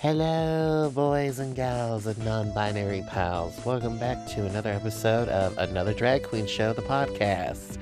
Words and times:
Hello, 0.00 0.92
boys 0.94 1.40
and 1.40 1.56
gals 1.56 2.06
and 2.06 2.24
non 2.24 2.52
binary 2.54 3.02
pals. 3.08 3.58
Welcome 3.64 3.98
back 3.98 4.28
to 4.28 4.46
another 4.46 4.70
episode 4.70 5.28
of 5.28 5.58
Another 5.58 5.92
Drag 5.92 6.22
Queen 6.22 6.46
Show, 6.46 6.72
the 6.72 6.82
podcast. 6.82 7.78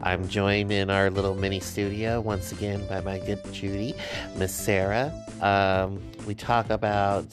I'm 0.00 0.26
joined 0.26 0.72
in 0.72 0.88
our 0.88 1.10
little 1.10 1.34
mini 1.34 1.60
studio 1.60 2.22
once 2.22 2.50
again 2.50 2.86
by 2.88 3.02
my 3.02 3.18
good 3.18 3.40
Judy, 3.52 3.94
Miss 4.36 4.54
Sarah. 4.54 5.12
Um, 5.42 6.00
we 6.26 6.34
talk 6.34 6.70
about 6.70 7.26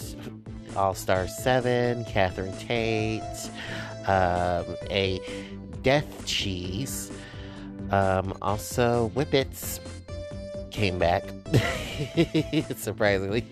All 0.76 0.94
Star 0.94 1.30
7, 1.30 2.04
Catherine 2.04 2.52
Tate, 2.58 3.22
um, 4.08 4.66
a 4.92 5.22
death 5.84 6.26
cheese, 6.26 7.14
um, 7.92 8.34
also 8.42 9.10
Whippets 9.16 9.80
came 10.78 11.00
back, 11.00 11.24
surprisingly. 12.78 13.44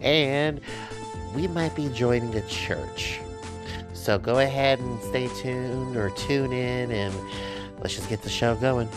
and 0.00 0.60
we 1.36 1.46
might 1.46 1.72
be 1.76 1.88
joining 1.90 2.34
a 2.34 2.44
church. 2.48 3.20
So 3.92 4.18
go 4.18 4.40
ahead 4.40 4.80
and 4.80 5.00
stay 5.04 5.28
tuned 5.40 5.96
or 5.96 6.10
tune 6.10 6.52
in 6.52 6.90
and 6.90 7.14
let's 7.78 7.94
just 7.94 8.08
get 8.08 8.22
the 8.22 8.28
show 8.28 8.56
going. 8.56 8.88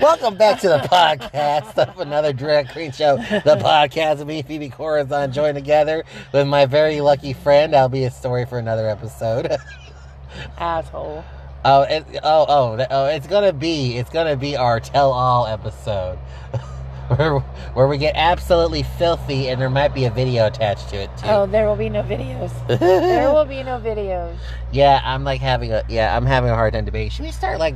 Welcome 0.00 0.36
back 0.36 0.60
to 0.62 0.68
the 0.68 0.78
podcast 0.78 1.78
of 1.78 2.00
another 2.00 2.32
drag 2.32 2.68
queen 2.70 2.90
show. 2.90 3.16
The 3.16 3.60
podcast 3.62 4.20
of 4.20 4.26
me, 4.26 4.42
Phoebe 4.42 4.70
Corazon, 4.70 5.32
joined 5.32 5.54
together 5.54 6.02
with 6.32 6.48
my 6.48 6.66
very 6.66 7.00
lucky 7.00 7.32
friend. 7.32 7.76
I'll 7.76 7.88
be 7.88 8.04
a 8.04 8.10
story 8.10 8.44
for 8.44 8.58
another 8.58 8.88
episode. 8.88 9.56
Asshole. 10.58 11.24
Oh, 11.64 11.82
it, 11.82 12.04
oh, 12.22 12.46
oh, 12.48 12.86
oh! 12.90 13.06
It's 13.06 13.26
gonna 13.26 13.52
be, 13.52 13.96
it's 13.96 14.10
gonna 14.10 14.36
be 14.36 14.56
our 14.56 14.80
tell-all 14.80 15.46
episode, 15.46 16.18
where 17.16 17.38
where 17.38 17.88
we 17.88 17.96
get 17.96 18.14
absolutely 18.16 18.82
filthy, 18.82 19.48
and 19.48 19.58
there 19.60 19.70
might 19.70 19.94
be 19.94 20.04
a 20.04 20.10
video 20.10 20.46
attached 20.46 20.90
to 20.90 20.96
it 20.96 21.10
too. 21.16 21.26
Oh, 21.26 21.46
there 21.46 21.66
will 21.66 21.76
be 21.76 21.88
no 21.88 22.02
videos. 22.02 22.52
there 22.78 23.32
will 23.32 23.46
be 23.46 23.62
no 23.62 23.78
videos. 23.80 24.36
yeah, 24.72 25.00
I'm 25.04 25.24
like 25.24 25.40
having 25.40 25.72
a, 25.72 25.82
yeah, 25.88 26.14
I'm 26.14 26.26
having 26.26 26.50
a 26.50 26.54
hard 26.54 26.74
time 26.74 26.84
debating. 26.84 27.08
Should 27.10 27.24
we 27.24 27.32
start 27.32 27.58
like 27.58 27.74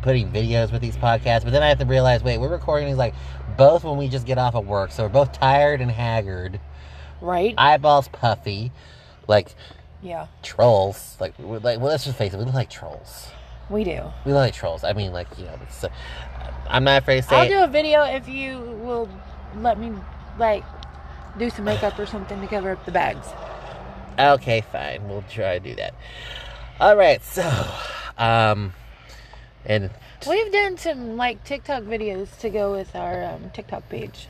putting 0.00 0.30
videos 0.30 0.72
with 0.72 0.80
these 0.80 0.96
podcasts? 0.96 1.44
But 1.44 1.50
then 1.50 1.62
I 1.62 1.68
have 1.68 1.78
to 1.80 1.84
realize, 1.86 2.22
wait, 2.22 2.38
we're 2.38 2.48
recording 2.48 2.88
these 2.88 2.96
like 2.96 3.14
both 3.58 3.84
when 3.84 3.98
we 3.98 4.08
just 4.08 4.26
get 4.26 4.38
off 4.38 4.54
of 4.54 4.66
work, 4.66 4.90
so 4.90 5.02
we're 5.02 5.10
both 5.10 5.32
tired 5.32 5.82
and 5.82 5.90
haggard, 5.90 6.60
Right? 7.20 7.54
eyeballs 7.58 8.08
puffy, 8.08 8.72
like 9.28 9.54
yeah, 10.06 10.26
trolls. 10.42 11.16
Like, 11.20 11.38
we're 11.38 11.58
like, 11.58 11.78
well, 11.80 11.88
let's 11.88 12.04
just 12.04 12.16
face 12.16 12.32
it, 12.32 12.38
we 12.38 12.44
look 12.44 12.54
like 12.54 12.70
trolls. 12.70 13.28
we 13.68 13.82
do. 13.84 14.02
We 14.24 14.32
look 14.32 14.40
like 14.40 14.54
trolls. 14.54 14.84
I 14.84 14.92
mean, 14.92 15.12
like, 15.12 15.26
you 15.36 15.44
know, 15.44 15.58
it's, 15.62 15.82
uh, 15.84 15.88
I'm 16.68 16.84
not 16.84 17.02
afraid 17.02 17.22
to 17.22 17.28
say 17.28 17.36
I'll 17.36 17.46
it. 17.46 17.48
do 17.48 17.64
a 17.64 17.66
video 17.66 18.02
if 18.04 18.28
you 18.28 18.58
will 18.82 19.08
let 19.56 19.78
me, 19.78 19.92
like, 20.38 20.64
do 21.38 21.50
some 21.50 21.64
makeup 21.64 21.98
or 21.98 22.06
something 22.06 22.40
to 22.40 22.46
cover 22.46 22.70
up 22.70 22.84
the 22.86 22.92
bags. 22.92 23.26
Okay, 24.18 24.62
fine. 24.72 25.08
We'll 25.08 25.24
try 25.30 25.58
to 25.58 25.60
do 25.60 25.74
that. 25.76 25.94
All 26.80 26.96
right. 26.96 27.22
So, 27.22 27.42
um, 28.16 28.72
and 29.64 29.90
We've 30.26 30.50
done 30.52 30.78
some, 30.78 31.16
like, 31.16 31.44
TikTok 31.44 31.82
videos 31.82 32.38
to 32.38 32.48
go 32.50 32.72
with 32.72 32.94
our 32.96 33.24
um, 33.24 33.50
TikTok 33.52 33.88
page. 33.88 34.28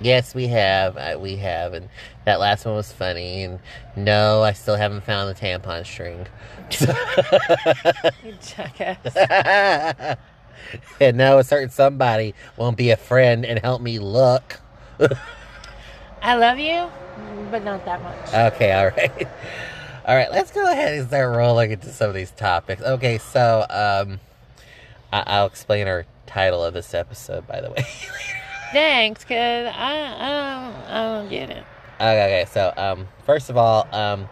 Yes, 0.00 0.34
we 0.34 0.46
have. 0.48 0.96
Uh, 0.96 1.16
we 1.20 1.36
have, 1.36 1.74
and 1.74 1.88
that 2.24 2.40
last 2.40 2.64
one 2.64 2.74
was 2.74 2.92
funny. 2.92 3.44
And 3.44 3.58
no, 3.96 4.42
I 4.42 4.52
still 4.52 4.76
haven't 4.76 5.02
found 5.04 5.34
the 5.34 5.40
tampon 5.40 5.84
string. 5.86 6.26
You 8.24 8.34
jackass. 8.40 9.16
and 11.00 11.16
no, 11.18 11.38
a 11.38 11.44
certain 11.44 11.68
somebody 11.70 12.34
won't 12.56 12.76
be 12.76 12.90
a 12.90 12.96
friend 12.96 13.44
and 13.44 13.58
help 13.58 13.82
me 13.82 13.98
look. 13.98 14.60
I 16.22 16.34
love 16.36 16.58
you, 16.58 16.90
but 17.50 17.62
not 17.64 17.84
that 17.84 18.02
much. 18.02 18.52
Okay, 18.54 18.72
all 18.72 18.86
right. 18.88 19.28
All 20.06 20.14
right, 20.14 20.30
let's 20.30 20.50
go 20.50 20.70
ahead 20.70 20.92
and 20.98 21.08
start 21.08 21.34
rolling 21.34 21.70
into 21.70 21.88
some 21.88 22.10
of 22.10 22.14
these 22.14 22.30
topics. 22.32 22.82
Okay, 22.82 23.16
so 23.16 23.64
um 23.70 24.20
I- 25.10 25.22
I'll 25.26 25.46
explain 25.46 25.88
our 25.88 26.04
title 26.26 26.62
of 26.62 26.74
this 26.74 26.92
episode 26.92 27.46
by 27.46 27.62
the 27.62 27.70
way. 27.70 27.86
Thanks, 28.74 29.22
because 29.22 29.72
I, 29.74 29.92
I, 30.18 30.72
don't, 30.72 30.90
I 30.90 31.20
don't 31.20 31.30
get 31.30 31.50
it. 31.50 31.64
okay, 31.96 32.40
okay, 32.42 32.44
so 32.50 32.72
um 32.76 33.06
first 33.24 33.48
of 33.48 33.56
all, 33.56 33.86
um 33.94 34.28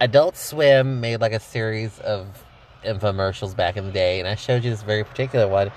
Adult 0.00 0.36
Swim 0.36 1.00
made 1.00 1.20
like 1.20 1.32
a 1.32 1.40
series 1.40 1.98
of 2.00 2.44
infomercials 2.84 3.54
back 3.56 3.76
in 3.76 3.86
the 3.86 3.92
day, 3.92 4.18
and 4.18 4.26
I 4.28 4.34
showed 4.34 4.64
you 4.64 4.70
this 4.70 4.82
very 4.82 5.04
particular 5.04 5.46
one, 5.46 5.70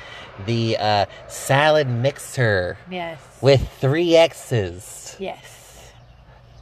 the 0.45 0.77
uh 0.79 1.05
salad 1.27 1.87
mixer 1.89 2.77
Yes. 2.89 3.19
with 3.41 3.69
three 3.79 4.15
X's. 4.15 5.15
Yes. 5.19 5.91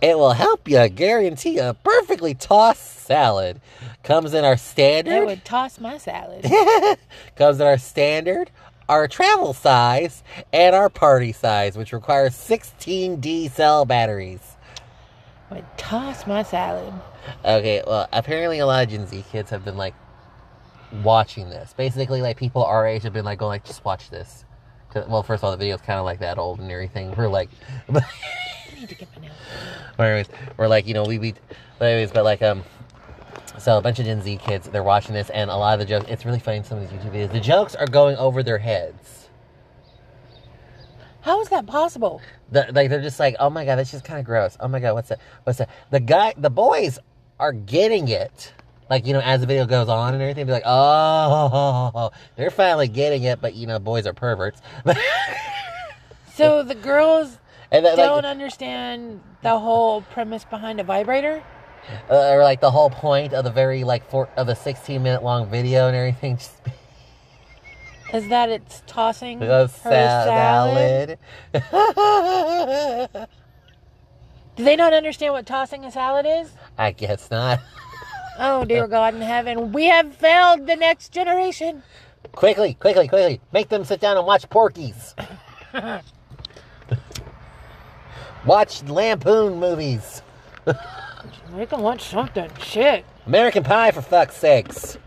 It 0.02 0.18
will 0.18 0.34
help 0.34 0.68
you 0.68 0.88
guarantee 0.90 1.58
a 1.60 1.74
perfectly 1.74 2.34
tossed 2.34 3.06
salad. 3.06 3.62
Comes 4.04 4.34
in 4.34 4.44
our 4.44 4.58
standard. 4.58 5.14
It 5.14 5.26
would 5.26 5.46
toss 5.46 5.80
my 5.80 5.98
salad. 5.98 6.44
Comes 7.36 7.60
in 7.60 7.66
our 7.66 7.78
standard, 7.78 8.52
our 8.90 9.08
travel 9.08 9.54
size, 9.54 10.24
and 10.54 10.76
our 10.76 10.90
party 10.90 11.32
size, 11.32 11.78
which 11.78 11.94
requires 11.94 12.36
16 12.36 13.20
D 13.20 13.48
cell 13.48 13.86
batteries. 13.86 14.42
I 15.52 15.56
would 15.56 15.78
toss 15.78 16.26
my 16.28 16.44
salad. 16.44 16.94
Okay, 17.44 17.82
well, 17.86 18.08
apparently 18.14 18.60
a 18.60 18.66
lot 18.66 18.84
of 18.84 18.90
Gen 18.90 19.08
Z 19.08 19.24
kids 19.32 19.50
have 19.50 19.64
been 19.66 19.78
like 19.78 19.94
watching 21.04 21.50
this. 21.50 21.74
Basically, 21.74 22.22
like 22.22 22.38
people 22.38 22.64
our 22.64 22.86
age 22.88 23.04
have 23.04 23.14
been 23.14 23.26
like 23.26 23.40
going 23.40 23.50
like, 23.50 23.64
just 23.66 23.84
watch 23.86 24.10
this. 24.10 24.46
'Cause- 24.92 25.08
Well, 25.08 25.24
first 25.24 25.42
of 25.42 25.46
all, 25.46 25.52
the 25.52 25.58
video's 25.58 25.82
kind 25.82 26.00
of 26.00 26.06
like 26.06 26.20
that 26.20 26.38
old 26.38 26.60
and 26.60 26.72
everything. 26.72 27.14
We're 27.16 27.28
like, 27.28 27.50
I 27.90 28.02
need 28.80 28.90
to 28.90 28.96
get 28.96 29.08
my 29.16 29.22
nails. 29.24 29.36
Anyways, 30.00 30.28
we're 30.58 30.68
like, 30.68 30.88
you 30.88 30.94
know, 30.94 31.04
we, 31.04 31.18
we, 31.20 31.34
but 31.80 31.86
anyways, 31.86 32.12
but 32.12 32.24
like, 32.24 32.42
um, 32.42 32.64
so 33.58 33.78
a 33.78 33.82
bunch 33.82 34.00
of 34.00 34.06
Gen 34.06 34.22
Z 34.22 34.38
kids, 34.38 34.68
they're 34.70 34.84
watching 34.84 35.14
this, 35.14 35.30
and 35.30 35.50
a 35.50 35.56
lot 35.56 35.74
of 35.74 35.80
the 35.80 35.86
jokes, 35.86 36.10
it's 36.10 36.26
really 36.26 36.40
funny 36.40 36.64
some 36.64 36.78
of 36.78 36.90
these 36.90 37.00
YouTube 37.00 37.14
videos. 37.14 37.32
The 37.32 37.40
jokes 37.40 37.76
are 37.76 37.88
going 37.88 38.18
over 38.18 38.44
their 38.44 38.58
heads. 38.58 39.30
How 41.22 41.42
is 41.42 41.50
that 41.50 41.66
possible? 41.66 42.22
The, 42.52 42.68
like, 42.72 42.90
they're 42.90 43.02
just 43.02 43.20
like, 43.20 43.36
oh 43.40 43.50
my 43.50 43.66
god, 43.66 43.78
that's 43.78 43.92
just 43.92 44.04
kind 44.04 44.20
of 44.20 44.26
gross. 44.26 44.58
Oh 44.60 44.68
my 44.68 44.80
god, 44.80 44.94
what's 44.94 45.10
that? 45.10 45.20
What's 45.44 45.58
that? 45.58 45.70
The 45.90 46.00
guy, 46.00 46.34
the 46.38 46.52
boys 46.52 47.00
are 47.40 47.52
getting 47.52 48.08
it. 48.10 48.54
Like, 48.90 49.08
you 49.08 49.14
know, 49.14 49.22
as 49.22 49.42
the 49.42 49.48
video 49.48 49.66
goes 49.66 49.90
on 49.90 50.14
and 50.14 50.22
everything, 50.22 50.46
they're 50.46 50.56
like, 50.56 50.64
oh, 50.68 52.12
they're 52.36 52.52
finally 52.52 52.88
getting 52.88 53.24
it, 53.24 53.42
but, 53.42 53.56
you 53.56 53.66
know, 53.66 53.80
boys 53.80 54.06
are 54.06 54.14
perverts. 54.14 54.62
So 56.36 56.64
the 56.64 56.76
girls 56.76 57.38
and 57.72 57.86
don't 57.86 57.98
like, 57.98 58.26
understand 58.26 59.22
the 59.42 59.58
whole 59.58 60.02
premise 60.02 60.44
behind 60.44 60.82
a 60.82 60.84
vibrator? 60.84 61.42
Uh, 62.10 62.30
or 62.32 62.44
like 62.44 62.62
the 62.62 62.72
whole 62.72 62.90
point 62.90 63.34
of 63.34 63.44
the 63.44 63.52
very, 63.52 63.84
like, 63.84 64.10
four, 64.10 64.28
of 64.38 64.48
the 64.48 64.56
16 64.56 65.02
minute 65.04 65.24
long 65.24 65.48
video 65.50 65.88
and 65.88 65.96
everything. 65.96 66.38
Just 66.42 66.54
Is 68.14 68.28
that 68.30 68.50
it's 68.50 68.82
tossing 68.88 69.40
The 69.40 69.46
her 69.46 69.68
salad? 69.68 71.18
salad. 71.54 73.28
Do 74.56 74.64
they 74.64 74.76
not 74.76 74.94
understand 74.94 75.34
what 75.34 75.46
tossing 75.46 75.86
a 75.86 75.92
salad 75.92 76.26
is? 76.28 76.52
I 76.78 76.92
guess 76.92 77.30
not. 77.32 77.60
Oh 78.38 78.66
dear 78.66 78.86
God 78.86 79.16
in 79.16 79.22
heaven, 79.22 79.72
we 79.72 79.86
have 79.86 80.14
failed 80.14 80.68
the 80.68 80.76
next 80.76 81.14
generation. 81.14 81.84
quickly, 82.34 82.74
quickly, 82.74 83.08
quickly. 83.08 83.40
Make 83.54 83.70
them 83.70 83.86
sit 83.86 84.02
down 84.02 84.18
and 84.18 84.28
watch 84.28 84.50
Porky's. 84.50 85.16
watch 88.46 88.84
Lampoon 88.84 89.58
movies. 89.58 90.22
We 91.56 91.66
can 91.66 91.82
watch 91.82 92.04
something. 92.04 92.50
Shit. 92.62 93.06
American 93.26 93.64
Pie, 93.64 93.92
for 93.92 94.02
fuck's 94.02 94.36
sakes. 94.36 94.98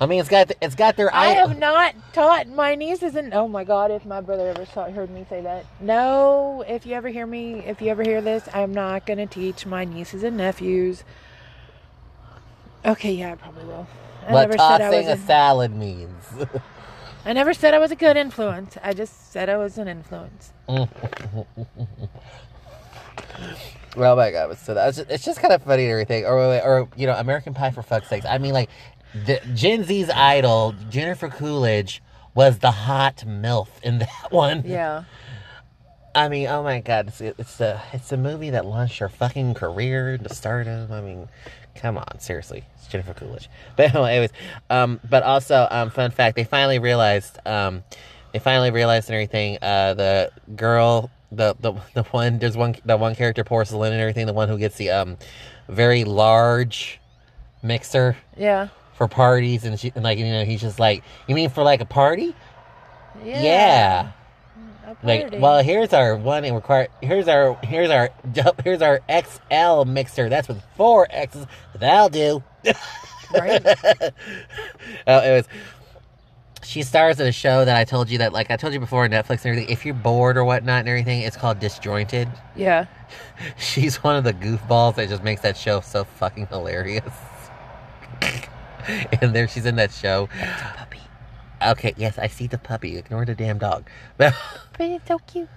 I 0.00 0.06
mean, 0.06 0.18
it's 0.20 0.28
got 0.28 0.50
it's 0.60 0.74
got 0.74 0.96
their 0.96 1.14
I 1.14 1.26
eye- 1.28 1.34
have 1.34 1.56
not 1.58 1.94
taught 2.12 2.48
my 2.48 2.74
nieces 2.74 3.14
and 3.14 3.32
oh 3.32 3.46
my 3.46 3.62
god, 3.62 3.90
if 3.92 4.04
my 4.04 4.20
brother 4.20 4.48
ever 4.48 4.66
saw, 4.66 4.90
heard 4.90 5.08
me 5.10 5.24
say 5.30 5.40
that. 5.42 5.64
No, 5.80 6.64
if 6.66 6.84
you 6.84 6.94
ever 6.94 7.08
hear 7.08 7.26
me, 7.26 7.60
if 7.60 7.80
you 7.80 7.88
ever 7.90 8.02
hear 8.02 8.20
this, 8.20 8.48
I'm 8.52 8.74
not 8.74 9.06
gonna 9.06 9.26
teach 9.26 9.64
my 9.66 9.84
nieces 9.84 10.24
and 10.24 10.36
nephews. 10.36 11.04
Okay, 12.84 13.12
yeah, 13.12 13.32
I 13.32 13.34
probably 13.36 13.64
will. 13.64 13.86
I 14.26 14.32
what 14.32 14.40
never 14.42 14.52
said 14.58 14.60
I 14.60 14.78
tossing 14.78 15.06
was. 15.06 15.08
a 15.08 15.12
A, 15.12 15.16
salad 15.26 15.74
means. 15.74 16.24
I 17.24 17.32
never 17.32 17.54
said 17.54 17.72
I 17.72 17.78
was 17.78 17.92
a 17.92 17.96
good 17.96 18.16
influence. 18.16 18.76
I 18.82 18.92
just 18.92 19.32
said 19.32 19.48
I 19.48 19.56
was 19.56 19.78
an 19.78 19.86
influence. 19.88 20.52
oh 23.96 24.16
my 24.16 24.30
god! 24.30 24.56
So 24.58 24.74
that's 24.74 24.96
just, 24.98 25.10
it's 25.10 25.24
just 25.24 25.40
kind 25.40 25.52
of 25.52 25.62
funny 25.62 25.84
and 25.84 25.92
everything. 25.92 26.24
Or 26.24 26.36
or 26.38 26.88
you 26.96 27.06
know, 27.06 27.14
American 27.14 27.54
Pie, 27.54 27.70
for 27.70 27.82
fuck's 27.82 28.08
sakes. 28.08 28.26
I 28.26 28.38
mean, 28.38 28.52
like 28.52 28.70
the, 29.26 29.40
Gen 29.54 29.84
Z's 29.84 30.10
idol 30.10 30.74
Jennifer 30.90 31.28
Coolidge 31.28 32.02
was 32.34 32.58
the 32.58 32.70
hot 32.70 33.24
milf 33.26 33.68
in 33.82 33.98
that 34.00 34.28
one. 34.30 34.62
Yeah. 34.66 35.04
I 36.16 36.28
mean, 36.28 36.46
oh 36.46 36.62
my 36.62 36.80
god, 36.80 37.08
it's, 37.08 37.20
it's 37.20 37.60
a 37.60 37.82
it's 37.92 38.12
a 38.12 38.16
movie 38.16 38.50
that 38.50 38.64
launched 38.64 38.98
her 38.98 39.08
fucking 39.08 39.54
career 39.54 40.14
into 40.14 40.32
stardom. 40.32 40.92
I 40.92 41.00
mean, 41.00 41.28
Come 41.74 41.98
on, 41.98 42.20
seriously, 42.20 42.64
it's 42.76 42.86
Jennifer 42.86 43.14
Coolidge. 43.14 43.48
But 43.76 43.94
anyway, 43.94 44.12
anyways, 44.12 44.30
um, 44.70 45.00
but 45.08 45.22
also, 45.22 45.66
um, 45.70 45.90
fun 45.90 46.10
fact: 46.10 46.36
they 46.36 46.44
finally 46.44 46.78
realized, 46.78 47.38
um, 47.46 47.82
they 48.32 48.38
finally 48.38 48.70
realized 48.70 49.08
and 49.08 49.14
everything. 49.14 49.58
Uh, 49.60 49.94
the 49.94 50.30
girl, 50.54 51.10
the 51.34 51.54
the 51.60 51.72
the 51.94 52.02
one, 52.04 52.38
there's 52.38 52.56
one, 52.56 52.74
the 52.84 52.96
one 52.96 53.14
character, 53.14 53.44
porcelain 53.44 53.92
and 53.92 54.00
everything. 54.00 54.26
The 54.26 54.32
one 54.32 54.48
who 54.48 54.58
gets 54.58 54.76
the 54.76 54.90
um, 54.90 55.16
very 55.68 56.04
large 56.04 57.00
mixer 57.62 58.16
Yeah. 58.36 58.68
for 58.94 59.08
parties, 59.08 59.64
and 59.64 59.78
she, 59.78 59.92
and 59.94 60.04
like 60.04 60.18
you 60.18 60.26
know, 60.26 60.44
he's 60.44 60.60
just 60.60 60.78
like, 60.78 61.02
you 61.26 61.34
mean 61.34 61.50
for 61.50 61.62
like 61.62 61.80
a 61.80 61.86
party? 61.86 62.34
Yeah. 63.24 63.42
yeah. 63.42 64.10
A 64.86 65.06
Like, 65.06 65.32
well, 65.38 65.62
here's 65.62 65.92
our 65.92 66.16
one 66.16 66.44
and 66.44 66.54
require. 66.54 66.88
Here's 67.00 67.26
our 67.28 67.58
here's 67.62 67.90
our 67.90 68.10
here's 68.64 68.82
our 68.82 69.00
XL 69.08 69.84
mixer. 69.84 70.28
That's 70.28 70.48
with 70.48 70.62
four 70.76 71.06
X's. 71.10 71.46
That'll 71.78 72.08
do. 72.10 72.42
Right. 73.32 73.64
oh, 75.06 75.18
it 75.20 75.32
was. 75.36 75.48
She 76.64 76.82
stars 76.82 77.20
in 77.20 77.26
a 77.26 77.32
show 77.32 77.64
that 77.64 77.76
I 77.76 77.84
told 77.84 78.08
you 78.10 78.18
that, 78.18 78.32
like 78.32 78.50
I 78.50 78.56
told 78.56 78.72
you 78.72 78.80
before, 78.80 79.04
on 79.04 79.10
Netflix 79.10 79.44
and 79.44 79.46
everything. 79.46 79.68
If 79.70 79.84
you're 79.84 79.94
bored 79.94 80.36
or 80.36 80.44
whatnot 80.44 80.80
and 80.80 80.88
everything, 80.88 81.20
it's 81.22 81.36
called 81.36 81.60
Disjointed. 81.60 82.28
Yeah. 82.56 82.86
She's 83.58 84.02
one 84.02 84.16
of 84.16 84.24
the 84.24 84.32
goofballs 84.32 84.96
that 84.96 85.08
just 85.08 85.22
makes 85.22 85.42
that 85.42 85.56
show 85.56 85.80
so 85.80 86.04
fucking 86.04 86.46
hilarious. 86.46 87.12
and 89.20 89.34
there 89.34 89.48
she's 89.48 89.66
in 89.66 89.76
that 89.76 89.90
show. 89.92 90.28
It's 90.34 90.62
a 90.62 90.74
puppy. 90.76 91.00
Okay, 91.66 91.94
yes, 91.96 92.18
I 92.18 92.26
see 92.26 92.46
the 92.46 92.58
puppy. 92.58 92.96
Ignore 92.96 93.24
the 93.24 93.34
damn 93.34 93.58
dog. 93.58 93.88
But 94.16 94.34
But 94.78 94.86
it's 94.90 95.08
so 95.08 95.18
cute. 95.20 95.48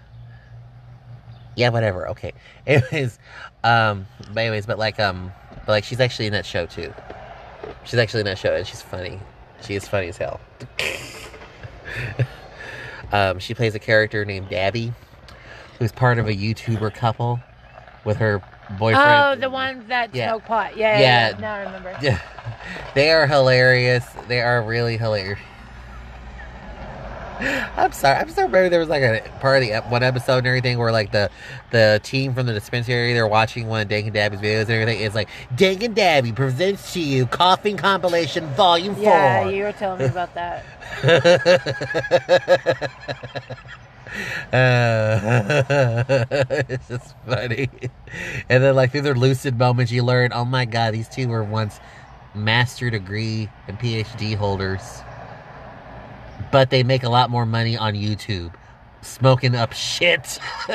yeah, 1.55 1.69
whatever. 1.69 2.07
Okay. 2.09 2.33
Anyways, 2.65 3.19
um, 3.63 4.07
but 4.33 4.41
anyways, 4.41 4.65
but 4.65 4.77
like, 4.79 4.99
um, 4.99 5.31
but 5.65 5.69
like, 5.73 5.83
she's 5.83 5.99
actually 5.99 6.27
in 6.27 6.33
that 6.33 6.45
show 6.45 6.65
too. 6.65 6.93
She's 7.83 7.99
actually 7.99 8.21
in 8.21 8.25
that 8.27 8.37
show, 8.37 8.55
and 8.55 8.65
she's 8.65 8.81
funny. 8.81 9.19
She 9.61 9.75
is 9.75 9.87
funny 9.87 10.07
as 10.09 10.17
hell. 10.17 10.39
um, 13.11 13.39
she 13.39 13.53
plays 13.53 13.75
a 13.75 13.79
character 13.79 14.25
named 14.25 14.49
Dabby, 14.49 14.93
who's 15.79 15.91
part 15.91 16.17
of 16.19 16.27
a 16.27 16.33
YouTuber 16.33 16.93
couple 16.93 17.39
with 18.05 18.17
her 18.17 18.41
boyfriend. 18.77 19.37
Oh, 19.37 19.39
the 19.41 19.49
ones 19.49 19.87
that 19.87 20.13
Yeah. 20.13 20.29
smoke 20.31 20.45
pot. 20.45 20.77
Yeah, 20.77 20.99
yeah, 20.99 20.99
Yeah. 20.99 21.29
yeah. 21.29 21.39
Now 21.39 21.53
I 21.55 21.59
remember. 21.63 21.97
Yeah, 22.01 22.19
they 22.95 23.11
are 23.11 23.27
hilarious. 23.27 24.05
They 24.27 24.41
are 24.41 24.61
really 24.61 24.97
hilarious. 24.97 25.39
I'm 27.39 27.91
sorry. 27.91 28.17
I'm 28.17 28.29
sorry. 28.29 28.49
Maybe 28.49 28.69
there 28.69 28.79
was 28.79 28.89
like 28.89 29.03
a 29.03 29.21
part 29.39 29.61
of 29.61 29.69
the 29.69 29.81
one 29.89 30.03
episode 30.03 30.39
and 30.39 30.47
everything 30.47 30.77
where 30.77 30.91
like 30.91 31.11
the 31.11 31.29
the 31.71 31.99
team 32.03 32.33
from 32.33 32.45
the 32.47 32.53
dispensary 32.53 33.13
they're 33.13 33.27
watching 33.27 33.67
one 33.67 33.81
of 33.81 33.87
Dank 33.87 34.05
and 34.05 34.13
Dabby's 34.13 34.39
videos 34.39 34.61
and 34.61 34.71
everything. 34.71 35.01
It's 35.01 35.15
like 35.15 35.29
Dank 35.55 35.83
and 35.83 35.95
Dabby 35.95 36.31
presents 36.31 36.93
to 36.93 36.99
you 36.99 37.25
Coughing 37.27 37.77
Compilation 37.77 38.47
Volume 38.55 38.95
Four. 38.95 39.03
Yeah, 39.03 39.49
you 39.49 39.63
were 39.63 39.71
telling 39.73 39.99
me 39.99 40.05
about 40.05 40.33
that. 40.35 40.63
Uh, 44.53 45.19
it's 46.69 46.87
just 46.87 47.15
funny. 47.27 47.69
And 48.49 48.63
then, 48.63 48.75
like, 48.75 48.91
through 48.91 49.01
their 49.01 49.15
lucid 49.15 49.57
moments, 49.57 49.91
you 49.91 50.03
learn, 50.03 50.31
oh 50.33 50.45
my 50.45 50.65
god, 50.65 50.93
these 50.93 51.07
two 51.09 51.27
were 51.27 51.43
once 51.43 51.79
master 52.33 52.89
degree 52.89 53.49
and 53.67 53.77
PhD 53.79 54.35
holders. 54.35 55.01
But 56.51 56.69
they 56.69 56.83
make 56.83 57.03
a 57.03 57.09
lot 57.09 57.29
more 57.29 57.45
money 57.45 57.77
on 57.77 57.93
YouTube 57.93 58.53
smoking 59.01 59.55
up 59.55 59.73
shit. 59.73 60.39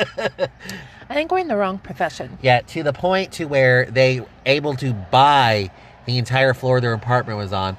I 1.09 1.13
think 1.13 1.31
we're 1.31 1.39
in 1.39 1.47
the 1.47 1.57
wrong 1.57 1.77
profession. 1.77 2.37
yeah, 2.41 2.61
to 2.61 2.83
the 2.83 2.93
point 2.93 3.33
to 3.33 3.45
where 3.45 3.85
they 3.85 4.21
able 4.45 4.75
to 4.75 4.93
buy 4.93 5.69
the 6.05 6.17
entire 6.17 6.53
floor 6.53 6.81
their 6.81 6.93
apartment 6.93 7.37
was 7.37 7.53
on, 7.53 7.77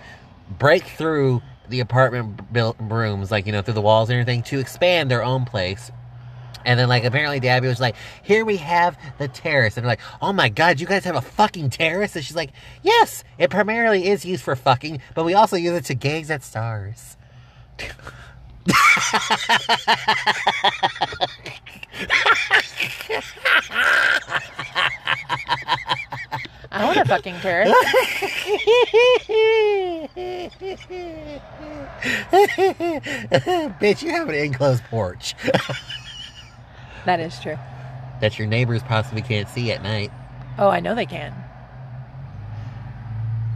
break 0.58 0.84
through 0.84 1.42
the 1.68 1.80
apartment 1.80 2.52
built 2.52 2.76
rooms, 2.78 3.30
like 3.30 3.46
you 3.46 3.52
know, 3.52 3.62
through 3.62 3.74
the 3.74 3.80
walls 3.80 4.10
and 4.10 4.18
everything, 4.20 4.42
to 4.44 4.58
expand 4.58 5.10
their 5.10 5.24
own 5.24 5.44
place. 5.44 5.90
And 6.66 6.80
then, 6.80 6.88
like, 6.88 7.04
apparently, 7.04 7.40
Dabby 7.40 7.68
was 7.68 7.80
like, 7.80 7.94
"Here 8.22 8.44
we 8.44 8.56
have 8.56 8.96
the 9.18 9.28
terrace," 9.28 9.76
and 9.76 9.84
they're 9.84 9.90
like, 9.90 10.00
"Oh 10.22 10.32
my 10.32 10.48
god, 10.48 10.80
you 10.80 10.86
guys 10.86 11.04
have 11.04 11.16
a 11.16 11.20
fucking 11.20 11.70
terrace?" 11.70 12.16
And 12.16 12.24
she's 12.24 12.36
like, 12.36 12.52
"Yes, 12.82 13.22
it 13.36 13.50
primarily 13.50 14.08
is 14.08 14.24
used 14.24 14.42
for 14.42 14.56
fucking, 14.56 15.00
but 15.14 15.24
we 15.24 15.34
also 15.34 15.56
use 15.56 15.74
it 15.74 15.84
to 15.86 15.94
gaze 15.94 16.30
at 16.30 16.42
stars." 16.42 17.16
I 26.70 26.84
want 26.84 26.98
a 26.98 27.04
fucking 27.04 27.36
terrace. 27.40 27.72
Bitch, 33.80 34.02
you 34.02 34.10
have 34.10 34.28
an 34.28 34.34
enclosed 34.34 34.82
porch 34.84 35.34
that 37.04 37.20
is 37.20 37.38
true. 37.40 37.56
that 38.20 38.38
your 38.38 38.46
neighbors 38.46 38.82
possibly 38.82 39.22
can't 39.22 39.48
see 39.48 39.70
at 39.72 39.82
night. 39.82 40.10
Oh, 40.58 40.68
I 40.68 40.80
know 40.80 40.94
they 40.94 41.06
can. 41.06 41.34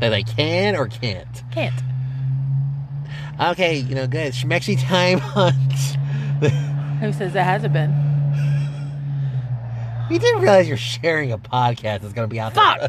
That 0.00 0.10
they 0.10 0.22
can 0.22 0.76
or 0.76 0.86
can't. 0.88 1.42
Can't. 1.52 1.82
Okay, 3.40 3.76
you 3.78 3.94
know, 3.94 4.06
good. 4.06 4.32
Schmexy 4.32 4.80
time 4.80 5.20
on. 5.36 5.52
Who 7.00 7.12
says 7.12 7.34
it 7.34 7.42
hasn't 7.42 7.72
been? 7.72 7.94
you 10.10 10.18
didn't 10.18 10.40
realize 10.40 10.66
you're 10.66 10.76
sharing 10.76 11.32
a 11.32 11.38
podcast 11.38 12.00
that's 12.00 12.12
going 12.12 12.28
to 12.28 12.32
be 12.32 12.40
out 12.40 12.54
there. 12.54 12.88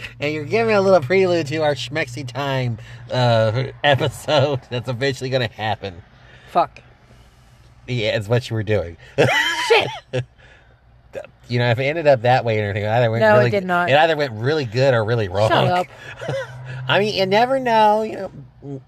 and 0.20 0.34
you're 0.34 0.44
giving 0.44 0.74
a 0.74 0.80
little 0.80 1.00
prelude 1.00 1.46
to 1.46 1.58
our 1.58 1.74
Schmexy 1.74 2.26
time 2.26 2.78
uh, 3.10 3.64
episode 3.84 4.60
that's 4.70 4.88
eventually 4.88 5.30
going 5.30 5.48
to 5.48 5.54
happen. 5.54 6.02
Fuck. 6.50 6.82
Yeah, 7.86 8.16
it's 8.16 8.28
what 8.28 8.50
you 8.50 8.54
were 8.54 8.62
doing. 8.62 8.96
Shit. 9.16 10.24
You 11.48 11.58
know, 11.58 11.70
if 11.70 11.78
it 11.78 11.84
ended 11.84 12.06
up 12.06 12.22
that 12.22 12.44
way 12.44 12.60
or 12.60 12.64
anything, 12.64 12.84
it 12.84 12.88
either 12.88 13.10
went 13.10 13.22
No, 13.22 13.36
it 13.36 13.38
really, 13.38 13.50
did 13.50 13.64
not. 13.64 13.88
It 13.88 13.94
either 13.94 14.16
went 14.16 14.32
really 14.32 14.66
good 14.66 14.92
or 14.92 15.02
really 15.04 15.28
wrong. 15.28 15.48
Shut 15.48 15.66
up. 15.66 15.86
I 16.86 16.98
mean, 16.98 17.14
you 17.14 17.24
never 17.24 17.58
know. 17.58 18.02
You 18.02 18.30
know, 18.62 18.82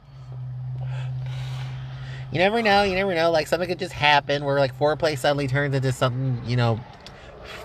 you 2.32 2.38
never 2.38 2.62
know. 2.62 2.82
You 2.82 2.94
never 2.94 3.15
know. 3.15 3.31
Like 3.31 3.47
something 3.47 3.69
could 3.69 3.79
just 3.79 3.93
happen 3.93 4.44
where 4.44 4.59
like 4.59 4.79
foreplay 4.79 5.19
suddenly 5.19 5.49
turns 5.49 5.75
into 5.75 5.93
something 5.93 6.41
you 6.47 6.56
know 6.56 6.81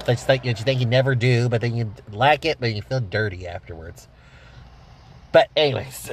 that's 0.05 0.27
like 0.27 0.43
that 0.43 0.59
you 0.59 0.63
think 0.63 0.79
you 0.79 0.85
never 0.85 1.15
do, 1.15 1.49
but 1.49 1.61
then 1.61 1.75
you 1.75 1.93
like 2.11 2.45
it, 2.45 2.57
but 2.59 2.73
you 2.73 2.81
feel 2.81 2.99
dirty 2.99 3.47
afterwards. 3.47 4.07
But 5.31 5.49
anyways. 5.55 6.11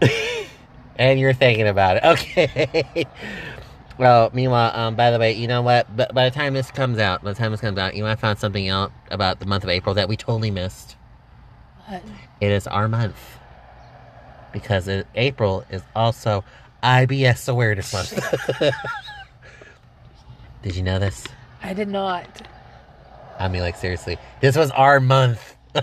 and 0.96 1.18
you're 1.18 1.32
thinking 1.32 1.66
about 1.66 1.96
it. 1.96 2.04
Okay. 2.04 3.06
well, 3.98 4.30
meanwhile, 4.32 4.70
um, 4.74 4.94
by 4.94 5.10
the 5.10 5.18
way, 5.18 5.32
you 5.32 5.48
know 5.48 5.62
what? 5.62 5.94
But 5.96 6.14
by 6.14 6.28
the 6.28 6.34
time 6.34 6.54
this 6.54 6.70
comes 6.70 6.98
out, 6.98 7.22
by 7.22 7.32
the 7.32 7.38
time 7.38 7.50
this 7.50 7.60
comes 7.60 7.78
out, 7.78 7.94
you 7.94 8.02
know, 8.02 8.08
I 8.08 8.16
found 8.16 8.38
something 8.38 8.68
out 8.68 8.92
about 9.10 9.40
the 9.40 9.46
month 9.46 9.64
of 9.64 9.70
April 9.70 9.94
that 9.94 10.08
we 10.08 10.16
totally 10.16 10.50
missed. 10.50 10.96
What? 11.86 12.02
It 12.40 12.52
is 12.52 12.66
our 12.66 12.86
month 12.88 13.37
because 14.52 14.88
it, 14.88 15.06
April 15.14 15.64
is 15.70 15.82
also 15.94 16.44
IBS 16.82 17.48
Awareness 17.48 17.92
Month. 17.92 18.18
Did 20.62 20.76
you 20.76 20.82
know 20.82 20.98
this? 20.98 21.24
I 21.62 21.72
did 21.72 21.88
not. 21.88 22.46
I 23.38 23.48
mean, 23.48 23.62
like 23.62 23.76
seriously, 23.76 24.18
this 24.40 24.56
was 24.56 24.70
our 24.72 25.00
month. 25.00 25.56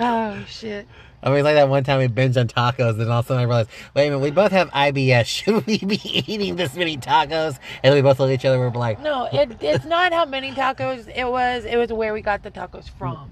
Oh 0.00 0.44
shit. 0.46 0.86
I 1.22 1.30
mean, 1.30 1.38
it's 1.38 1.44
like 1.44 1.56
that 1.56 1.68
one 1.68 1.82
time 1.82 1.98
we 1.98 2.06
binged 2.06 2.38
on 2.38 2.46
tacos, 2.46 3.00
and 3.00 3.10
all 3.10 3.18
of 3.18 3.24
a 3.24 3.28
sudden 3.28 3.40
I 3.40 3.44
realized, 3.44 3.70
wait 3.94 4.06
a 4.06 4.10
minute, 4.10 4.20
we 4.20 4.30
both 4.30 4.52
have 4.52 4.70
IBS. 4.70 5.26
Should 5.44 5.66
we 5.66 5.78
be 5.78 6.00
eating 6.04 6.54
this 6.54 6.74
many 6.76 6.96
tacos? 6.96 7.58
And 7.82 7.92
then 7.92 7.94
we 7.94 8.02
both 8.02 8.20
look 8.20 8.30
at 8.30 8.34
each 8.34 8.44
other 8.44 8.62
and 8.64 8.72
we're 8.72 8.78
like, 8.78 9.00
No, 9.00 9.28
it, 9.32 9.56
it's 9.60 9.84
not 9.84 10.12
how 10.12 10.24
many 10.24 10.52
tacos 10.52 11.12
it 11.14 11.28
was. 11.28 11.64
It 11.64 11.76
was 11.76 11.92
where 11.92 12.14
we 12.14 12.22
got 12.22 12.42
the 12.44 12.50
tacos 12.50 12.88
from. 12.88 13.30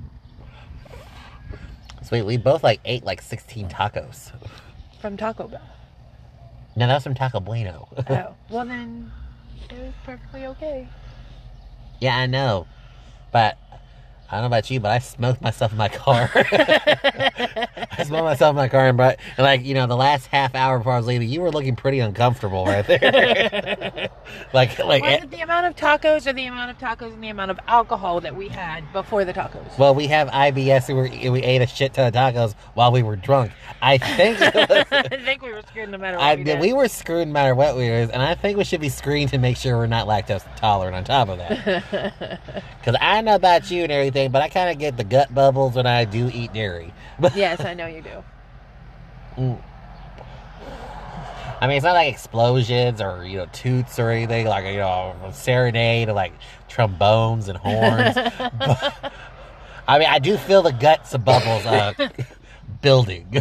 Sweet, 2.06 2.22
we 2.22 2.36
both 2.36 2.62
like 2.62 2.80
ate 2.84 3.04
like 3.04 3.20
16 3.20 3.68
tacos. 3.68 4.32
From 5.00 5.16
Taco 5.16 5.48
Bell. 5.48 5.60
No, 6.76 6.86
that 6.86 6.94
was 6.94 7.02
from 7.02 7.14
Taco 7.14 7.40
Bueno. 7.40 7.88
Oh. 8.08 8.34
Well 8.50 8.64
then 8.64 9.10
it 9.70 9.78
was 9.78 9.92
perfectly 10.04 10.46
okay. 10.46 10.88
yeah, 12.00 12.16
I 12.16 12.26
know. 12.26 12.66
But 13.32 13.58
I 14.28 14.34
don't 14.34 14.42
know 14.42 14.46
about 14.46 14.70
you, 14.70 14.80
but 14.80 14.90
I 14.90 14.98
smoked 14.98 15.40
myself 15.40 15.70
in 15.72 15.78
my 15.78 15.88
car. 15.88 16.28
I 16.34 18.04
smoked 18.04 18.24
myself 18.24 18.50
in 18.50 18.56
my 18.56 18.68
car 18.68 18.88
and 18.88 18.96
brought, 18.96 19.16
and 19.36 19.44
like, 19.44 19.64
you 19.64 19.74
know, 19.74 19.86
the 19.86 19.96
last 19.96 20.26
half 20.26 20.54
hour 20.54 20.78
before 20.78 20.94
I 20.94 20.96
was 20.96 21.06
leaving, 21.06 21.28
you 21.28 21.40
were 21.40 21.50
looking 21.50 21.76
pretty 21.76 22.00
uncomfortable 22.00 22.66
right 22.66 22.84
there. 22.86 23.00
like, 24.52 24.78
like, 24.80 25.02
Was 25.02 25.22
it 25.22 25.30
the 25.30 25.40
amount 25.42 25.66
of 25.66 25.76
tacos 25.76 26.26
or 26.26 26.32
the 26.32 26.46
amount 26.46 26.70
of 26.72 26.78
tacos 26.78 27.12
and 27.12 27.22
the 27.22 27.28
amount 27.28 27.52
of 27.52 27.60
alcohol 27.68 28.20
that 28.22 28.34
we 28.34 28.48
had 28.48 28.92
before 28.92 29.24
the 29.24 29.32
tacos? 29.32 29.78
well, 29.78 29.94
we 29.94 30.08
have 30.08 30.28
IBS 30.28 30.88
and 30.88 31.22
we, 31.22 31.30
we 31.30 31.42
ate 31.42 31.62
a 31.62 31.66
shit 31.66 31.94
ton 31.94 32.08
of 32.08 32.14
tacos 32.14 32.54
while 32.74 32.90
we 32.90 33.04
were 33.04 33.16
drunk. 33.16 33.52
I 33.80 33.98
think 33.98 34.40
was, 34.40 34.52
I 34.90 35.02
think 35.24 35.42
we 35.42 35.52
were 35.52 35.62
screwed 35.62 35.90
no 35.90 35.98
matter 35.98 36.16
what 36.16 36.26
I, 36.26 36.34
we 36.34 36.44
did. 36.44 36.60
we 36.60 36.72
were 36.72 36.88
screwed 36.88 37.28
no 37.28 37.32
matter 37.32 37.54
what 37.54 37.76
we 37.76 37.88
were, 37.88 38.08
and 38.12 38.22
I 38.22 38.34
think 38.34 38.58
we 38.58 38.64
should 38.64 38.80
be 38.80 38.88
screened 38.88 39.30
to 39.30 39.38
make 39.38 39.56
sure 39.56 39.76
we're 39.76 39.86
not 39.86 40.08
lactose 40.08 40.44
tolerant 40.56 40.96
on 40.96 41.04
top 41.04 41.28
of 41.28 41.38
that. 41.38 42.40
Because 42.80 42.96
I 43.00 43.20
know 43.20 43.36
about 43.36 43.70
you 43.70 43.84
and 43.84 43.92
everything, 43.92 44.15
but 44.16 44.42
I 44.42 44.48
kind 44.48 44.70
of 44.70 44.78
get 44.78 44.96
the 44.96 45.04
gut 45.04 45.32
bubbles 45.34 45.74
when 45.74 45.86
I 45.86 46.04
do 46.04 46.30
eat 46.32 46.52
dairy. 46.52 46.92
yes, 47.34 47.60
I 47.60 47.74
know 47.74 47.86
you 47.86 48.02
do. 48.02 48.24
Mm. 49.36 49.62
I 51.60 51.66
mean, 51.66 51.76
it's 51.76 51.84
not 51.84 51.92
like 51.92 52.12
explosions 52.12 53.00
or 53.00 53.24
you 53.24 53.38
know 53.38 53.46
toots 53.52 53.98
or 53.98 54.10
anything 54.10 54.46
like 54.46 54.64
you 54.66 54.78
know 54.78 55.14
serenade 55.32 56.08
or 56.08 56.12
like 56.12 56.32
trombones 56.68 57.48
and 57.48 57.58
horns. 57.58 58.16
But- 58.58 59.12
I 59.88 60.00
mean, 60.00 60.08
I 60.08 60.18
do 60.18 60.36
feel 60.36 60.62
the 60.62 60.72
guts 60.72 61.14
of 61.14 61.24
bubbles 61.24 61.64
uh, 61.64 61.92
building, 62.82 63.40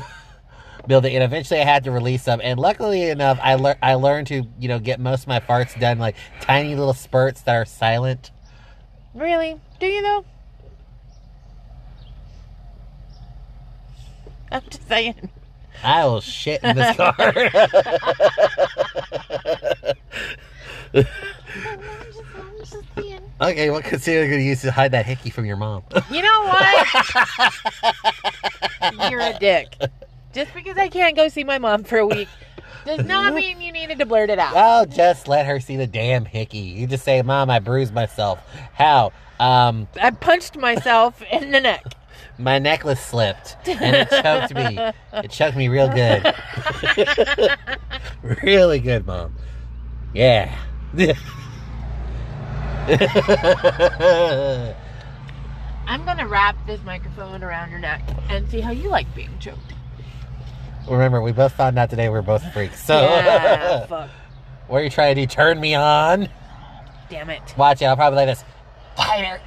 building, 0.86 1.15
and 1.15 1.24
eventually 1.24 1.60
I 1.60 1.63
had 1.63 1.86
to 1.86 1.91
release 1.91 2.24
them. 2.24 2.39
And 2.44 2.60
luckily 2.60 3.10
enough, 3.10 3.39
I 3.41 3.55
learned 3.55 3.79
I 3.82 3.96
learned 3.96 4.27
to 4.27 4.44
you 4.60 4.67
know 4.67 4.77
get 4.77 5.00
most 5.00 5.24
of 5.24 5.27
my 5.27 5.39
farts 5.39 5.79
done 5.79 5.98
like 5.98 6.15
tiny 6.41 6.75
little 6.75 6.94
spurts 6.94 7.41
that 7.41 7.55
are 7.55 7.65
silent. 7.65 8.29
Really? 9.15 9.60
Do 9.79 9.88
you 9.88 10.03
though? 10.03 10.25
I'm 14.55 14.62
just 14.69 14.88
saying. 14.88 15.29
I 15.83 16.05
will 16.05 16.21
shit 16.21 16.63
in 16.63 16.77
this 16.77 16.95
car. 16.97 17.13
okay, 23.41 23.69
what 23.69 23.83
consider 23.83 24.24
you 24.24 24.31
gonna 24.31 24.41
use 24.43 24.62
to 24.62 24.71
hide 24.71 24.91
that 24.91 25.05
hickey 25.05 25.29
from 25.29 25.43
your 25.45 25.57
mom? 25.57 25.83
You 26.09 26.21
know 26.21 26.43
what? 26.43 26.88
You're 29.12 29.19
a 29.19 29.38
dick. 29.38 29.75
Just 30.33 30.53
because 30.53 30.77
I 30.77 30.88
can't 30.88 31.17
go 31.17 31.27
see 31.27 31.43
my 31.43 31.57
mom 31.57 31.83
for 31.83 31.97
a 31.97 32.07
week 32.07 32.29
does 32.85 33.05
not 33.05 33.33
mean 33.33 33.59
you 33.59 33.74
needed 33.74 34.00
to 34.00 34.05
blurt 34.05 34.29
it 34.29 34.39
out. 34.39 34.53
Oh, 34.55 34.85
just 34.85 35.27
let 35.27 35.45
her 35.45 35.59
see 35.59 35.75
the 35.75 35.88
damn 35.88 36.24
hickey. 36.24 36.59
You 36.59 36.88
just 36.88 37.03
say, 37.03 37.21
"Mom, 37.21 37.50
I 37.50 37.59
bruised 37.59 37.93
myself." 37.93 38.39
How? 38.74 39.12
Um, 39.39 39.89
I 40.01 40.12
punched 40.12 40.55
myself 40.55 41.21
in 41.29 41.51
the 41.51 41.59
neck. 41.59 41.83
My 42.38 42.60
necklace 42.60 43.00
slipped 43.00 43.56
and 43.68 43.96
it 43.96 44.10
choked 44.10 44.54
me. 44.54 44.77
It 45.13 45.32
choked 45.32 45.56
me 45.58 45.68
real 45.68 45.88
good. 45.89 46.36
really 48.44 48.80
good, 48.80 49.06
Mom. 49.06 49.36
Yeah. 50.13 50.56
I'm 55.88 56.06
gonna 56.06 56.27
wrap 56.27 56.56
this 56.68 56.82
microphone 56.84 57.44
around 57.44 57.72
your 57.72 57.80
neck 57.80 58.01
and 58.30 58.50
see 58.50 58.60
how 58.60 58.72
you 58.72 58.89
like 58.89 59.13
being 59.15 59.38
choked. 59.39 59.74
Remember, 60.88 61.22
we 61.22 61.32
both 61.32 61.54
found 61.54 61.80
out 61.80 61.89
today 61.89 62.10
we're 62.10 62.22
both 62.22 62.44
freaks. 62.54 62.84
So, 62.84 63.00
yeah, 63.01 63.86
fuck. 63.88 64.10
what 64.68 64.82
are 64.82 64.84
you 64.84 64.89
trying 64.89 65.15
to 65.15 65.22
do? 65.22 65.27
Turn 65.27 65.60
me 65.60 65.74
on? 65.74 66.30
Damn 67.10 67.30
it. 67.30 67.42
Watch 67.58 67.82
it. 67.82 67.86
I'll 67.86 67.96
probably 67.96 68.18
like 68.18 68.27
this. 68.27 68.44
Tighter. 68.96 69.42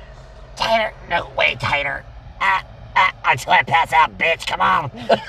Tighter. 0.56 0.92
No, 1.08 1.30
way 1.36 1.56
tighter. 1.60 2.04
Ah, 2.40 2.64
ah, 2.98 3.30
until 3.32 3.52
I 3.52 3.62
pass 3.62 3.92
out, 3.92 4.18
bitch. 4.18 4.46
Come 4.46 4.60
on. 4.60 4.90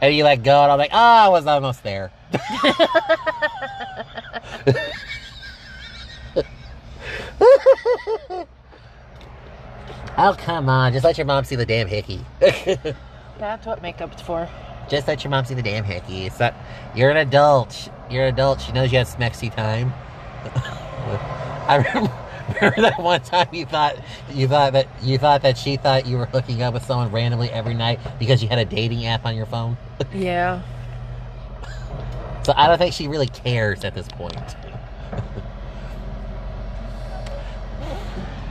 And 0.00 0.12
you 0.12 0.24
let 0.24 0.42
go, 0.42 0.64
and 0.64 0.72
I'm 0.72 0.78
like, 0.78 0.90
oh, 0.92 0.96
I 0.98 1.28
was 1.28 1.46
almost 1.46 1.84
there. 1.84 2.10
oh, 10.18 10.34
come 10.38 10.68
on. 10.68 10.92
Just 10.92 11.04
let 11.04 11.16
your 11.16 11.26
mom 11.26 11.44
see 11.44 11.54
the 11.54 11.64
damn 11.66 11.86
hickey. 11.86 12.24
That's 13.38 13.64
what 13.66 13.82
makeup's 13.82 14.20
for. 14.22 14.48
Just 14.88 15.06
let 15.06 15.22
your 15.22 15.30
mom 15.30 15.44
see 15.44 15.54
the 15.54 15.62
damn 15.62 15.84
hickey. 15.84 16.26
It's 16.26 16.40
not, 16.40 16.54
you're 16.94 17.10
an 17.10 17.18
adult. 17.18 17.88
You're 18.10 18.24
an 18.24 18.34
adult. 18.34 18.60
She 18.60 18.72
knows 18.72 18.90
you 18.90 18.98
have 18.98 19.06
smexy 19.08 19.54
time. 19.54 19.92
I 21.68 21.76
remember, 21.76 22.12
remember 22.54 22.82
that 22.82 22.98
one 23.00 23.20
time 23.20 23.48
you 23.52 23.66
thought 23.66 23.96
you 24.32 24.48
thought 24.48 24.72
that 24.72 24.86
you 25.02 25.18
thought 25.18 25.42
that 25.42 25.56
she 25.58 25.76
thought 25.76 26.06
you 26.06 26.16
were 26.16 26.26
hooking 26.26 26.62
up 26.62 26.74
with 26.74 26.84
someone 26.84 27.10
randomly 27.10 27.50
every 27.50 27.74
night 27.74 27.98
because 28.18 28.42
you 28.42 28.48
had 28.48 28.58
a 28.58 28.64
dating 28.64 29.06
app 29.06 29.24
on 29.24 29.36
your 29.36 29.46
phone. 29.46 29.76
Yeah. 30.14 30.62
So 32.44 32.52
I 32.56 32.66
don't 32.66 32.78
think 32.78 32.92
she 32.92 33.06
really 33.06 33.28
cares 33.28 33.84
at 33.84 33.94
this 33.94 34.08
point. 34.08 34.34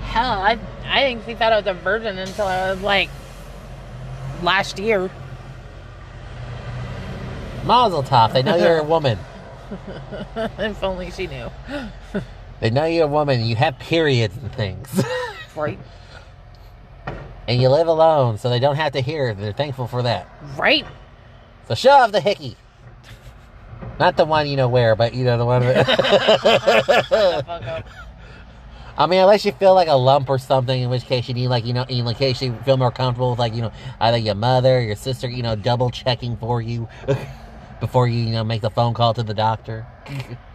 Hell, 0.04 0.42
I 0.42 0.58
I 0.86 1.04
didn't 1.04 1.24
think 1.24 1.26
she 1.26 1.36
thought 1.36 1.52
I 1.54 1.58
was 1.58 1.68
a 1.68 1.74
virgin 1.74 2.18
until 2.18 2.48
I 2.48 2.72
was 2.72 2.82
like 2.82 3.10
last 4.42 4.80
year. 4.80 5.10
Mazel 7.66 8.04
tov. 8.04 8.34
They 8.34 8.44
know 8.44 8.56
you're 8.56 8.78
a 8.80 8.84
woman. 8.96 9.18
if 10.58 10.84
only 10.84 11.12
she 11.12 11.28
knew. 11.28 11.50
They 12.62 12.70
know 12.70 12.86
you're 12.86 13.06
a 13.06 13.08
woman. 13.08 13.44
You 13.44 13.56
have 13.58 13.78
periods 13.80 14.38
and 14.38 14.54
things. 14.54 14.88
Right. 15.54 15.78
and 17.46 17.62
you 17.62 17.68
live 17.68 17.88
alone, 17.88 18.38
so 18.38 18.50
they 18.50 18.60
don't 18.60 18.78
have 18.78 18.94
to 18.94 19.02
hear. 19.02 19.28
it. 19.28 19.38
They're 19.38 19.52
thankful 19.52 19.86
for 19.86 20.02
that. 20.04 20.30
Right. 20.58 20.86
So 21.68 21.76
show 21.76 21.90
off 21.92 22.14
the 22.14 22.22
hickey. 22.22 22.56
Not 24.00 24.16
the 24.16 24.24
one 24.24 24.48
you 24.48 24.56
know 24.56 24.70
where, 24.70 24.96
but 24.96 25.14
you 25.14 25.26
know 25.26 25.38
the 25.38 25.46
one 25.46 25.64
that. 25.64 25.86
The 25.86 27.44
fuck 27.46 27.64
up. 27.68 27.86
I 28.98 29.08
mean, 29.08 29.20
unless 29.20 29.44
you 29.44 29.52
feel 29.52 29.74
like 29.76 29.90
a 29.90 29.96
lump 29.96 30.30
or 30.30 30.38
something, 30.38 30.82
in 30.82 30.90
which 30.90 31.04
case 31.04 31.28
you 31.28 31.34
need 31.34 31.50
like 31.50 31.66
you 31.66 31.74
know, 31.74 31.84
in 31.84 32.06
case 32.16 32.42
you 32.42 32.56
feel 32.64 32.78
more 32.78 32.92
comfortable 32.92 33.32
with 33.32 33.40
like 33.40 33.54
you 33.54 33.62
know 33.62 33.74
either 34.00 34.18
your 34.18 34.36
mother, 34.36 34.78
or 34.78 34.82
your 34.82 34.96
sister, 34.96 35.30
you 35.30 35.44
know, 35.44 35.58
double 35.58 35.90
checking 35.90 36.38
for 36.38 36.62
you 36.62 36.88
before 37.82 38.08
you 38.08 38.22
you 38.22 38.32
know 38.32 38.46
make 38.46 38.62
the 38.62 38.70
phone 38.70 38.94
call 38.94 39.14
to 39.16 39.24
the 39.24 39.34
doctor. 39.34 39.86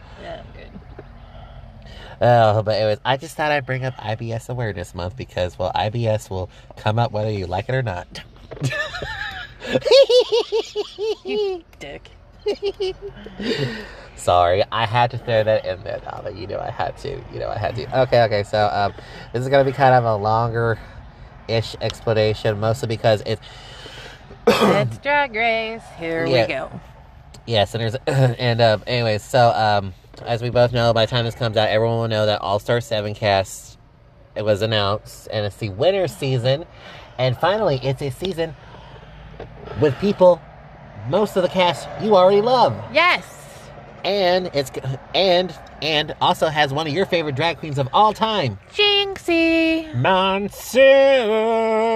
Oh, 2.21 2.63
but 2.63 2.77
anyways, 2.77 2.99
I 3.05 3.17
just 3.17 3.37
thought 3.37 3.53
I'd 3.53 3.67
bring 3.67 3.85
up 3.85 3.95
IBS 3.97 4.49
Awareness 4.49 4.95
Month 4.95 5.17
because 5.17 5.59
well, 5.59 5.71
IBS 5.75 6.31
will 6.31 6.49
come 6.77 6.99
up 6.99 7.13
whether 7.13 7.31
you 7.31 7.47
like 7.47 7.69
it 7.69 7.75
or 7.75 7.83
not. 7.83 8.23
You 11.25 11.65
dick. 11.79 12.11
Sorry, 14.17 14.63
I 14.73 14.87
had 14.87 15.11
to 15.11 15.19
throw 15.19 15.43
that 15.45 15.67
in 15.67 15.83
there, 15.83 15.99
Donna. 15.99 16.31
You 16.31 16.47
know 16.47 16.59
I 16.61 16.71
had 16.71 16.97
to. 16.99 17.21
You 17.33 17.39
know 17.41 17.49
I 17.49 17.59
had 17.59 17.75
to. 17.77 18.01
Okay, 18.03 18.23
okay. 18.25 18.43
So 18.45 18.69
um, 18.73 18.95
this 19.33 19.43
is 19.43 19.49
gonna 19.49 19.65
be 19.65 19.73
kind 19.73 19.95
of 19.95 20.05
a 20.05 20.15
longer 20.17 20.79
ish 21.49 21.75
explanation, 21.81 22.59
mostly 22.61 22.89
because 22.89 23.23
it's 23.27 23.43
It's 24.47 24.99
drag 24.99 25.35
race. 25.35 25.83
Here 25.99 26.25
Yeah. 26.27 26.43
we 26.47 26.53
go. 26.53 26.81
yes, 27.47 27.75
and 27.75 27.83
there's 27.83 27.95
and 28.39 28.61
um, 28.61 28.83
anyways, 28.87 29.23
so 29.23 29.51
um, 29.51 29.93
as 30.23 30.43
we 30.43 30.51
both 30.51 30.73
know, 30.73 30.93
by 30.93 31.07
the 31.07 31.11
time 31.11 31.25
this 31.25 31.35
comes 31.35 31.57
out, 31.57 31.69
everyone 31.69 31.99
will 31.99 32.09
know 32.09 32.27
that 32.27 32.41
All 32.41 32.59
Star 32.59 32.81
Seven 32.81 33.15
cast 33.15 33.79
it 34.35 34.45
was 34.45 34.61
announced, 34.63 35.29
and 35.33 35.47
it's 35.47 35.57
the 35.57 35.71
winter 35.71 36.07
season, 36.09 36.65
and 37.19 37.37
finally, 37.39 37.81
it's 37.83 38.03
a 38.03 38.11
season 38.11 38.55
with 39.81 39.97
people. 39.99 40.41
Most 41.09 41.37
of 41.37 41.43
the 41.43 41.49
cast 41.49 41.89
you 42.03 42.17
already 42.17 42.41
love. 42.43 42.75
Yes. 42.93 43.33
and 44.05 44.51
it's 44.55 44.71
and 45.15 45.57
and 45.83 46.15
also 46.21 46.49
has 46.49 46.73
one 46.73 46.87
of 46.87 46.93
your 46.93 47.07
favorite 47.07 47.35
drag 47.37 47.59
queens 47.59 47.79
of 47.79 47.89
all 47.93 48.13
time, 48.13 48.59
Jinxie. 48.75 49.95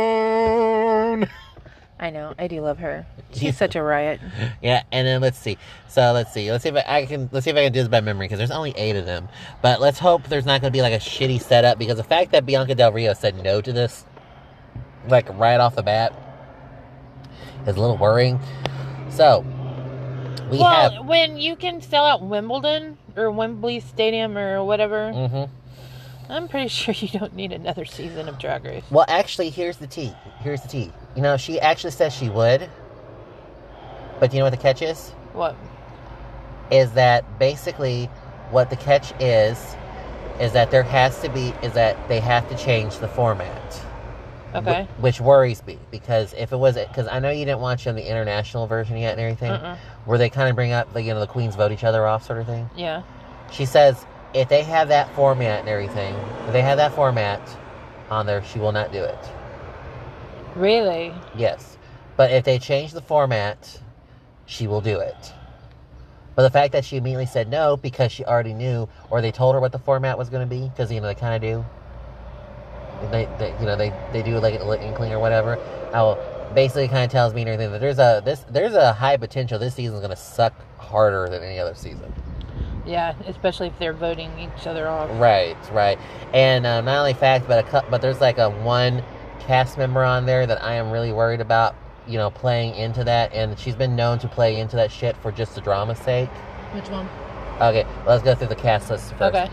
Monsoon. 0.00 1.28
I 2.00 2.08
know. 2.08 2.34
I 2.38 2.48
do 2.48 2.62
love 2.62 2.78
her. 2.78 3.06
She's 3.32 3.58
such 3.58 3.76
a 3.76 3.82
riot. 3.84 4.20
Yeah, 4.62 4.82
and 4.90 5.06
then 5.06 5.20
let's 5.20 5.38
see. 5.38 5.58
So 5.86 6.12
let's 6.12 6.32
see. 6.32 6.50
Let's 6.50 6.62
see 6.62 6.70
if 6.70 6.76
I, 6.76 6.84
I 7.00 7.06
can. 7.06 7.28
Let's 7.30 7.44
see 7.44 7.50
if 7.50 7.56
I 7.56 7.64
can 7.64 7.72
do 7.72 7.80
this 7.80 7.88
by 7.88 8.00
memory 8.00 8.24
because 8.26 8.38
there's 8.38 8.50
only 8.50 8.72
eight 8.76 8.96
of 8.96 9.04
them. 9.04 9.28
But 9.60 9.82
let's 9.82 9.98
hope 9.98 10.24
there's 10.24 10.46
not 10.46 10.62
going 10.62 10.72
to 10.72 10.76
be 10.76 10.80
like 10.80 10.94
a 10.94 10.98
shitty 10.98 11.42
setup 11.42 11.78
because 11.78 11.98
the 11.98 12.04
fact 12.04 12.32
that 12.32 12.46
Bianca 12.46 12.74
Del 12.74 12.90
Rio 12.90 13.12
said 13.12 13.42
no 13.44 13.60
to 13.60 13.72
this, 13.72 14.06
like 15.08 15.28
right 15.38 15.60
off 15.60 15.76
the 15.76 15.82
bat, 15.82 16.14
is 17.66 17.76
a 17.76 17.80
little 17.80 17.98
worrying. 17.98 18.40
So 19.10 19.44
we 20.50 20.58
well, 20.58 20.90
have. 20.90 21.06
when 21.06 21.36
you 21.36 21.54
can 21.54 21.82
sell 21.82 22.06
out 22.06 22.22
Wimbledon 22.22 22.96
or 23.14 23.30
Wembley 23.30 23.78
Stadium 23.80 24.38
or 24.38 24.64
whatever, 24.64 25.12
hmm 25.12 25.44
I'm 26.30 26.48
pretty 26.48 26.68
sure 26.68 26.94
you 26.96 27.08
don't 27.08 27.34
need 27.34 27.52
another 27.52 27.84
season 27.84 28.28
of 28.28 28.38
Drag 28.38 28.64
Race. 28.64 28.84
Well, 28.90 29.04
actually, 29.08 29.50
here's 29.50 29.76
the 29.76 29.86
tea. 29.86 30.14
Here's 30.40 30.60
the 30.62 30.68
tea. 30.68 30.92
You 31.16 31.22
know, 31.22 31.36
she 31.36 31.60
actually 31.60 31.90
says 31.90 32.12
she 32.14 32.28
would. 32.28 32.68
But 34.18 34.30
do 34.30 34.36
you 34.36 34.40
know 34.40 34.46
what 34.46 34.50
the 34.50 34.56
catch 34.62 34.82
is? 34.82 35.10
What? 35.32 35.56
Is 36.70 36.92
that 36.92 37.38
basically 37.38 38.06
what 38.50 38.70
the 38.70 38.76
catch 38.76 39.12
is 39.20 39.76
is 40.40 40.52
that 40.52 40.70
there 40.70 40.82
has 40.82 41.20
to 41.20 41.28
be 41.28 41.52
is 41.62 41.72
that 41.74 41.96
they 42.08 42.20
have 42.20 42.48
to 42.48 42.56
change 42.56 42.98
the 42.98 43.08
format. 43.08 43.80
Okay. 44.54 44.84
Wh- 44.98 45.02
Which 45.02 45.20
worries 45.20 45.64
me 45.66 45.78
because 45.90 46.32
if 46.34 46.52
it 46.52 46.56
was 46.56 46.74
because 46.76 47.06
I 47.08 47.18
know 47.18 47.30
you 47.30 47.44
didn't 47.44 47.60
watch 47.60 47.86
on 47.86 47.94
the 47.94 48.08
international 48.08 48.66
version 48.66 48.96
yet 48.96 49.12
and 49.12 49.20
everything, 49.20 49.52
Mm-mm. 49.52 49.76
where 50.06 50.18
they 50.18 50.28
kind 50.30 50.48
of 50.48 50.56
bring 50.56 50.72
up 50.72 50.92
the 50.92 51.02
you 51.02 51.12
know 51.14 51.20
the 51.20 51.26
queens 51.26 51.54
vote 51.56 51.72
each 51.72 51.84
other 51.84 52.06
off 52.06 52.26
sort 52.26 52.40
of 52.40 52.46
thing. 52.46 52.68
Yeah. 52.76 53.02
She 53.52 53.64
says 53.64 54.04
if 54.34 54.48
they 54.48 54.62
have 54.62 54.88
that 54.88 55.12
format 55.14 55.60
and 55.60 55.68
everything, 55.68 56.14
if 56.46 56.52
they 56.52 56.62
have 56.62 56.78
that 56.78 56.92
format 56.94 57.40
on 58.10 58.26
there, 58.26 58.42
she 58.44 58.58
will 58.58 58.72
not 58.72 58.92
do 58.92 59.02
it. 59.02 59.18
Really? 60.56 61.12
Yes, 61.36 61.78
but 62.16 62.30
if 62.30 62.44
they 62.44 62.58
change 62.58 62.92
the 62.92 63.00
format, 63.00 63.80
she 64.46 64.66
will 64.66 64.80
do 64.80 64.98
it. 64.98 65.32
But 66.34 66.42
the 66.42 66.50
fact 66.50 66.72
that 66.72 66.84
she 66.84 66.96
immediately 66.96 67.26
said 67.26 67.48
no 67.48 67.76
because 67.76 68.12
she 68.12 68.24
already 68.24 68.54
knew, 68.54 68.88
or 69.10 69.20
they 69.20 69.32
told 69.32 69.54
her 69.54 69.60
what 69.60 69.72
the 69.72 69.78
format 69.78 70.16
was 70.16 70.30
going 70.30 70.48
to 70.48 70.54
be, 70.54 70.68
because 70.68 70.90
you 70.90 71.00
know 71.00 71.06
they 71.06 71.14
kind 71.14 71.34
of 71.34 71.40
do. 71.40 71.64
They, 73.10 73.28
they, 73.38 73.54
you 73.58 73.66
know, 73.66 73.76
they, 73.76 73.92
they 74.12 74.22
do 74.22 74.38
like 74.38 74.54
an 74.54 74.82
inkling 74.82 75.12
or 75.12 75.18
whatever. 75.18 75.58
How 75.92 76.18
basically 76.54 76.88
kind 76.88 77.04
of 77.04 77.10
tells 77.10 77.32
me 77.34 77.42
and 77.42 77.50
everything 77.50 77.72
that 77.72 77.80
there's 77.80 77.98
a 77.98 78.22
this 78.24 78.44
there's 78.50 78.74
a 78.74 78.92
high 78.92 79.16
potential 79.16 79.58
this 79.58 79.74
season's 79.74 80.00
going 80.00 80.10
to 80.10 80.16
suck 80.16 80.52
harder 80.78 81.28
than 81.28 81.42
any 81.42 81.58
other 81.58 81.74
season. 81.74 82.12
Yeah, 82.86 83.14
especially 83.26 83.68
if 83.68 83.78
they're 83.78 83.92
voting 83.92 84.30
each 84.38 84.66
other 84.66 84.88
off. 84.88 85.08
Right, 85.20 85.56
right. 85.70 85.98
And 86.32 86.66
uh, 86.66 86.80
not 86.80 86.98
only 86.98 87.14
fact, 87.14 87.46
but 87.46 87.72
a 87.72 87.84
but 87.90 88.02
there's 88.02 88.20
like 88.20 88.38
a 88.38 88.50
one 88.50 89.02
cast 89.40 89.76
member 89.78 90.04
on 90.04 90.26
there 90.26 90.46
that 90.46 90.62
I 90.62 90.74
am 90.74 90.90
really 90.90 91.12
worried 91.12 91.40
about. 91.40 91.74
You 92.06 92.18
know, 92.18 92.30
playing 92.30 92.74
into 92.74 93.04
that, 93.04 93.32
and 93.32 93.56
she's 93.58 93.76
been 93.76 93.94
known 93.94 94.18
to 94.20 94.28
play 94.28 94.58
into 94.58 94.74
that 94.76 94.90
shit 94.90 95.16
for 95.18 95.30
just 95.30 95.54
the 95.54 95.60
drama's 95.60 95.98
sake. 95.98 96.28
Which 96.72 96.88
one? 96.88 97.08
Okay, 97.60 97.86
let's 98.06 98.22
go 98.24 98.34
through 98.34 98.48
the 98.48 98.56
cast 98.56 98.90
list 98.90 99.10
first. 99.10 99.22
Okay. 99.34 99.48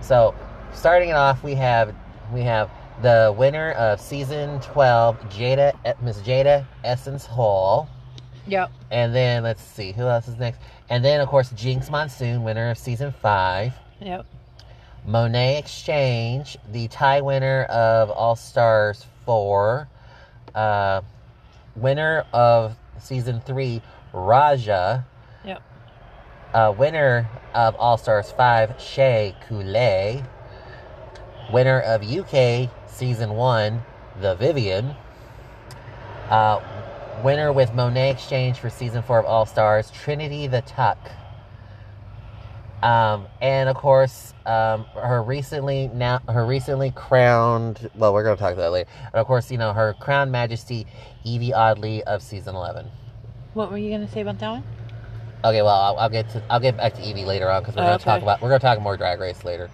So, 0.00 0.34
starting 0.72 1.10
it 1.10 1.16
off, 1.16 1.42
we 1.42 1.54
have 1.54 1.94
we 2.32 2.40
have 2.42 2.70
the 3.02 3.34
winner 3.36 3.72
of 3.72 4.00
season 4.00 4.60
twelve, 4.60 5.18
Jada 5.28 5.76
eh, 5.84 5.92
Miss 6.00 6.18
Jada 6.20 6.64
Essence 6.84 7.26
Hall, 7.26 7.88
Yep. 8.46 8.70
and 8.90 9.14
then 9.14 9.42
let's 9.42 9.62
see 9.62 9.92
who 9.92 10.02
else 10.02 10.28
is 10.28 10.36
next, 10.36 10.60
and 10.88 11.04
then 11.04 11.20
of 11.20 11.28
course 11.28 11.50
Jinkx 11.52 11.90
Monsoon, 11.90 12.42
winner 12.44 12.70
of 12.70 12.78
season 12.78 13.12
five. 13.20 13.74
Yep. 14.00 14.24
Monét 15.06 15.58
X 15.58 15.82
Change, 15.82 16.56
the 16.70 16.88
tie 16.88 17.20
winner 17.20 17.64
of 17.64 18.10
All 18.10 18.36
Stars 18.36 19.04
4, 19.28 19.86
uh, 20.54 21.02
winner 21.76 22.24
of 22.32 22.76
season 22.98 23.42
3, 23.44 23.82
Raja, 24.14 25.04
Yep. 25.44 25.62
uh, 26.54 26.74
winner 26.78 27.28
of 27.52 27.76
All 27.76 27.98
Stars 27.98 28.30
5, 28.30 28.80
Shea 28.80 29.36
Coulee, 29.46 30.24
winner 31.52 31.78
of 31.78 32.02
UK 32.02 32.70
season 32.86 33.34
1, 33.36 33.82
The 34.18 34.34
Vivienne, 34.36 34.96
uh, 36.30 36.60
winner 37.22 37.52
with 37.52 37.72
Monét 37.72 38.12
X 38.12 38.30
Change 38.30 38.58
for 38.58 38.70
season 38.70 39.02
4 39.02 39.18
of 39.18 39.26
All 39.26 39.44
Stars, 39.44 39.90
Trinity 39.90 40.46
the 40.46 40.62
Tuck. 40.62 40.96
Um, 42.82 43.26
and 43.40 43.68
of 43.68 43.76
course, 43.76 44.34
um, 44.46 44.84
her 44.94 45.22
recently 45.22 45.88
now 45.94 46.20
her 46.28 46.46
recently 46.46 46.90
crowned. 46.92 47.90
Well, 47.96 48.12
we're 48.14 48.22
going 48.22 48.36
to 48.36 48.40
talk 48.40 48.52
about 48.52 48.62
that 48.62 48.70
later. 48.70 48.90
And 49.06 49.14
of 49.16 49.26
course, 49.26 49.50
you 49.50 49.58
know 49.58 49.72
her 49.72 49.94
crowned 50.00 50.30
Majesty 50.30 50.86
Yvie 51.26 51.52
Oddly 51.52 52.04
of 52.04 52.22
season 52.22 52.54
eleven. 52.54 52.86
What 53.54 53.70
were 53.70 53.78
you 53.78 53.90
gonna 53.90 54.08
say 54.08 54.20
about 54.20 54.38
that 54.38 54.50
one? 54.50 54.64
Okay, 55.44 55.62
well, 55.62 55.74
I'll, 55.74 55.96
I'll 55.98 56.08
get 56.08 56.28
to 56.30 56.42
I'll 56.50 56.60
get 56.60 56.76
back 56.76 56.94
to 56.94 57.00
Yvie 57.00 57.24
later 57.24 57.50
on 57.50 57.62
because 57.62 57.76
we're 57.76 57.82
Oh, 57.82 57.86
going 57.86 57.98
to 57.98 58.04
talk 58.04 58.22
about 58.22 58.40
we're 58.42 58.50
to 58.50 58.58
talk 58.58 58.80
more 58.80 58.96
Drag 58.96 59.20
Race 59.20 59.44
later. 59.44 59.70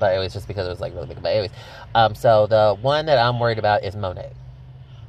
But 0.00 0.14
it 0.14 0.18
was 0.18 0.32
just 0.32 0.46
because 0.46 0.66
it 0.66 0.70
was 0.70 0.80
like 0.80 0.94
really 0.94 1.06
big. 1.08 1.20
But 1.22 1.30
anyways, 1.30 1.50
um, 1.94 2.14
so 2.14 2.46
the 2.46 2.76
one 2.80 3.06
that 3.06 3.18
I'm 3.18 3.40
worried 3.40 3.58
about 3.58 3.82
is 3.84 3.96
Monet. 3.96 4.32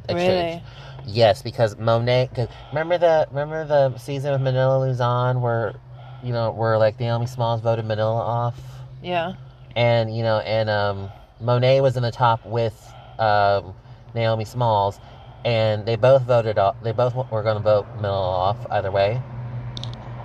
X 0.09 0.19
Change. 0.19 0.61
Really? 0.61 0.63
Yes, 1.05 1.41
because 1.43 1.77
Monet. 1.77 2.29
Cause 2.35 2.47
remember 2.71 2.97
the 2.97 3.27
remember 3.29 3.65
the 3.65 3.97
season 3.99 4.31
with 4.31 4.41
Manila 4.41 4.79
Luzon 4.79 5.41
where, 5.41 5.75
you 6.23 6.33
know, 6.33 6.51
where 6.51 6.77
like 6.77 6.99
Naomi 6.99 7.25
Smalls 7.25 7.61
voted 7.61 7.85
Manila 7.85 8.21
off, 8.21 8.59
Yeah. 9.01 9.33
and 9.75 10.15
you 10.15 10.23
know, 10.23 10.39
and 10.39 10.69
um, 10.69 11.09
Monet 11.39 11.81
was 11.81 11.97
in 11.97 12.03
the 12.03 12.11
top 12.11 12.45
with 12.45 12.75
um, 13.17 13.73
Naomi 14.13 14.45
Smalls, 14.45 14.99
and 15.45 15.85
they 15.85 15.95
both 15.95 16.23
voted 16.23 16.57
off. 16.57 16.75
They 16.83 16.91
both 16.91 17.15
were 17.15 17.43
going 17.43 17.57
to 17.57 17.63
vote 17.63 17.85
Manila 17.95 18.29
off 18.29 18.57
either 18.71 18.91
way. 18.91 19.21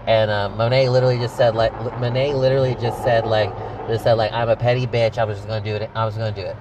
And 0.07 0.31
um, 0.31 0.57
Monet 0.59 0.91
literally 0.91 1.19
just 1.19 1.37
said 1.37 1.55
like 1.55 1.73
Monet 1.99 2.35
literally 2.35 2.75
just 2.75 3.03
said 3.03 3.25
like 3.27 3.49
just 3.89 4.05
said 4.05 4.15
like 4.15 4.33
I'm 4.33 4.51
a 4.51 4.57
petty 4.57 4.87
bitch. 4.87 5.17
I 5.17 5.25
was 5.25 5.39
just 5.39 5.49
gonna 5.49 5.65
do 5.65 5.75
it. 5.77 5.91
I 5.95 6.05
was 6.05 6.15
gonna 6.17 6.31
do 6.35 6.43
it. 6.43 6.57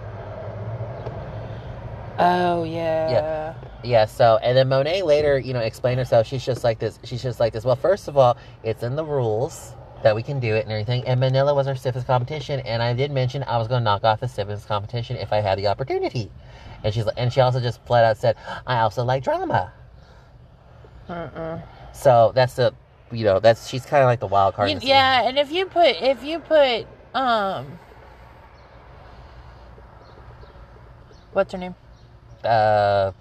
Oh 2.19 2.63
yeah. 2.63 3.09
Yeah. 3.11 3.53
Yeah, 3.83 4.05
so 4.05 4.37
and 4.41 4.55
then 4.57 4.69
Monet 4.69 5.03
later, 5.03 5.37
you 5.37 5.53
know, 5.53 5.59
explained 5.59 5.99
herself. 5.99 6.25
She's 6.25 6.45
just 6.45 6.63
like 6.63 6.79
this. 6.79 6.99
She's 7.03 7.21
just 7.21 7.39
like 7.39 7.51
this. 7.53 7.65
Well, 7.65 7.75
first 7.75 8.07
of 8.07 8.17
all, 8.17 8.37
it's 8.63 8.81
in 8.83 8.95
the 8.95 9.03
rules 9.03 9.73
that 10.03 10.15
we 10.15 10.23
can 10.23 10.39
do 10.39 10.55
it 10.55 10.63
and 10.63 10.71
everything. 10.71 11.05
And 11.05 11.19
Manila 11.19 11.53
was 11.53 11.67
our 11.67 11.75
stiffest 11.75 12.07
competition, 12.07 12.61
and 12.61 12.81
I 12.81 12.93
did 12.93 13.11
mention 13.11 13.43
I 13.43 13.57
was 13.57 13.67
going 13.67 13.81
to 13.81 13.83
knock 13.83 14.03
off 14.03 14.19
the 14.21 14.27
stiffest 14.27 14.67
competition 14.67 15.17
if 15.17 15.33
I 15.33 15.41
had 15.41 15.57
the 15.57 15.67
opportunity. 15.67 16.31
And 16.83 16.93
she's 16.93 17.05
and 17.17 17.31
she 17.31 17.41
also 17.41 17.59
just 17.59 17.83
flat 17.85 18.03
out 18.05 18.17
said, 18.17 18.35
I 18.67 18.79
also 18.79 19.03
like 19.03 19.23
drama. 19.23 19.73
Uh-uh. 21.09 21.59
So 21.93 22.31
that's 22.35 22.55
the, 22.55 22.73
you 23.11 23.25
know, 23.25 23.39
that's 23.39 23.67
she's 23.67 23.85
kind 23.85 24.01
of 24.03 24.07
like 24.07 24.19
the 24.21 24.27
wild 24.27 24.55
card. 24.55 24.69
You- 24.71 24.79
yeah, 24.81 25.27
and 25.27 25.37
if 25.37 25.51
you 25.51 25.65
put 25.65 26.01
if 26.01 26.23
you 26.23 26.39
put 26.39 26.87
um 27.13 27.79
what's 31.33 31.51
her 31.51 31.57
name? 31.57 31.75
Uh, 32.43 33.11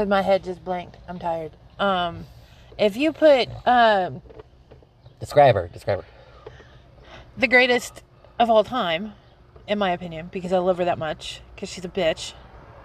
Cuz 0.00 0.08
my 0.08 0.22
head 0.22 0.42
just 0.44 0.64
blanked. 0.64 0.96
I'm 1.06 1.18
tired. 1.18 1.52
Um 1.78 2.24
if 2.78 2.96
you 2.96 3.12
put 3.12 3.48
um 3.66 4.22
describe 5.18 5.54
her. 5.56 5.68
Describe 5.68 5.98
her. 6.02 6.06
the 7.36 7.46
greatest 7.46 8.02
of 8.38 8.48
all 8.48 8.64
time 8.64 9.12
in 9.68 9.78
my 9.78 9.90
opinion 9.90 10.30
because 10.32 10.54
I 10.54 10.58
love 10.58 10.78
her 10.78 10.86
that 10.86 10.98
much 10.98 11.42
cuz 11.58 11.68
she's 11.68 11.84
a 11.84 11.88
bitch. 11.90 12.32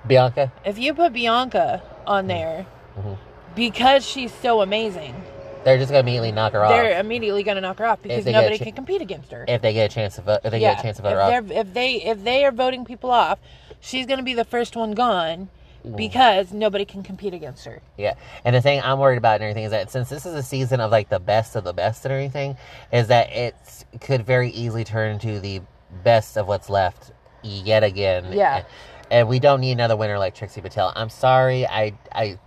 Bianca. 0.05 0.51
If 0.65 0.77
you 0.77 0.93
put 0.93 1.13
Bianca 1.13 1.81
on 2.05 2.27
there 2.27 2.65
Mhm. 2.99 3.17
because 3.55 4.05
she's 4.05 4.33
so 4.33 4.59
amazing, 4.61 5.15
They're 5.63 5.77
just 5.77 5.91
gonna 5.91 6.01
immediately 6.01 6.33
knock 6.33 6.51
her 6.51 6.65
off. 6.65 6.71
they're 6.71 6.99
immediately 6.99 7.43
going 7.43 7.55
to 7.55 7.61
knock 7.61 7.79
her 7.79 7.85
off 7.85 8.01
because 8.03 8.25
they 8.25 8.33
get 8.33 8.39
a 8.39 8.41
nobody 8.41 8.57
cha- 8.59 8.65
can 8.65 8.73
compete 8.73 9.01
against 9.01 9.31
her. 9.31 9.45
if 9.47 9.61
they 9.61 9.71
get 9.71 9.89
a 9.89 9.93
chance 9.95 10.15
to 10.15 10.21
vote. 10.21 10.41
If 10.43 10.51
they 10.51 10.59
get 10.59 10.79
a 10.79 10.81
chance 10.83 10.97
to 10.97 11.03
vote 11.03 11.13
if 11.13 11.15
her 11.15 11.21
off. 11.21 11.51
If 11.51 11.73
they 11.73 11.93
if 12.03 12.23
they 12.25 12.43
are 12.45 12.51
voting 12.51 12.83
people 12.83 13.09
off, 13.09 13.39
she's 13.79 14.05
going 14.05 14.19
to 14.19 14.23
be 14.23 14.33
the 14.33 14.43
first 14.45 14.75
one 14.75 14.91
gone. 14.91 15.47
Mm. 15.85 15.95
because 15.95 16.51
nobody 16.51 16.85
can 16.85 17.03
compete 17.03 17.33
against 17.33 17.65
her. 17.65 17.81
Yeah, 17.97 18.15
and 18.43 18.55
the 18.55 18.61
thing 18.61 18.81
I'm 18.81 18.99
worried 18.99 19.17
about 19.17 19.35
and 19.35 19.43
everything 19.43 19.65
is 19.65 19.71
that 19.71 19.91
since 19.91 20.09
this 20.09 20.25
is 20.25 20.33
a 20.33 20.43
season 20.43 20.79
of 20.79 20.91
like 20.91 21.09
the 21.09 21.19
best 21.19 21.55
of 21.55 21.63
the 21.63 21.73
best 21.73 22.05
and 22.05 22.11
everything, 22.11 22.57
is 22.91 23.07
that 23.07 23.31
it 23.31 23.55
could 24.01 24.25
very 24.25 24.49
easily 24.49 24.83
turn 24.83 25.11
into 25.11 25.39
the 25.39 25.61
best 26.03 26.37
of 26.37 26.47
what's 26.47 26.69
left 26.69 27.11
yet 27.43 27.83
again. 27.83 28.33
Yeah. 28.33 28.57
and, 28.57 28.65
and 29.11 29.27
we 29.27 29.39
don't 29.39 29.61
need 29.61 29.73
another 29.73 29.95
winner 29.95 30.17
like 30.17 30.33
Trixie 30.35 30.61
Mattel. 30.61 30.91
I'm 30.95 31.09
sorry, 31.09 31.65
I 31.67 31.93
I 32.11 32.39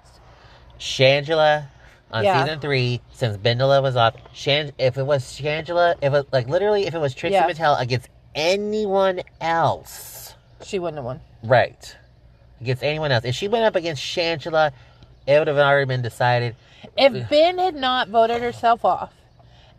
Shangela 0.78 1.66
on 2.10 2.24
Yeah. 2.24 2.42
season 2.44 2.60
three 2.60 3.00
since 3.12 3.36
Bendela 3.36 3.82
was 3.82 3.96
off. 3.96 4.14
Shan, 4.32 4.72
if 4.78 4.96
it 4.98 5.04
was 5.04 5.24
Shangela, 5.24 5.94
if 6.02 6.12
it 6.14 6.26
like 6.32 6.48
literally 6.48 6.86
if 6.86 6.94
it 6.94 6.98
was 6.98 7.14
Trixie 7.14 7.34
Yeah. 7.34 7.48
Mattel 7.48 7.80
against 7.80 8.08
anyone 8.34 9.20
else. 9.40 10.34
She 10.64 10.78
wouldn't 10.78 10.96
have 10.96 11.04
won. 11.04 11.20
Right. 11.44 11.96
Against 12.60 12.82
anyone 12.82 13.12
else. 13.12 13.24
If 13.24 13.34
she 13.34 13.48
went 13.48 13.64
up 13.64 13.76
against 13.76 14.02
Shangela, 14.02 14.72
it 15.26 15.38
would 15.38 15.48
have 15.48 15.56
already 15.58 15.86
been 15.86 16.02
decided. 16.02 16.56
If 16.96 17.28
Ben 17.28 17.58
had 17.58 17.74
not 17.74 18.08
voted 18.08 18.40
herself 18.42 18.84
off, 18.84 19.12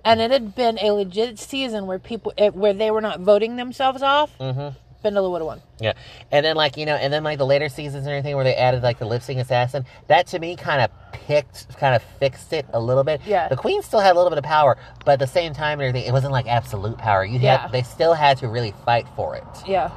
and 0.05 0.21
it 0.21 0.31
had 0.31 0.55
been 0.55 0.77
a 0.79 0.91
legit 0.91 1.39
season 1.39 1.85
where 1.87 1.99
people 1.99 2.33
it, 2.37 2.55
where 2.55 2.73
they 2.73 2.89
were 2.91 3.01
not 3.01 3.19
voting 3.19 3.55
themselves 3.57 4.01
off, 4.01 4.31
Mm-hmm. 4.39 4.77
Bendela 5.03 5.31
would 5.31 5.39
have 5.39 5.45
won. 5.47 5.61
Yeah. 5.79 5.93
And 6.29 6.45
then 6.45 6.57
like, 6.57 6.75
you 6.75 6.85
know, 6.85 6.95
and 6.95 7.11
then 7.13 7.23
like 7.23 7.37
the 7.37 7.45
later 7.45 7.69
seasons 7.69 8.05
and 8.05 8.13
everything 8.13 8.35
where 8.35 8.43
they 8.43 8.53
added 8.55 8.83
like 8.83 8.99
the 8.99 9.05
lip 9.05 9.21
sync 9.21 9.39
assassin, 9.39 9.85
that 10.07 10.27
to 10.27 10.39
me 10.39 10.57
kind 10.57 10.81
of 10.81 10.91
picked 11.13 11.77
kind 11.77 11.95
of 11.95 12.03
fixed 12.19 12.51
it 12.51 12.65
a 12.73 12.79
little 12.81 13.05
bit. 13.05 13.21
Yeah. 13.25 13.47
The 13.47 13.55
queen 13.55 13.81
still 13.81 14.01
had 14.01 14.11
a 14.11 14.17
little 14.19 14.29
bit 14.29 14.39
of 14.39 14.43
power, 14.43 14.77
but 15.05 15.13
at 15.13 15.19
the 15.19 15.27
same 15.27 15.53
time 15.53 15.79
and 15.79 15.87
everything, 15.87 16.05
it 16.09 16.11
wasn't 16.11 16.33
like 16.33 16.47
absolute 16.47 16.97
power. 16.97 17.23
You 17.23 17.39
Yeah. 17.39 17.69
they 17.69 17.81
still 17.83 18.13
had 18.13 18.39
to 18.39 18.49
really 18.49 18.73
fight 18.85 19.07
for 19.15 19.37
it. 19.37 19.43
Yeah. 19.65 19.89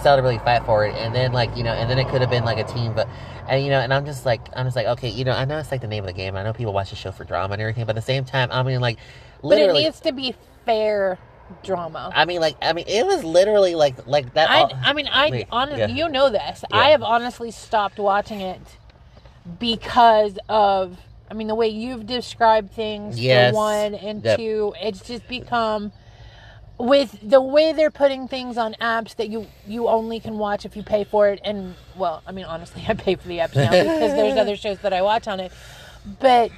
Had 0.00 0.16
to 0.16 0.22
really 0.22 0.38
fight 0.38 0.64
for 0.64 0.86
it. 0.86 0.94
And 0.96 1.14
then 1.14 1.32
like, 1.32 1.56
you 1.56 1.62
know, 1.62 1.72
and 1.72 1.88
then 1.88 1.98
it 1.98 2.08
could 2.08 2.20
have 2.22 2.30
been 2.30 2.44
like 2.44 2.58
a 2.58 2.64
team, 2.64 2.92
but 2.94 3.08
and 3.48 3.62
you 3.64 3.70
know, 3.70 3.78
and 3.80 3.92
I'm 3.92 4.04
just 4.04 4.24
like 4.26 4.40
I'm 4.56 4.66
just 4.66 4.74
like, 4.76 4.86
okay, 4.86 5.08
you 5.08 5.24
know, 5.24 5.32
I 5.32 5.44
know 5.44 5.58
it's 5.58 5.70
like 5.70 5.80
the 5.80 5.86
name 5.86 6.02
of 6.04 6.08
the 6.08 6.12
game. 6.14 6.36
I 6.36 6.42
know 6.42 6.52
people 6.52 6.72
watch 6.72 6.90
the 6.90 6.96
show 6.96 7.12
for 7.12 7.24
drama 7.24 7.52
and 7.52 7.62
everything, 7.62 7.84
but 7.84 7.90
at 7.90 7.96
the 7.96 8.02
same 8.02 8.24
time, 8.24 8.48
I 8.50 8.62
mean 8.62 8.80
like 8.80 8.98
But 9.42 9.58
it 9.58 9.72
needs 9.72 10.00
to 10.00 10.12
be 10.12 10.34
fair 10.64 11.18
drama. 11.62 12.10
I 12.14 12.24
mean 12.24 12.40
like 12.40 12.56
I 12.62 12.72
mean 12.72 12.86
it 12.88 13.06
was 13.06 13.22
literally 13.24 13.74
like 13.74 14.06
like 14.06 14.32
that 14.34 14.48
I, 14.50 14.60
all- 14.62 14.72
I 14.82 14.92
mean, 14.94 15.08
I 15.12 15.46
honestly, 15.50 15.80
yeah. 15.80 15.86
you 15.88 16.08
know 16.08 16.30
this. 16.30 16.64
Yeah. 16.70 16.76
I 16.76 16.88
have 16.90 17.02
honestly 17.02 17.50
stopped 17.50 17.98
watching 17.98 18.40
it 18.40 18.60
because 19.58 20.38
of, 20.48 20.98
I 21.30 21.34
mean, 21.34 21.48
the 21.48 21.54
way 21.54 21.68
you've 21.68 22.06
described 22.06 22.72
things. 22.72 23.18
Yes. 23.20 23.54
One 23.54 23.94
and 23.94 24.24
Yep. 24.24 24.38
two, 24.38 24.74
it's 24.80 25.00
just 25.00 25.26
become 25.28 25.92
with 26.82 27.16
the 27.22 27.40
way 27.40 27.72
they're 27.72 27.92
putting 27.92 28.26
things 28.26 28.58
on 28.58 28.74
apps 28.80 29.14
that 29.14 29.28
you 29.28 29.46
you 29.68 29.86
only 29.86 30.18
can 30.18 30.36
watch 30.36 30.64
if 30.64 30.74
you 30.74 30.82
pay 30.82 31.04
for 31.04 31.28
it. 31.28 31.40
And 31.44 31.76
well 31.96 32.22
i 32.26 32.32
mean 32.32 32.44
honestly 32.44 32.84
i 32.88 32.94
pay 32.94 33.14
for 33.14 33.28
the 33.28 33.38
apps 33.38 33.54
now 33.54 33.70
because 33.70 34.14
there's 34.14 34.36
other 34.36 34.56
shows 34.56 34.78
that 34.80 34.92
i 34.92 35.00
watch 35.00 35.28
on 35.28 35.38
it. 35.38 35.52
But 36.18 36.50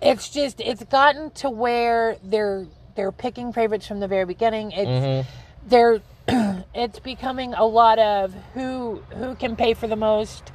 it's 0.00 0.28
just 0.28 0.60
it's 0.60 0.84
gotten 0.84 1.30
to 1.32 1.50
where 1.50 2.16
they're 2.22 2.66
they're 2.94 3.10
picking 3.10 3.52
favorites 3.52 3.86
from 3.86 3.98
the 3.98 4.06
very 4.06 4.24
beginning. 4.24 4.70
It's 4.70 4.88
mm-hmm. 4.88 5.68
they're 5.68 6.00
it's 6.74 7.00
becoming 7.00 7.52
a 7.54 7.64
lot 7.64 7.98
of 7.98 8.32
who 8.54 9.02
who 9.16 9.34
can 9.34 9.56
pay 9.56 9.74
for 9.74 9.88
the 9.88 9.96
most. 9.96 10.52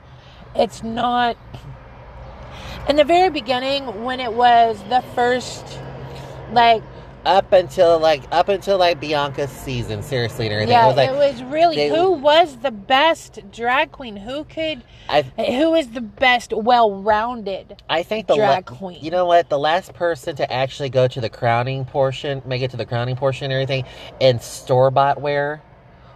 It's 0.56 0.84
not 0.84 1.38
in 2.88 2.96
the 2.96 3.04
very 3.04 3.30
beginning 3.30 4.06
when 4.06 4.22
it 4.22 4.32
was 4.32 4.82
the 4.88 5.02
first 5.13 5.66
like 6.54 6.82
Up 7.28 7.52
until 7.52 8.00
like 8.00 8.24
up 8.32 8.48
until 8.48 8.78
like 8.78 9.02
Bianca's 9.02 9.52
season, 9.52 10.02
seriously, 10.02 10.46
and 10.46 10.54
everything. 10.54 10.72
yeah 10.72 10.86
it 10.86 10.88
was 10.88 10.96
like 10.96 11.10
it 11.10 11.13
was 11.13 11.44
really 11.44 11.76
they- 11.76 11.90
who 11.90 12.12
was 12.13 12.56
the 12.60 12.72
best 12.72 13.40
drag 13.52 13.92
queen 13.92 14.16
who 14.16 14.46
could 14.46 14.82
I 15.10 15.24
who 15.24 15.76
is 15.76 15.90
the 15.90 16.00
best 16.00 16.54
well-rounded 16.54 17.84
I 17.90 18.04
think 18.04 18.28
the 18.28 18.36
drag 18.36 18.72
la- 18.72 18.78
queen. 18.78 19.00
You 19.02 19.12
know 19.12 19.26
what? 19.26 19.50
The 19.50 19.60
last 19.60 19.94
person 19.94 20.38
to 20.38 20.52
actually 20.52 20.90
go 20.90 21.08
to 21.10 21.20
the 21.20 21.30
crowning 21.30 21.84
portion, 21.84 22.42
make 22.46 22.62
it 22.62 22.72
to 22.72 22.78
the 22.78 22.86
crowning 22.86 23.18
portion 23.18 23.46
and 23.46 23.54
everything, 23.54 23.84
and 24.22 24.42
store 24.42 24.90
bought 24.90 25.22
wear, 25.22 25.62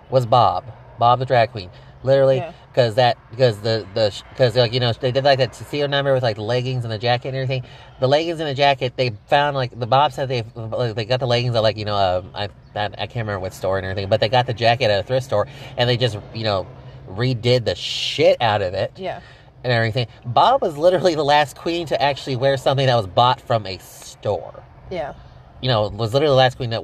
was 0.09 0.25
Bob. 0.25 0.63
Bob 0.97 1.19
the 1.19 1.25
drag 1.25 1.51
queen. 1.51 1.69
Literally, 2.03 2.37
Yeah. 2.37 2.53
Because 2.71 2.95
that 2.95 3.17
because 3.29 3.59
the 3.61 3.85
the 3.93 4.23
because 4.29 4.55
like 4.55 4.73
you 4.73 4.79
know 4.79 4.93
they 4.93 5.11
did 5.11 5.23
like 5.23 5.39
that 5.39 5.51
CEO 5.51 5.89
number 5.89 6.13
with 6.13 6.23
like 6.23 6.37
the 6.37 6.41
leggings 6.41 6.83
and 6.85 6.91
the 6.91 6.97
jacket 6.97 7.29
and 7.29 7.37
everything. 7.37 7.63
The 7.99 8.07
leggings 8.07 8.39
and 8.39 8.47
the 8.47 8.53
jacket 8.53 8.93
they 8.95 9.11
found 9.27 9.55
like 9.55 9.77
the 9.77 9.85
Bob 9.85 10.13
said 10.13 10.29
they 10.29 10.43
like, 10.55 10.95
they 10.95 11.05
got 11.05 11.19
the 11.19 11.27
leggings 11.27 11.55
at 11.55 11.63
like 11.63 11.77
you 11.77 11.85
know 11.85 11.95
um, 11.95 12.31
I 12.33 12.49
I 12.75 12.87
can't 12.87 13.15
remember 13.15 13.39
what 13.39 13.53
store 13.53 13.77
and 13.77 13.85
everything, 13.85 14.09
but 14.09 14.19
they 14.19 14.29
got 14.29 14.47
the 14.47 14.53
jacket 14.53 14.85
at 14.85 14.99
a 14.99 15.03
thrift 15.03 15.25
store 15.25 15.47
and 15.77 15.89
they 15.89 15.97
just 15.97 16.17
you 16.33 16.43
know 16.43 16.65
redid 17.09 17.65
the 17.65 17.75
shit 17.75 18.41
out 18.41 18.61
of 18.61 18.73
it 18.73 18.93
yeah 18.95 19.19
and 19.63 19.71
everything. 19.71 20.07
Bob 20.25 20.61
was 20.61 20.77
literally 20.77 21.13
the 21.13 21.23
last 21.23 21.55
queen 21.55 21.85
to 21.87 22.01
actually 22.01 22.35
wear 22.35 22.57
something 22.57 22.87
that 22.87 22.95
was 22.95 23.07
bought 23.07 23.41
from 23.41 23.65
a 23.67 23.77
store. 23.79 24.63
yeah 24.89 25.13
You 25.61 25.67
know, 25.67 25.89
was 25.89 26.13
literally 26.13 26.31
the 26.31 26.35
last 26.35 26.57
queen 26.57 26.71
that, 26.71 26.83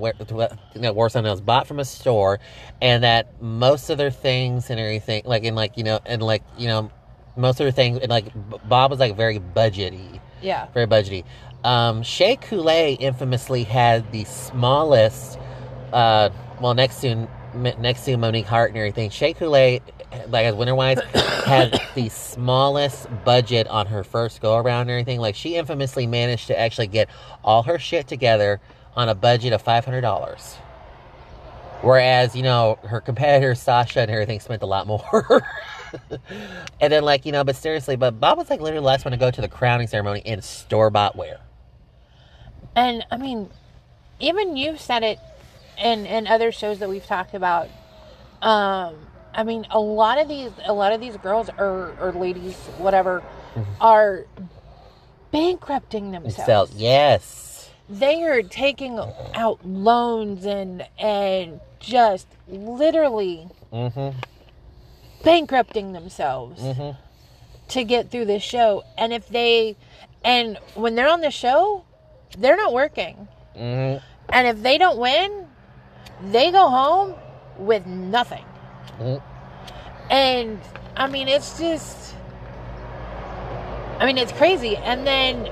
that 0.76 0.96
wore 0.96 1.10
something 1.10 1.26
that 1.26 1.32
was 1.32 1.42
bought 1.42 1.68
from 1.68 1.80
a 1.80 1.86
store, 1.86 2.40
and 2.82 3.04
that 3.04 3.42
most 3.42 3.90
of 3.90 3.98
their 3.98 4.12
things 4.12 4.70
and 4.70 4.80
everything, 4.80 5.24
like 5.26 5.44
in 5.44 5.56
like 5.56 5.78
you 5.78 5.84
know, 5.84 6.00
and 6.06 6.22
like 6.22 6.44
you 6.58 6.68
know, 6.68 6.92
most 7.36 7.60
of 7.60 7.66
their 7.66 7.72
things, 7.72 8.00
and 8.00 8.10
like 8.10 8.26
Bob 8.68 8.92
was 8.92 9.00
like 9.00 9.16
very 9.16 9.40
budgety, 9.40 10.20
yeah 10.42 10.68
very 10.74 10.86
budgety. 10.86 11.24
Um, 11.64 12.04
Shea 12.04 12.36
Coulee 12.36 12.94
infamously 12.94 13.64
had 13.64 14.12
the 14.12 14.24
smallest, 14.26 15.40
uh, 15.92 16.30
well, 16.62 16.74
next 16.74 17.02
to 17.02 17.28
next 17.54 18.06
to 18.06 18.16
Monique 18.18 18.46
Heart 18.46 18.70
and 18.70 18.78
everything. 18.78 19.10
Shea 19.10 19.34
Coulee, 19.34 19.82
like 20.30 20.46
as 20.46 20.56
Winter 20.56 20.76
Wise, 20.76 21.00
had 21.46 21.80
the 21.96 22.10
smallest 22.10 23.08
budget 23.26 23.68
on 23.68 23.88
her 23.88 24.04
first 24.04 24.42
go 24.42 24.58
around 24.58 24.82
and 24.84 24.92
everything. 24.92 25.20
Like 25.20 25.36
she 25.36 25.56
infamously 25.56 26.08
managed 26.08 26.48
to 26.48 26.60
actually 26.60 26.88
get 26.88 27.10
all 27.44 27.64
her 27.64 27.80
shit 27.80 28.08
together 28.08 28.62
on 28.96 29.10
a 29.10 29.16
budget 29.16 29.54
of 29.54 29.62
five 29.62 29.86
hundred 29.86 30.02
dollars. 30.02 30.58
Whereas, 31.82 32.36
you 32.36 32.44
know, 32.44 32.80
her 32.84 33.02
competitor 33.02 33.56
Sasha 33.56 34.02
and 34.02 34.12
everything 34.12 34.40
spent 34.40 34.64
a 34.64 34.68
lot 34.68 34.88
more. 34.88 35.44
and 36.82 36.94
then 36.94 37.04
like, 37.04 37.26
you 37.26 37.32
know, 37.34 37.44
but 37.44 37.56
seriously, 37.56 37.96
but 37.98 38.20
Bob 38.20 38.38
was 38.38 38.50
like 38.50 38.62
literally 38.62 38.82
the 38.82 38.88
last 38.88 39.06
one 39.06 39.14
to 39.14 39.18
go 39.18 39.32
to 39.32 39.42
the 39.42 39.50
crowning 39.50 39.88
ceremony 39.88 40.22
in 40.26 40.42
store 40.42 40.90
bought 40.92 41.16
wear. 41.16 41.40
and 42.76 43.06
i 43.12 43.18
mean 43.18 43.50
even 44.20 44.58
you've 44.58 44.82
said 44.82 45.04
it 45.04 45.20
in 45.84 46.06
in 46.08 46.28
other 46.28 46.52
shows 46.52 46.80
that 46.80 46.90
we've 46.90 47.06
talked 47.06 47.36
about 47.36 47.70
um 48.44 48.96
i 49.38 49.44
mean 49.44 49.66
a 49.72 49.80
lot 49.80 50.18
of 50.18 50.28
these 50.28 50.52
a 50.66 50.74
lot 50.74 50.92
of 50.92 51.00
these 51.00 51.16
girls 51.18 51.50
or 51.58 51.96
or 52.02 52.12
ladies 52.12 52.56
whatever 52.80 53.24
are 53.80 54.26
bankrupting 55.32 56.12
themselves 56.12 56.72
So 56.72 56.78
yes. 56.78 57.70
they 57.90 58.24
are 58.24 58.42
taking 58.44 59.00
out 59.34 59.60
loans 59.66 60.46
and 60.46 60.86
and 61.00 61.60
just 61.80 62.28
literally 62.48 63.48
Mm-hmm. 63.74 64.18
bankrupting 65.24 65.92
themselves 65.94 66.62
Mm-hmm. 66.62 66.98
to 67.70 67.84
get 67.84 68.10
through 68.12 68.26
this 68.26 68.44
show 68.44 68.84
and 68.98 69.12
if 69.14 69.28
they 69.28 69.76
and 70.24 70.58
when 70.76 70.96
they're 70.96 71.10
on 71.10 71.22
the 71.22 71.32
show 71.32 71.84
they're 72.38 72.56
not 72.58 72.74
working 72.74 73.28
Mm-hmm. 73.56 74.04
and 74.30 74.48
if 74.48 74.62
they 74.64 74.78
don't 74.78 74.98
win 74.98 75.48
they 76.32 76.52
go 76.52 76.68
home 76.70 77.14
with 77.60 77.86
nothing. 77.86 78.44
And 80.10 80.60
i 80.96 81.08
mean 81.08 81.28
it's 81.28 81.60
just 81.60 82.16
i 84.00 84.06
mean 84.06 84.18
it's 84.18 84.32
crazy 84.32 84.76
and 84.78 85.06
then 85.06 85.50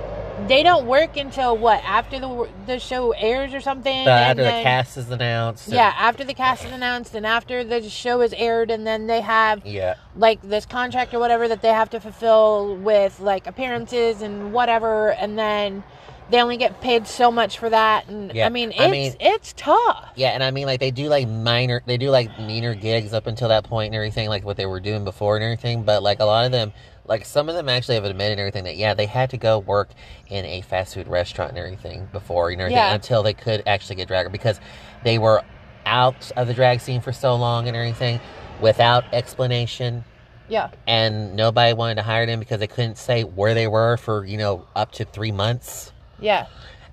they 0.47 0.63
don't 0.63 0.85
work 0.85 1.15
until 1.15 1.57
what 1.57 1.81
after 1.85 2.19
the 2.19 2.49
the 2.65 2.77
show 2.79 3.11
airs 3.11 3.53
or 3.53 3.61
something 3.61 4.03
So 4.05 4.11
after 4.11 4.41
and 4.43 4.47
the 4.59 4.63
cast 4.63 4.97
is 4.97 5.09
announced. 5.09 5.67
and- 5.67 5.75
yeah 5.75 5.93
after 5.97 6.23
the 6.25 6.33
cast 6.33 6.65
is 6.65 6.71
announced 6.71 7.15
and 7.15 7.25
after 7.25 7.63
the 7.63 7.81
show 7.89 8.19
is 8.21 8.33
aired 8.33 8.69
and 8.69 8.85
then 8.85 9.07
they 9.07 9.21
have 9.21 9.65
Yeah. 9.65 9.95
like 10.15 10.41
this 10.41 10.65
contract 10.65 11.13
or 11.13 11.19
whatever 11.19 11.47
that 11.47 11.61
they 11.61 11.69
have 11.71 11.89
to 11.91 11.99
fulfill 12.01 12.75
with 12.75 13.19
like 13.21 13.47
appearances 13.47 14.21
and 14.21 14.51
whatever 14.51 15.11
and 15.13 15.37
then 15.39 15.83
they 16.29 16.41
only 16.41 16.57
get 16.57 16.81
paid 16.81 17.07
so 17.07 17.29
much 17.31 17.59
for 17.59 17.69
that 17.69 18.07
and 18.07 18.33
Yeah, 18.33 18.47
i 18.47 18.49
mean 18.49 18.71
it's 18.71 18.79
I 18.81 18.89
mean- 18.89 19.15
it's 19.19 19.53
tough 19.53 20.09
Yeah, 20.15 20.29
and 20.29 20.43
I 20.43 20.51
mean, 20.51 20.65
like 20.65 20.79
they 20.79 20.91
do 20.91 21.07
like 21.09 21.27
minor, 21.27 21.81
they 21.85 21.97
do 21.97 22.09
like 22.09 22.39
meaner 22.39 22.73
gigs 22.73 23.13
up 23.13 23.27
until 23.27 23.49
that 23.49 23.63
point 23.65 23.87
and 23.87 23.95
everything, 23.95 24.29
like 24.29 24.43
what 24.45 24.55
they 24.57 24.65
were 24.65 24.79
doing 24.79 25.03
before 25.03 25.35
and 25.35 25.43
everything. 25.43 25.83
But 25.83 26.01
like 26.03 26.19
a 26.21 26.25
lot 26.25 26.45
of 26.45 26.51
them, 26.53 26.71
like 27.05 27.25
some 27.25 27.49
of 27.49 27.55
them 27.55 27.67
actually 27.69 27.95
have 27.95 28.05
admitted 28.05 28.33
and 28.33 28.39
everything 28.39 28.63
that 28.63 28.77
yeah, 28.77 28.93
they 28.93 29.05
had 29.07 29.29
to 29.31 29.37
go 29.37 29.59
work 29.59 29.89
in 30.29 30.45
a 30.45 30.61
fast 30.61 30.93
food 30.93 31.07
restaurant 31.07 31.49
and 31.51 31.59
everything 31.59 32.07
before 32.13 32.49
you 32.49 32.57
know 32.57 32.67
Yeah. 32.67 32.93
until 32.93 33.23
they 33.23 33.33
could 33.33 33.61
actually 33.67 33.97
get 33.97 34.07
drag 34.07 34.31
because 34.31 34.59
they 35.03 35.17
were 35.19 35.43
out 35.85 36.31
of 36.37 36.47
the 36.47 36.53
drag 36.53 36.79
scene 36.79 37.01
for 37.01 37.11
so 37.11 37.35
long 37.35 37.67
and 37.67 37.75
everything 37.75 38.19
without 38.61 39.03
explanation. 39.13 40.03
yeah 40.47 40.69
And 40.87 41.35
nobody 41.35 41.73
wanted 41.73 41.95
to 41.95 42.03
hire 42.03 42.25
them 42.25 42.39
because 42.39 42.59
they 42.59 42.67
couldn't 42.67 42.97
say 42.97 43.23
where 43.23 43.53
they 43.53 43.67
were 43.67 43.97
for, 43.97 44.25
you 44.25 44.37
know, 44.37 44.65
up 44.75 44.91
to 44.93 45.05
three 45.05 45.31
months 45.31 45.91
yeah 46.19 46.47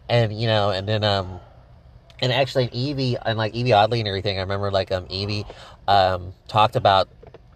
and 0.08 0.38
you 0.38 0.46
know, 0.46 0.70
and 0.70 0.86
then 0.86 1.04
um, 1.04 1.40
and 2.20 2.32
actually 2.32 2.68
Yvie 2.68 3.16
and 3.24 3.38
like 3.38 3.54
Yvie 3.54 3.74
Oddly 3.74 4.00
and 4.00 4.08
everything. 4.08 4.38
I 4.38 4.42
remember 4.42 4.70
like 4.70 4.92
um 4.92 5.06
Yvie 5.06 5.46
um 5.88 6.34
talked 6.48 6.76
about, 6.76 7.08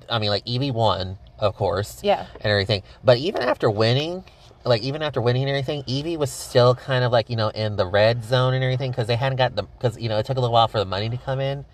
I 0.09 0.19
mean 0.19 0.31
like 0.31 0.45
Yvie 0.47 0.73
won 0.73 1.19
of 1.39 1.55
course 1.55 2.01
yeah 2.03 2.27
and 2.37 2.47
everything, 2.47 2.83
but 3.05 3.19
even 3.19 3.43
after 3.43 3.71
winning. 3.71 4.25
Like 4.65 4.83
even 4.83 5.01
after 5.01 5.21
winning 5.21 5.45
and 5.45 5.51
everything, 5.51 5.85
Yvie 5.85 6.19
was 6.19 6.33
still 6.33 6.75
kind 6.75 7.05
of 7.05 7.13
like 7.13 7.31
you 7.31 7.37
know 7.37 7.51
in 7.51 7.77
the 7.77 7.87
red 7.87 8.25
zone 8.25 8.53
and 8.53 8.65
everything 8.65 8.91
because 8.91 9.07
they 9.07 9.15
hadn't 9.15 9.39
got 9.39 9.55
the 9.55 9.63
because 9.63 9.97
you 9.97 10.09
know 10.09 10.19
it 10.19 10.27
took 10.27 10.39
a 10.39 10.41
little 10.41 10.53
while 10.53 10.67
for 10.67 10.81
the 10.81 10.85
money 10.85 11.09
to 11.09 11.17
come 11.17 11.39
in 11.39 11.59
and 11.59 11.65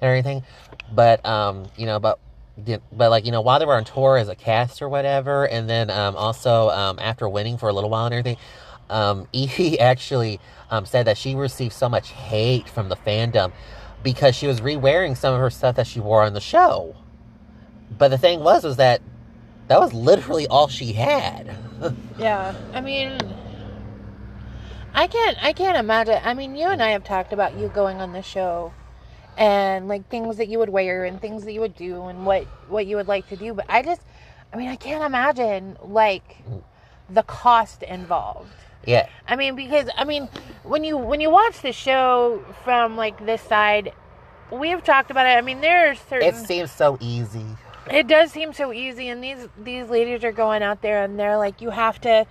everything, 0.00 0.42
but 0.92 1.24
um 1.24 1.66
you 1.76 1.86
know 1.86 2.00
but 2.00 2.18
but 2.90 3.08
like 3.08 3.24
you 3.24 3.30
know 3.30 3.40
while 3.40 3.60
they 3.60 3.66
were 3.66 3.76
on 3.76 3.84
tour 3.84 4.16
as 4.16 4.28
a 4.28 4.34
cast 4.34 4.82
or 4.82 4.88
whatever 4.88 5.46
and 5.46 5.70
then 5.70 5.90
um, 5.90 6.16
also 6.16 6.70
um, 6.70 6.98
after 6.98 7.28
winning 7.28 7.56
for 7.56 7.68
a 7.68 7.72
little 7.72 7.88
while 7.88 8.06
and 8.06 8.14
everything 8.14 8.36
um, 8.90 9.26
Yvie 9.34 9.78
actually 9.78 10.40
um, 10.70 10.86
said 10.86 11.06
that 11.06 11.16
she 11.18 11.34
received 11.34 11.72
so 11.72 11.88
much 11.88 12.10
hate 12.10 12.68
from 12.68 12.88
the 12.88 12.96
fandom 12.96 13.52
because 14.02 14.34
she 14.34 14.46
was 14.46 14.62
re-wearing 14.62 15.14
some 15.14 15.34
of 15.34 15.40
her 15.40 15.50
stuff 15.50 15.76
that 15.76 15.86
she 15.86 16.00
wore 16.00 16.22
on 16.22 16.34
the 16.34 16.40
show. 16.40 16.94
But 17.98 18.08
the 18.08 18.18
thing 18.18 18.40
was 18.40 18.64
was 18.64 18.76
that 18.76 19.02
that 19.68 19.80
was 19.80 19.94
literally 19.94 20.46
all 20.48 20.68
she 20.68 20.92
had. 20.92 21.56
Yeah 22.18 22.54
i 22.74 22.82
mean 22.82 23.18
i 24.92 25.06
can't 25.06 25.42
i 25.42 25.54
can't 25.54 25.78
imagine 25.78 26.20
i 26.22 26.34
mean 26.34 26.54
you 26.54 26.66
and 26.66 26.82
i 26.82 26.90
have 26.90 27.04
talked 27.04 27.32
about 27.32 27.56
you 27.56 27.68
going 27.68 28.02
on 28.02 28.12
the 28.12 28.20
show 28.20 28.72
and 29.38 29.88
like 29.88 30.06
things 30.10 30.36
that 30.36 30.48
you 30.48 30.58
would 30.58 30.68
wear 30.68 31.04
and 31.06 31.20
things 31.22 31.44
that 31.44 31.52
you 31.52 31.60
would 31.60 31.74
do 31.76 32.04
and 32.04 32.26
what 32.26 32.44
what 32.68 32.86
you 32.86 32.96
would 32.96 33.08
like 33.08 33.26
to 33.28 33.36
do 33.36 33.54
but 33.54 33.64
i 33.70 33.80
just 33.82 34.02
i 34.52 34.58
mean 34.58 34.68
i 34.68 34.76
can't 34.76 35.02
imagine 35.02 35.78
like 35.82 36.36
the 37.08 37.22
cost 37.22 37.82
involved 37.82 38.52
yeah 38.86 39.08
I 39.28 39.36
mean, 39.36 39.54
because 39.54 39.88
I 39.96 40.04
mean, 40.04 40.28
when 40.62 40.84
you 40.84 40.96
when 40.96 41.20
you 41.20 41.30
watch 41.30 41.62
the 41.62 41.72
show 41.72 42.44
from 42.64 42.96
like 42.96 43.24
this 43.24 43.42
side, 43.42 43.92
we 44.50 44.70
have 44.70 44.82
talked 44.82 45.10
about 45.10 45.26
it. 45.26 45.38
I 45.38 45.40
mean, 45.40 45.60
there 45.60 45.90
are 45.90 45.94
certain. 45.94 46.28
it 46.28 46.36
seems 46.36 46.70
so 46.70 46.98
easy 47.00 47.44
it 47.90 48.06
does 48.06 48.30
seem 48.30 48.52
so 48.52 48.72
easy, 48.72 49.08
and 49.08 49.22
these 49.22 49.48
these 49.58 49.88
ladies 49.88 50.24
are 50.24 50.32
going 50.32 50.62
out 50.62 50.82
there 50.82 51.02
and 51.02 51.18
they're 51.18 51.36
like, 51.36 51.60
you 51.60 51.70
have 51.70 52.00
to. 52.02 52.26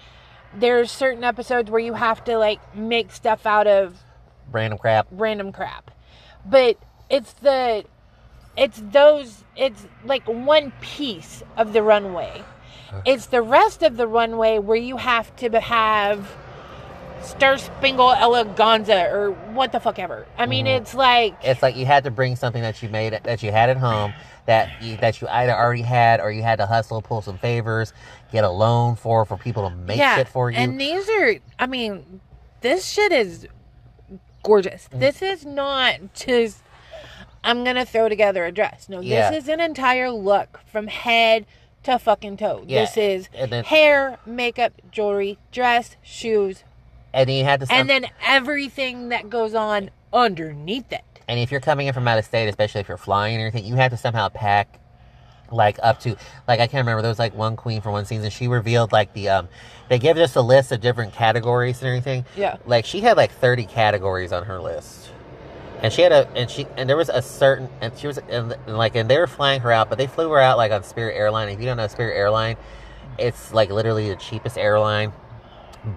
There's 0.55 0.91
certain 0.91 1.23
episodes 1.23 1.69
where 1.69 1.79
you 1.79 1.93
have 1.93 2.23
to 2.23 2.37
like 2.37 2.75
make 2.75 3.11
stuff 3.11 3.45
out 3.45 3.67
of 3.67 3.95
random 4.51 4.79
crap 4.79 5.07
random 5.11 5.51
crap, 5.51 5.91
but 6.45 6.77
it's 7.09 7.33
the 7.33 7.85
it's 8.57 8.81
those 8.91 9.43
it's 9.55 9.85
like 10.03 10.27
one 10.27 10.71
piece 10.81 11.43
of 11.57 11.73
the 11.73 11.83
runway. 11.83 12.43
It's 13.05 13.27
the 13.27 13.41
rest 13.41 13.83
of 13.83 13.97
the 13.97 14.07
runway 14.07 14.59
where 14.59 14.77
you 14.77 14.97
have 14.97 15.35
to 15.37 15.59
have 15.59 16.29
Star 17.21 17.57
Spangle 17.57 18.09
Eleganza 18.09 19.11
or 19.11 19.31
what 19.53 19.71
the 19.71 19.79
fuck 19.79 19.99
ever. 19.99 20.25
I 20.37 20.45
mean, 20.45 20.65
Mhm. 20.65 20.77
it's 20.77 20.93
like 20.95 21.35
It's 21.43 21.61
like 21.61 21.75
you 21.75 21.85
had 21.85 22.05
to 22.05 22.11
bring 22.11 22.35
something 22.35 22.61
that 22.61 22.81
you 22.81 22.89
made 22.89 23.19
that 23.23 23.43
you 23.43 23.51
had 23.51 23.69
at 23.69 23.77
home 23.77 24.13
that 24.45 24.81
you, 24.81 24.97
that 24.97 25.21
you 25.21 25.27
either 25.27 25.53
already 25.53 25.81
had 25.83 26.21
or 26.21 26.31
you 26.31 26.41
had 26.41 26.57
to 26.59 26.65
hustle, 26.65 27.01
pull 27.01 27.21
some 27.21 27.37
favors, 27.37 27.93
get 28.31 28.43
a 28.43 28.49
loan 28.49 28.95
for 28.95 29.25
for 29.25 29.37
people 29.37 29.69
to 29.69 29.75
make 29.75 29.99
shit 29.99 30.27
for 30.29 30.49
you. 30.49 30.57
And 30.57 30.79
these 30.79 31.07
are, 31.09 31.35
I 31.59 31.67
mean, 31.67 32.21
this 32.61 32.85
shit 32.87 33.11
is 33.11 33.47
gorgeous. 34.43 34.87
Mm. 34.91 34.99
This 34.99 35.21
is 35.21 35.45
not 35.45 35.97
just, 36.15 36.63
I'm 37.43 37.63
going 37.63 37.75
to 37.75 37.85
throw 37.85 38.09
together 38.09 38.45
a 38.45 38.51
dress. 38.51 38.87
No, 38.89 39.01
Yeah. 39.01 39.29
this 39.29 39.43
is 39.43 39.49
an 39.49 39.59
entire 39.59 40.09
look 40.09 40.61
from 40.65 40.87
head 40.87 41.45
to 41.83 41.97
fucking 41.99 42.37
toe. 42.37 42.63
Yeah, 42.67 42.81
This 42.81 42.97
is 42.97 43.29
then- 43.49 43.63
hair, 43.63 44.19
makeup, 44.25 44.73
jewelry, 44.91 45.37
dress, 45.51 45.95
shoes, 46.01 46.63
and 47.13 47.27
then 47.29 47.35
you 47.37 47.43
had 47.43 47.59
to. 47.61 47.67
and 47.71 47.89
then 47.89 48.05
everything 48.25 49.09
that 49.09 49.29
goes 49.29 49.53
on 49.55 49.89
underneath 50.13 50.91
it. 50.91 51.01
And 51.27 51.39
if 51.39 51.51
you're 51.51 51.61
coming 51.61 51.87
in 51.87 51.93
from 51.93 52.07
out 52.07 52.17
of 52.17 52.25
state, 52.25 52.47
especially 52.47 52.81
if 52.81 52.87
you're 52.87 52.97
flying 52.97 53.35
and 53.35 53.41
everything, 53.45 53.67
you 53.67 53.75
have 53.75 53.91
to 53.91 53.97
somehow 53.97 54.29
pack 54.29 54.79
like 55.51 55.79
up 55.81 55.99
to 56.01 56.15
like 56.47 56.59
I 56.59 56.67
can't 56.67 56.81
remember. 56.85 57.01
There 57.01 57.09
was 57.09 57.17
like 57.19 57.35
one 57.35 57.55
queen 57.55 57.81
for 57.81 57.89
one 57.91 58.05
season. 58.05 58.29
She 58.29 58.47
revealed 58.47 58.91
like 58.91 59.13
the 59.13 59.29
um 59.29 59.49
they 59.89 59.97
gave 59.97 60.17
us 60.17 60.35
a 60.35 60.41
list 60.41 60.71
of 60.71 60.79
different 60.81 61.13
categories 61.13 61.79
and 61.81 61.87
everything. 61.87 62.25
Yeah. 62.35 62.57
Like 62.65 62.85
she 62.85 62.99
had 63.01 63.17
like 63.17 63.31
30 63.31 63.65
categories 63.65 64.31
on 64.31 64.43
her 64.45 64.59
list. 64.61 65.08
And 65.81 65.93
she 65.93 66.01
had 66.01 66.11
a 66.11 66.27
and 66.35 66.49
she 66.49 66.67
and 66.77 66.89
there 66.89 66.97
was 66.97 67.09
a 67.09 67.21
certain 67.21 67.69
and 67.81 67.97
she 67.97 68.07
was 68.07 68.17
and, 68.17 68.53
and 68.67 68.77
like 68.77 68.95
and 68.95 69.09
they 69.09 69.17
were 69.17 69.27
flying 69.27 69.61
her 69.61 69.71
out, 69.71 69.89
but 69.89 69.97
they 69.97 70.07
flew 70.07 70.29
her 70.31 70.39
out 70.39 70.57
like 70.57 70.71
on 70.71 70.83
Spirit 70.83 71.15
Airline. 71.15 71.49
If 71.49 71.59
you 71.59 71.65
don't 71.65 71.77
know 71.77 71.87
Spirit 71.87 72.15
Airline, 72.17 72.57
it's 73.17 73.53
like 73.53 73.69
literally 73.71 74.09
the 74.09 74.15
cheapest 74.17 74.57
airline, 74.57 75.13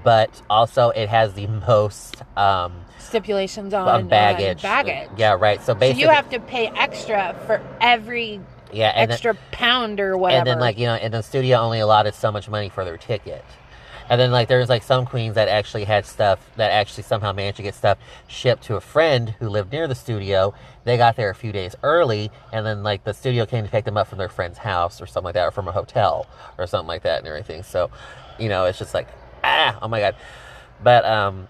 but 0.05 0.41
also 0.49 0.91
it 0.91 1.09
has 1.09 1.35
the 1.35 1.47
most 1.47 2.23
um 2.37 2.75
Stipulations 2.99 3.75
on, 3.75 3.89
on 3.89 4.09
baggage. 4.09 4.63
baggage. 4.63 5.11
Yeah, 5.19 5.37
right. 5.39 5.61
So 5.61 5.67
So 5.67 5.75
basically 5.75 6.03
you 6.03 6.09
have 6.11 6.31
to 6.31 6.41
pay 6.41 6.69
extra 6.69 7.37
for 7.47 7.61
every 7.81 8.41
yeah, 8.73 8.89
and 8.95 9.11
then- 9.11 9.15
extra 9.15 9.35
pound 9.51 10.01
or 10.01 10.17
whatever. 10.17 10.39
and 10.39 10.47
then 10.47 10.59
like 10.61 10.79
you 10.79 10.87
know 10.87 10.95
and 10.95 11.13
the 11.13 11.23
studio 11.23 11.59
only 11.59 11.81
allotted 11.81 12.15
so 12.15 12.31
much 12.33 12.49
money 12.49 12.69
for 12.71 12.85
their 12.85 12.97
ticket 12.97 13.45
and 14.13 14.21
then 14.21 14.31
like 14.31 14.47
there's 14.47 14.69
like 14.69 14.83
some 14.83 15.07
queens 15.07 15.37
that 15.37 15.49
actually 15.49 15.85
had 15.85 16.05
stuff 16.05 16.39
that 16.57 16.71
actually 16.71 17.03
somehow 17.03 17.33
managed 17.33 17.57
to 17.57 17.63
get 17.63 17.75
stuff 17.75 17.97
shipped 18.29 18.63
to 18.65 18.77
a 18.77 18.81
friend 18.81 19.31
who 19.39 19.49
lived 19.49 19.73
near 19.73 19.89
the 19.89 19.95
studio. 19.95 20.53
They 20.85 20.99
got 20.99 21.17
there 21.17 21.31
a 21.31 21.35
few 21.35 21.51
days 21.51 21.75
early 21.83 22.31
and 22.53 22.67
then 22.67 22.83
like 22.83 23.05
the 23.05 23.15
studio 23.15 23.47
came 23.47 23.65
to 23.65 23.71
pick 23.71 23.87
them 23.87 23.97
up 23.97 24.07
from 24.07 24.19
their 24.19 24.29
friend's 24.29 24.59
house 24.59 25.01
or 25.01 25.07
something 25.07 25.25
like 25.25 25.35
that 25.37 25.47
or 25.47 25.51
from 25.51 25.67
a 25.67 25.73
hotel 25.73 26.27
or 26.59 26.67
something 26.67 26.89
like 26.89 27.05
that 27.05 27.21
and 27.21 27.27
everything. 27.27 27.63
So 27.63 27.91
you 28.39 28.51
know 28.51 28.67
it's 28.67 28.79
just 28.79 28.93
like 28.93 29.09
ah 29.43 29.79
oh 29.81 29.89
my 29.89 30.01
god. 30.01 30.15
But 30.85 31.07
um 31.07 31.49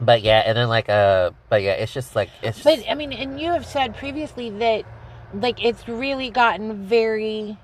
but 0.00 0.22
yeah 0.22 0.42
and 0.46 0.56
then 0.56 0.70
like 0.70 0.88
uh 0.88 1.32
but 1.50 1.60
yeah 1.60 1.72
it's 1.72 1.92
just 1.92 2.16
like 2.16 2.30
it's 2.42 2.62
just, 2.62 2.64
But 2.64 2.90
I 2.90 2.94
mean, 2.94 3.12
and 3.12 3.38
you 3.38 3.50
have 3.50 3.66
said 3.66 3.94
previously 3.94 4.48
that 4.48 4.86
like 5.34 5.62
it's 5.62 5.86
really 5.86 6.30
gotten 6.30 6.86
very, 6.86 7.58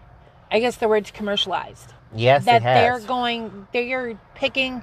I 0.52 0.60
guess 0.60 0.76
the 0.76 0.88
word's 0.88 1.10
commercialized. 1.10 1.94
Yes 2.14 2.44
that 2.44 2.56
it 2.56 2.62
has. 2.62 3.00
they're 3.00 3.00
going, 3.08 3.66
they're 3.72 4.18
picking, 4.34 4.82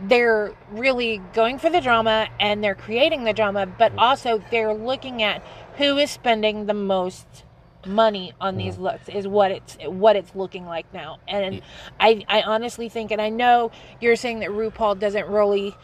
they're 0.00 0.52
really 0.70 1.20
going 1.32 1.58
for 1.58 1.70
the 1.70 1.80
drama 1.80 2.28
and 2.40 2.62
they're 2.64 2.74
creating 2.74 3.24
the 3.24 3.32
drama, 3.32 3.66
but 3.66 3.90
Mm-hmm. 3.90 3.98
also 4.00 4.42
they're 4.50 4.74
looking 4.74 5.22
at 5.22 5.42
who 5.76 5.96
is 5.98 6.10
spending 6.10 6.66
the 6.66 6.74
most 6.74 7.44
money 7.86 8.32
on 8.40 8.56
these 8.56 8.74
Mm-hmm. 8.74 8.82
looks 8.84 9.08
is 9.10 9.28
what 9.28 9.50
it's 9.50 9.76
what 9.84 10.16
it's 10.16 10.34
looking 10.34 10.64
like 10.64 10.86
now 10.94 11.18
and 11.28 11.60
I, 12.00 12.24
I 12.28 12.40
honestly 12.40 12.88
think 12.88 13.10
and 13.10 13.20
i 13.20 13.28
know 13.28 13.70
you're 14.00 14.16
saying 14.16 14.38
that 14.38 14.48
rupaul 14.48 14.98
doesn't 14.98 15.26
really 15.26 15.76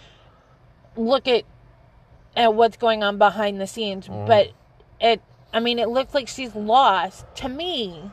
look 0.97 1.29
at 1.29 1.45
at 2.35 2.55
what's 2.55 2.79
going 2.79 3.03
on 3.03 3.19
behind 3.19 3.61
the 3.61 3.67
scenes 3.67 4.09
Mm-hmm. 4.09 4.27
but 4.27 4.53
it 4.99 5.21
i 5.53 5.61
mean 5.61 5.79
it 5.79 5.91
looks 5.91 6.15
like 6.15 6.27
she's 6.27 6.55
lost 6.55 7.27
to 7.35 7.51
me 7.51 8.11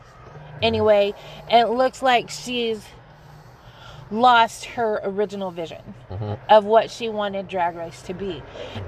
anyway 0.62 1.14
it 1.50 1.66
looks 1.70 2.02
like 2.02 2.30
she's 2.30 2.84
lost 4.10 4.64
her 4.64 5.02
original 5.04 5.52
vision 5.52 5.82
Mhm. 6.10 6.38
of 6.50 6.64
what 6.64 6.90
she 6.90 7.10
wanted 7.10 7.50
drag 7.50 7.76
race 7.76 8.02
to 8.04 8.14
be. 8.14 8.42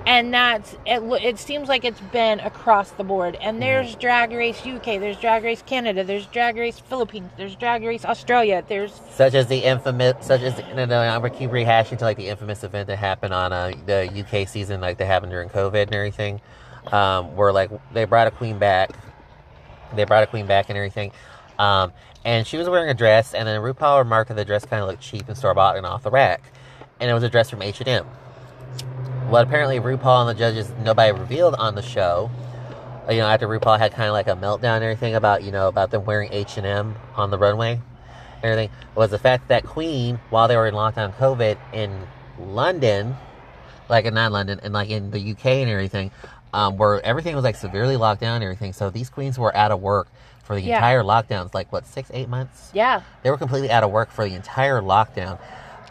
And 0.05 0.33
that's 0.33 0.77
it, 0.85 1.01
it 1.21 1.37
seems 1.37 1.67
like 1.67 1.83
it's 1.83 1.99
been 1.99 2.39
across 2.39 2.91
the 2.91 3.03
board. 3.03 3.37
And 3.41 3.61
there's 3.61 3.95
drag 3.95 4.31
race 4.31 4.65
uk 4.65 4.85
there's 4.85 5.17
drag 5.17 5.43
race 5.43 5.61
canada 5.61 6.05
there's 6.05 6.25
drag 6.27 6.55
race 6.55 6.79
philippines 6.79 7.29
there's 7.35 7.57
drag 7.57 7.83
race 7.83 8.05
australia 8.05 8.63
there's 8.69 8.93
such 9.11 9.33
as 9.33 9.47
the 9.47 9.57
infamous, 9.57 10.25
such 10.25 10.39
as 10.41 10.57
no, 10.73 10.85
no, 10.85 11.01
I'm 11.01 11.19
gonna 11.19 11.31
keep 11.31 11.51
rehashing 11.51 11.97
to 11.97 12.05
like 12.05 12.15
the 12.15 12.29
infamous 12.29 12.63
event 12.63 12.87
that 12.87 12.95
happened 12.97 13.33
on 13.33 13.51
uh, 13.51 13.73
the 13.87 14.09
UK 14.21 14.47
season, 14.47 14.79
like 14.79 14.97
that 14.99 15.05
happened 15.07 15.33
during 15.33 15.49
COVID 15.49 15.81
and 15.83 15.93
everything, 15.95 16.39
um, 16.93 17.35
where 17.35 17.51
like 17.51 17.69
they 17.91 18.05
brought 18.05 18.27
a 18.27 18.31
queen 18.31 18.57
back, 18.57 18.91
they 19.95 20.05
brought 20.05 20.23
a 20.23 20.27
queen 20.27 20.45
back 20.45 20.69
and 20.69 20.77
everything, 20.77 21.11
um, 21.59 21.93
and 22.25 22.47
she 22.47 22.57
was 22.57 22.67
wearing 22.67 22.89
a 22.89 22.95
dress, 22.95 23.35
and 23.35 23.47
then 23.47 23.61
RuPaul 23.61 23.99
remarked 23.99 24.29
that 24.29 24.35
the 24.35 24.45
dress 24.45 24.65
kind 24.65 24.81
of 24.81 24.89
looked 24.89 25.01
cheap 25.01 25.27
and 25.27 25.37
store 25.37 25.53
bought 25.53 25.77
and 25.77 25.85
off 25.85 26.01
the 26.01 26.09
rack, 26.09 26.41
and 26.99 27.09
it 27.09 27.13
was 27.13 27.23
a 27.23 27.29
dress 27.29 27.49
from 27.49 27.61
H 27.61 27.79
and 27.81 27.89
M. 27.89 28.05
What 29.29 29.43
apparently 29.45 29.79
RuPaul 29.79 30.21
and 30.21 30.29
the 30.29 30.39
judges 30.39 30.71
nobody 30.83 31.11
revealed 31.11 31.53
on 31.55 31.75
the 31.75 31.83
show. 31.83 32.31
uh, 33.07 33.11
You 33.11 33.19
know, 33.19 33.27
after 33.27 33.47
RuPaul 33.47 33.77
had 33.77 33.93
kind 33.93 34.07
of 34.07 34.13
like 34.13 34.27
a 34.27 34.35
meltdown 34.35 34.77
and 34.77 34.83
everything 34.83 35.13
about 35.13 35.43
you 35.43 35.51
know 35.51 35.67
about 35.67 35.91
them 35.91 36.05
wearing 36.05 36.33
H 36.33 36.57
and 36.57 36.65
M 36.65 36.95
on 37.15 37.29
the 37.29 37.37
runway 37.37 37.79
and 38.41 38.51
everything 38.51 38.75
was 38.95 39.11
the 39.11 39.19
fact 39.19 39.47
that 39.49 39.65
Queen, 39.65 40.19
while 40.29 40.47
they 40.47 40.55
were 40.55 40.67
in 40.67 40.73
lockdown 40.73 41.13
COVID 41.15 41.57
in 41.73 42.07
London, 42.39 43.15
like 43.89 44.05
in 44.05 44.13
not 44.13 44.31
London, 44.31 44.59
and 44.63 44.73
like 44.73 44.89
in 44.89 45.11
the 45.11 45.31
UK 45.31 45.45
and 45.45 45.69
everything, 45.69 46.11
um, 46.53 46.77
where 46.77 47.03
everything 47.05 47.35
was 47.35 47.43
like 47.43 47.55
severely 47.55 47.97
locked 47.97 48.21
down 48.21 48.35
and 48.35 48.43
everything. 48.43 48.73
So 48.73 48.89
these 48.89 49.09
queens 49.09 49.37
were 49.37 49.55
out 49.55 49.71
of 49.71 49.81
work 49.81 50.07
for 50.43 50.55
the 50.55 50.61
Yeah. 50.61 50.75
entire 50.77 51.03
lockdowns, 51.03 51.53
like 51.53 51.71
what 51.71 51.85
six, 51.85 52.09
eight 52.13 52.27
months. 52.29 52.71
yeah 52.73 53.01
They 53.23 53.29
were 53.29 53.37
completely 53.37 53.69
out 53.71 53.83
of 53.83 53.91
work 53.91 54.09
for 54.11 54.27
the 54.27 54.33
entire 54.35 54.81
lockdown. 54.81 55.37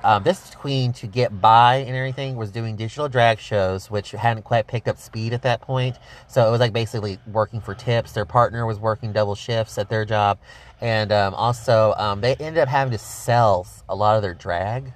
Um, 0.04 0.22
this 0.22 0.54
queen 0.54 0.92
to 0.94 1.08
get 1.08 1.40
by 1.40 1.76
and 1.76 1.94
everything 1.96 2.36
was 2.36 2.50
doing 2.52 2.76
digital 2.76 3.08
drag 3.08 3.40
shows, 3.40 3.90
which 3.90 4.12
hadn't 4.12 4.42
quite 4.44 4.68
picked 4.68 4.86
up 4.86 4.96
speed 4.96 5.32
at 5.32 5.42
that 5.42 5.60
point. 5.60 5.96
So 6.28 6.46
it 6.46 6.50
was 6.52 6.60
like 6.60 6.72
basically 6.72 7.18
working 7.26 7.60
for 7.60 7.74
tips. 7.74 8.12
Their 8.12 8.24
partner 8.24 8.64
was 8.64 8.78
working 8.78 9.12
double 9.12 9.34
shifts 9.34 9.76
at 9.76 9.88
their 9.88 10.04
job, 10.04 10.38
and 10.80 11.10
um, 11.10 11.34
also 11.34 11.94
um, 11.98 12.20
they 12.20 12.36
ended 12.36 12.58
up 12.62 12.68
having 12.68 12.92
to 12.92 12.98
sell 12.98 13.66
a 13.88 13.94
lot 13.96 14.14
of 14.14 14.22
their 14.22 14.34
drag 14.34 14.92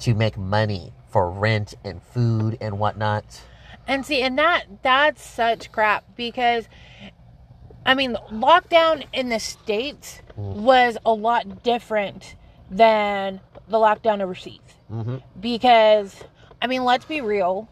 to 0.00 0.14
make 0.14 0.36
money 0.36 0.92
for 1.10 1.30
rent 1.30 1.74
and 1.84 2.02
food 2.02 2.58
and 2.60 2.78
whatnot. 2.78 3.24
And 3.86 4.06
see, 4.06 4.22
and 4.22 4.38
that 4.38 4.64
that's 4.82 5.22
such 5.22 5.72
crap 5.72 6.04
because 6.16 6.68
I 7.84 7.94
mean, 7.94 8.16
lockdown 8.30 9.06
in 9.12 9.28
the 9.28 9.40
states 9.40 10.22
was 10.36 10.96
a 11.04 11.12
lot 11.12 11.62
different 11.62 12.36
than 12.70 13.40
the 13.68 13.78
lockdown 13.78 14.22
overseas. 14.22 14.60
hmm 14.88 15.16
Because 15.38 16.22
I 16.60 16.66
mean, 16.68 16.84
let's 16.84 17.04
be 17.04 17.20
real. 17.20 17.68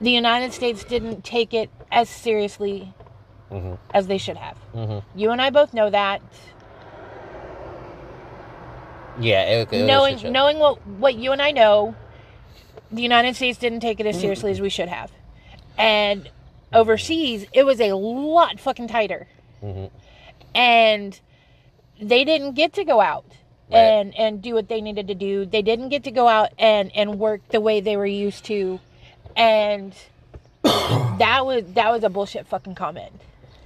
The 0.00 0.10
United 0.10 0.52
States 0.52 0.84
didn't 0.84 1.24
take 1.24 1.54
it 1.54 1.70
as 1.90 2.08
seriously 2.08 2.92
hmm 3.50 3.74
as 3.92 4.06
they 4.06 4.18
should 4.18 4.36
have. 4.36 4.56
hmm 4.72 4.98
You 5.14 5.30
and 5.32 5.42
I 5.42 5.50
both 5.50 5.74
know 5.74 5.90
that. 5.90 6.22
Yeah, 9.18 9.42
it, 9.42 9.72
it 9.72 9.86
knowing 9.86 10.32
knowing 10.32 10.58
what 10.58 10.86
what 10.86 11.14
you 11.16 11.32
and 11.32 11.42
I 11.42 11.50
know, 11.50 11.94
the 12.92 13.02
United 13.02 13.34
States 13.36 13.58
didn't 13.58 13.80
take 13.80 13.98
it 14.00 14.06
as 14.06 14.20
seriously 14.20 14.50
as 14.50 14.60
we 14.60 14.68
should 14.68 14.88
have, 14.88 15.10
and 15.78 16.28
overseas 16.72 17.46
it 17.52 17.64
was 17.64 17.80
a 17.80 17.92
lot 17.92 18.60
fucking 18.60 18.88
tighter, 18.88 19.26
Mhm. 19.62 19.90
and 20.54 21.20
they 22.00 22.24
didn't 22.24 22.52
get 22.52 22.72
to 22.74 22.84
go 22.84 23.00
out 23.00 23.24
Right. 23.70 23.78
and 23.78 24.14
and 24.18 24.42
do 24.42 24.54
what 24.54 24.68
they 24.68 24.80
needed 24.80 25.08
to 25.08 25.14
do. 25.14 25.46
They 25.46 25.62
didn't 25.62 25.88
get 25.88 26.04
to 26.04 26.10
go 26.10 26.28
out 26.28 26.50
and 26.58 26.90
and 26.94 27.18
work 27.18 27.40
the 27.48 27.60
way 27.60 27.80
they 27.80 27.96
were 27.96 28.06
used 28.06 28.44
to, 28.46 28.80
and 29.34 29.94
that 30.62 31.44
was 31.46 31.64
that 31.74 31.90
was 31.90 32.04
a 32.04 32.10
bullshit 32.10 32.46
fucking 32.46 32.74
comment. 32.74 33.12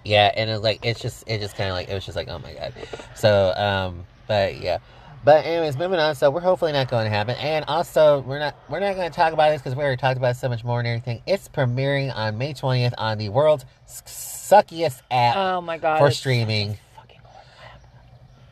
Yeah, 0.04 0.30
and 0.36 0.48
it's 0.50 0.62
like 0.62 0.84
it's 0.84 1.00
just 1.00 1.24
it 1.26 1.40
just 1.40 1.56
kind 1.56 1.70
of 1.70 1.74
like 1.74 1.88
it 1.88 1.94
was 1.94 2.04
just 2.06 2.14
like 2.16 2.28
oh 2.28 2.38
my 2.38 2.52
god. 2.54 2.72
So 3.16 3.52
um, 3.56 4.04
but 4.28 4.60
yeah, 4.60 4.78
but 5.26 5.44
anyways, 5.44 5.76
moving 5.76 5.98
on. 5.98 6.14
So 6.14 6.30
we're 6.30 6.40
hopefully 6.40 6.70
not 6.70 6.88
going 6.88 7.04
to 7.04 7.10
happen, 7.10 7.34
and 7.40 7.64
also 7.66 8.20
we're 8.20 8.38
not 8.38 8.54
we're 8.68 8.78
not 8.78 8.94
going 8.94 9.10
to 9.10 9.14
talk 9.14 9.32
about 9.32 9.50
this 9.50 9.60
because 9.60 9.74
we 9.74 9.82
already 9.82 9.96
talked 10.00 10.16
about 10.16 10.36
it 10.36 10.38
so 10.38 10.48
much 10.48 10.62
more 10.62 10.78
and 10.78 10.86
everything. 10.86 11.20
It's 11.26 11.48
premiering 11.48 12.14
on 12.14 12.38
May 12.38 12.52
twentieth 12.52 12.94
on 12.96 13.18
the 13.18 13.28
world's 13.28 13.64
suckiest 13.88 15.02
app 15.10 15.36
Oh 15.36 15.60
my 15.60 15.78
god! 15.78 15.98
for 15.98 16.12
streaming. 16.12 16.78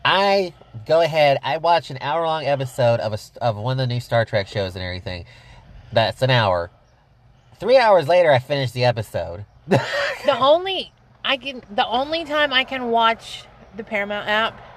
I 0.04 0.52
go 0.84 1.00
ahead. 1.00 1.38
I 1.44 1.58
watch 1.58 1.90
an 1.90 1.98
hour 2.00 2.26
long 2.26 2.44
episode 2.44 2.98
of 2.98 3.12
a 3.12 3.18
of 3.40 3.56
one 3.56 3.78
of 3.78 3.88
the 3.88 3.94
new 3.94 4.00
Star 4.00 4.24
Trek 4.24 4.48
shows 4.48 4.74
and 4.74 4.84
everything. 4.84 5.26
That's 5.92 6.22
an 6.22 6.30
hour. 6.30 6.72
Three 7.60 7.76
hours 7.76 8.08
later, 8.08 8.32
I 8.32 8.40
finish 8.40 8.72
the 8.72 8.84
episode. 8.84 9.44
the 9.68 9.80
only 10.36 10.92
I 11.24 11.36
can 11.36 11.62
the 11.70 11.86
only 11.86 12.24
time 12.24 12.52
I 12.52 12.64
can 12.64 12.90
watch 12.90 13.44
the 13.76 13.84
Paramount 13.84 14.28
app 14.28 14.73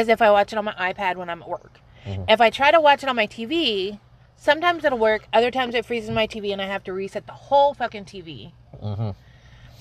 is 0.00 0.08
if 0.08 0.20
I 0.22 0.30
watch 0.30 0.52
it 0.52 0.58
on 0.58 0.64
my 0.64 0.72
iPad 0.74 1.16
when 1.16 1.30
I'm 1.30 1.42
at 1.42 1.48
work. 1.48 1.80
Mhm. 2.06 2.24
If 2.28 2.40
I 2.40 2.50
try 2.50 2.70
to 2.70 2.80
watch 2.80 3.02
it 3.02 3.08
on 3.08 3.16
my 3.16 3.26
TV, 3.26 3.98
sometimes 4.36 4.84
it'll 4.84 4.98
work. 4.98 5.26
Other 5.32 5.50
times 5.50 5.74
it 5.74 5.86
freezes 5.86 6.10
my 6.10 6.26
TV 6.26 6.52
and 6.52 6.60
I 6.60 6.66
have 6.66 6.84
to 6.84 6.92
reset 6.92 7.26
the 7.26 7.32
whole 7.32 7.74
fucking 7.74 8.04
TV. 8.04 8.52
hmm 8.80 9.10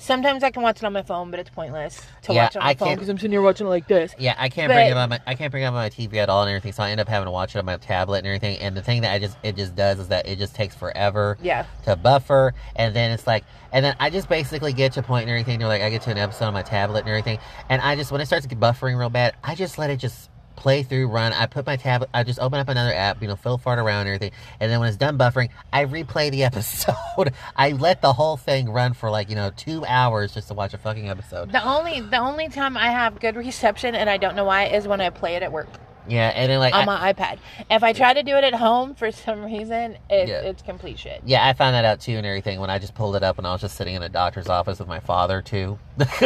Sometimes 0.04 0.44
I 0.44 0.52
can 0.52 0.62
watch 0.64 0.78
it 0.80 0.84
on 0.84 0.92
my 0.92 1.02
phone, 1.02 1.32
but 1.32 1.40
it's 1.40 1.50
pointless 1.50 2.02
to 2.24 2.34
Yeah, 2.34 2.44
watch 2.44 2.56
it 2.56 2.60
on 2.60 2.64
my 2.66 2.70
I 2.72 2.74
phone 2.74 2.88
can't- 2.90 3.00
because 3.00 3.08
I'm 3.08 3.18
sitting 3.18 3.32
here 3.32 3.42
watching 3.42 3.68
it 3.68 3.70
like 3.70 3.88
this. 3.88 4.14
Yeah, 4.20 4.36
I 4.38 4.50
can't 4.50 4.68
bring 4.70 4.90
But- 4.90 4.92
it 4.92 4.98
on 4.98 5.10
my 5.10 5.20
I 5.26 5.36
can't 5.36 5.50
bring 5.50 5.64
it 5.64 5.68
on 5.68 5.74
my 5.74 5.88
TV 5.88 6.18
at 6.20 6.28
all 6.28 6.42
and 6.42 6.50
everything, 6.50 6.74
so 6.74 6.84
I 6.84 6.92
end 6.92 7.00
up 7.00 7.08
having 7.08 7.26
to 7.28 7.32
watch 7.32 7.56
it 7.56 7.60
on 7.60 7.64
my 7.66 7.78
tablet 7.78 8.18
and 8.18 8.28
everything. 8.28 8.58
And 8.60 8.76
the 8.76 8.82
thing 8.82 9.04
that 9.04 9.14
I 9.14 9.20
just 9.20 9.38
it 9.44 9.56
just 9.56 9.76
does 9.78 10.00
is 10.00 10.10
that 10.10 10.28
it 10.28 10.40
just 10.40 10.56
takes 10.56 10.76
forever 10.76 11.38
Yeah. 11.42 11.64
to 11.86 11.96
buffer, 11.96 12.54
and 12.76 12.94
then 12.94 13.12
it's 13.12 13.26
like, 13.26 13.46
and 13.72 13.86
then 13.86 13.96
I 13.98 14.10
just 14.10 14.28
basically 14.28 14.74
get 14.74 14.92
to 14.94 15.00
a 15.00 15.04
point 15.04 15.22
and 15.24 15.30
everything. 15.32 15.62
You're 15.62 15.70
like, 15.70 15.82
I 15.82 15.90
get 15.90 16.02
to 16.02 16.12
an 16.12 16.18
episode 16.18 16.48
on 16.48 16.54
my 16.54 16.64
tablet 16.64 17.00
and 17.00 17.08
everything, 17.08 17.40
and 17.70 17.82
I 17.82 17.96
just 17.96 18.12
when 18.12 18.20
it 18.20 18.26
starts 18.26 18.46
buffering 18.46 19.00
real 19.00 19.10
bad, 19.10 19.36
I 19.42 19.56
just 19.56 19.78
let 19.78 19.90
it 19.90 19.98
just 19.98 20.30
play 20.56 20.84
through, 20.84 21.08
run. 21.08 21.34
I 21.34 21.46
put 21.46 21.66
my 21.66 21.76
tablet, 21.76 22.10
I 22.14 22.24
just 22.24 22.40
open 22.40 22.60
up 22.60 22.70
another 22.70 22.94
app, 22.94 23.22
you 23.22 23.28
know, 23.28 23.36
fill 23.36 23.58
fart 23.58 23.80
around 23.80 24.02
and 24.08 24.10
everything, 24.16 24.32
and 24.60 24.72
then 24.72 24.80
when 24.80 24.88
it's 24.90 24.98
done 24.98 25.18
buffering, 25.18 25.50
I 25.72 25.86
replay 25.86 26.32
the 26.32 26.44
episode. 26.46 27.34
I 27.56 27.72
let 27.72 28.02
the 28.02 28.14
whole 28.14 28.38
thing 28.38 28.70
run 28.70 28.94
for 28.94 29.10
like 29.10 29.30
you 29.30 29.36
know 29.36 29.52
two 29.56 29.86
hours 29.86 30.34
just 30.34 30.48
to 30.50 30.54
watch 30.54 30.74
a 30.74 30.78
fucking 30.78 31.10
episode. 31.10 31.52
The 31.52 31.64
only 31.64 32.02
the 32.02 32.18
only 32.18 32.50
time 32.50 32.78
I 32.78 32.90
have 32.92 33.20
good 33.20 33.36
reception 33.36 33.96
and 33.96 34.10
I 34.10 34.18
don't 34.18 34.36
know 34.36 34.46
why 34.46 34.66
is 34.66 34.88
when 34.88 35.02
I 35.02 35.10
play 35.10 35.36
it 35.36 35.44
at 35.44 35.52
work 35.52 35.68
Yeah, 36.08 36.30
and 36.30 36.52
then 36.52 36.60
like 36.60 36.74
on 36.74 36.82
I- 36.82 36.86
my 36.86 37.14
iPad. 37.14 37.40
If 37.72 37.84
I 37.84 37.94
try 37.94 38.14
to 38.14 38.24
do 38.24 38.36
it 38.36 38.44
at 38.44 38.54
home 38.54 38.94
for 38.96 39.12
some 39.12 39.44
reason, 39.46 39.98
it, 40.10 40.28
Yeah. 40.30 40.42
it's 40.42 40.62
complete 40.62 41.00
shit. 41.00 41.22
Yeah, 41.26 41.46
I 41.48 41.54
found 41.54 41.76
that 41.76 41.86
out 41.86 42.00
too 42.02 42.14
and 42.14 42.26
everything 42.26 42.60
when 42.60 42.70
I 42.70 42.78
just 42.80 42.94
pulled 42.96 43.16
it 43.16 43.24
up 43.24 43.38
and 43.38 43.48
I 43.48 43.52
was 43.54 43.62
just 43.62 43.76
sitting 43.76 43.96
in 43.96 44.04
a 44.04 44.10
doctor's 44.10 44.48
office 44.50 44.80
with 44.80 44.88
my 44.88 45.00
father 45.00 45.42
too. 45.42 45.80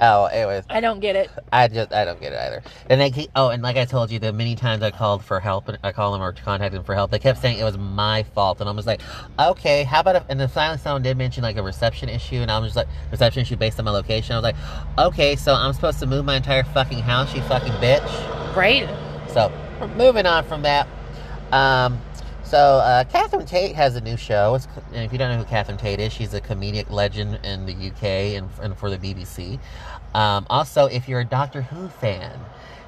oh, 0.00 0.26
anyways, 0.26 0.64
I 0.70 0.80
don't 0.80 1.00
get 1.00 1.16
it. 1.16 1.30
I 1.52 1.68
just 1.68 1.92
I 1.92 2.04
don't 2.04 2.20
get 2.20 2.32
it 2.32 2.38
either. 2.38 2.62
And 2.88 3.00
they 3.00 3.10
keep 3.10 3.30
oh, 3.36 3.48
and 3.48 3.62
like 3.62 3.76
I 3.76 3.84
told 3.84 4.10
you, 4.10 4.18
the 4.18 4.32
many 4.32 4.54
times 4.54 4.82
I 4.82 4.90
called 4.90 5.24
for 5.24 5.40
help 5.40 5.68
and 5.68 5.78
I 5.82 5.92
called 5.92 6.14
them 6.14 6.22
or 6.22 6.32
contacted 6.32 6.78
them 6.78 6.84
for 6.84 6.94
help, 6.94 7.10
they 7.10 7.18
kept 7.18 7.40
saying 7.40 7.58
it 7.58 7.64
was 7.64 7.78
my 7.78 8.22
fault, 8.22 8.60
and 8.60 8.68
I 8.68 8.72
was 8.72 8.86
like, 8.86 9.00
okay, 9.38 9.84
how 9.84 10.00
about 10.00 10.16
if? 10.16 10.24
And 10.28 10.38
then 10.38 10.48
finally 10.48 10.78
someone 10.78 11.02
did 11.02 11.16
mention 11.16 11.42
like 11.42 11.56
a 11.56 11.62
reception 11.62 12.08
issue, 12.08 12.36
and 12.36 12.50
I 12.50 12.58
was 12.58 12.68
just 12.68 12.76
like 12.76 12.88
reception 13.10 13.42
issue 13.42 13.56
based 13.56 13.78
on 13.78 13.84
my 13.84 13.90
location. 13.90 14.34
I 14.34 14.38
was 14.38 14.44
like, 14.44 14.56
okay, 14.98 15.36
so 15.36 15.54
I'm 15.54 15.72
supposed 15.72 15.98
to 16.00 16.06
move 16.06 16.24
my 16.24 16.36
entire 16.36 16.64
fucking 16.64 17.00
house, 17.00 17.34
you 17.34 17.42
fucking 17.42 17.72
bitch. 17.74 18.56
Right? 18.56 18.88
So, 19.30 19.52
moving 19.96 20.26
on 20.26 20.44
from 20.44 20.62
that. 20.62 20.88
Um, 21.52 22.00
so, 22.46 22.58
uh, 22.58 23.04
Catherine 23.04 23.46
Tate 23.46 23.74
has 23.74 23.96
a 23.96 24.00
new 24.00 24.16
show. 24.16 24.54
It's, 24.54 24.68
and 24.92 25.04
if 25.04 25.12
you 25.12 25.18
don't 25.18 25.30
know 25.30 25.38
who 25.38 25.44
Catherine 25.44 25.78
Tate 25.78 26.00
is, 26.00 26.12
she's 26.12 26.34
a 26.34 26.40
comedic 26.40 26.90
legend 26.90 27.40
in 27.44 27.66
the 27.66 27.72
UK 27.72 28.02
and, 28.36 28.48
and 28.62 28.76
for 28.76 28.90
the 28.90 28.98
BBC. 28.98 29.58
Um, 30.14 30.46
also, 30.48 30.86
if 30.86 31.08
you're 31.08 31.20
a 31.20 31.24
Doctor 31.24 31.62
Who 31.62 31.88
fan, 31.88 32.38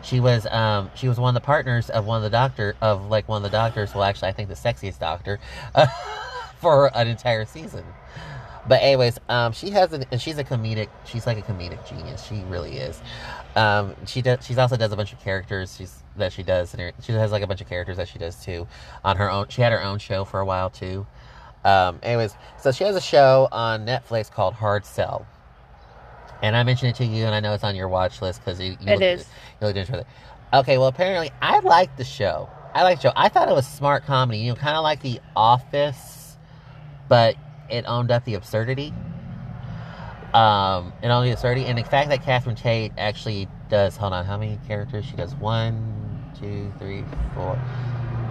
she 0.02 0.20
was 0.20 0.46
um, 0.46 0.90
she 0.94 1.08
was 1.08 1.18
one 1.18 1.34
of 1.36 1.42
the 1.42 1.44
partners 1.44 1.90
of 1.90 2.06
one 2.06 2.18
of 2.18 2.22
the 2.22 2.30
doctor 2.30 2.76
of 2.80 3.06
like 3.06 3.28
one 3.28 3.44
of 3.44 3.50
the 3.50 3.56
doctors. 3.56 3.94
Well, 3.94 4.04
actually, 4.04 4.28
I 4.28 4.32
think 4.32 4.48
the 4.48 4.54
sexiest 4.54 4.98
doctor 5.00 5.38
for 6.60 6.96
an 6.96 7.08
entire 7.08 7.44
season. 7.44 7.84
But 8.66 8.82
anyways, 8.82 9.18
um, 9.28 9.52
she 9.52 9.70
has 9.70 9.92
an, 9.92 10.04
and 10.10 10.20
she's 10.20 10.38
a 10.38 10.44
comedic. 10.44 10.88
She's 11.04 11.26
like 11.26 11.38
a 11.38 11.42
comedic 11.42 11.88
genius. 11.88 12.26
She 12.26 12.42
really 12.48 12.76
is. 12.76 13.00
Um, 13.56 13.94
she 14.06 14.22
does. 14.22 14.44
She's 14.46 14.58
also 14.58 14.76
does 14.76 14.92
a 14.92 14.96
bunch 14.96 15.12
of 15.12 15.20
characters. 15.20 15.76
She's 15.76 16.02
that 16.18 16.32
she 16.32 16.42
does, 16.42 16.74
and 16.74 16.92
she 17.02 17.12
has 17.12 17.32
like 17.32 17.42
a 17.42 17.46
bunch 17.46 17.60
of 17.60 17.68
characters 17.68 17.96
that 17.96 18.08
she 18.08 18.18
does 18.18 18.42
too 18.44 18.66
on 19.04 19.16
her 19.16 19.30
own. 19.30 19.46
She 19.48 19.62
had 19.62 19.72
her 19.72 19.82
own 19.82 19.98
show 19.98 20.24
for 20.24 20.40
a 20.40 20.44
while 20.44 20.70
too. 20.70 21.06
Um, 21.64 21.98
anyways, 22.02 22.34
so 22.60 22.70
she 22.72 22.84
has 22.84 22.94
a 22.96 23.00
show 23.00 23.48
on 23.50 23.84
Netflix 23.84 24.30
called 24.30 24.54
Hard 24.54 24.86
Cell, 24.86 25.26
and 26.42 26.56
I 26.56 26.62
mentioned 26.62 26.90
it 26.90 26.96
to 26.96 27.04
you, 27.04 27.24
and 27.24 27.34
I 27.34 27.40
know 27.40 27.54
it's 27.54 27.64
on 27.64 27.74
your 27.74 27.88
watch 27.88 28.22
list 28.22 28.40
because 28.44 28.60
you, 28.60 28.72
you 28.80 28.86
It 28.86 28.90
looked, 28.90 29.02
is. 29.02 29.26
You 29.60 29.66
looked 29.66 29.78
into 29.78 29.98
it. 29.98 30.06
Okay, 30.52 30.78
well 30.78 30.88
apparently 30.88 31.30
I 31.42 31.58
liked 31.60 31.96
the 31.98 32.04
show. 32.04 32.48
I 32.74 32.82
liked 32.84 33.02
the 33.02 33.08
show. 33.08 33.14
I 33.16 33.28
thought 33.28 33.48
it 33.48 33.54
was 33.54 33.66
smart 33.66 34.04
comedy. 34.04 34.38
You 34.38 34.50
know, 34.50 34.56
kind 34.56 34.76
of 34.76 34.82
like 34.82 35.02
The 35.02 35.20
Office, 35.34 36.36
but 37.08 37.34
it 37.70 37.84
owned 37.86 38.10
up 38.10 38.24
the 38.24 38.34
absurdity. 38.34 38.94
Um, 40.32 40.92
it 41.02 41.08
owned 41.08 41.26
the 41.26 41.32
absurdity, 41.32 41.66
and 41.66 41.78
the 41.78 41.84
fact 41.84 42.10
that 42.10 42.22
Catherine 42.22 42.54
Tate 42.54 42.92
actually 42.98 43.48
does. 43.70 43.96
Hold 43.96 44.12
on, 44.12 44.24
how 44.26 44.36
many 44.36 44.58
characters 44.66 45.06
she 45.06 45.16
does? 45.16 45.34
One, 45.34 46.07
two, 46.40 46.72
three, 46.78 47.04
four. 47.34 47.58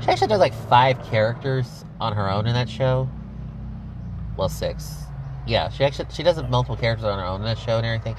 She 0.02 0.10
actually 0.10 0.28
does 0.28 0.40
like 0.40 0.54
five 0.54 1.02
characters 1.04 1.86
on 2.00 2.14
her 2.14 2.30
own 2.30 2.48
in 2.48 2.54
that 2.54 2.70
show. 2.70 3.10
Well, 4.38 4.50
six. 4.50 4.94
Yeah, 5.48 5.70
she 5.70 5.84
actually 5.84 6.08
she 6.12 6.24
does 6.24 6.42
multiple 6.50 6.76
characters 6.76 7.06
on 7.06 7.18
her 7.20 7.26
own 7.26 7.42
in 7.42 7.46
that 7.46 7.58
show 7.58 7.78
and 7.78 7.86
everything. 7.86 8.16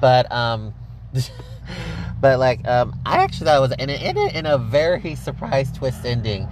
But 0.00 0.30
um, 0.32 0.74
but 2.20 2.38
like 2.38 2.66
um, 2.66 2.98
I 3.06 3.18
actually 3.18 3.46
thought 3.46 3.58
it 3.58 3.60
was 3.60 3.72
and 3.72 3.90
it 3.90 4.02
ended 4.02 4.34
in 4.34 4.46
a 4.46 4.58
very 4.58 5.14
surprise 5.14 5.70
twist 5.72 6.04
ending. 6.04 6.48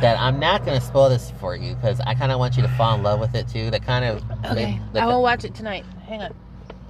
That 0.00 0.18
I'm 0.20 0.38
not 0.38 0.66
gonna 0.66 0.80
spoil 0.80 1.08
this 1.08 1.32
for 1.40 1.56
you 1.56 1.74
because 1.74 2.00
I 2.00 2.14
kind 2.14 2.30
of 2.30 2.38
want 2.38 2.56
you 2.56 2.62
to 2.62 2.68
fall 2.70 2.94
in 2.96 3.02
love 3.02 3.18
with 3.18 3.34
it 3.34 3.48
too. 3.48 3.70
That 3.70 3.82
kind 3.82 4.04
of 4.04 4.22
Okay. 4.44 4.78
I 4.94 5.06
will 5.06 5.22
watch 5.22 5.44
it 5.44 5.54
tonight. 5.54 5.86
Hang 6.06 6.20
on. 6.22 6.34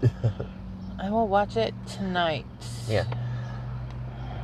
I 0.98 1.10
will 1.10 1.28
watch 1.28 1.56
it 1.56 1.72
tonight. 1.86 2.46
Yeah. 2.88 3.04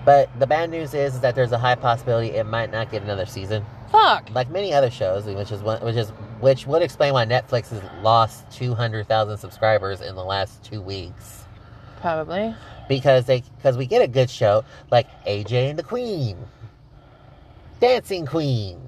But 0.04 0.28
the 0.40 0.46
bad 0.46 0.70
news 0.70 0.94
is, 0.94 1.14
is 1.14 1.20
that 1.20 1.34
there's 1.34 1.52
a 1.52 1.58
high 1.58 1.76
possibility 1.76 2.28
it 2.32 2.44
might 2.44 2.72
not 2.72 2.90
get 2.90 3.02
another 3.02 3.26
season. 3.26 3.64
Fuck. 3.90 4.30
like 4.34 4.48
many 4.50 4.72
other 4.72 4.90
shows, 4.90 5.26
which 5.26 5.52
is 5.52 5.60
one, 5.62 5.80
which 5.82 5.96
is 5.96 6.08
which 6.40 6.66
would 6.66 6.80
explain 6.82 7.12
why 7.12 7.26
Netflix 7.26 7.68
has 7.68 7.82
lost 8.02 8.50
two 8.50 8.74
hundred 8.74 9.06
thousand 9.06 9.36
subscribers 9.36 10.00
in 10.00 10.14
the 10.14 10.24
last 10.24 10.64
two 10.64 10.80
weeks 10.80 11.44
Probably. 12.00 12.54
because 12.88 13.26
they 13.26 13.42
because 13.58 13.76
we 13.76 13.84
get 13.86 14.00
a 14.00 14.08
good 14.08 14.30
show 14.30 14.64
like 14.90 15.06
AJ 15.26 15.70
and 15.70 15.78
the 15.78 15.82
Queen, 15.82 16.38
Dancing 17.80 18.24
Queen, 18.24 18.80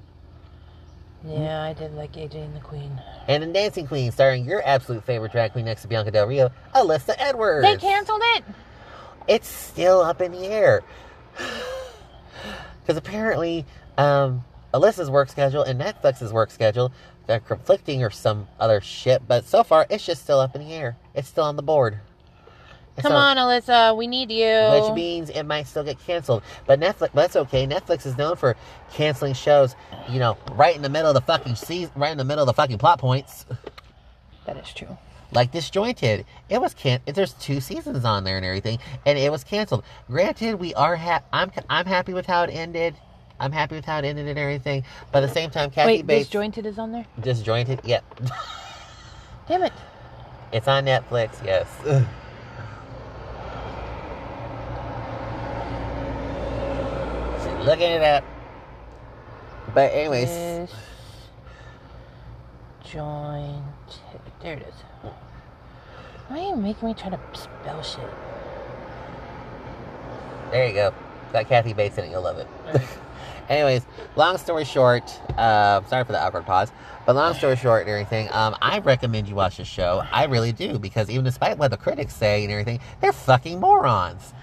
Yeah, 1.23 1.61
I 1.61 1.73
did 1.73 1.93
like 1.93 2.13
AJ 2.13 2.43
and 2.43 2.55
the 2.55 2.59
Queen. 2.61 2.99
and 3.27 3.43
in 3.43 3.53
Dancing 3.53 3.85
Queen, 3.87 4.11
starring 4.11 4.43
your 4.43 4.61
absolute 4.65 5.03
favorite 5.03 5.31
drag 5.31 5.51
queen 5.51 5.65
next 5.65 5.83
to 5.83 5.87
Bianca 5.87 6.09
Del 6.11 6.25
Rio, 6.27 6.49
Alyssa 6.73 7.13
Edwards. 7.19 7.63
They 7.67 7.77
canceled 7.77 8.21
it. 8.37 8.43
It's 9.27 9.47
still 9.47 10.01
up 10.01 10.21
in 10.21 10.31
the 10.31 10.45
air 10.45 10.83
because 12.81 12.97
apparently 12.97 13.65
um, 13.97 14.43
Alyssa's 14.73 15.09
work 15.09 15.29
schedule 15.29 15.63
and 15.63 15.79
Netflix's 15.79 16.31
work 16.31 16.51
schedule 16.51 16.91
are 17.27 17.39
conflicting 17.39 18.03
or 18.03 18.11
some 18.11 18.47
other 18.59 18.81
shit. 18.81 19.27
But 19.27 19.45
so 19.45 19.63
far, 19.63 19.87
it's 19.89 20.05
just 20.05 20.23
still 20.23 20.39
up 20.39 20.55
in 20.55 20.61
the 20.67 20.73
air. 20.73 20.95
It's 21.13 21.27
still 21.27 21.45
on 21.45 21.55
the 21.55 21.63
board. 21.63 21.99
Come 22.97 23.09
still- 23.09 23.17
on, 23.17 23.37
Alyssa. 23.37 23.97
We 23.97 24.07
need 24.07 24.31
you. 24.31 24.81
Which 24.81 24.93
means 24.95 25.29
it 25.29 25.43
might 25.43 25.67
still 25.67 25.83
get 25.83 25.99
canceled. 26.05 26.43
But 26.65 26.79
Netflix, 26.79 27.11
that's 27.13 27.35
okay. 27.35 27.67
Netflix 27.67 28.05
is 28.05 28.17
known 28.17 28.37
for 28.37 28.55
canceling 28.93 29.33
shows, 29.33 29.75
you 30.09 30.19
know, 30.19 30.37
right 30.53 30.75
in 30.75 30.81
the 30.81 30.89
middle 30.89 31.09
of 31.09 31.15
the 31.15 31.21
fucking 31.21 31.55
season, 31.55 31.91
right 31.95 32.11
in 32.11 32.17
the 32.17 32.23
middle 32.23 32.43
of 32.43 32.47
the 32.47 32.53
fucking 32.53 32.77
plot 32.77 32.99
points. 32.99 33.45
that 34.45 34.55
is 34.57 34.71
true. 34.73 34.97
Like 35.35 35.51
disjointed 35.51 36.25
it 36.49 36.59
was 36.61 36.73
can 36.73 36.99
there's 37.05 37.33
two 37.33 37.59
seasons 37.59 38.05
on 38.05 38.23
there 38.23 38.37
and 38.37 38.45
everything 38.45 38.79
and 39.05 39.17
it 39.19 39.31
was 39.31 39.43
canceled 39.43 39.83
granted 40.07 40.55
we 40.55 40.73
are 40.75 40.95
ha- 40.95 41.21
i'm 41.33 41.51
i'm 41.69 41.85
happy 41.85 42.13
with 42.13 42.25
how 42.25 42.43
it 42.43 42.49
ended 42.49 42.95
i'm 43.39 43.51
happy 43.51 43.75
with 43.75 43.85
how 43.85 43.99
it 43.99 44.05
ended 44.05 44.27
and 44.27 44.39
everything 44.39 44.83
but 45.11 45.21
at 45.21 45.27
the 45.27 45.33
same 45.33 45.49
time 45.51 45.69
kathy 45.69 45.97
Wait, 45.97 46.07
bates 46.07 46.27
disjointed 46.29 46.65
is 46.65 46.79
on 46.79 46.91
there. 46.93 47.05
disjointed 47.21 47.81
yeah 47.83 47.99
Damn 49.47 49.63
it. 49.63 49.73
it's 50.53 50.67
on 50.67 50.85
netflix 50.85 51.43
yes 51.45 51.67
looking 57.65 57.89
it 57.91 58.01
up 58.03 58.23
but 59.73 59.91
anyways 59.93 60.69
Disjointed. 62.83 63.63
There 64.41 64.53
it 64.53 64.67
is. 64.67 65.09
Why 66.27 66.39
are 66.39 66.47
you 66.49 66.55
making 66.55 66.87
me 66.87 66.93
try 66.95 67.09
to 67.09 67.19
spell 67.33 67.83
shit? 67.83 68.09
There 70.51 70.67
you 70.67 70.73
go. 70.73 70.93
Got 71.33 71.47
Kathy 71.47 71.73
Bates 71.73 71.97
in 71.97 72.05
it. 72.05 72.11
You'll 72.11 72.23
love 72.23 72.37
it. 72.37 72.47
Anyways, 73.49 73.85
long 74.15 74.39
story 74.39 74.65
short, 74.65 75.03
uh, 75.37 75.83
sorry 75.85 76.03
for 76.03 76.13
the 76.13 76.19
awkward 76.19 76.47
pause, 76.47 76.71
but 77.05 77.15
long 77.15 77.35
story 77.35 77.55
short 77.55 77.81
and 77.81 77.89
everything, 77.91 78.27
um, 78.31 78.55
I 78.59 78.79
recommend 78.79 79.27
you 79.27 79.35
watch 79.35 79.57
this 79.57 79.67
show. 79.67 80.03
I 80.11 80.25
really 80.25 80.51
do 80.51 80.79
because 80.79 81.11
even 81.11 81.25
despite 81.25 81.59
what 81.59 81.69
the 81.69 81.77
critics 81.77 82.15
say 82.15 82.43
and 82.43 82.51
everything, 82.51 82.79
they're 83.01 83.13
fucking 83.13 83.59
morons. 83.59 84.33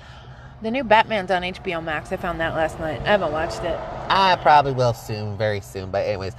The 0.63 0.71
new 0.71 0.85
Batman's 0.85 1.33
on 1.33 1.43
HBO 1.43 1.83
Max. 1.83 2.13
I 2.13 2.17
found 2.17 2.39
that 2.39 2.55
last 2.55 2.79
night. 2.79 3.01
I 3.01 3.07
haven't 3.07 3.33
watched 3.33 3.65
it. 3.65 3.77
I 4.09 4.39
probably 4.41 4.73
will 4.73 4.95
soon, 4.95 5.37
very 5.37 5.61
soon. 5.61 5.91
But 5.91 6.07
anyways, 6.07 6.35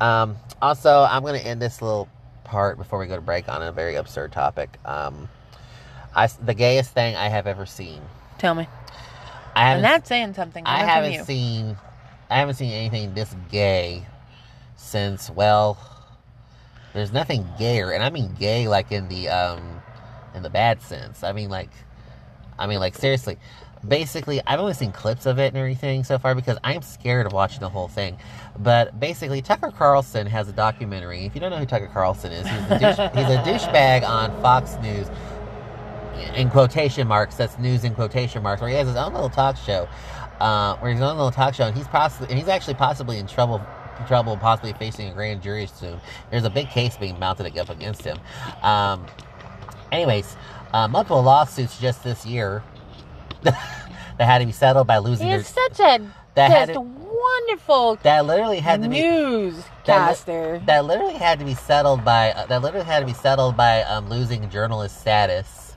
um, 0.00 0.36
also 0.60 1.06
I'm 1.08 1.22
gonna 1.22 1.38
end 1.38 1.62
this 1.62 1.80
little 1.80 2.08
part 2.48 2.78
before 2.78 2.98
we 2.98 3.06
go 3.06 3.14
to 3.14 3.22
break 3.22 3.48
on 3.48 3.62
a 3.62 3.70
very 3.72 3.94
absurd 3.94 4.32
topic. 4.32 4.78
Um, 4.84 5.28
I 6.14 6.26
the 6.26 6.54
gayest 6.54 6.92
thing 6.92 7.14
I 7.14 7.28
have 7.28 7.46
ever 7.46 7.66
seen. 7.66 8.00
Tell 8.38 8.54
me. 8.54 8.66
I 9.54 9.74
am 9.74 9.82
not 9.82 10.06
saying 10.06 10.34
something. 10.34 10.64
I 10.66 10.78
haven't 10.84 11.12
you. 11.12 11.24
seen 11.24 11.76
I 12.30 12.38
haven't 12.38 12.54
seen 12.54 12.72
anything 12.72 13.14
this 13.14 13.34
gay 13.50 14.06
since 14.76 15.30
well 15.30 15.76
there's 16.94 17.12
nothing 17.12 17.46
gayer 17.58 17.90
and 17.90 18.02
I 18.02 18.10
mean 18.10 18.34
gay 18.38 18.68
like 18.68 18.92
in 18.92 19.08
the 19.08 19.28
um 19.28 19.82
in 20.34 20.42
the 20.42 20.50
bad 20.50 20.80
sense. 20.82 21.22
I 21.22 21.32
mean 21.32 21.50
like 21.50 21.70
I 22.58 22.66
mean 22.66 22.80
like 22.80 22.94
seriously. 22.94 23.38
Basically, 23.86 24.40
I've 24.46 24.60
only 24.60 24.74
seen 24.74 24.92
clips 24.92 25.26
of 25.26 25.38
it 25.38 25.48
and 25.48 25.56
everything 25.56 26.04
so 26.04 26.18
far 26.18 26.34
because 26.34 26.58
I'm 26.64 26.82
scared 26.82 27.26
of 27.26 27.32
watching 27.32 27.60
the 27.60 27.68
whole 27.68 27.88
thing. 27.88 28.18
But 28.58 28.98
basically, 28.98 29.42
Tucker 29.42 29.70
Carlson 29.70 30.26
has 30.26 30.48
a 30.48 30.52
documentary. 30.52 31.24
If 31.24 31.34
you 31.34 31.40
don't 31.40 31.50
know 31.50 31.58
who 31.58 31.66
Tucker 31.66 31.90
Carlson 31.92 32.32
is, 32.32 32.46
he's 32.46 32.70
a, 32.70 32.78
douche, 32.78 32.98
he's 33.14 33.60
a 33.62 33.68
douchebag 33.68 34.08
on 34.08 34.30
Fox 34.42 34.76
News. 34.82 35.08
In 36.34 36.50
quotation 36.50 37.06
marks, 37.06 37.36
that's 37.36 37.58
news 37.58 37.84
in 37.84 37.94
quotation 37.94 38.42
marks, 38.42 38.60
where 38.60 38.68
he 38.68 38.76
has 38.76 38.88
his 38.88 38.96
own 38.96 39.12
little 39.12 39.30
talk 39.30 39.56
show, 39.56 39.88
uh, 40.40 40.76
where 40.78 40.90
he's 40.90 41.00
on 41.00 41.14
a 41.14 41.14
little 41.14 41.30
talk 41.30 41.54
show, 41.54 41.64
and 41.64 41.76
he's 41.76 41.86
possibly, 41.86 42.28
and 42.28 42.38
he's 42.38 42.48
actually 42.48 42.74
possibly 42.74 43.18
in 43.18 43.26
trouble 43.26 43.64
trouble, 44.06 44.36
possibly 44.36 44.72
facing 44.74 45.08
a 45.08 45.12
grand 45.12 45.42
jury 45.42 45.66
soon. 45.66 46.00
There's 46.30 46.44
a 46.44 46.50
big 46.50 46.68
case 46.68 46.96
being 46.96 47.18
mounted 47.18 47.56
up 47.58 47.68
against 47.68 48.02
him. 48.02 48.18
Um, 48.62 49.06
anyways, 49.90 50.36
uh, 50.72 50.88
multiple 50.88 51.22
lawsuits 51.22 51.80
just 51.80 52.04
this 52.04 52.24
year 52.24 52.62
that 53.42 53.54
had 54.18 54.38
to 54.38 54.46
be 54.46 54.52
settled 54.52 54.86
by 54.86 54.98
losing 54.98 55.28
their, 55.28 55.42
such 55.42 55.80
a 55.80 56.00
that 56.34 56.50
had 56.50 56.68
just 56.68 56.72
to- 56.74 56.80
wonderful 56.80 57.96
that 58.02 58.24
literally 58.26 58.58
had 58.60 58.82
to 58.82 58.88
be 58.88 59.00
newscaster. 59.02 60.60
that 60.66 60.84
literally 60.84 61.14
had 61.14 61.38
to 61.38 61.44
be 61.44 61.54
settled 61.54 62.04
by 62.04 62.32
uh, 62.32 62.46
that 62.46 62.62
literally 62.62 62.86
had 62.86 63.00
to 63.00 63.06
be 63.06 63.12
settled 63.12 63.56
by 63.56 63.82
um, 63.82 64.08
losing 64.08 64.48
journalist 64.50 65.00
status. 65.00 65.74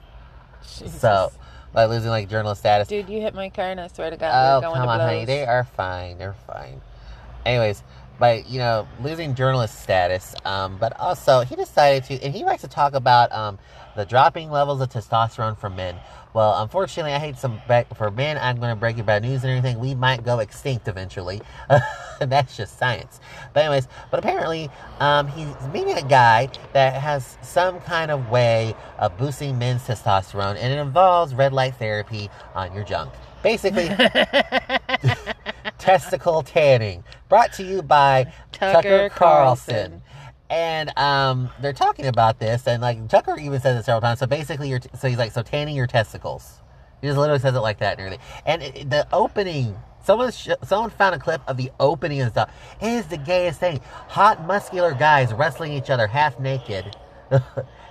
So 0.62 1.32
by 1.74 1.86
losing 1.86 2.10
like 2.10 2.30
journalist 2.30 2.62
status. 2.62 2.88
dude, 2.88 3.10
you 3.10 3.22
hit 3.22 3.34
my 3.34 3.50
car, 3.50 3.66
and 3.72 3.80
I 3.80 3.88
swear 3.88 4.10
to 4.10 4.18
God, 4.18 4.32
Oh 4.34 4.58
we're 4.58 4.62
going 4.62 4.76
come 4.76 4.86
to 4.86 4.90
on, 4.92 4.98
blows. 5.00 5.10
honey. 5.10 5.26
They 5.26 5.46
are 5.46 5.64
fine. 5.64 6.18
They're 6.18 6.36
fine. 6.48 6.82
Anyways, 7.46 7.82
by 8.22 8.46
you 8.48 8.60
know 8.60 8.88
losing 9.02 9.36
journalist 9.36 9.82
status, 9.82 10.36
um, 10.46 10.78
but 10.78 10.98
also 10.98 11.42
he 11.42 11.56
decided 11.58 12.06
to, 12.06 12.24
and 12.24 12.34
he 12.34 12.46
likes 12.46 12.62
to 12.62 12.70
talk 12.70 12.94
about 12.94 13.32
um, 13.34 13.60
the 13.98 14.06
dropping 14.06 14.50
levels 14.50 14.80
of 14.80 14.88
testosterone 14.88 15.58
for 15.58 15.70
men. 15.70 15.98
Well, 16.34 16.62
unfortunately, 16.62 17.12
I 17.12 17.20
hate 17.20 17.38
some 17.38 17.60
back 17.68 17.94
for 17.98 18.10
men. 18.10 18.38
I'm 18.38 18.58
going 18.58 18.70
to 18.70 18.80
break 18.80 18.96
you 18.96 19.04
bad 19.04 19.24
news 19.24 19.44
and 19.44 19.52
everything. 19.52 19.80
We 19.80 19.96
might 19.96 20.24
go 20.24 20.40
extinct 20.40 20.88
eventually. 20.88 21.42
that's 22.20 22.56
just 22.56 22.78
science. 22.80 23.20
But 23.54 23.66
anyways, 23.66 23.90
but 24.12 24.20
apparently, 24.20 24.70
um, 25.02 25.28
he's 25.28 25.54
meeting 25.74 25.98
a 25.98 26.08
guy 26.08 26.48
that 26.72 26.94
has 26.94 27.38
some 27.42 27.82
kind 27.82 28.12
of 28.12 28.30
way 28.30 28.76
of 28.98 29.18
boosting 29.18 29.58
men's 29.58 29.82
testosterone, 29.82 30.56
and 30.58 30.72
it 30.72 30.80
involves 30.80 31.36
red 31.36 31.52
light 31.52 31.76
therapy 31.76 32.30
on 32.56 32.74
your 32.74 32.86
junk. 32.86 33.12
Basically, 33.44 33.90
testicle 35.78 36.44
tanning, 36.44 37.04
brought 37.32 37.54
to 37.54 37.64
you 37.64 37.82
by 37.82 38.26
Tucker, 38.52 38.74
Tucker 38.74 39.10
Carlson. 39.16 39.74
Carlson. 39.74 40.02
And 40.50 40.98
um, 41.00 41.50
they're 41.62 41.72
talking 41.72 42.08
about 42.08 42.40
this, 42.40 42.68
and 42.68 42.82
like 42.82 43.08
Tucker 43.08 43.38
even 43.40 43.62
says 43.62 43.80
it 43.80 43.86
several 43.86 44.02
times. 44.02 44.20
So 44.20 44.28
basically, 44.28 44.68
you're 44.68 44.80
t- 44.80 44.90
so 45.00 45.08
he's 45.08 45.18
like, 45.18 45.32
so 45.32 45.42
tanning 45.42 45.78
your 45.78 45.88
testicles. 45.88 46.60
He 47.00 47.08
just 47.08 47.18
literally 47.18 47.40
says 47.40 47.56
it 47.56 47.62
like 47.62 47.80
that 47.80 47.98
and 47.98 48.02
everything. 48.02 48.26
And 48.46 48.62
it, 48.62 48.90
the 48.90 49.08
opening, 49.14 49.78
someone 50.04 50.34
sh- 50.34 50.50
someone 50.66 50.90
found 50.90 51.16
a 51.16 51.20
clip 51.20 51.42
of 51.48 51.56
the 51.56 51.72
opening 51.80 52.20
and 52.20 52.30
stuff. 52.30 52.54
It 52.82 52.88
is 52.88 53.06
the 53.08 53.18
gayest 53.18 53.62
thing. 53.62 53.80
Hot, 54.10 54.46
muscular 54.46 54.94
guys 54.94 55.34
wrestling 55.34 55.72
each 55.72 55.90
other 55.90 56.08
half 56.08 56.38
naked. 56.38 56.98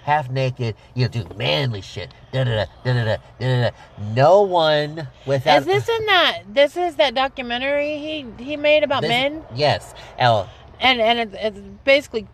half 0.05 0.30
naked, 0.30 0.74
you 0.94 1.05
know, 1.05 1.09
do 1.09 1.26
manly 1.36 1.80
shit. 1.80 2.12
Da 2.32 2.44
da 2.44 2.51
da 2.51 2.64
da 2.84 3.05
da 3.05 3.16
da 3.38 3.61
da. 3.62 3.70
No 4.14 4.42
one 4.42 5.09
without 5.26 5.59
Is 5.61 5.66
this 5.66 5.88
in 5.88 6.07
that? 6.07 6.42
This 6.48 6.76
is 6.76 6.96
that 6.96 7.14
documentary 7.14 7.98
he 7.98 8.26
he 8.38 8.57
made 8.57 8.82
about 8.82 9.03
this- 9.03 9.09
men, 9.09 9.44
Yes, 9.55 9.94
El. 10.18 10.48
and 10.80 11.01
and 11.01 11.18
it's, 11.18 11.34
it's 11.38 11.59
basically 11.84 12.26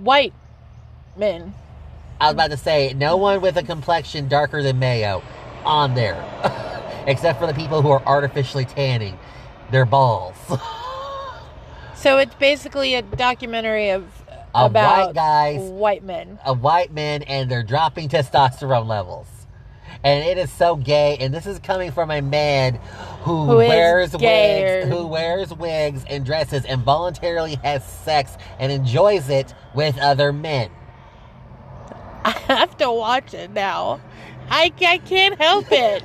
white 0.00 0.34
men. 1.16 1.54
I 2.20 2.26
was 2.26 2.34
about 2.34 2.50
to 2.52 2.56
say, 2.56 2.92
no 2.94 3.16
one 3.16 3.40
with 3.40 3.56
a 3.56 3.62
complexion 3.64 4.28
darker 4.28 4.62
than 4.62 4.78
Mayo 4.78 5.22
on 5.64 5.94
there, 5.94 6.22
except 7.06 7.40
for 7.40 7.46
the 7.48 7.54
people 7.54 7.82
who 7.82 7.90
are 7.90 8.02
artificially 8.06 8.64
tanning 8.64 9.18
their 9.70 9.84
balls. 9.84 10.36
So 11.94 12.18
it's 12.18 12.34
basically 12.34 12.96
a 12.96 13.02
documentary 13.02 13.90
of 13.90 14.21
Of 14.54 14.70
about 14.72 15.06
white 15.06 15.14
guys. 15.14 15.60
white 15.60 16.04
men. 16.04 16.38
of 16.44 16.62
white 16.62 16.92
men 16.92 17.22
and 17.22 17.50
they're 17.50 17.62
dropping 17.62 18.08
testosterone 18.08 18.86
levels. 18.86 19.26
And 20.04 20.24
it 20.24 20.36
is 20.36 20.50
so 20.50 20.74
gay, 20.74 21.16
and 21.20 21.32
this 21.32 21.46
is 21.46 21.60
coming 21.60 21.92
from 21.92 22.10
a 22.10 22.20
man 22.20 22.80
who, 23.22 23.44
Who 23.44 23.56
wears 23.56 24.12
wigs, 24.16 24.88
who 24.88 25.06
wears 25.06 25.54
wigs 25.54 26.04
and 26.08 26.26
dresses 26.26 26.64
and 26.64 26.82
voluntarily 26.82 27.54
has 27.62 27.84
sex 27.84 28.36
and 28.58 28.72
enjoys 28.72 29.28
it 29.28 29.54
with 29.74 29.96
other 29.98 30.32
men. 30.32 30.70
I 32.24 32.30
have 32.48 32.76
to 32.78 32.90
watch 32.90 33.32
it 33.32 33.52
now. 33.52 34.00
I, 34.50 34.72
I 34.80 34.98
can't 34.98 35.40
help 35.40 35.70
it. 35.70 36.02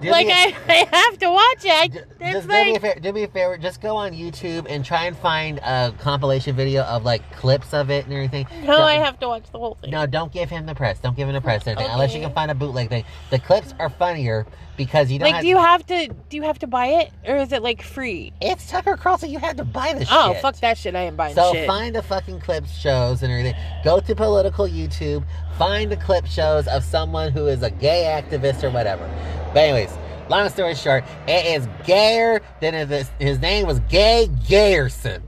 Do 0.00 0.10
like 0.10 0.28
I, 0.28 0.54
I 0.68 0.96
have 0.96 1.18
to 1.18 1.30
watch 1.30 1.64
it. 1.64 2.06
It's 2.20 2.32
just 2.32 2.48
do 2.48 2.54
me, 2.54 2.70
a 2.70 2.72
like 2.72 2.82
favor, 2.82 3.00
do 3.00 3.12
me 3.12 3.22
a 3.24 3.28
favor. 3.28 3.58
Just 3.58 3.80
go 3.80 3.96
on 3.96 4.12
YouTube 4.12 4.66
and 4.68 4.84
try 4.84 5.04
and 5.04 5.16
find 5.16 5.58
a 5.58 5.92
compilation 5.98 6.54
video 6.54 6.82
of 6.82 7.04
like 7.04 7.30
clips 7.36 7.74
of 7.74 7.90
it 7.90 8.04
and 8.04 8.12
everything. 8.12 8.46
no, 8.64 8.80
I 8.82 8.94
have 8.94 9.18
to 9.20 9.28
watch 9.28 9.50
the 9.50 9.58
whole 9.58 9.76
thing. 9.80 9.90
No, 9.90 10.06
don't 10.06 10.32
give 10.32 10.50
him 10.50 10.66
the 10.66 10.74
press. 10.74 10.98
Don't 10.98 11.16
give 11.16 11.28
him 11.28 11.34
the 11.34 11.40
press. 11.40 11.66
anything, 11.66 11.88
Unless 11.90 12.14
you 12.14 12.20
can 12.20 12.32
find 12.32 12.50
a 12.50 12.54
bootleg 12.54 12.88
thing. 12.88 13.04
The 13.30 13.38
clips 13.38 13.74
are 13.78 13.90
funnier 13.90 14.46
because 14.78 15.10
you 15.12 15.18
don't. 15.18 15.26
like, 15.26 15.34
have, 15.34 15.42
do 15.42 15.48
you 15.48 15.58
have 15.58 15.86
to 15.86 16.08
do 16.30 16.36
you 16.38 16.42
have 16.44 16.58
to 16.60 16.66
buy 16.66 16.86
it 16.86 17.10
or 17.26 17.36
is 17.36 17.52
it 17.52 17.62
like 17.62 17.82
free? 17.82 18.32
It's 18.40 18.70
Tucker 18.70 18.96
Carlson. 18.96 19.28
You 19.28 19.38
have 19.40 19.56
to 19.56 19.64
buy 19.64 19.92
the 19.92 20.06
Oh 20.10 20.32
shit. 20.32 20.40
fuck 20.40 20.56
that 20.60 20.78
shit! 20.78 20.94
I 20.96 21.00
ain't 21.02 21.16
buying 21.18 21.34
So 21.34 21.52
shit. 21.52 21.66
find 21.66 21.94
the 21.94 22.02
fucking 22.02 22.40
clip 22.40 22.64
shows 22.66 23.22
and 23.22 23.30
everything. 23.30 23.54
Go 23.84 24.00
to 24.00 24.14
political 24.14 24.66
YouTube. 24.66 25.26
Find 25.58 25.92
the 25.92 25.96
clip 25.98 26.24
shows 26.24 26.66
of 26.68 26.82
someone 26.84 27.32
who 27.32 27.46
is 27.48 27.62
a 27.62 27.70
gay 27.70 28.04
activist 28.22 28.62
or 28.64 28.70
whatever. 28.70 29.04
But 29.52 29.58
anyways, 29.64 29.90
long 30.30 30.48
story 30.48 30.74
short, 30.74 31.04
it 31.26 31.44
is 31.60 31.68
gayer 31.84 32.40
than 32.60 32.74
it 32.74 32.90
is. 32.90 33.10
His 33.18 33.38
name 33.40 33.66
was 33.66 33.80
Gay 33.80 34.28
Gayerson. 34.46 35.20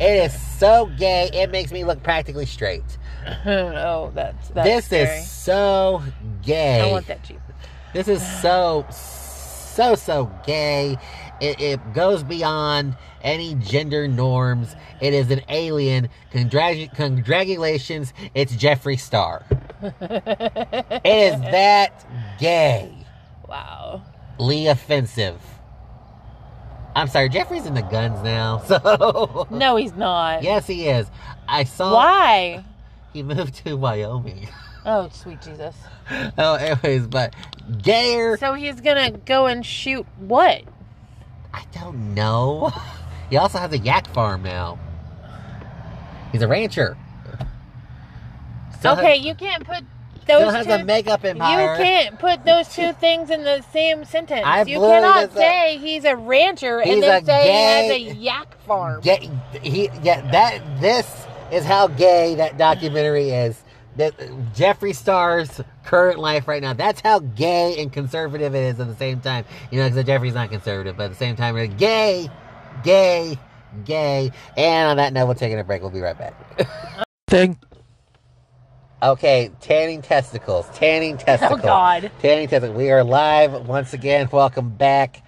it 0.00 0.24
is 0.32 0.40
so 0.58 0.86
gay. 0.98 1.28
It 1.32 1.50
makes 1.50 1.72
me 1.72 1.84
look 1.84 2.02
practically 2.02 2.46
straight. 2.46 2.84
oh, 3.46 4.12
that's 4.14 4.48
that's 4.50 4.68
this 4.68 4.84
scary. 4.86 5.18
is 5.18 5.28
so 5.30 6.02
gay. 6.42 6.80
I 6.82 6.92
want 6.92 7.06
that 7.08 7.24
cheap. 7.24 7.40
This 7.96 8.08
is 8.08 8.40
so, 8.42 8.84
so, 8.90 9.94
so 9.94 10.30
gay. 10.44 10.98
It, 11.40 11.58
it 11.58 11.94
goes 11.94 12.22
beyond 12.22 12.94
any 13.22 13.54
gender 13.54 14.06
norms. 14.06 14.76
It 15.00 15.14
is 15.14 15.30
an 15.30 15.40
alien. 15.48 16.10
Congratu- 16.30 16.94
congratulations, 16.94 18.12
it's 18.34 18.54
Jeffree 18.54 19.00
Star. 19.00 19.46
it 19.82 21.00
is 21.06 21.40
that 21.40 22.06
gay. 22.38 22.92
Wow. 23.48 24.02
Lee 24.38 24.66
offensive. 24.68 25.40
I'm 26.94 27.08
sorry, 27.08 27.30
Jeffree's 27.30 27.64
in 27.64 27.72
the 27.72 27.80
guns 27.80 28.22
now. 28.22 28.58
So 28.66 29.48
No, 29.50 29.76
he's 29.76 29.94
not. 29.94 30.42
yes, 30.42 30.66
he 30.66 30.86
is. 30.86 31.06
I 31.48 31.64
saw 31.64 31.94
Why? 31.94 32.62
he 33.14 33.22
moved 33.22 33.54
to 33.64 33.74
Wyoming. 33.74 34.48
Oh, 34.86 35.08
sweet 35.12 35.42
Jesus. 35.42 35.74
oh, 36.38 36.54
anyways, 36.54 37.08
but 37.08 37.34
gayer. 37.82 38.36
So 38.36 38.54
he's 38.54 38.80
gonna 38.80 39.10
go 39.10 39.46
and 39.46 39.66
shoot 39.66 40.06
what? 40.16 40.62
I 41.52 41.64
don't 41.72 42.14
know. 42.14 42.72
He 43.28 43.36
also 43.38 43.58
has 43.58 43.72
a 43.72 43.78
yak 43.78 44.06
farm 44.14 44.44
now. 44.44 44.78
He's 46.30 46.42
a 46.42 46.46
rancher. 46.46 46.96
Still 48.78 48.92
okay, 48.92 49.16
has, 49.16 49.26
you 49.26 49.34
can't 49.34 49.66
put 49.66 49.82
those 50.26 50.42
still 50.42 50.50
has 50.50 50.66
two. 50.66 50.72
a 50.72 50.84
makeup 50.84 51.24
empire. 51.24 51.72
You 51.72 51.84
can't 51.84 52.18
put 52.18 52.44
those 52.44 52.68
two 52.68 52.92
things 52.92 53.30
in 53.30 53.42
the 53.42 53.62
same 53.72 54.04
sentence. 54.04 54.42
I 54.44 54.62
you 54.62 54.78
cannot 54.78 55.32
say 55.32 55.78
he's 55.78 56.04
a 56.04 56.16
rancher 56.16 56.80
and 56.80 57.02
then 57.02 57.24
say 57.24 57.44
gay- 57.44 57.98
he 57.98 58.06
has 58.06 58.14
a 58.14 58.18
yak 58.20 58.60
farm. 58.62 59.00
Get, 59.00 59.24
he, 59.62 59.90
yeah, 60.02 60.20
that 60.30 60.80
this 60.80 61.26
is 61.50 61.64
how 61.64 61.88
gay 61.88 62.34
that 62.36 62.58
documentary 62.58 63.30
is. 63.30 63.60
That 63.96 64.16
Jeffree 64.54 64.94
Star's 64.94 65.60
current 65.84 66.18
life 66.18 66.48
right 66.48 66.62
now. 66.62 66.72
That's 66.74 67.00
how 67.00 67.20
gay 67.20 67.80
and 67.80 67.92
conservative 67.92 68.54
it 68.54 68.62
is 68.62 68.80
at 68.80 68.88
the 68.88 68.96
same 68.96 69.20
time. 69.20 69.44
You 69.70 69.80
know, 69.80 69.88
because 69.88 70.04
Jeffree's 70.04 70.34
not 70.34 70.50
conservative, 70.50 70.96
but 70.96 71.04
at 71.04 71.10
the 71.10 71.16
same 71.16 71.36
time, 71.36 71.54
we're 71.54 71.66
gay, 71.66 72.28
gay, 72.84 73.38
gay. 73.84 74.30
And 74.56 74.90
on 74.90 74.96
that 74.98 75.12
note, 75.12 75.28
we're 75.28 75.34
taking 75.34 75.58
a 75.58 75.64
break. 75.64 75.82
We'll 75.82 75.90
be 75.90 76.00
right 76.00 76.18
back. 76.18 76.34
Thing. 77.28 77.58
Okay, 79.02 79.50
tanning 79.60 80.00
testicles. 80.00 80.66
Tanning 80.74 81.14
oh, 81.14 81.18
testicles. 81.18 81.60
Oh. 81.60 81.64
God. 81.64 82.10
Tanning 82.20 82.48
testicles. 82.48 82.76
We 82.76 82.90
are 82.90 83.04
live 83.04 83.68
once 83.68 83.92
again. 83.92 84.28
Welcome 84.32 84.70
back. 84.70 85.22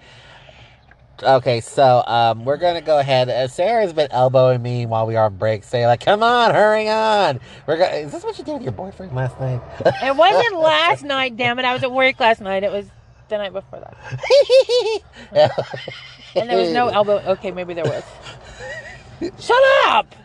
Okay, 1.21 1.61
so 1.61 2.03
um, 2.07 2.45
we're 2.45 2.57
gonna 2.57 2.81
go 2.81 2.99
ahead. 2.99 3.29
Uh, 3.29 3.47
Sarah's 3.47 3.93
been 3.93 4.11
elbowing 4.11 4.61
me 4.61 4.85
while 4.85 5.05
we 5.05 5.15
are 5.15 5.25
on 5.25 5.35
break, 5.35 5.63
saying 5.63 5.87
like, 5.87 5.99
"Come 6.01 6.23
on, 6.23 6.53
hurry 6.53 6.87
on." 6.89 7.39
We're 7.67 7.77
gonna. 7.77 7.97
Is 7.97 8.11
this 8.11 8.23
what 8.23 8.37
you 8.37 8.43
did 8.43 8.53
with 8.53 8.63
your 8.63 8.71
boyfriend 8.71 9.13
last 9.13 9.39
night? 9.39 9.61
It 10.03 10.15
wasn't 10.15 10.57
last 10.59 11.03
night, 11.03 11.35
damn 11.37 11.59
it. 11.59 11.65
I 11.65 11.73
was 11.73 11.83
at 11.83 11.91
work 11.91 12.19
last 12.19 12.41
night. 12.41 12.63
It 12.63 12.71
was 12.71 12.85
the 13.27 13.37
night 13.37 13.53
before 13.53 13.81
that. 13.81 15.01
And 16.35 16.49
there 16.49 16.57
was 16.57 16.71
no 16.71 16.89
elbow. 16.89 17.17
Okay, 17.33 17.51
maybe 17.51 17.73
there 17.73 17.85
was. 17.85 18.03
Shut 19.39 19.63
up! 19.87 20.15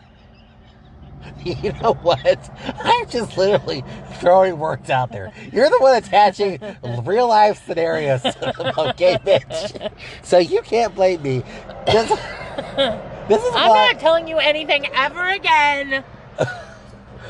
you 1.45 1.73
know 1.73 1.93
what? 1.93 2.49
I'm 2.83 3.09
just 3.09 3.37
literally 3.37 3.83
throwing 4.19 4.57
words 4.59 4.89
out 4.89 5.11
there. 5.11 5.31
You're 5.51 5.69
the 5.69 5.79
one 5.79 5.95
attaching 5.95 6.59
real 7.03 7.27
life 7.27 7.65
scenarios 7.65 8.21
to 8.21 8.31
the 8.31 8.93
gay 8.97 9.17
bitch. 9.17 9.91
So 10.23 10.37
you 10.37 10.61
can't 10.61 10.93
blame 10.95 11.21
me. 11.21 11.43
This, 11.85 12.09
this 12.09 13.43
is 13.43 13.53
I'm 13.55 13.69
why. 13.69 13.91
not 13.91 13.99
telling 13.99 14.27
you 14.27 14.37
anything 14.37 14.87
ever 14.93 15.29
again. 15.29 16.03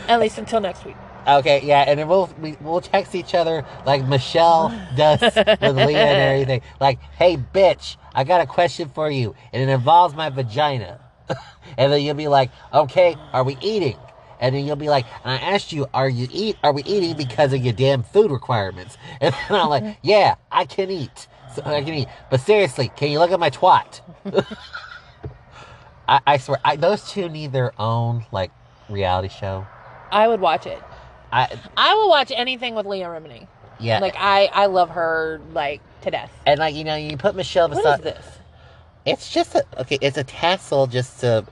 At 0.08 0.20
least 0.20 0.38
until 0.38 0.62
next 0.62 0.86
week. 0.86 0.96
Okay, 1.28 1.62
yeah, 1.64 1.84
and 1.88 2.00
then 2.00 2.08
we'll 2.08 2.30
we, 2.40 2.56
we'll 2.62 2.82
text 2.82 3.16
each 3.16 3.34
other 3.34 3.66
like 3.86 4.06
Michelle 4.06 4.70
does 4.96 5.22
with 5.22 5.36
Leah 5.36 6.06
and 6.06 6.44
everything. 6.44 6.62
Like, 6.80 7.00
hey, 7.18 7.38
bitch, 7.38 7.98
I 8.14 8.24
got 8.24 8.42
a 8.42 8.46
question 8.46 8.90
for 8.90 9.10
you, 9.10 9.34
and 9.52 9.62
it 9.62 9.74
involves 9.74 10.14
my 10.14 10.30
vagina. 10.30 11.00
and 11.78 11.92
then 11.92 12.02
you'll 12.02 12.16
be 12.16 12.28
like, 12.28 12.52
okay, 12.74 13.16
are 13.34 13.44
we 13.44 13.58
eating? 13.62 13.98
And 14.40 14.54
then 14.54 14.66
you'll 14.66 14.76
be 14.76 14.90
like, 14.90 15.06
and 15.24 15.32
I 15.32 15.38
asked 15.38 15.72
you, 15.72 15.88
are 15.94 16.10
you 16.10 16.28
eat? 16.32 16.58
Are 16.64 16.74
we 16.74 16.84
eating 16.84 17.16
because 17.16 17.54
of 17.54 17.62
your 17.64 17.74
damn 17.74 18.04
food 18.04 18.32
requirements? 18.32 18.98
And 19.22 19.34
then 19.34 19.60
I'm 19.60 19.70
like, 19.70 19.84
mm-hmm. 19.84 20.00
yeah, 20.04 20.36
I 20.52 20.66
can 20.66 20.92
eat. 20.92 21.28
So 21.56 21.62
I 21.66 21.82
can 21.84 21.94
eat. 21.94 22.08
But 22.30 22.42
seriously, 22.42 22.92
can 22.98 23.10
you 23.12 23.20
look 23.20 23.32
at 23.32 23.40
my 23.40 23.50
twat? 23.50 24.02
I, 26.08 26.20
I 26.28 26.38
swear, 26.38 26.60
I, 26.64 26.76
those 26.76 27.10
two 27.10 27.30
need 27.30 27.52
their 27.54 27.80
own 27.82 28.26
like 28.32 28.52
reality 28.90 29.30
show. 29.30 29.66
I 30.12 30.28
would 30.28 30.40
watch 30.42 30.66
it. 30.68 30.82
I 31.32 31.48
I 31.76 31.96
will 31.96 32.10
watch 32.10 32.32
anything 32.36 32.76
with 32.76 32.86
Leah 32.86 33.08
Remini. 33.08 33.48
yeah. 33.80 34.00
Like 34.00 34.16
I, 34.18 34.46
I 34.54 34.66
love 34.68 34.90
her 34.92 35.42
like 35.54 35.82
to 36.02 36.12
death. 36.12 36.32
And 36.46 36.60
like 36.60 36.76
you 36.76 36.84
know, 36.84 36.96
you 36.96 37.18
put 37.18 37.36
Michelle 37.36 37.70
What 37.70 37.78
beside. 37.78 38.04
this? 38.04 38.35
It's 39.06 39.32
just 39.32 39.56
a 39.56 39.64
okay. 39.82 39.98
It's 40.02 40.18
a 40.18 40.24
tassel 40.24 40.88
just 40.88 41.20
to 41.22 41.46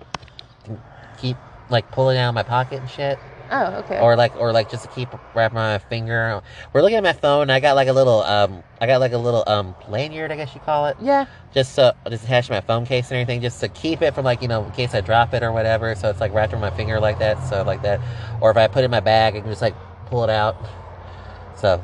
keep 1.19 1.37
like 1.69 1.91
pulling 1.91 2.17
out 2.17 2.29
of 2.29 2.35
my 2.35 2.43
pocket 2.43 2.81
and 2.81 2.89
shit, 2.89 3.19
Oh, 3.51 3.75
okay. 3.83 3.99
or 3.99 4.15
like 4.15 4.35
or 4.35 4.51
like 4.51 4.69
just 4.71 4.83
to 4.83 4.89
keep 4.89 5.09
wrapping 5.35 5.55
my 5.55 5.77
finger. 5.77 6.41
We're 6.73 6.81
looking 6.81 6.97
at 6.97 7.03
my 7.03 7.13
phone. 7.13 7.43
And 7.43 7.51
I 7.51 7.59
got 7.59 7.75
like 7.75 7.87
a 7.87 7.93
little 7.93 8.21
um. 8.23 8.63
I 8.81 8.87
got 8.87 8.99
like 8.99 9.13
a 9.13 9.17
little 9.17 9.43
um 9.47 9.75
lanyard, 9.87 10.31
I 10.31 10.35
guess 10.35 10.53
you 10.55 10.61
call 10.61 10.87
it, 10.87 10.97
yeah. 10.99 11.25
just 11.53 11.75
to 11.75 11.95
just 12.09 12.23
attach 12.25 12.49
my 12.49 12.59
phone 12.61 12.85
case 12.85 13.11
and 13.11 13.17
everything, 13.19 13.41
just 13.41 13.59
to 13.61 13.69
keep 13.69 14.01
it 14.01 14.13
from 14.15 14.25
like 14.25 14.41
you 14.41 14.47
know 14.47 14.65
in 14.65 14.71
case 14.71 14.93
I 14.95 15.01
drop 15.01 15.33
it 15.33 15.43
or 15.43 15.51
whatever. 15.51 15.93
So 15.95 16.09
it's 16.09 16.19
like 16.19 16.33
wrapped 16.33 16.53
around 16.53 16.61
my 16.61 16.71
finger 16.71 16.99
like 16.99 17.19
that. 17.19 17.47
So 17.47 17.63
like 17.63 17.81
that, 17.83 18.01
or 18.41 18.49
if 18.51 18.57
I 18.57 18.67
put 18.67 18.79
it 18.81 18.85
in 18.85 18.91
my 18.91 18.99
bag, 18.99 19.35
I 19.35 19.41
can 19.41 19.49
just 19.49 19.61
like 19.61 19.75
pull 20.07 20.23
it 20.23 20.29
out. 20.29 20.55
So 21.55 21.83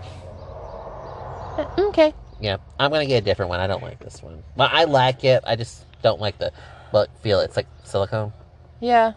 Okay. 1.77 2.13
Yeah, 2.41 2.57
I'm 2.79 2.91
gonna 2.91 3.05
get 3.05 3.17
a 3.17 3.25
different 3.25 3.49
one. 3.49 3.59
I 3.59 3.67
don't 3.67 3.83
like 3.83 3.99
this 3.99 4.23
one. 4.23 4.43
Well, 4.55 4.69
I 4.71 4.85
like 4.85 5.23
it. 5.23 5.43
I 5.45 5.55
just 5.55 5.85
don't 6.01 6.21
like 6.21 6.37
the 6.37 6.51
look 6.93 7.09
feel. 7.21 7.39
It's 7.39 7.57
like 7.57 7.67
silicone. 7.83 8.33
Yeah. 8.79 9.13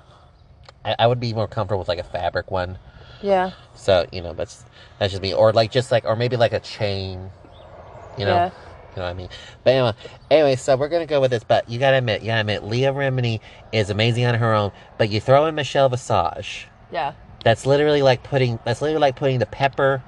I, 0.85 0.97
I 0.99 1.07
would 1.07 1.21
be 1.21 1.33
more 1.33 1.47
comfortable 1.47 1.79
with 1.79 1.89
like 1.89 2.01
a 2.01 2.05
fabric 2.05 2.51
one. 2.51 2.79
Yeah. 3.23 3.53
So 3.75 4.07
you 4.13 4.23
know, 4.23 4.33
that's 4.33 4.65
that's 4.99 5.13
just 5.13 5.23
me. 5.23 5.35
Or 5.35 5.53
like 5.53 5.71
just 5.71 5.93
like 5.93 6.05
or 6.05 6.17
maybe 6.17 6.37
like 6.37 6.53
a 6.53 6.61
chain. 6.61 7.31
You 8.19 8.27
know. 8.27 8.35
Yeah. 8.35 8.51
You 8.95 8.97
know 8.97 9.05
what 9.05 9.11
I 9.11 9.15
mean? 9.15 9.29
But 9.65 9.71
anyway, 9.71 9.93
anyway, 10.31 10.57
so 10.57 10.77
we're 10.77 10.89
gonna 10.89 11.07
go 11.07 11.21
with 11.21 11.31
this. 11.31 11.45
But 11.45 11.71
you 11.71 11.79
gotta 11.79 11.99
admit, 11.99 12.21
you 12.21 12.27
gotta 12.27 12.41
admit, 12.41 12.65
Leah 12.65 12.93
Remini 12.93 13.41
is 13.73 13.89
amazing 13.89 14.27
on 14.27 14.35
her 14.35 14.53
own. 14.53 14.71
But 14.99 15.09
you 15.09 15.21
throw 15.21 15.47
in 15.47 15.55
Michelle 15.55 15.89
Visage. 15.89 16.69
Yeah. 16.91 17.15
That's 17.45 17.65
literally 17.65 18.03
like 18.03 18.23
putting. 18.23 18.59
That's 18.65 18.83
literally 18.83 19.01
like 19.01 19.17
putting 19.17 19.39
the 19.39 19.47
pepper 19.47 20.03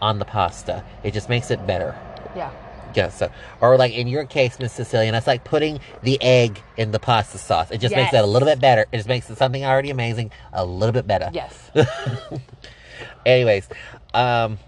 on 0.00 0.18
the 0.18 0.24
pasta. 0.24 0.84
It 1.02 1.14
just 1.14 1.28
makes 1.28 1.50
it 1.50 1.66
better. 1.66 1.96
Yeah. 2.36 2.50
Yeah, 2.94 3.10
so 3.10 3.30
or 3.60 3.76
like 3.76 3.92
in 3.92 4.08
your 4.08 4.24
case, 4.24 4.58
Miss 4.58 4.72
Sicilian, 4.72 5.12
that's 5.12 5.26
like 5.26 5.44
putting 5.44 5.78
the 6.02 6.20
egg 6.22 6.62
in 6.76 6.90
the 6.90 6.98
pasta 6.98 7.36
sauce. 7.36 7.70
It 7.70 7.78
just 7.78 7.94
makes 7.94 8.14
it 8.14 8.16
a 8.24 8.26
little 8.26 8.48
bit 8.48 8.60
better. 8.60 8.86
It 8.90 8.96
just 8.96 9.08
makes 9.08 9.28
it 9.28 9.36
something 9.36 9.62
already 9.64 9.90
amazing 9.90 10.30
a 10.54 10.64
little 10.64 10.92
bit 10.94 11.06
better. 11.06 11.28
Yes. 11.32 11.70
Anyways, 13.26 13.68
um, 14.14 14.58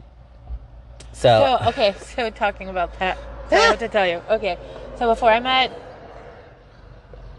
so, 1.12 1.58
So 1.60 1.68
okay, 1.70 1.94
so 1.98 2.30
talking 2.30 2.68
about 2.68 2.98
that, 2.98 3.16
so 3.48 3.56
I 3.56 3.60
have 3.60 3.78
to 3.78 3.88
tell 3.88 4.06
you. 4.06 4.22
Okay, 4.28 4.58
so 4.98 5.08
before 5.08 5.30
I 5.30 5.40
met 5.40 5.72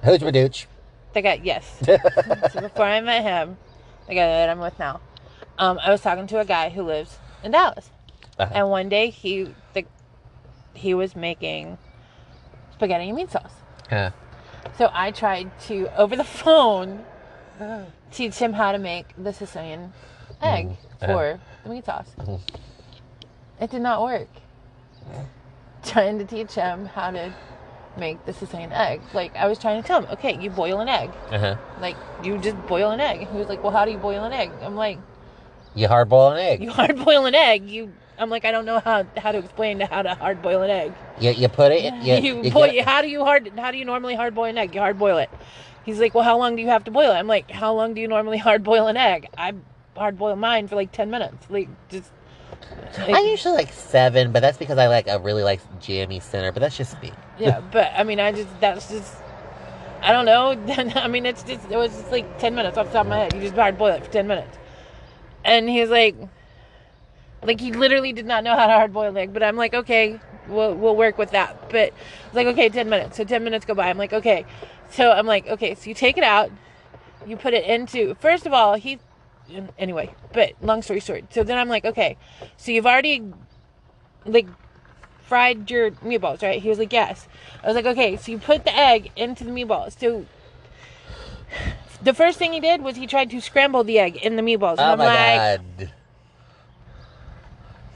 who's 0.03 0.17
Badooch? 0.19 0.65
the 1.13 1.22
guy, 1.22 1.39
yes. 1.43 1.65
so 1.86 2.61
before 2.61 2.86
I 2.86 3.01
met 3.01 3.22
him, 3.24 3.57
the 4.07 4.15
guy 4.15 4.26
that 4.26 4.49
I'm 4.49 4.59
with 4.59 4.78
now, 4.80 4.99
um, 5.59 5.80
I 5.82 5.91
was 5.91 6.01
talking 6.01 6.26
to 6.28 6.39
a 6.39 6.45
guy 6.45 6.69
who 6.69 6.82
lives 6.84 7.17
in 7.43 7.51
Dallas, 7.51 7.89
Uh-huh. 8.39 8.51
and 8.53 8.69
one 8.69 8.89
day 8.89 9.09
he 9.09 9.53
the 9.74 9.86
he 10.74 10.93
was 10.93 11.15
making 11.15 11.78
spaghetti 12.74 13.07
and 13.09 13.15
meat 13.15 13.30
sauce. 13.32 13.53
Huh. 13.89 14.11
So 14.78 14.89
I 14.93 15.11
tried 15.11 15.51
to 15.67 15.89
over 15.97 16.15
the 16.15 16.24
phone 16.24 17.03
teach 18.11 18.36
him 18.36 18.53
how 18.53 18.72
to 18.72 18.78
make 18.80 19.05
the 19.17 19.34
Sicilian 19.34 19.93
egg 20.41 20.69
Mhm. 21.01 21.05
for 21.05 21.39
the 21.63 21.69
meat 21.69 21.86
sauce. 21.86 22.09
Mhm. 22.19 22.39
It 23.59 23.69
did 23.72 23.82
not 23.82 24.01
work. 24.01 24.28
Trying 25.84 26.19
to 26.19 26.26
teach 26.26 26.53
him 26.53 26.86
how 26.86 27.11
to 27.11 27.34
make 27.97 28.24
the 28.26 28.34
Sicilian 28.34 28.72
egg. 28.72 29.01
Like 29.13 29.36
I 29.36 29.47
was 29.47 29.57
trying 29.59 29.82
to 29.82 29.88
tell 29.88 30.01
him, 30.03 30.09
okay, 30.11 30.38
you 30.39 30.49
boil 30.49 30.80
an 30.80 30.88
egg. 30.88 31.09
Uh-huh. 31.32 31.55
Like 31.80 31.95
you 32.24 32.38
just 32.38 32.55
boil 32.67 32.91
an 32.91 32.99
egg. 32.99 33.28
He 33.28 33.38
was 33.38 33.49
like, 33.49 33.63
well, 33.63 33.72
how 33.72 33.86
do 33.86 33.91
you 33.91 33.97
boil 33.97 34.24
an 34.24 34.32
egg? 34.32 34.51
I'm 34.61 34.76
like, 34.76 34.99
You 35.76 35.88
hard 35.88 36.07
boil 36.09 36.32
an 36.32 36.38
egg. 36.39 36.61
you 36.63 36.72
hard 36.72 36.97
boil 37.03 37.26
an 37.26 37.36
egg. 37.36 37.69
You. 37.69 37.91
I'm 38.22 38.30
like, 38.30 38.45
I 38.45 38.51
don't 38.51 38.65
know 38.65 38.80
how 38.80 39.03
how 39.17 39.32
to 39.32 39.39
explain 39.39 39.80
how 39.80 40.03
to 40.03 40.13
hard 40.13 40.43
boil 40.43 40.61
an 40.61 40.69
egg. 40.69 40.93
You, 41.19 41.32
you 41.32 41.49
put 41.49 41.72
it. 41.72 41.91
You, 42.03 42.15
you, 42.15 42.43
you 42.43 42.51
boil, 42.51 42.72
get- 42.72 42.86
how 42.86 43.01
do 43.01 43.07
you 43.09 43.26
hard 43.26 43.51
how 43.57 43.72
do 43.72 43.78
you 43.78 43.86
normally 43.86 44.13
hard 44.15 44.36
boil 44.36 44.45
an 44.45 44.57
egg? 44.59 44.76
You 44.76 44.82
hard 44.82 44.99
boil 44.99 45.17
it. 45.17 45.30
He's 45.84 45.99
like, 45.99 46.13
well, 46.13 46.24
how 46.24 46.38
long 46.38 46.55
do 46.55 46.61
you 46.61 46.67
have 46.69 46.84
to 46.84 46.91
boil 46.91 47.09
it? 47.11 47.15
I'm 47.15 47.26
like, 47.28 47.49
how 47.49 47.74
long 47.74 47.95
do 47.95 48.01
you 48.01 48.07
normally 48.07 48.38
hard 48.38 48.63
boil 48.63 48.86
an 48.86 48.95
egg? 48.95 49.28
I 49.36 49.53
hard 49.97 50.19
boil 50.19 50.36
mine 50.36 50.67
for 50.67 50.76
like 50.76 50.91
ten 50.91 51.09
minutes. 51.09 51.49
Like 51.49 51.67
just. 51.89 52.11
I 52.97 53.22
usually 53.22 53.55
like 53.55 53.74
seven, 53.74 54.32
but 54.32 54.41
that's 54.41 54.57
because 54.59 54.78
I 54.78 54.88
like 54.88 55.07
a 55.07 55.17
really 55.19 55.43
like 55.43 55.61
jammy 55.80 56.19
center. 56.19 56.51
But 56.51 56.59
that's 56.59 56.78
just 56.78 57.01
me. 57.01 57.11
yeah, 57.39 57.59
but 57.72 57.91
I 57.95 58.03
mean, 58.03 58.19
I 58.19 58.32
just 58.32 58.47
that's 58.59 58.88
just. 58.88 59.15
I 60.03 60.11
don't 60.11 60.26
know. 60.26 60.51
I 61.01 61.07
mean, 61.07 61.26
it's 61.26 61.41
just 61.41 61.69
it 61.72 61.78
was 61.78 61.91
just 61.91 62.11
like 62.11 62.38
ten 62.38 62.53
minutes 62.53 62.78
off 62.78 62.88
the 62.88 62.93
top 62.93 63.05
of 63.05 63.09
my 63.09 63.17
head. 63.17 63.34
You 63.34 63.41
just 63.41 63.55
hard 63.55 63.80
boil 63.80 63.95
it 63.95 64.05
for 64.05 64.11
ten 64.11 64.28
minutes, 64.28 64.55
and 65.43 65.67
he's 65.67 65.89
like, 65.89 66.15
like 67.43 67.59
he 67.59 67.71
literally 67.71 68.13
did 68.13 68.25
not 68.25 68.43
know 68.43 68.55
how 68.55 68.67
to 68.67 68.73
hard 68.73 68.93
boil 68.93 69.09
an 69.09 69.17
egg. 69.17 69.33
But 69.33 69.43
I'm 69.43 69.57
like, 69.57 69.73
okay, 69.73 70.19
we'll 70.47 70.75
we'll 70.75 70.95
work 70.95 71.17
with 71.17 71.31
that. 71.31 71.69
But 71.69 71.93
it's 72.25 72.35
like, 72.35 72.47
okay, 72.47 72.69
ten 72.69 72.89
minutes. 72.89 73.17
So 73.17 73.23
ten 73.23 73.43
minutes 73.43 73.65
go 73.65 73.73
by. 73.73 73.89
I'm 73.89 73.97
like, 73.97 74.13
okay. 74.13 74.45
So 74.89 75.11
I'm 75.11 75.25
like, 75.25 75.47
okay. 75.47 75.75
So 75.75 75.89
you 75.89 75.93
take 75.93 76.17
it 76.17 76.23
out, 76.23 76.51
you 77.25 77.37
put 77.37 77.53
it 77.53 77.65
into. 77.65 78.15
First 78.15 78.45
of 78.45 78.53
all, 78.53 78.75
he. 78.75 78.99
Anyway, 79.77 80.13
but 80.31 80.53
long 80.61 80.81
story 80.81 81.01
short. 81.01 81.33
So 81.33 81.43
then 81.43 81.57
I'm 81.57 81.67
like, 81.67 81.83
okay. 81.83 82.15
So 82.55 82.71
you've 82.71 82.85
already, 82.85 83.21
like, 84.25 84.47
fried 85.23 85.69
your 85.69 85.91
meatballs, 85.91 86.41
right? 86.41 86.61
He 86.61 86.69
was 86.69 86.79
like, 86.79 86.93
yes. 86.93 87.27
I 87.61 87.67
was 87.67 87.75
like, 87.75 87.85
okay, 87.85 88.15
so 88.15 88.31
you 88.31 88.37
put 88.37 88.63
the 88.63 88.73
egg 88.73 89.11
into 89.17 89.43
the 89.43 89.49
meatballs. 89.51 89.99
So 89.99 90.25
the 92.01 92.13
first 92.13 92.39
thing 92.39 92.53
he 92.53 92.61
did 92.61 92.81
was 92.81 92.95
he 92.95 93.07
tried 93.07 93.29
to 93.31 93.41
scramble 93.41 93.83
the 93.83 93.99
egg 93.99 94.15
in 94.17 94.37
the 94.37 94.41
meatballs. 94.41 94.77
And 94.77 94.81
Oh 94.81 94.91
I'm 94.93 94.97
my 94.99 95.05
like, 95.05 95.77
god. 95.77 95.91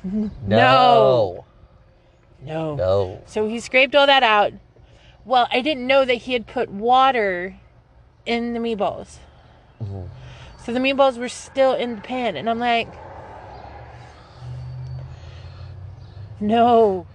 No. 0.05 0.27
No. 0.45 1.45
no. 2.43 2.75
No. 2.75 3.21
So 3.25 3.47
he 3.47 3.59
scraped 3.59 3.95
all 3.95 4.05
that 4.05 4.23
out. 4.23 4.53
Well, 5.25 5.47
I 5.51 5.61
didn't 5.61 5.87
know 5.87 6.05
that 6.05 6.15
he 6.15 6.33
had 6.33 6.45
put 6.45 6.69
water 6.69 7.55
in 8.25 8.53
the 8.53 8.59
meatballs. 8.59 9.17
Mhm. 9.83 10.09
So 10.57 10.71
the 10.71 10.79
meatballs 10.79 11.17
were 11.17 11.29
still 11.29 11.73
in 11.73 11.95
the 11.95 12.01
pan. 12.01 12.35
And 12.35 12.49
I'm 12.49 12.59
like, 12.59 12.87
no. 16.39 17.07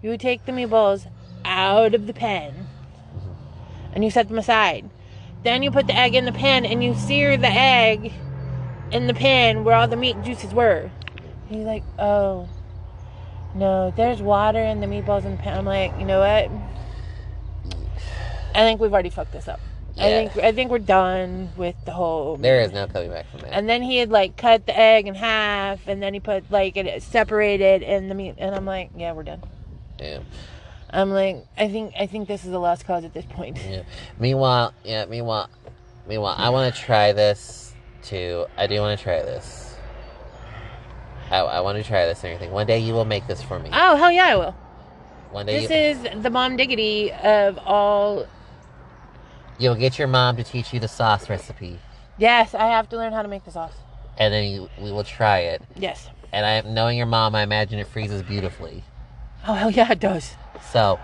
You 0.00 0.16
take 0.16 0.46
the 0.46 0.52
meatballs 0.52 1.06
out 1.44 1.94
of 1.94 2.06
the 2.06 2.14
pan 2.14 2.66
and 3.92 4.02
you 4.02 4.10
set 4.10 4.28
them 4.28 4.38
aside. 4.38 4.88
Then 5.44 5.62
you 5.62 5.70
put 5.70 5.86
the 5.86 5.96
egg 5.96 6.14
in 6.14 6.24
the 6.24 6.32
pan 6.32 6.64
and 6.64 6.82
you 6.82 6.94
sear 6.94 7.36
the 7.36 7.50
egg 7.50 8.12
in 8.90 9.06
the 9.06 9.14
pan 9.14 9.64
where 9.64 9.74
all 9.74 9.88
the 9.88 9.96
meat 9.96 10.16
juices 10.22 10.54
were. 10.54 10.90
And 11.52 11.60
he's 11.60 11.66
like, 11.66 11.84
oh, 11.98 12.48
no, 13.54 13.92
there's 13.94 14.22
water 14.22 14.58
in 14.58 14.80
the 14.80 14.86
meatballs 14.86 15.26
in 15.26 15.32
the 15.32 15.36
pan. 15.36 15.58
I'm 15.58 15.66
like, 15.66 15.92
you 15.98 16.06
know 16.06 16.20
what? 16.20 16.50
I 18.54 18.60
think 18.60 18.80
we've 18.80 18.90
already 18.92 19.10
fucked 19.10 19.32
this 19.32 19.48
up. 19.48 19.60
I 19.98 20.08
Yeah. 20.08 20.28
think 20.30 20.44
I 20.44 20.52
think 20.52 20.70
we're 20.70 20.78
done 20.78 21.50
with 21.58 21.76
the 21.84 21.90
whole. 21.92 22.38
There 22.38 22.62
is 22.62 22.72
no 22.72 22.86
coming 22.86 23.10
back 23.10 23.26
from 23.30 23.40
that. 23.40 23.52
And 23.52 23.68
then 23.68 23.82
he 23.82 23.98
had 23.98 24.10
like 24.10 24.38
cut 24.38 24.64
the 24.64 24.74
egg 24.78 25.06
in 25.06 25.14
half, 25.14 25.86
and 25.86 26.02
then 26.02 26.14
he 26.14 26.20
put 26.20 26.50
like 26.50 26.78
it 26.78 27.02
separated 27.02 27.82
in 27.82 28.08
the 28.08 28.14
meat, 28.14 28.36
and 28.38 28.54
I'm 28.54 28.64
like, 28.64 28.90
yeah, 28.96 29.12
we're 29.12 29.22
done. 29.24 29.42
yeah. 29.98 30.20
I'm 30.88 31.10
like, 31.10 31.44
I 31.58 31.68
think 31.68 31.92
I 31.98 32.06
think 32.06 32.26
this 32.28 32.46
is 32.46 32.52
a 32.54 32.58
lost 32.58 32.86
cause 32.86 33.04
at 33.04 33.12
this 33.12 33.26
point. 33.26 33.58
Yeah. 33.68 33.82
Meanwhile, 34.18 34.72
yeah. 34.84 35.04
Meanwhile, 35.04 35.50
meanwhile, 36.08 36.34
I 36.38 36.48
want 36.48 36.74
to 36.74 36.80
try 36.80 37.12
this 37.12 37.74
too. 38.02 38.46
I 38.56 38.66
do 38.66 38.80
want 38.80 38.98
to 38.98 39.02
try 39.02 39.20
this. 39.20 39.71
I, 41.32 41.38
I 41.38 41.60
want 41.60 41.78
to 41.78 41.84
try 41.84 42.04
this 42.06 42.22
and 42.24 42.32
everything. 42.34 42.52
One 42.52 42.66
day 42.66 42.78
you 42.78 42.92
will 42.92 43.04
make 43.06 43.26
this 43.26 43.42
for 43.42 43.58
me. 43.58 43.70
Oh 43.72 43.96
hell 43.96 44.12
yeah, 44.12 44.26
I 44.26 44.36
will. 44.36 44.54
One 45.30 45.46
day 45.46 45.66
This 45.66 45.70
you, 46.04 46.08
is 46.10 46.22
the 46.22 46.28
mom 46.30 46.56
diggity 46.56 47.10
of 47.12 47.58
all. 47.64 48.26
you'll 49.58 49.74
get 49.74 49.98
your 49.98 50.08
mom 50.08 50.36
to 50.36 50.44
teach 50.44 50.72
you 50.72 50.80
the 50.80 50.88
sauce 50.88 51.28
recipe. 51.30 51.78
Yes, 52.18 52.54
I 52.54 52.66
have 52.66 52.88
to 52.90 52.96
learn 52.96 53.12
how 53.12 53.22
to 53.22 53.28
make 53.28 53.44
the 53.44 53.50
sauce. 53.50 53.72
and 54.18 54.32
then 54.32 54.44
you, 54.50 54.68
we 54.78 54.92
will 54.92 55.04
try 55.04 55.38
it. 55.38 55.62
Yes. 55.74 56.08
And 56.32 56.44
I, 56.44 56.50
am 56.52 56.74
knowing 56.74 56.96
your 56.98 57.06
mom, 57.06 57.34
I 57.34 57.42
imagine 57.42 57.78
it 57.78 57.86
freezes 57.86 58.22
beautifully. 58.22 58.84
Oh 59.46 59.54
hell 59.54 59.70
yeah, 59.70 59.90
it 59.92 60.00
does. 60.00 60.34
So 60.70 61.00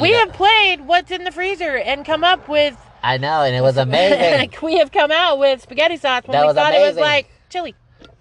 We 0.00 0.12
know- 0.12 0.18
have 0.20 0.32
played 0.32 0.86
what's 0.86 1.10
in 1.10 1.24
the 1.24 1.32
freezer 1.32 1.76
and 1.76 2.04
come 2.06 2.22
up 2.24 2.48
with. 2.48 2.76
I 3.02 3.18
know, 3.18 3.42
and 3.42 3.54
it 3.56 3.60
was 3.62 3.76
amazing. 3.88 4.52
we 4.62 4.78
have 4.78 4.92
come 4.92 5.10
out 5.10 5.38
with 5.40 5.60
spaghetti 5.62 5.96
sauce 5.96 6.22
when 6.24 6.32
That 6.38 6.46
we 6.46 6.54
thought 6.54 6.72
it 6.72 6.80
was 6.86 6.96
like 6.96 7.28
chili. 7.50 7.74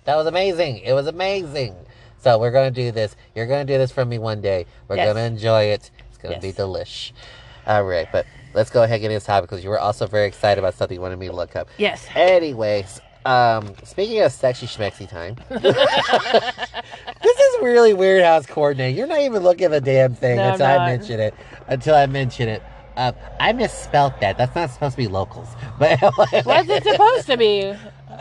That 0.05 0.15
was 0.15 0.27
amazing. 0.27 0.77
It 0.79 0.93
was 0.93 1.07
amazing. 1.07 1.75
So 2.19 2.37
we're 2.37 2.51
gonna 2.51 2.71
do 2.71 2.91
this. 2.91 3.15
You're 3.35 3.47
gonna 3.47 3.65
do 3.65 3.77
this 3.77 3.91
for 3.91 4.05
me 4.05 4.17
one 4.19 4.41
day. 4.41 4.65
We're 4.87 4.97
Yes. 4.97 5.07
gonna 5.13 5.25
enjoy 5.25 5.63
it. 5.65 5.89
It's 6.09 6.17
gonna 6.17 6.39
be 6.39 6.51
delish. 6.53 7.11
All 7.67 7.83
right, 7.83 8.07
but 8.11 8.25
let's 8.53 8.69
go 8.69 8.83
ahead 8.83 8.95
and 8.95 9.01
get 9.01 9.07
into 9.07 9.15
this 9.17 9.25
topic 9.25 9.49
because 9.49 9.63
you 9.63 9.69
were 9.69 9.79
also 9.79 10.05
very 10.07 10.27
excited 10.27 10.59
about 10.59 10.73
something 10.75 10.95
you 10.95 11.01
wanted 11.01 11.19
me 11.19 11.27
to 11.27 11.35
look 11.35 11.55
up. 11.55 11.67
Yes. 11.77 12.07
Anyways, 12.15 12.99
um, 13.25 13.73
speaking 13.83 14.21
of 14.21 14.31
sexy 14.31 14.65
schmexy 14.67 15.07
time, 15.07 15.35
this 15.49 17.39
is 17.39 17.61
really 17.61 17.93
weird 17.93 18.23
how 18.23 18.37
it's 18.37 18.47
coordinated. 18.47 18.97
You're 18.97 19.07
not 19.07 19.21
even 19.21 19.43
looking 19.43 19.65
at 19.65 19.71
the 19.71 19.81
damn 19.81 20.13
thing 20.15 20.37
No, 20.37 20.51
until 20.51 20.65
I 20.67 20.85
mention 20.87 21.19
it. 21.19 21.33
Until 21.67 21.95
I 21.95 22.05
mention 22.07 22.49
it. 22.49 22.63
Uh, 22.97 23.13
I 23.39 23.53
misspelt 23.53 24.19
that. 24.19 24.37
That's 24.37 24.53
not 24.53 24.69
supposed 24.69 24.93
to 24.93 24.97
be 24.97 25.07
locals. 25.07 25.47
But 25.79 25.99
What's 26.45 26.69
it 26.69 26.83
supposed 26.83 27.25
to 27.27 27.37
be? 27.37 27.73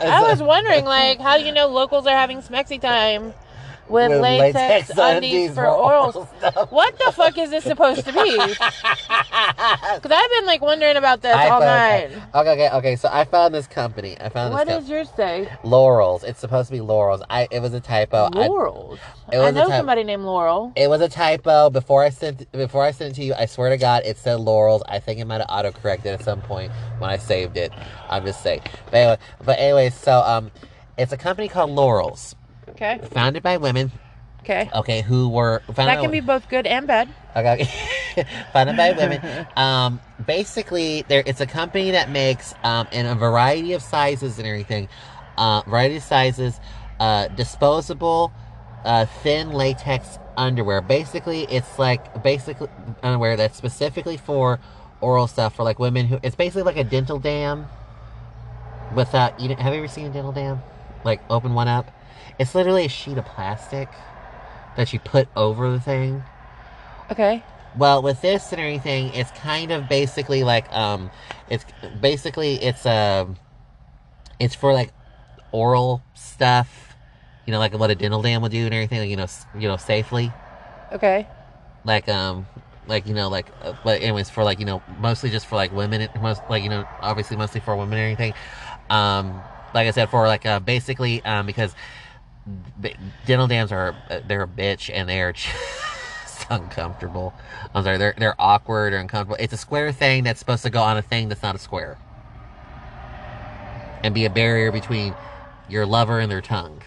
I 0.09 0.21
was 0.23 0.41
wondering, 0.41 0.85
like, 0.97 1.19
how 1.19 1.37
do 1.37 1.43
you 1.43 1.51
know 1.51 1.67
locals 1.67 2.07
are 2.07 2.15
having 2.15 2.41
smexy 2.41 2.79
time 2.79 3.33
with, 3.91 4.09
With 4.11 4.21
latex, 4.21 4.55
latex 4.55 4.89
undies 4.91 5.33
undies 5.33 5.55
for 5.55 5.67
oral 5.67 6.11
stuff. 6.37 6.71
What 6.71 6.97
the 6.97 7.11
fuck 7.11 7.37
is 7.37 7.49
this 7.51 7.63
supposed 7.63 8.05
to 8.05 8.13
be? 8.13 8.37
Because 9.11 10.11
I've 10.11 10.29
been 10.31 10.45
like 10.45 10.61
wondering 10.61 10.95
about 10.95 11.21
this 11.21 11.35
I 11.35 11.49
all 11.49 11.59
night. 11.59 12.11
Okay, 12.33 12.51
okay, 12.51 12.69
okay. 12.77 12.95
So 12.95 13.09
I 13.11 13.25
found 13.25 13.53
this 13.53 13.67
company. 13.67 14.17
I 14.19 14.29
found 14.29 14.53
What 14.53 14.67
does 14.67 14.89
yours 14.89 15.09
say? 15.15 15.47
Lorals. 15.63 16.23
It's 16.23 16.39
supposed 16.39 16.69
to 16.69 16.73
be 16.73 16.79
Lorals. 16.81 17.21
I. 17.29 17.47
It 17.51 17.59
was 17.61 17.73
a 17.73 17.79
typo. 17.79 18.29
I, 18.33 18.47
Lorals. 18.47 18.99
it 19.31 19.37
was 19.37 19.47
I 19.47 19.49
a 19.49 19.51
know 19.51 19.67
somebody 19.67 20.03
named 20.03 20.23
Laurel. 20.23 20.71
It 20.75 20.89
was 20.89 21.01
a 21.01 21.09
typo 21.09 21.69
before 21.69 22.03
I 22.03 22.09
sent 22.09 22.51
before 22.51 22.83
I 22.83 22.91
sent 22.91 23.13
it 23.13 23.15
to 23.17 23.23
you. 23.23 23.33
I 23.33 23.45
swear 23.45 23.69
to 23.69 23.77
God, 23.77 24.03
it 24.05 24.17
said 24.17 24.39
Lorals. 24.39 24.81
I 24.87 24.99
think 24.99 25.19
it 25.19 25.25
might 25.25 25.41
have 25.41 25.49
autocorrected 25.49 26.13
at 26.13 26.23
some 26.23 26.41
point 26.41 26.71
when 26.99 27.09
I 27.09 27.17
saved 27.17 27.57
it. 27.57 27.71
I'm 28.09 28.25
just 28.25 28.41
saying. 28.41 28.61
But 28.85 28.95
anyway, 28.95 29.17
but 29.43 29.59
anyway, 29.59 29.89
so 29.89 30.19
um, 30.21 30.51
it's 30.97 31.11
a 31.11 31.17
company 31.17 31.47
called 31.47 31.71
Lorals, 31.71 32.35
Okay. 32.71 32.99
founded 33.11 33.43
by 33.43 33.57
women. 33.57 33.91
Okay. 34.41 34.69
Okay, 34.73 35.01
who 35.01 35.29
were 35.29 35.61
founded 35.67 35.97
That 35.97 36.01
can 36.01 36.11
be 36.11 36.19
both 36.19 36.49
good 36.49 36.65
and 36.65 36.87
bad. 36.87 37.09
Okay. 37.35 37.69
Founded 38.53 38.75
by 38.75 38.91
women. 38.91 39.47
Um, 39.55 40.01
basically, 40.25 41.05
there 41.07 41.23
it's 41.25 41.39
a 41.39 41.45
company 41.45 41.91
that 41.91 42.09
makes 42.09 42.53
um, 42.63 42.87
in 42.91 43.05
a 43.05 43.15
variety 43.15 43.73
of 43.73 43.81
sizes 43.81 44.37
and 44.37 44.47
everything, 44.47 44.89
uh, 45.37 45.61
variety 45.61 45.97
of 45.97 46.03
sizes, 46.03 46.59
uh, 46.99 47.27
disposable, 47.29 48.33
uh, 48.83 49.05
thin 49.05 49.51
latex 49.51 50.17
underwear. 50.35 50.81
Basically, 50.81 51.43
it's 51.43 51.79
like 51.79 52.23
basically 52.23 52.67
underwear 53.03 53.37
that's 53.37 53.57
specifically 53.57 54.17
for 54.17 54.59
oral 54.99 55.27
stuff 55.27 55.55
for 55.55 55.63
like 55.63 55.79
women 55.79 56.07
who. 56.07 56.19
It's 56.23 56.35
basically 56.35 56.63
like 56.63 56.77
a 56.77 56.83
dental 56.83 57.19
dam. 57.19 57.67
Without 58.95 59.39
you, 59.39 59.55
have 59.55 59.73
you 59.73 59.79
ever 59.79 59.87
seen 59.87 60.07
a 60.07 60.09
dental 60.09 60.33
dam? 60.33 60.61
Like 61.05 61.21
open 61.29 61.53
one 61.53 61.67
up. 61.67 61.91
It's 62.41 62.55
literally 62.55 62.85
a 62.85 62.89
sheet 62.89 63.19
of 63.19 63.25
plastic 63.25 63.87
that 64.75 64.91
you 64.91 64.99
put 64.99 65.27
over 65.35 65.69
the 65.69 65.79
thing. 65.79 66.23
Okay. 67.11 67.43
Well, 67.77 68.01
with 68.01 68.19
this 68.23 68.51
and 68.51 68.59
everything, 68.59 69.13
it's 69.13 69.29
kind 69.29 69.71
of 69.71 69.87
basically 69.87 70.43
like 70.43 70.67
um, 70.73 71.11
it's 71.51 71.63
basically 72.01 72.55
it's 72.55 72.83
um, 72.87 73.35
it's 74.39 74.55
for 74.55 74.73
like 74.73 74.91
oral 75.51 76.01
stuff, 76.15 76.95
you 77.45 77.51
know, 77.51 77.59
like 77.59 77.77
what 77.77 77.91
a 77.91 77.95
dental 77.95 78.23
dam 78.23 78.41
would 78.41 78.51
do 78.51 78.65
and 78.65 78.73
everything, 78.73 79.01
like, 79.01 79.09
you 79.11 79.17
know, 79.17 79.27
you 79.55 79.67
know, 79.67 79.77
safely, 79.77 80.31
Okay. 80.91 81.27
like 81.85 82.09
um, 82.09 82.47
like 82.87 83.05
you 83.05 83.13
know, 83.13 83.29
like 83.29 83.51
uh, 83.61 83.73
but 83.83 84.01
anyways, 84.01 84.31
for 84.31 84.43
like 84.43 84.57
you 84.57 84.65
know, 84.65 84.81
mostly 84.99 85.29
just 85.29 85.45
for 85.45 85.57
like 85.57 85.71
women, 85.71 86.09
most 86.19 86.41
like 86.49 86.63
you 86.63 86.69
know, 86.69 86.85
obviously 87.01 87.37
mostly 87.37 87.61
for 87.61 87.75
women 87.75 87.99
and 87.99 88.13
everything, 88.13 88.33
um, 88.89 89.43
like 89.73 89.87
I 89.87 89.91
said, 89.91 90.09
for 90.09 90.27
like 90.27 90.45
uh, 90.45 90.59
basically 90.59 91.23
um, 91.23 91.45
because 91.45 91.75
dental 93.25 93.47
dams 93.47 93.71
are 93.71 93.95
they're 94.27 94.43
a 94.43 94.47
bitch 94.47 94.89
and 94.93 95.07
they're 95.07 95.31
just 95.33 96.47
uncomfortable. 96.49 97.33
I'm 97.73 97.83
sorry, 97.83 97.97
they're 97.97 98.15
they're 98.17 98.35
awkward 98.39 98.93
or 98.93 98.97
uncomfortable. 98.97 99.37
It's 99.39 99.53
a 99.53 99.57
square 99.57 99.91
thing 99.91 100.23
that's 100.23 100.39
supposed 100.39 100.63
to 100.63 100.69
go 100.69 100.81
on 100.81 100.97
a 100.97 101.01
thing 101.01 101.29
that's 101.29 101.43
not 101.43 101.55
a 101.55 101.59
square, 101.59 101.97
and 104.03 104.13
be 104.13 104.25
a 104.25 104.29
barrier 104.29 104.71
between 104.71 105.13
your 105.69 105.85
lover 105.85 106.19
and 106.19 106.29
their 106.31 106.41
tongue, 106.41 106.81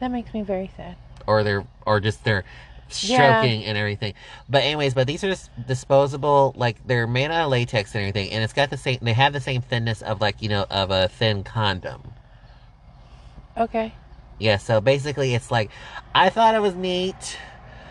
That 0.00 0.10
makes 0.10 0.32
me 0.32 0.42
very 0.42 0.70
sad. 0.76 0.96
or 1.26 1.42
they're 1.42 1.66
or 1.84 2.00
just 2.00 2.24
they're 2.24 2.44
stroking 2.88 3.64
and 3.64 3.76
everything. 3.76 4.14
But 4.48 4.62
anyways, 4.62 4.94
but 4.94 5.06
these 5.06 5.22
are 5.24 5.28
just 5.28 5.50
disposable, 5.66 6.54
like 6.56 6.86
they're 6.86 7.06
made 7.06 7.26
out 7.30 7.44
of 7.44 7.50
latex 7.50 7.94
and 7.94 8.02
everything, 8.02 8.30
and 8.32 8.42
it's 8.42 8.54
got 8.54 8.70
the 8.70 8.78
same. 8.78 8.98
They 9.02 9.12
have 9.12 9.32
the 9.34 9.40
same 9.40 9.60
thinness 9.60 10.00
of 10.00 10.20
like 10.22 10.40
you 10.40 10.48
know 10.48 10.64
of 10.70 10.90
a 10.90 11.08
thin 11.08 11.44
condom. 11.44 12.02
Okay. 13.58 13.94
Yeah, 14.38 14.56
so 14.56 14.80
basically 14.80 15.34
it's 15.34 15.50
like 15.50 15.70
I 16.14 16.30
thought 16.30 16.54
it 16.54 16.62
was 16.62 16.74
neat 16.74 17.38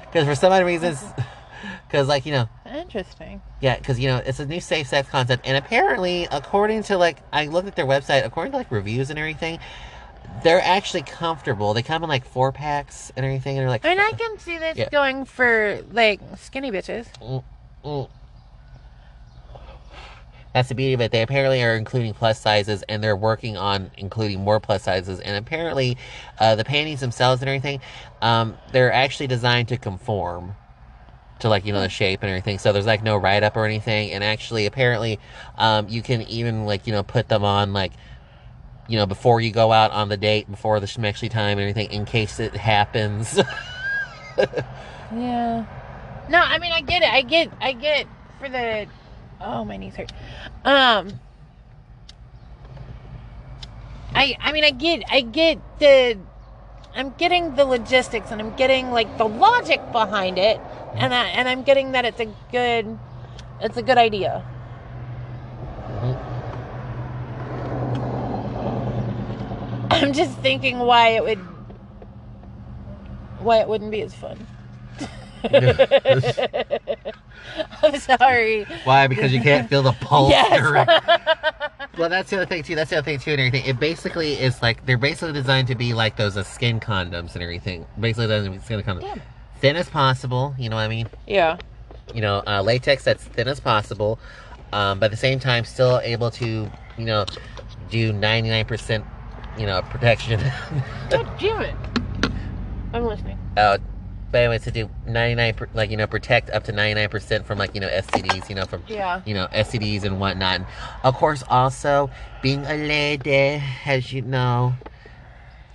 because 0.02 0.26
for 0.26 0.36
some 0.36 0.54
odd 0.54 0.66
reasons, 0.66 1.04
because 1.88 2.08
like 2.14 2.26
you 2.26 2.32
know, 2.32 2.50
Interesting. 2.66 3.42
yeah, 3.60 3.78
because 3.78 4.00
you 4.00 4.08
know 4.08 4.18
it's 4.26 4.40
a 4.40 4.46
new 4.46 4.62
safe 4.62 4.88
sex 4.88 5.10
concept, 5.10 5.46
and 5.46 5.58
apparently 5.58 6.28
according 6.32 6.84
to 6.84 6.98
like 6.98 7.18
I 7.34 7.48
looked 7.48 7.68
at 7.68 7.76
their 7.76 7.86
website, 7.86 8.26
according 8.26 8.52
to 8.54 8.58
like 8.58 8.72
reviews 8.72 9.10
and 9.10 9.20
everything, 9.20 9.60
they're 10.44 10.62
actually 10.62 11.04
comfortable. 11.04 11.74
They 11.74 11.84
come 11.84 12.02
in 12.04 12.10
like 12.10 12.26
four 12.26 12.54
packs 12.54 13.12
and 13.18 13.26
everything, 13.26 13.58
and 13.58 13.64
they're 13.64 13.70
like, 13.70 13.86
I 13.86 13.90
mean, 13.90 14.00
I 14.00 14.14
can 14.18 14.40
see 14.40 14.58
this 14.58 14.78
Yeah. 14.78 14.90
going 14.90 15.26
for 15.26 15.82
like 15.92 16.22
skinny 16.38 16.72
bitches. 16.72 17.08
Mm. 17.84 18.10
That's 20.58 20.70
the 20.70 20.76
beauty 20.76 20.94
of 20.94 21.02
it. 21.02 21.12
They 21.12 21.22
apparently 21.22 21.62
are 21.62 21.76
including 21.76 22.16
plus 22.16 22.42
sizes, 22.42 22.82
and 22.90 23.04
they're 23.04 23.16
working 23.16 23.58
on 23.58 23.92
including 23.96 24.44
more 24.44 24.60
plus 24.60 24.82
sizes. 24.82 25.20
And 25.20 25.38
apparently, 25.38 25.98
uh, 26.40 26.56
the 26.56 26.66
panties 26.66 27.00
themselves 27.00 27.44
and 27.44 27.50
everything, 27.50 27.80
um, 28.24 28.58
they're 28.72 28.92
actually 28.92 29.28
designed 29.28 29.68
to 29.68 29.78
conform 29.78 30.56
to 31.42 31.50
like 31.50 31.64
you 31.64 31.74
know 31.74 31.82
the 31.82 31.90
shape 31.90 32.24
and 32.24 32.32
everything. 32.32 32.58
So 32.58 32.74
there's 32.74 32.88
like 32.88 33.04
no 33.04 33.18
write 33.18 33.44
up 33.44 33.56
or 33.56 33.66
anything. 33.66 34.10
And 34.10 34.24
actually, 34.24 34.66
apparently, 34.66 35.20
um, 35.60 35.90
you 35.90 36.02
can 36.02 36.24
even 36.24 36.66
like 36.66 36.88
you 36.88 36.94
know 36.94 37.04
put 37.04 37.28
them 37.28 37.44
on 37.44 37.72
like 37.74 37.92
you 38.88 38.98
know 38.98 39.06
before 39.06 39.40
you 39.40 39.52
go 39.52 39.72
out 39.72 39.92
on 39.92 40.10
the 40.10 40.18
date, 40.18 40.50
before 40.50 40.80
the 40.80 40.88
schmexy 40.88 41.30
time 41.30 41.60
and 41.60 41.70
everything, 41.70 41.92
in 41.92 42.06
case 42.06 42.40
it 42.40 42.56
happens. 42.56 43.40
Yeah. 45.16 45.66
No, 46.30 46.40
I 46.40 46.58
mean 46.58 46.72
I 46.72 46.82
get 46.82 47.04
it. 47.04 47.10
I 47.10 47.22
get 47.22 47.50
I 47.62 47.74
get 47.74 48.08
for 48.40 48.50
the 48.50 48.88
Oh, 49.40 49.64
my 49.64 49.78
knees 49.78 49.96
hurt. 49.96 50.12
Um 50.66 51.20
I 54.14 54.36
I 54.40 54.52
mean 54.52 54.64
I 54.64 54.72
get 54.72 55.04
I 55.10 55.22
get 55.22 55.60
the 55.80 56.18
I'm 56.96 57.14
getting 57.18 57.56
the 57.56 57.66
logistics 57.66 58.32
and 58.32 58.42
I'm 58.42 58.56
getting 58.56 58.92
like 58.92 59.18
the 59.18 59.28
logic 59.28 59.92
behind 59.92 60.40
it 60.40 60.60
and 60.96 61.14
I 61.14 61.28
and 61.28 61.48
I'm 61.48 61.64
getting 61.64 61.92
that 61.92 62.06
it's 62.06 62.20
a 62.20 62.34
good 62.52 62.98
it's 63.62 63.78
a 63.78 63.84
good 63.84 63.98
idea. 63.98 64.44
I'm 69.92 70.14
just 70.14 70.38
thinking 70.40 70.80
why 70.80 71.10
it 71.10 71.24
would 71.24 71.40
why 73.40 73.60
it 73.60 73.68
wouldn't 73.68 73.92
be 73.92 74.02
as 74.02 74.14
fun. 74.14 74.48
I'm 77.84 78.00
sorry. 78.00 78.66
Why? 78.84 79.08
Because 79.08 79.34
you 79.34 79.42
can't 79.42 79.70
feel 79.70 79.82
the 79.82 79.92
pulse. 80.02 80.32
Yes. 80.32 80.62
well, 81.98 82.10
that's 82.10 82.30
the 82.30 82.38
other 82.38 82.46
thing 82.46 82.64
too. 82.64 82.76
That's 82.76 82.90
the 82.90 82.98
other 82.98 83.06
thing 83.06 83.20
too, 83.20 83.32
and 83.32 83.40
everything. 83.42 83.66
It 83.70 83.80
basically 83.80 84.34
is 84.34 84.62
like 84.62 84.86
they're 84.86 84.98
basically 84.98 85.34
designed 85.34 85.68
to 85.68 85.76
be 85.76 85.94
like 85.94 86.18
those 86.18 86.38
uh, 86.38 86.44
skin 86.44 86.80
condoms 86.80 87.34
and 87.34 87.44
everything. 87.44 87.86
Basically, 88.00 88.28
designed 88.28 88.54
to 88.54 88.60
be 88.60 88.66
skin 88.66 88.82
condoms, 88.84 89.22
thin 89.60 89.76
as 89.76 89.90
possible. 89.90 90.56
You 90.58 90.70
know 90.70 90.76
what 90.76 90.84
I 90.84 90.88
mean? 90.88 91.08
Yeah. 91.28 91.58
You 92.14 92.22
know, 92.22 92.42
uh, 92.48 92.62
latex 92.62 93.04
that's 93.04 93.24
thin 93.24 93.48
as 93.48 93.60
possible, 93.60 94.20
um, 94.72 95.00
but 95.00 95.06
at 95.06 95.12
the 95.12 95.18
same 95.18 95.40
time 95.40 95.66
still 95.66 96.00
able 96.04 96.32
to, 96.32 96.70
you 96.98 97.06
know, 97.06 97.26
do 97.90 98.14
ninety 98.14 98.50
nine 98.50 98.66
percent, 98.66 99.04
you 99.58 99.66
know, 99.66 99.82
protection. 99.82 100.40
God 101.10 101.30
damn 101.40 101.62
it. 101.62 101.76
I'm 102.94 103.04
listening. 103.04 103.38
uh, 103.58 103.78
but 104.32 104.40
anyway, 104.40 104.60
to 104.60 104.72
do 104.72 104.90
ninety 105.06 105.36
nine, 105.36 105.56
like 105.74 105.90
you 105.90 105.98
know, 105.98 106.08
protect 106.08 106.50
up 106.50 106.64
to 106.66 106.72
ninety 106.72 106.96
nine 107.00 107.10
percent 107.10 107.46
from 107.46 107.58
like 107.58 107.74
you 107.74 107.82
know 107.82 107.88
STDs. 107.90 108.50
You 108.50 108.56
know, 108.56 108.66
from 108.66 108.84
Yeah. 108.88 109.22
you 109.26 109.34
know, 109.34 109.48
STDs 109.54 110.04
and 110.04 110.20
whatnot. 110.20 110.56
And 110.56 110.66
of 111.04 111.16
course, 111.16 111.44
also 111.50 112.10
being 112.42 112.66
a 112.66 112.76
lady, 112.76 113.62
as 113.86 114.12
you 114.12 114.22
know, 114.22 114.74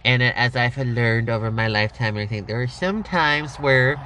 and 0.04 0.22
uh, 0.22 0.32
as 0.34 0.56
I've 0.56 0.76
learned 0.78 1.30
over 1.30 1.50
my 1.50 1.68
lifetime 1.68 2.16
and 2.16 2.24
everything, 2.24 2.46
there 2.46 2.60
are 2.60 2.66
some 2.68 3.02
times 3.02 3.56
where 3.56 3.96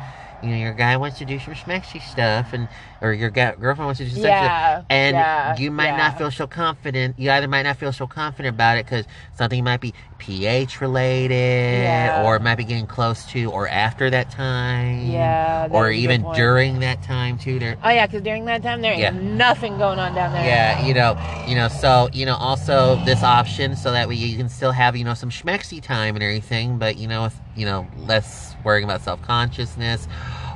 you 0.43 0.51
know 0.51 0.57
your 0.57 0.75
guy 0.75 0.97
wants 0.97 1.19
to 1.19 1.25
do 1.25 1.39
some 1.39 1.55
schmexy 1.55 2.01
stuff, 2.01 2.53
and 2.53 2.69
or 3.01 3.13
your 3.13 3.31
girlfriend 3.31 3.79
wants 3.79 3.99
to 3.99 4.05
do 4.05 4.11
some 4.11 4.23
Yeah, 4.23 4.79
stuff, 4.81 4.87
and 4.91 5.15
yeah, 5.17 5.57
you 5.57 5.71
might 5.71 5.87
yeah. 5.87 5.97
not 5.97 6.19
feel 6.19 6.31
so 6.31 6.47
confident. 6.47 7.19
You 7.19 7.31
either 7.31 7.49
might 7.49 7.63
not 7.63 7.77
feel 7.77 7.93
so 7.93 8.07
confident 8.07 8.55
about 8.55 8.79
it 8.79 8.87
because 8.87 9.07
something 9.35 9.63
might 9.65 9.81
be 9.81 9.95
pH 10.19 10.81
related, 10.81 12.13
or 12.25 12.37
it 12.37 12.43
might 12.43 12.57
be 12.57 12.65
getting 12.65 12.87
close 12.87 13.25
to 13.27 13.51
or 13.51 13.69
after 13.69 14.11
that 14.11 14.31
time, 14.31 15.11
Yeah, 15.11 15.69
or 15.71 15.91
is 15.91 15.99
a 15.99 16.07
good 16.07 16.13
even 16.13 16.33
during 16.35 16.81
that 16.81 17.03
time 17.03 17.39
too. 17.39 17.59
There, 17.59 17.77
Oh 17.83 17.91
yeah, 17.91 18.07
because 18.07 18.23
during 18.23 18.45
that 18.47 18.63
time 18.63 18.83
there 18.83 18.93
ain't 18.93 19.23
nothing 19.23 19.79
going 19.79 19.99
on 19.99 20.15
down 20.15 20.33
there. 20.33 20.45
yeah, 20.45 20.85
you 20.87 20.95
know, 20.95 21.17
you 21.49 21.55
know, 21.55 21.69
so 21.69 22.09
you 22.13 22.27
know, 22.27 22.35
also 22.37 22.97
this 23.05 23.23
option 23.23 23.77
so 23.77 23.93
that 23.93 24.09
we 24.09 24.17
you 24.17 24.37
can 24.37 24.49
still 24.49 24.73
have 24.73 24.97
you 24.97 25.05
know 25.05 25.15
some 25.15 25.31
schmexy 25.31 25.83
time 25.83 26.15
and 26.17 26.23
everything, 26.23 26.79
but 26.79 26.97
you 26.97 27.07
know, 27.09 27.25
with, 27.25 27.41
you 27.57 27.67
know, 27.67 27.87
less 27.99 28.56
worrying 28.67 28.85
about 28.85 29.01
self 29.01 29.23
consciousness 29.23 30.07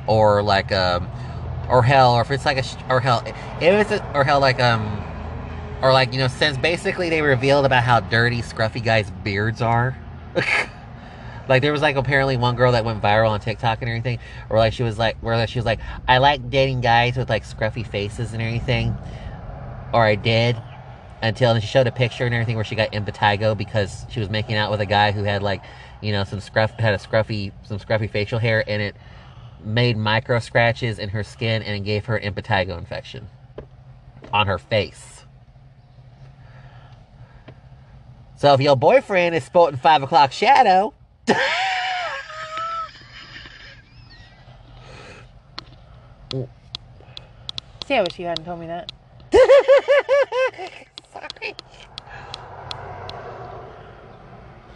or 0.05 0.43
like 0.43 0.71
um, 0.71 1.09
or 1.67 1.81
hell, 1.81 2.13
or 2.13 2.21
if 2.21 2.29
it's 2.29 2.45
like 2.45 2.57
a 2.57 2.93
or 2.93 2.99
hell, 2.99 3.23
if 3.25 3.33
it's 3.61 3.91
a, 3.91 4.11
or 4.13 4.23
hell 4.23 4.39
like 4.39 4.59
um, 4.59 5.03
or 5.81 5.91
like 5.91 6.13
you 6.13 6.19
know, 6.19 6.27
since 6.27 6.57
basically 6.57 7.09
they 7.09 7.23
revealed 7.23 7.65
about 7.65 7.81
how 7.81 8.01
dirty 8.01 8.43
scruffy 8.43 8.83
guys' 8.83 9.09
beards 9.23 9.63
are. 9.63 9.97
Like 11.51 11.61
there 11.61 11.73
was 11.73 11.81
like 11.81 11.97
apparently 11.97 12.37
one 12.37 12.55
girl 12.55 12.71
that 12.71 12.85
went 12.85 13.01
viral 13.01 13.31
on 13.31 13.41
TikTok 13.41 13.81
and 13.81 13.89
everything, 13.89 14.19
or 14.49 14.57
like 14.57 14.71
she 14.71 14.83
was 14.83 14.97
like, 14.97 15.17
where 15.17 15.35
like, 15.35 15.49
she 15.49 15.59
was 15.59 15.65
like, 15.65 15.81
I 16.07 16.19
like 16.19 16.49
dating 16.49 16.79
guys 16.79 17.17
with 17.17 17.29
like 17.29 17.43
scruffy 17.43 17.85
faces 17.85 18.31
and 18.31 18.41
everything, 18.41 18.95
or 19.93 20.01
I 20.01 20.15
did, 20.15 20.55
until 21.21 21.59
she 21.59 21.67
showed 21.67 21.87
a 21.87 21.91
picture 21.91 22.25
and 22.25 22.33
everything 22.33 22.55
where 22.55 22.63
she 22.63 22.75
got 22.75 22.93
impetigo 22.93 23.57
because 23.57 24.05
she 24.09 24.21
was 24.21 24.29
making 24.29 24.55
out 24.55 24.71
with 24.71 24.79
a 24.79 24.85
guy 24.85 25.11
who 25.11 25.23
had 25.23 25.43
like, 25.43 25.61
you 26.01 26.11
know, 26.11 26.23
some 26.23 26.39
scruff 26.39 26.71
had 26.79 26.93
a 26.93 26.97
scruffy 26.97 27.51
some 27.63 27.79
scruffy 27.79 28.09
facial 28.09 28.39
hair 28.39 28.63
and 28.67 28.81
it 28.81 28.95
made 29.63 29.95
micro 29.95 30.39
scratches 30.39 30.99
in 30.99 31.09
her 31.09 31.23
skin 31.23 31.61
and 31.61 31.75
it 31.75 31.85
gave 31.85 32.05
her 32.05 32.17
an 32.17 32.33
impetigo 32.33 32.77
infection 32.77 33.27
on 34.33 34.47
her 34.47 34.57
face. 34.57 35.25
So 38.37 38.53
if 38.53 38.61
your 38.61 38.75
boyfriend 38.75 39.35
is 39.35 39.43
sporting 39.43 39.79
five 39.79 40.01
o'clock 40.01 40.31
shadow. 40.31 40.93
See, 47.85 47.95
I 47.95 48.01
wish 48.01 48.17
you 48.17 48.25
hadn't 48.25 48.45
told 48.45 48.59
me 48.59 48.67
that. 48.67 48.91
Sorry. 51.13 51.55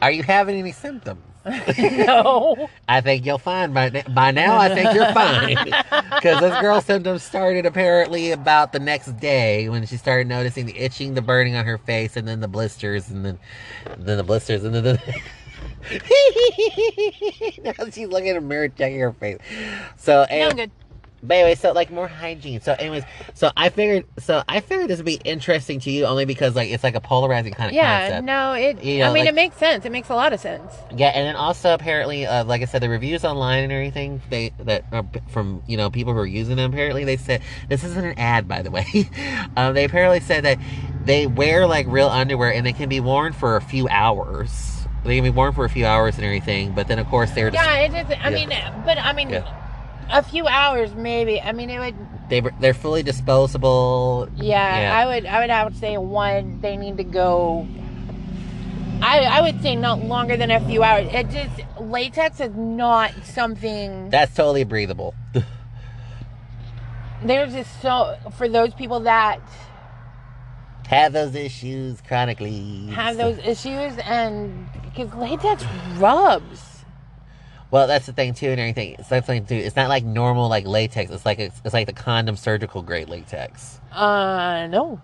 Are 0.05 0.11
you 0.11 0.21
having 0.21 0.59
any 0.59 0.71
symptoms? 0.71 1.23
no. 1.79 2.69
I 2.87 3.01
think 3.01 3.25
you'll 3.25 3.39
find 3.39 3.73
by, 3.73 3.89
by 3.89 4.29
now. 4.29 4.55
I 4.55 4.69
think 4.69 4.93
you're 4.93 5.11
fine 5.13 5.55
because 6.15 6.41
this 6.41 6.61
girl's 6.61 6.85
symptoms 6.85 7.23
started 7.23 7.65
apparently 7.65 8.29
about 8.29 8.71
the 8.71 8.77
next 8.77 9.19
day 9.19 9.67
when 9.67 9.83
she 9.87 9.97
started 9.97 10.27
noticing 10.27 10.67
the 10.67 10.77
itching, 10.77 11.15
the 11.15 11.23
burning 11.23 11.55
on 11.55 11.65
her 11.65 11.79
face, 11.79 12.17
and 12.17 12.27
then 12.27 12.39
the 12.39 12.47
blisters, 12.47 13.09
and 13.09 13.25
then 13.25 13.39
then 13.97 14.17
the 14.17 14.23
blisters, 14.23 14.63
and 14.63 14.75
then 14.75 14.83
the. 14.83 15.21
now 17.63 17.73
she's 17.89 18.07
looking 18.07 18.27
in 18.27 18.35
the 18.35 18.41
mirror, 18.41 18.67
checking 18.69 18.99
her 18.99 19.13
face. 19.13 19.39
So 19.97 20.27
No, 20.29 20.35
and 20.35 20.51
I'm 20.51 20.55
good. 20.55 20.71
But 21.23 21.35
anyway, 21.35 21.55
so 21.55 21.71
like 21.71 21.91
more 21.91 22.07
hygiene. 22.07 22.61
So 22.61 22.73
anyways, 22.77 23.03
so 23.33 23.51
I 23.57 23.69
figured, 23.69 24.05
so 24.19 24.43
I 24.47 24.59
figured 24.59 24.89
this 24.89 24.97
would 24.97 25.05
be 25.05 25.19
interesting 25.23 25.79
to 25.81 25.91
you 25.91 26.05
only 26.05 26.25
because 26.25 26.55
like 26.55 26.69
it's 26.69 26.83
like 26.83 26.95
a 26.95 27.01
polarizing 27.01 27.53
kind 27.53 27.69
of 27.71 27.75
concept. 27.75 27.75
Yeah, 27.75 28.07
concept. 28.09 28.25
no, 28.25 28.53
it. 28.53 28.83
You 28.83 28.99
know, 28.99 29.09
I 29.09 29.13
mean, 29.13 29.23
like- 29.25 29.29
it 29.29 29.35
makes 29.35 29.57
sense. 29.57 29.85
It 29.85 29.91
makes 29.91 30.09
a 30.09 30.15
lot 30.15 30.33
of 30.33 30.39
sense. 30.39 30.71
Yeah, 30.95 31.07
and 31.07 31.25
then 31.27 31.35
also 31.35 31.73
apparently, 31.73 32.25
uh, 32.25 32.43
like 32.45 32.61
I 32.61 32.65
said, 32.65 32.81
the 32.81 32.89
reviews 32.89 33.25
online 33.25 33.63
and 33.63 33.71
everything 33.71 34.21
they 34.29 34.51
that 34.59 34.85
are 34.91 35.05
from 35.29 35.61
you 35.67 35.77
know 35.77 35.89
people 35.89 36.13
who 36.13 36.19
are 36.19 36.25
using 36.25 36.55
them. 36.57 36.71
Apparently, 36.71 37.03
they 37.05 37.17
said 37.17 37.41
this 37.69 37.83
isn't 37.83 38.05
an 38.05 38.19
ad, 38.19 38.47
by 38.47 38.61
the 38.61 38.71
way. 38.71 38.85
um, 39.57 39.73
they 39.73 39.85
apparently 39.85 40.19
said 40.19 40.43
that 40.45 40.59
they 41.05 41.27
wear 41.27 41.67
like 41.67 41.85
real 41.87 42.07
underwear 42.09 42.53
and 42.53 42.65
they 42.65 42.73
can 42.73 42.89
be 42.89 42.99
worn 42.99 43.33
for 43.33 43.55
a 43.55 43.61
few 43.61 43.87
hours. 43.89 44.71
They 45.03 45.15
can 45.17 45.23
be 45.23 45.29
worn 45.29 45.53
for 45.53 45.65
a 45.65 45.69
few 45.69 45.85
hours 45.85 46.15
and 46.15 46.25
everything, 46.25 46.71
but 46.73 46.87
then 46.87 46.97
of 46.97 47.07
course 47.07 47.29
they're 47.31 47.51
just, 47.51 47.63
Yeah, 47.63 47.75
it 47.77 47.93
is. 48.09 48.17
I 48.19 48.29
Yeah. 48.29 48.35
mean, 48.73 48.83
but 48.85 48.97
I 48.97 49.13
mean, 49.13 49.29
Yeah. 49.29 49.43
A 50.11 50.21
few 50.23 50.47
hours 50.47 50.93
maybe. 50.95 51.41
I 51.41 51.51
mean, 51.51 51.69
it 51.69 51.79
would. 51.79 51.95
they 52.29 52.41
they're 52.59 52.73
fully 52.73 53.03
disposable. 53.03 54.27
Yeah, 54.35 54.79
Yeah. 54.79 54.97
I 54.97 55.05
would. 55.05 55.25
I 55.25 55.39
would 55.41 55.49
have 55.49 55.73
to 55.73 55.77
say 55.79 55.97
one. 55.97 56.59
They 56.61 56.77
need 56.77 56.97
to 56.97 57.03
go. 57.03 57.67
I 59.01 59.19
I 59.19 59.41
would 59.41 59.61
say 59.61 59.75
not 59.75 59.99
longer 60.03 60.37
than 60.37 60.51
a 60.51 60.59
few 60.59 60.81
hours. 60.83 61.07
It 61.11 61.29
just 61.29 61.61
latex 61.79 62.39
is 62.39 62.55
not 62.55 63.11
something. 63.23 64.09
That's 64.09 64.33
totally 64.33 64.63
breathable. 64.63 65.13
There's 67.23 67.53
just 67.53 67.81
so 67.81 68.17
for 68.37 68.47
those 68.47 68.73
people 68.73 68.99
that 69.01 69.39
Have 70.87 71.13
those 71.13 71.33
issues 71.35 71.99
chronically. 72.01 72.87
have 72.87 73.17
those 73.17 73.37
issues 73.39 73.97
and 73.99 74.67
because 74.83 75.13
latex 75.15 75.63
rubs. 75.97 76.74
Well, 77.75 77.87
that's 77.87 78.05
the 78.05 78.13
thing 78.13 78.33
too, 78.33 78.47
and 78.47 78.57
everything. 78.61 78.95
It's 78.97 79.09
that 79.09 79.25
thing 79.25 79.45
too. 79.45 79.55
It's 79.55 79.75
not 79.75 79.89
like 79.89 80.05
normal 80.05 80.47
like 80.47 80.65
latex. 80.65 81.11
It's 81.11 81.25
like 81.25 81.39
it's, 81.39 81.59
it's 81.65 81.73
like 81.73 81.87
the 81.87 81.91
condom 81.91 82.37
surgical 82.37 82.81
grade 82.81 83.09
latex. 83.09 83.81
Uh, 83.91 84.67
no. 84.71 85.01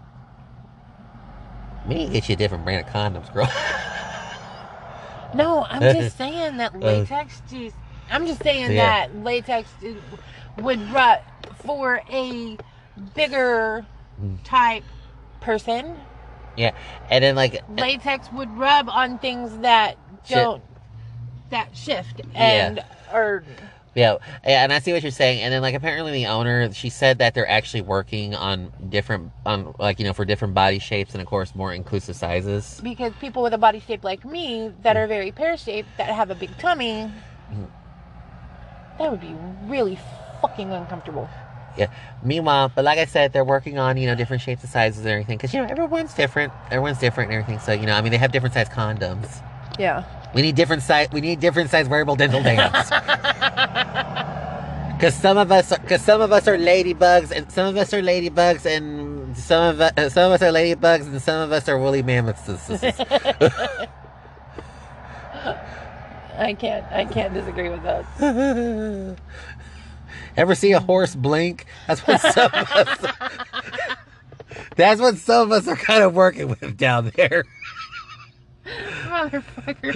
We 1.86 1.96
need 1.96 2.06
to 2.06 2.14
get 2.14 2.30
you 2.30 2.34
a 2.34 2.38
different 2.38 2.64
brand 2.64 2.88
of 2.88 2.94
condoms, 2.94 3.34
girl. 3.34 3.52
No, 5.34 5.66
I'm 5.70 5.82
just 5.82 6.16
saying 6.24 6.56
that 6.58 6.80
latex 6.80 7.42
just. 7.52 7.76
I'm 8.10 8.26
just 8.26 8.42
saying 8.42 8.72
Yeah. 8.72 9.08
that 9.08 9.18
latex 9.22 9.68
would 10.58 10.80
rub 10.94 11.20
for 11.66 12.02
a 12.10 12.58
bigger 13.16 13.86
Mm. 14.24 14.38
type 14.46 14.84
person. 15.42 15.98
yeah, 16.56 16.72
and 17.10 17.22
then 17.22 17.36
like 17.36 17.62
Latex 17.76 18.32
would 18.32 18.50
rub 18.58 18.88
on 18.88 19.18
things 19.20 19.58
that 19.58 19.98
don't 20.30 20.62
that 21.52 21.76
shift 21.76 22.22
and 22.34 22.84
or 23.14 23.44
yeah, 23.94 24.18
yeah, 24.46 24.64
and 24.64 24.72
I 24.72 24.80
see 24.80 24.94
what 24.94 25.04
you're 25.04 25.12
saying. 25.12 25.42
And 25.42 25.54
then 25.54 25.62
like 25.62 25.76
apparently 25.76 26.14
the 26.14 26.28
owner, 26.28 26.72
she 26.72 26.90
said 26.90 27.18
that 27.18 27.34
they're 27.34 27.50
actually 27.50 27.82
working 27.82 28.34
on 28.36 28.72
different, 28.88 29.32
on 29.46 29.76
like 29.80 30.00
you 30.00 30.06
know 30.06 30.14
for 30.14 30.24
different 30.24 30.54
body 30.54 30.80
shapes 30.80 31.14
and 31.14 31.22
of 31.22 31.28
course 31.28 31.54
more 31.56 31.74
inclusive 31.74 32.16
sizes. 32.16 32.80
because 32.82 33.12
people 33.20 33.44
with 33.44 33.54
a 33.54 33.58
body 33.58 33.82
shape 33.82 34.04
like 34.04 34.24
me 34.24 34.72
that 34.84 34.96
are 34.96 35.08
very 35.08 35.32
pear 35.32 35.58
shaped 35.58 35.90
that 35.98 36.10
have 36.10 36.30
a 36.32 36.36
big 36.36 36.58
tummy, 36.58 37.12
that 38.98 39.12
would 39.12 39.22
be 39.22 39.36
really 39.66 40.00
fucking 40.42 40.72
uncomfortable. 40.72 41.30
Yeah. 41.78 41.88
Meanwhile, 42.24 42.72
but 42.74 42.86
like 42.86 43.00
I 43.00 43.06
said, 43.06 43.34
they're 43.34 43.44
working 43.44 43.78
on 43.78 43.98
you 43.98 44.08
know 44.08 44.16
different 44.16 44.42
shapes 44.42 44.62
and 44.62 44.72
sizes 44.72 45.00
and 45.00 45.10
everything 45.10 45.38
because 45.38 45.54
you 45.54 45.62
know 45.62 45.68
everyone's 45.68 46.14
different. 46.14 46.54
Everyone's 46.68 47.00
different 47.00 47.32
and 47.32 47.42
everything. 47.42 47.60
So 47.60 47.74
you 47.74 47.88
know, 47.88 47.96
I 47.96 48.02
mean, 48.02 48.12
they 48.12 48.18
have 48.18 48.32
different 48.32 48.54
size 48.54 48.70
condoms. 48.70 49.44
Yeah. 49.78 50.06
We 50.34 50.42
need 50.42 50.56
different 50.56 50.84
size. 50.84 51.10
We 51.12 51.22
need 51.22 51.40
different 51.40 51.70
size 51.70 51.88
wearable 51.90 52.16
dental 52.16 52.42
dams. 52.42 52.92
Because 55.02 55.16
some 55.16 55.36
of 55.40 55.52
us, 55.52 55.70
because 55.70 56.04
some 56.04 56.22
of 56.22 56.32
us 56.32 56.48
are 56.48 56.58
ladybugs, 56.58 57.32
and 57.32 57.52
some 57.52 57.66
of 57.66 57.76
us 57.76 57.92
are 57.92 58.04
ladybugs, 58.04 58.68
and 58.68 59.36
some 59.36 59.64
of 59.64 59.82
us, 59.82 59.92
uh, 59.98 60.10
some 60.10 60.32
of 60.32 60.40
us 60.40 60.44
are 60.48 60.54
ladybugs, 60.54 61.08
and 61.08 61.20
some 61.20 61.42
of 61.42 61.52
us 61.52 61.68
are 61.68 61.80
woolly 61.80 62.04
mammoths. 62.04 62.48
I 66.38 66.54
can't 66.54 66.86
I 66.92 67.06
can't 67.06 67.34
disagree 67.34 67.70
with 67.70 67.82
that. 67.82 69.18
Ever 70.38 70.54
see 70.54 70.72
a 70.74 70.80
horse 70.80 71.16
blink? 71.16 71.66
That's 71.88 72.02
what 72.02 72.22
some 72.22 72.52
of 72.54 72.72
us. 72.72 73.06
That's 74.76 75.02
what 75.02 75.18
some 75.18 75.48
of 75.48 75.52
us 75.52 75.68
are 75.68 75.76
kind 75.76 76.04
of 76.04 76.14
working 76.14 76.48
with 76.48 76.78
down 76.78 77.12
there. 77.16 77.46
Motherfucker. 78.66 79.94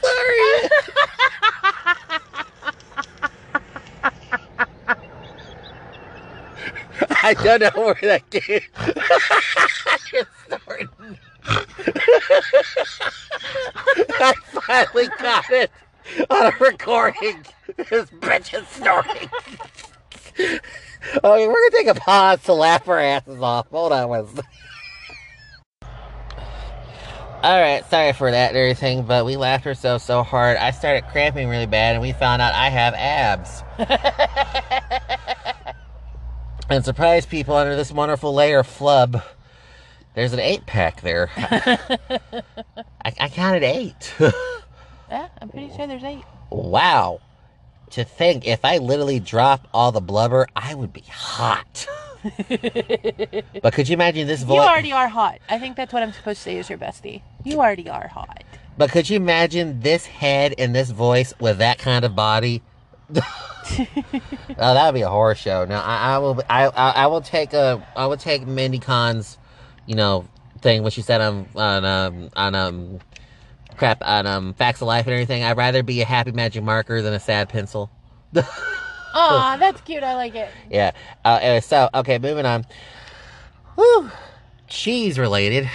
Sorry. 0.00 0.70
I 7.22 7.34
don't 7.34 7.60
know 7.60 7.70
where 7.74 7.94
that 8.02 8.30
came. 8.30 8.60
You're 10.12 10.28
snorting. 10.46 10.88
I 14.18 14.34
finally 14.52 15.08
got 15.18 15.50
it 15.50 15.70
on 16.28 16.46
a 16.46 16.52
recording. 16.60 17.44
This 17.76 18.10
bitch 18.10 18.54
is 18.54 18.68
snorting. 18.68 19.30
Okay, 21.24 21.48
we're 21.48 21.70
gonna 21.70 21.84
take 21.84 21.96
a 21.96 22.00
pause 22.00 22.42
to 22.44 22.52
laugh 22.52 22.86
our 22.88 23.00
asses 23.00 23.40
off. 23.40 23.68
Hold 23.70 23.92
on 23.92 24.08
one 24.08 24.26
second. 24.26 24.44
Alright, 27.42 27.88
sorry 27.88 28.12
for 28.12 28.30
that 28.30 28.48
and 28.50 28.58
everything, 28.58 29.04
but 29.04 29.24
we 29.24 29.38
laughed 29.38 29.66
ourselves 29.66 30.04
so 30.04 30.22
hard. 30.22 30.58
I 30.58 30.72
started 30.72 31.04
cramping 31.10 31.48
really 31.48 31.64
bad, 31.64 31.94
and 31.94 32.02
we 32.02 32.12
found 32.12 32.42
out 32.42 32.52
I 32.52 32.68
have 32.68 32.92
abs. 32.92 33.62
and 36.68 36.84
surprise 36.84 37.24
people 37.24 37.56
under 37.56 37.76
this 37.76 37.90
wonderful 37.90 38.34
layer 38.34 38.58
of 38.58 38.66
flub. 38.66 39.22
There's 40.14 40.34
an 40.34 40.40
eight 40.40 40.66
pack 40.66 41.00
there. 41.00 41.30
I, 41.36 41.78
I 43.18 43.28
counted 43.30 43.62
eight. 43.62 44.12
Yeah, 45.10 45.28
I'm 45.40 45.48
pretty 45.48 45.74
sure 45.74 45.86
there's 45.86 46.04
eight. 46.04 46.24
wow. 46.50 47.20
To 47.90 48.04
think 48.04 48.46
if 48.46 48.64
I 48.64 48.78
literally 48.78 49.18
drop 49.18 49.66
all 49.74 49.90
the 49.90 50.00
blubber, 50.00 50.46
I 50.54 50.74
would 50.74 50.92
be 50.92 51.04
hot. 51.08 51.88
but 53.62 53.72
could 53.72 53.88
you 53.88 53.94
imagine 53.94 54.26
this 54.26 54.42
voice? 54.42 54.56
You 54.56 54.62
already 54.62 54.92
are 54.92 55.08
hot. 55.08 55.40
I 55.48 55.58
think 55.58 55.76
that's 55.76 55.92
what 55.92 56.02
I'm 56.02 56.12
supposed 56.12 56.38
to 56.38 56.44
say 56.44 56.58
is 56.58 56.68
your 56.68 56.78
bestie. 56.78 57.22
You 57.44 57.58
already 57.58 57.88
are 57.88 58.08
hot. 58.08 58.44
But 58.76 58.90
could 58.90 59.10
you 59.10 59.16
imagine 59.16 59.80
this 59.80 60.06
head 60.06 60.54
and 60.56 60.74
this 60.74 60.90
voice 60.90 61.34
with 61.40 61.58
that 61.58 61.78
kind 61.78 62.04
of 62.04 62.14
body? 62.14 62.62
oh, 63.16 63.22
that 64.56 64.86
would 64.86 64.94
be 64.94 65.02
a 65.02 65.08
horror 65.08 65.34
show. 65.34 65.64
Now 65.64 65.82
I, 65.82 66.14
I 66.14 66.18
will 66.18 66.42
I, 66.48 66.66
I 66.66 66.90
I 66.90 67.06
will 67.08 67.20
take 67.20 67.52
a 67.52 67.86
I 67.96 68.06
will 68.06 68.16
take 68.16 68.46
Mindy 68.46 68.78
Cohn's, 68.78 69.36
you 69.86 69.96
know, 69.96 70.26
thing 70.60 70.82
what 70.82 70.92
she 70.92 71.02
said 71.02 71.20
on 71.20 71.48
on 71.56 71.84
um 71.84 72.30
on 72.36 72.54
um 72.54 73.00
crap 73.80 74.02
on 74.02 74.26
um 74.26 74.54
Facts 74.54 74.82
of 74.82 74.86
Life 74.86 75.06
and 75.06 75.14
everything. 75.14 75.42
I'd 75.42 75.56
rather 75.56 75.82
be 75.82 76.02
a 76.02 76.04
happy 76.04 76.32
magic 76.32 76.62
marker 76.62 77.02
than 77.02 77.14
a 77.14 77.18
sad 77.18 77.48
pencil. 77.48 77.90
Aw, 79.14 79.56
that's 79.58 79.80
cute. 79.80 80.04
I 80.04 80.14
like 80.14 80.34
it. 80.36 80.50
Yeah. 80.70 80.92
Uh, 81.24 81.38
anyway, 81.40 81.60
so 81.60 81.88
okay, 81.94 82.18
moving 82.18 82.46
on. 82.46 82.66
Whew. 83.74 84.10
Cheese 84.68 85.18
related. 85.18 85.68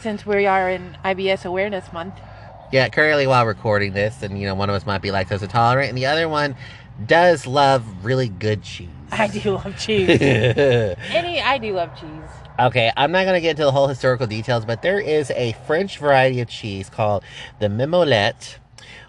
Since 0.00 0.26
we 0.26 0.44
are 0.44 0.68
in 0.68 0.98
IBS 1.04 1.46
Awareness 1.46 1.90
Month. 1.92 2.20
Yeah, 2.72 2.88
currently 2.88 3.26
while 3.26 3.46
recording 3.46 3.94
this, 3.94 4.22
and 4.22 4.38
you 4.38 4.46
know, 4.46 4.56
one 4.56 4.68
of 4.68 4.74
us 4.74 4.84
might 4.84 5.00
be 5.00 5.10
lactose 5.10 5.42
intolerant, 5.42 5.90
and 5.90 5.96
the 5.96 6.06
other 6.06 6.28
one 6.28 6.56
does 7.06 7.46
love 7.46 7.84
really 8.04 8.28
good 8.28 8.62
cheese. 8.62 8.88
I 9.12 9.28
do 9.28 9.52
love 9.52 9.78
cheese. 9.78 10.08
Any, 10.20 11.40
I 11.40 11.58
do 11.58 11.72
love 11.72 11.98
cheese. 11.98 12.08
Okay, 12.58 12.90
I'm 12.96 13.10
not 13.12 13.24
going 13.24 13.34
to 13.34 13.40
get 13.40 13.50
into 13.50 13.64
the 13.64 13.72
whole 13.72 13.88
historical 13.88 14.26
details, 14.26 14.64
but 14.64 14.82
there 14.82 15.00
is 15.00 15.30
a 15.32 15.52
French 15.66 15.98
variety 15.98 16.40
of 16.40 16.48
cheese 16.48 16.88
called 16.88 17.24
the 17.58 17.66
Mimolette, 17.68 18.56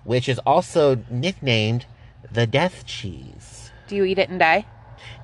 which 0.03 0.27
is 0.27 0.39
also 0.39 1.03
nicknamed 1.09 1.85
the 2.31 2.47
death 2.47 2.85
cheese. 2.85 3.71
Do 3.87 3.95
you 3.95 4.03
eat 4.03 4.17
it 4.19 4.29
and 4.29 4.39
die? 4.39 4.65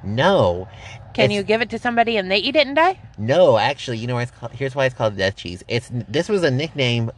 No. 0.04 0.68
Can 1.14 1.26
it's- 1.26 1.36
you 1.36 1.44
give 1.44 1.62
it 1.62 1.70
to 1.72 1.80
somebody 1.80 2.16
and 2.18 2.32
they 2.32 2.38
eat 2.38 2.56
it 2.56 2.66
and 2.68 2.76
die? 2.76 3.00
No, 3.18 3.58
actually, 3.58 3.98
you 3.98 4.08
know 4.08 4.16
why 4.16 4.24
it's 4.24 4.32
called, 4.32 4.52
here's 4.54 4.76
why 4.76 4.86
it's 4.86 4.96
called 4.96 5.18
death 5.18 5.36
cheese. 5.36 5.64
It's 5.68 5.90
this 5.92 6.30
was 6.30 6.44
a 6.44 6.52
nickname 6.52 7.12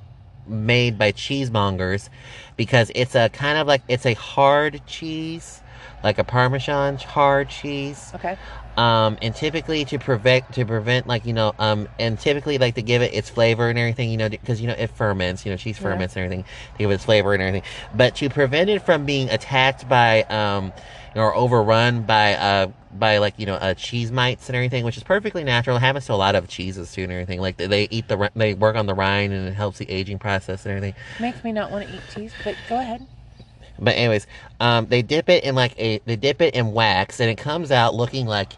made 0.47 0.97
by 0.97 1.11
cheesemongers 1.11 2.09
because 2.57 2.91
it's 2.95 3.15
a 3.15 3.29
kind 3.29 3.57
of 3.57 3.67
like 3.67 3.81
it's 3.87 4.05
a 4.05 4.13
hard 4.13 4.81
cheese, 4.87 5.61
like 6.03 6.19
a 6.19 6.23
parmesan 6.23 6.97
hard 6.97 7.49
cheese. 7.49 8.11
Okay. 8.15 8.37
Um, 8.75 9.19
and 9.21 9.35
typically 9.35 9.85
to 9.85 9.99
prevent 9.99 10.51
to 10.53 10.65
prevent 10.65 11.05
like 11.05 11.27
you 11.27 11.33
know 11.33 11.53
um 11.59 11.87
and 11.99 12.17
typically 12.17 12.57
like 12.57 12.73
to 12.73 12.81
give 12.81 13.03
it 13.03 13.13
its 13.13 13.29
flavor 13.29 13.69
and 13.69 13.77
everything 13.77 14.09
you 14.09 14.17
know 14.17 14.29
because 14.29 14.59
you 14.59 14.65
know 14.67 14.73
it 14.73 14.89
ferments 14.89 15.45
you 15.45 15.51
know 15.51 15.57
cheese 15.57 15.77
Yeah. 15.77 15.89
ferments 15.89 16.15
and 16.15 16.25
everything 16.25 16.43
to 16.43 16.77
give 16.79 16.89
it 16.89 16.95
its 16.95 17.05
flavor 17.05 17.33
and 17.35 17.43
everything 17.43 17.69
but 17.93 18.15
to 18.15 18.29
prevent 18.31 18.71
it 18.71 18.81
from 18.81 19.05
being 19.05 19.29
attacked 19.29 19.87
by 19.87 20.23
um 20.23 20.73
or 21.15 21.35
overrun 21.35 22.01
by 22.01 22.33
uh 22.33 22.67
by 22.91 23.19
like 23.19 23.37
you 23.37 23.45
know 23.45 23.53
uh, 23.55 23.75
cheese 23.75 24.11
mites 24.11 24.49
and 24.49 24.55
everything 24.55 24.83
which 24.83 24.97
is 24.97 25.03
perfectly 25.03 25.43
natural 25.43 25.77
it 25.77 25.81
happens 25.81 26.07
to 26.07 26.13
a 26.13 26.15
lot 26.15 26.33
of 26.33 26.47
cheeses 26.47 26.91
too 26.91 27.03
and 27.03 27.11
everything 27.11 27.39
like 27.39 27.57
they 27.57 27.87
eat 27.91 28.07
the 28.07 28.31
they 28.35 28.55
work 28.55 28.75
on 28.75 28.87
the 28.87 28.95
rind 28.95 29.31
and 29.33 29.47
it 29.47 29.53
helps 29.53 29.77
the 29.77 29.87
aging 29.87 30.17
process 30.17 30.65
and 30.65 30.75
everything 30.75 30.95
Makes 31.19 31.43
me 31.43 31.51
not 31.51 31.69
want 31.69 31.87
to 31.87 31.95
eat 31.95 32.01
cheese, 32.09 32.33
but 32.43 32.55
go 32.67 32.79
ahead. 32.79 33.05
But 33.79 33.95
anyways, 33.95 34.27
um, 34.59 34.87
they 34.87 35.01
dip 35.01 35.29
it 35.29 35.43
in 35.43 35.55
like 35.55 35.77
a 35.79 35.99
they 36.05 36.15
dip 36.15 36.41
it 36.41 36.55
in 36.55 36.73
wax, 36.73 37.19
and 37.19 37.29
it 37.29 37.37
comes 37.37 37.71
out 37.71 37.95
looking 37.95 38.25
like 38.25 38.53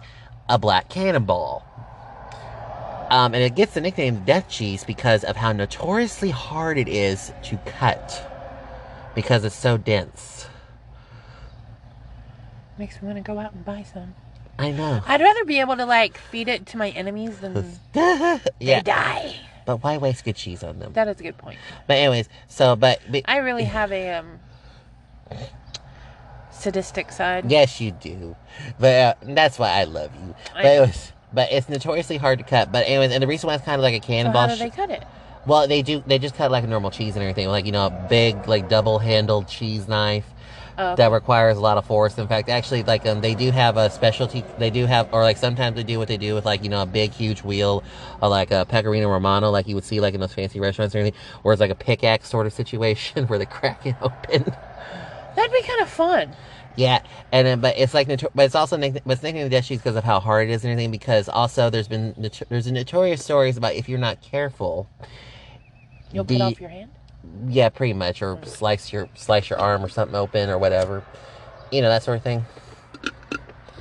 a 0.50 0.58
black 0.58 0.90
cannonball. 0.90 1.64
Um, 3.10 3.34
and 3.36 3.44
it 3.44 3.56
gets 3.56 3.76
the 3.76 3.82
nickname 3.82 4.24
Death 4.26 4.50
Cheese 4.50 4.84
because 4.84 5.24
of 5.24 5.36
how 5.36 5.52
notoriously 5.52 6.32
hard 6.32 6.78
it 6.78 6.88
is 6.88 7.32
to 7.44 7.58
cut, 7.66 8.30
because 9.14 9.46
it's 9.46 9.56
so 9.56 9.78
dense. 9.78 10.48
Makes 12.78 13.02
me 13.02 13.08
want 13.08 13.18
to 13.18 13.24
go 13.24 13.40
out 13.40 13.54
and 13.54 13.64
buy 13.64 13.84
some. 13.84 14.16
I 14.58 14.72
know. 14.72 15.02
I'd 15.06 15.22
rather 15.22 15.46
be 15.46 15.60
able 15.60 15.78
to 15.78 15.86
like 15.86 16.18
feed 16.18 16.48
it 16.48 16.66
to 16.68 16.78
my 16.78 16.90
enemies 16.90 17.40
than 17.40 17.80
yeah, 17.94 18.40
they 18.60 18.82
die. 18.82 19.36
but 19.66 19.84
why 19.84 19.98
waste 19.98 20.24
good 20.26 20.36
cheese 20.36 20.64
on 20.64 20.80
them? 20.80 20.94
That 20.94 21.08
is 21.08 21.20
a 21.20 21.24
good 21.24 21.38
point. 21.38 21.58
But 21.88 21.98
anyways, 21.98 22.28
so 22.48 22.76
but, 22.76 23.02
but 23.10 23.24
I 23.26 23.38
really 23.38 23.64
have 23.66 23.92
a 23.92 24.14
um 24.16 24.40
sadistic 26.52 27.12
side. 27.12 27.50
Yes, 27.52 27.80
you 27.82 27.92
do. 27.92 28.36
But 28.80 28.94
uh, 28.96 29.14
that's 29.34 29.60
why 29.60 29.70
I 29.72 29.84
love 29.84 30.12
you. 30.16 30.36
But 30.54 30.66
it 30.66 30.80
was, 30.82 31.12
but 31.34 31.52
it's 31.52 31.70
notoriously 31.70 32.18
hard 32.18 32.40
to 32.40 32.46
cut. 32.46 32.72
But 32.72 32.88
anyways, 32.88 33.12
and 33.12 33.22
the 33.22 33.28
reason 33.28 33.48
why 33.48 33.56
it's 33.56 33.66
kind 33.66 33.80
of 33.80 33.84
like 33.84 33.94
a 33.94 34.02
So 34.02 34.08
cannonball. 34.08 34.48
how 34.48 34.56
do 34.56 34.60
they 34.60 34.70
cut 34.70 34.90
it? 34.90 35.04
well, 35.46 35.68
they 35.68 35.82
do. 35.82 36.04
They 36.08 36.18
just 36.20 36.36
cut 36.36 36.50
like 36.52 36.64
a 36.64 36.68
normal 36.68 36.92
cheese 36.92 37.16
and 37.16 37.24
everything, 37.24 37.48
like 37.48 37.66
you 37.66 37.72
know, 37.72 37.88
a 37.88 38.08
big 38.10 38.48
like 38.48 38.70
double-handled 38.70 39.48
cheese 39.48 39.88
knife 39.88 40.26
Oh, 40.78 40.94
that 40.98 41.10
requires 41.12 41.56
a 41.58 41.62
lot 41.62 41.78
of 41.78 41.86
force. 41.86 42.18
In 42.18 42.28
fact, 42.28 42.50
actually, 42.50 42.84
like 42.84 43.06
um, 43.06 43.22
they 43.22 43.34
do 43.34 43.50
have 43.52 43.78
a 43.78 43.90
specialty. 43.90 44.44
They 44.58 44.70
do 44.70 44.86
have, 44.86 45.08
or 45.14 45.22
like 45.24 45.38
sometimes 45.38 45.78
they 45.78 45.84
do 45.84 46.00
what 46.00 46.10
they 46.10 46.18
do 46.18 46.34
with 46.36 46.44
like 46.46 46.64
you 46.64 46.70
know 46.70 46.82
a 46.82 46.86
big 46.86 47.12
huge 47.12 47.44
wheel, 47.44 47.82
or 48.22 48.28
like 48.28 48.52
a 48.52 48.66
pecorino 48.66 49.10
romano, 49.10 49.52
like 49.52 49.68
you 49.70 49.76
would 49.76 49.86
see 49.86 50.02
like 50.02 50.14
in 50.16 50.20
those 50.20 50.34
fancy 50.34 50.60
restaurants 50.60 50.94
or 50.94 50.98
anything, 51.00 51.18
or 51.46 51.54
it's 51.54 51.62
like 51.62 51.72
a 51.72 51.76
pickaxe 51.76 52.28
sort 52.28 52.46
of 52.46 52.52
situation 52.54 53.26
where 53.28 53.40
they 53.40 53.46
crack 53.46 53.86
it 53.86 53.96
open. 54.02 54.54
That'd 55.36 55.52
be 55.52 55.62
kind 55.64 55.82
of 55.82 55.90
fun. 55.90 56.36
Yeah, 56.78 57.02
and 57.32 57.48
then 57.48 57.62
but 57.62 57.78
it's 57.78 57.94
like 57.94 58.08
but 58.08 58.44
it's 58.46 58.56
also 58.56 58.78
but 58.78 59.02
it's 59.06 59.24
nicknamed 59.24 59.50
death 59.52 59.66
cheese 59.66 59.80
because 59.80 59.96
of 59.96 60.04
how 60.04 60.20
hard 60.20 60.50
it 60.50 60.52
is 60.52 60.64
and 60.66 60.72
everything. 60.72 60.92
Because 60.92 61.30
also 61.30 61.70
there's 61.70 61.88
been 61.88 62.14
there's 62.50 62.68
a 62.68 62.72
notorious 62.74 63.24
stories 63.24 63.56
about 63.56 63.76
if 63.76 63.88
you're 63.88 64.00
not 64.00 64.22
careful, 64.22 64.90
You'll 66.12 66.26
the- 66.26 66.38
cut 66.38 66.52
off 66.54 66.60
your 66.60 66.70
hand. 66.70 66.92
yeah, 67.48 67.70
pretty 67.70 67.94
much, 67.94 68.22
or 68.22 68.38
slice 68.44 68.92
your 68.92 69.08
slice 69.16 69.50
your 69.50 69.58
arm 69.60 69.86
or 69.86 69.90
something 69.90 70.16
open 70.16 70.50
or 70.50 70.58
whatever, 70.58 71.04
you 71.72 71.82
know 71.82 71.88
that 71.90 72.04
sort 72.04 72.18
of 72.18 72.24
thing. 72.24 72.46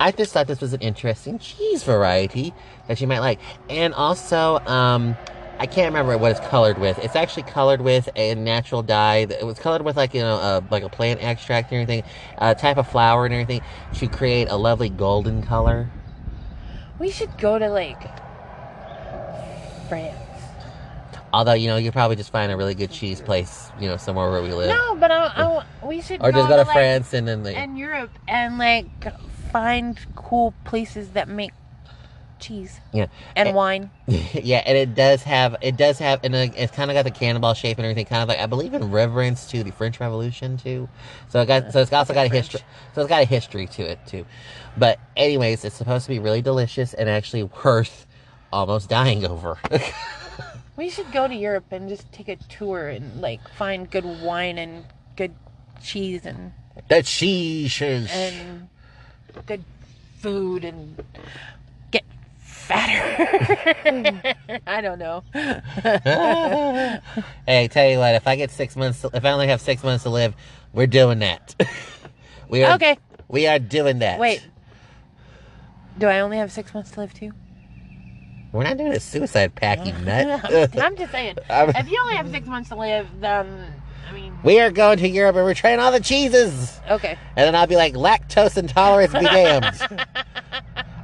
I 0.01 0.11
just 0.13 0.33
thought 0.33 0.47
this 0.47 0.61
was 0.61 0.73
an 0.73 0.81
interesting 0.81 1.39
cheese 1.39 1.83
variety 1.85 2.53
that 2.89 3.01
you 3.01 3.07
might 3.09 3.21
like, 3.21 3.41
and 3.69 3.93
also 3.95 4.59
um. 4.67 5.17
I 5.65 5.67
can't 5.67 5.87
remember 5.87 6.19
what 6.19 6.31
it's 6.31 6.47
colored 6.49 6.77
with. 6.77 6.99
It's 6.99 7.17
actually 7.17 7.45
colored 7.45 7.81
with 7.81 8.11
a 8.17 8.35
natural 8.35 8.83
dye. 8.83 9.27
It 9.31 9.47
was 9.47 9.59
colored 9.59 9.81
with 9.81 9.97
like 9.97 10.13
you 10.13 10.21
know, 10.21 10.35
uh, 10.35 10.61
like 10.71 10.83
a 10.83 10.91
plant 10.91 11.23
extract 11.23 11.73
and 11.73 11.81
everything, 11.81 12.05
a 12.37 12.55
type 12.55 12.77
of 12.77 12.87
flower 12.87 13.25
and 13.25 13.33
everything 13.33 13.63
to 13.95 14.07
create 14.07 14.51
a 14.51 14.59
lovely 14.59 14.91
golden 14.91 15.43
color. 15.43 15.89
We 16.99 17.11
should 17.11 17.39
go 17.39 17.59
to 17.59 17.71
like 17.71 17.99
France. 19.89 20.15
Although 21.33 21.55
you 21.55 21.69
know, 21.69 21.79
you 21.79 21.91
probably 21.93 22.17
just 22.17 22.31
find 22.31 22.53
a 22.53 22.59
really 22.59 22.75
good 22.75 22.91
cheese 22.91 23.23
place, 23.23 23.71
you 23.81 23.89
know, 23.89 23.97
somewhere 23.97 24.31
where 24.31 24.43
we 24.43 24.53
live, 24.53 24.69
No, 24.69 24.97
but 24.97 25.11
I, 25.11 25.29
I, 25.35 25.65
we 25.83 26.03
should 26.03 26.21
or 26.21 26.31
just 26.31 26.47
go 26.47 26.57
to 26.57 26.65
like, 26.65 26.75
France 26.75 27.15
and 27.15 27.27
then 27.27 27.43
like, 27.43 27.57
and 27.57 27.79
Europe 27.79 28.11
and 28.29 28.59
like 28.59 29.07
find 29.51 29.99
cool 30.15 30.53
places 30.65 31.13
that 31.13 31.27
make 31.27 31.53
cheese 32.39 32.81
yeah. 32.93 33.07
and 33.37 33.49
Eh, 33.49 33.53
wine. 33.53 33.91
yeah, 34.07 34.63
and 34.67 34.77
it 34.77 34.95
does 34.95 35.23
have 35.23 35.57
it 35.63 35.77
does 35.77 35.99
have 35.99 36.21
and 36.25 36.35
uh, 36.35 36.47
it's 36.57 36.73
kind 36.73 36.91
of 36.91 36.95
got 36.95 37.05
the 37.05 37.11
cannonball 37.11 37.55
shape 37.55 37.79
and 37.79 37.85
everything, 37.87 38.07
kind 38.07 38.23
of 38.23 38.29
like 38.29 38.39
I 38.39 38.47
believe 38.47 38.75
in 38.75 38.91
reverence 38.91 39.47
to 39.51 39.63
the 39.65 39.71
French 39.71 40.01
Revolution 40.01 40.57
too. 40.57 40.89
So 41.29 41.41
it 41.41 41.47
got 41.47 41.73
so 41.73 41.81
it's 41.81 41.93
also 41.93 42.13
got 42.15 42.27
a 42.27 42.29
French. 42.29 42.47
history. 42.53 42.61
So 42.95 43.01
it's 43.03 43.09
got 43.09 43.23
a 43.23 43.27
history 43.27 43.67
to 43.69 43.83
it 43.83 43.99
too. 44.07 44.27
But 44.77 44.99
anyways, 45.17 45.65
it's 45.65 45.77
supposed 45.77 46.05
to 46.07 46.11
be 46.11 46.19
really 46.19 46.43
delicious 46.43 46.95
and 46.95 47.09
actually 47.09 47.45
worth 47.65 48.07
almost 48.53 48.89
dying 48.89 49.25
over. 49.25 49.59
We 50.77 50.91
should 50.91 51.13
go 51.13 51.29
to 51.29 51.35
Europe 51.35 51.67
and 51.71 51.89
just 51.89 52.11
take 52.13 52.29
a 52.29 52.35
tour 52.35 52.89
and 52.89 53.21
like 53.21 53.39
find 53.51 53.89
good 53.89 54.05
wine 54.05 54.59
and 54.59 54.85
good 55.15 55.33
cheese 55.81 56.27
and 56.27 56.51
the 56.89 57.01
cheese 57.05 57.81
and 57.81 58.69
good 59.47 59.63
food 60.19 60.65
and 60.65 61.01
fatter. 62.65 64.35
I 64.67 64.81
don't 64.81 64.99
know. 64.99 65.23
hey, 67.47 67.69
tell 67.69 67.89
you 67.89 67.99
what, 67.99 68.15
if 68.15 68.27
I 68.27 68.37
get 68.37 68.51
six 68.51 68.77
months, 68.77 69.03
to, 69.03 69.11
if 69.13 69.25
I 69.25 69.31
only 69.31 69.49
have 69.49 69.61
six 69.61 69.83
months 69.83 70.05
to 70.05 70.11
live, 70.11 70.35
we're 70.73 70.87
doing 70.87 71.21
that. 71.21 71.55
we 72.49 72.65
are 72.65 72.75
Okay, 72.75 72.97
We 73.29 73.47
are 73.47 73.59
doing 73.59 74.01
that. 74.01 74.19
wait. 74.19 74.47
Do 75.99 76.09
I 76.09 76.21
only 76.21 76.39
have 76.39 76.51
six 76.51 76.75
months 76.75 76.91
to 76.93 77.01
live 77.01 77.15
too? 77.15 77.33
we're 78.53 78.63
not 78.65 78.77
doing 78.77 78.93
a 78.93 79.01
suicide 79.01 79.53
pact, 79.57 79.85
you 79.85 79.93
nut. 80.05 80.45
I'm 80.79 80.97
just 80.97 81.11
saying. 81.11 81.37
If 81.51 81.91
you 81.91 81.99
only 82.01 82.15
have 82.15 82.31
six 82.31 82.47
months 82.47 82.69
to 82.69 82.77
live, 82.77 83.09
then 83.19 83.75
I 84.09 84.13
mean, 84.13 84.39
we 84.45 84.61
are 84.61 84.71
going 84.71 84.99
to 84.99 85.09
Europe 85.09 85.35
and 85.37 85.45
we're 85.45 85.55
trying 85.55 85.81
all 85.81 85.91
the 85.91 85.99
cheeses. 86.01 86.81
okay. 86.89 87.19
And 87.37 87.47
then 87.47 87.55
I'll 87.57 87.67
be 87.67 87.75
like, 87.77 87.95
lactose 87.95 88.57
intolerance 88.57 89.13
be 89.13 89.21
damned. 89.21 89.81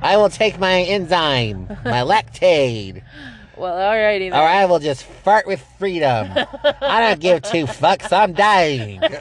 I 0.03 0.17
will 0.17 0.31
take 0.31 0.59
my 0.59 0.81
enzyme, 0.83 1.67
my 1.85 2.01
lactate, 2.03 3.03
Well, 3.57 3.75
alrighty 3.77 4.31
then. 4.31 4.33
or 4.39 4.43
I 4.47 4.65
will 4.67 4.79
just 4.79 5.05
fart 5.05 5.47
with 5.47 5.61
freedom. 5.79 6.31
I 6.81 7.01
don't 7.01 7.21
give 7.21 7.43
two 7.43 7.67
fucks. 7.67 8.13
I'm 8.13 8.33
dying. 8.33 9.01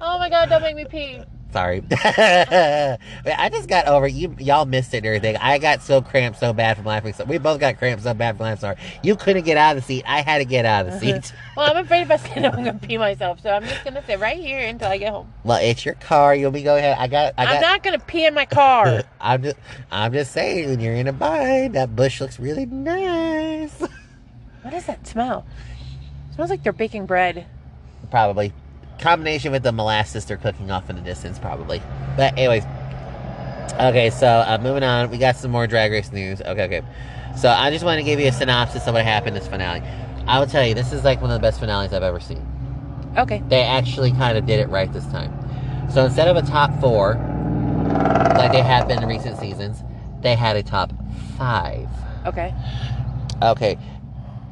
Oh 0.00 0.18
my 0.20 0.30
god, 0.30 0.48
don't 0.48 0.62
make 0.62 0.76
me 0.76 0.84
pee. 0.84 1.20
Sorry. 1.54 1.84
I 1.92 3.48
just 3.48 3.68
got 3.68 3.86
over 3.86 4.08
you. 4.08 4.34
Y'all 4.40 4.64
missed 4.64 4.92
it 4.92 4.96
and 4.96 5.06
everything. 5.06 5.36
I 5.36 5.58
got 5.58 5.82
so 5.82 6.02
cramped 6.02 6.40
so 6.40 6.52
bad 6.52 6.76
from 6.76 6.86
laughing. 6.86 7.12
So 7.12 7.22
we 7.22 7.38
both 7.38 7.60
got 7.60 7.78
cramped 7.78 8.02
so 8.02 8.12
bad 8.12 8.36
from 8.36 8.46
laughing. 8.46 8.60
Sorry. 8.60 8.76
You 9.04 9.14
couldn't 9.14 9.44
get 9.44 9.56
out 9.56 9.76
of 9.76 9.82
the 9.84 9.86
seat. 9.86 10.04
I 10.04 10.22
had 10.22 10.38
to 10.38 10.44
get 10.44 10.64
out 10.64 10.86
of 10.86 11.00
the 11.00 11.12
uh-huh. 11.12 11.22
seat. 11.22 11.32
Well, 11.56 11.70
I'm 11.70 11.84
afraid 11.84 12.02
if 12.02 12.10
I 12.10 12.16
stand 12.16 12.46
up, 12.46 12.54
I'm 12.54 12.64
gonna 12.64 12.80
pee 12.80 12.98
myself. 12.98 13.40
So 13.40 13.48
I'm 13.48 13.62
just 13.62 13.84
gonna 13.84 14.04
sit 14.04 14.18
right 14.18 14.36
here 14.36 14.66
until 14.66 14.88
I 14.88 14.98
get 14.98 15.12
home. 15.12 15.32
well, 15.44 15.60
it's 15.62 15.84
your 15.84 15.94
car. 15.94 16.34
You'll 16.34 16.50
be 16.50 16.64
go 16.64 16.76
ahead. 16.76 16.96
I 16.98 17.06
got. 17.06 17.34
I 17.38 17.44
got. 17.44 17.54
I'm 17.54 17.60
not 17.60 17.82
gonna 17.84 18.00
pee 18.00 18.26
in 18.26 18.34
my 18.34 18.44
car. 18.44 19.04
I'm 19.20 19.44
just. 19.44 19.56
I'm 19.92 20.12
just 20.12 20.32
saying. 20.32 20.68
When 20.68 20.80
you're 20.80 20.94
in 20.94 21.06
a 21.06 21.12
bind, 21.12 21.76
that 21.76 21.94
bush 21.94 22.20
looks 22.20 22.40
really 22.40 22.66
nice. 22.66 23.78
what 23.78 24.70
does 24.72 24.86
that 24.86 25.06
smell? 25.06 25.46
It 26.30 26.34
smells 26.34 26.50
like 26.50 26.64
they're 26.64 26.72
baking 26.72 27.06
bread. 27.06 27.46
probably 28.10 28.52
combination 28.98 29.52
with 29.52 29.62
the 29.62 29.72
molasses 29.72 30.24
they're 30.24 30.36
cooking 30.36 30.70
off 30.70 30.88
in 30.90 30.96
the 30.96 31.02
distance 31.02 31.38
probably. 31.38 31.82
But 32.16 32.36
anyways. 32.38 32.64
Okay 33.80 34.10
so 34.10 34.26
uh, 34.26 34.58
moving 34.60 34.82
on. 34.82 35.10
We 35.10 35.18
got 35.18 35.36
some 35.36 35.50
more 35.50 35.66
drag 35.66 35.92
race 35.92 36.12
news. 36.12 36.40
Okay 36.40 36.64
okay. 36.64 36.82
So 37.36 37.48
i 37.48 37.70
just 37.70 37.84
want 37.84 37.98
to 37.98 38.04
give 38.04 38.20
you 38.20 38.28
a 38.28 38.32
synopsis 38.32 38.86
of 38.86 38.94
what 38.94 39.04
happened 39.04 39.36
this 39.36 39.48
finale. 39.48 39.82
I 40.26 40.38
will 40.38 40.46
tell 40.46 40.66
you 40.66 40.74
this 40.74 40.92
is 40.92 41.04
like 41.04 41.20
one 41.20 41.30
of 41.30 41.40
the 41.40 41.42
best 41.46 41.60
finales 41.60 41.92
i've 41.92 42.02
ever 42.02 42.20
seen. 42.20 42.46
Okay. 43.16 43.42
they 43.48 43.62
actually 43.62 44.10
kind 44.12 44.36
of 44.36 44.46
did 44.46 44.60
it 44.60 44.68
right 44.68 44.92
this 44.92 45.06
time. 45.06 45.32
So 45.90 46.04
instead 46.04 46.28
of 46.28 46.36
a 46.36 46.42
top 46.42 46.78
four 46.80 47.14
like 48.36 48.52
they 48.52 48.62
have 48.62 48.88
been 48.88 49.02
in 49.02 49.08
recent 49.08 49.38
seasons 49.38 49.82
they 50.22 50.34
had 50.34 50.56
a 50.56 50.62
top 50.62 50.92
five. 51.36 51.88
Okay. 52.26 52.54
Okay. 53.42 53.78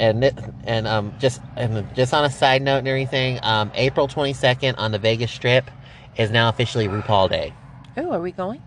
And 0.02 0.24
and 0.64 0.88
um 0.88 1.14
just 1.20 1.40
and 1.56 1.86
just 1.94 2.12
on 2.12 2.24
a 2.24 2.30
side 2.30 2.60
note 2.60 2.78
and 2.78 2.88
everything, 2.88 3.38
um 3.44 3.70
April 3.76 4.08
22nd 4.08 4.74
on 4.76 4.90
the 4.90 4.98
Vegas 4.98 5.30
Strip 5.30 5.70
is 6.16 6.32
now 6.32 6.48
officially 6.48 6.88
RuPaul 6.88 7.30
Day. 7.30 7.54
Oh, 7.96 8.10
are 8.10 8.20
we 8.20 8.32
going? 8.32 8.60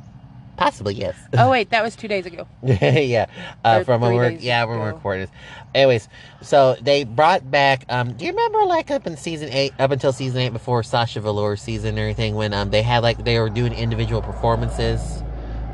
Possibly 0.55 0.93
yes. 0.93 1.17
Oh 1.37 1.51
wait, 1.51 1.71
that 1.71 1.83
was 1.83 1.97
two 1.97 2.07
days 2.07 2.25
ago. 2.25 2.47
yeah. 2.63 3.25
Uh, 3.65 3.83
from 3.83 3.99
when 3.99 4.13
we're 4.13 4.29
yeah 4.29 4.63
when 4.63 4.79
we're 4.79 4.93
recording. 4.93 5.27
Anyways, 5.73 6.07
so 6.41 6.77
they 6.81 7.03
brought 7.03 7.51
back. 7.51 7.83
Um, 7.89 8.13
do 8.13 8.23
you 8.23 8.31
remember 8.31 8.63
like 8.63 8.89
up 8.89 9.05
in 9.05 9.17
season 9.17 9.49
eight, 9.49 9.73
up 9.77 9.91
until 9.91 10.13
season 10.13 10.39
eight, 10.39 10.53
before 10.53 10.83
Sasha 10.83 11.19
Velour 11.19 11.57
season 11.57 11.89
and 11.89 11.99
everything, 11.99 12.35
when 12.35 12.53
um 12.53 12.69
they 12.69 12.81
had 12.81 13.03
like 13.03 13.25
they 13.25 13.37
were 13.39 13.49
doing 13.49 13.73
individual 13.73 14.21
performances 14.21 15.21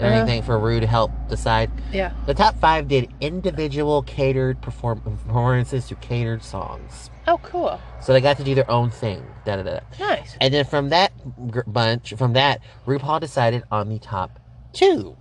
and 0.02 0.10
Uh-huh. 0.10 0.22
everything 0.22 0.42
for 0.42 0.58
Ru 0.60 0.80
to 0.80 0.88
help 0.88 1.12
decide. 1.30 1.70
Yeah. 1.92 2.12
The 2.26 2.34
top 2.34 2.56
five 2.60 2.88
did 2.88 3.10
individual 3.22 4.02
catered 4.02 4.62
perform- 4.62 5.02
performances 5.02 5.88
to 5.88 5.96
catered 5.96 6.44
songs. 6.44 7.10
Oh, 7.28 7.40
cool. 7.44 7.80
So 8.02 8.14
they 8.14 8.22
got 8.22 8.38
to 8.38 8.44
do 8.44 8.56
their 8.56 8.70
own 8.70 8.90
thing. 8.90 9.24
Da 9.46 9.58
da 9.58 9.64
da. 9.64 9.80
Nice. 10.00 10.36
And 10.42 10.54
then 10.54 10.66
from 10.66 10.90
that 10.90 11.12
gr- 11.52 11.62
bunch, 11.68 12.14
from 12.18 12.34
that, 12.34 12.62
RuPaul 12.88 13.20
decided 13.20 13.64
on 13.72 13.90
the 13.90 14.00
top 14.00 14.40
two. 14.74 15.16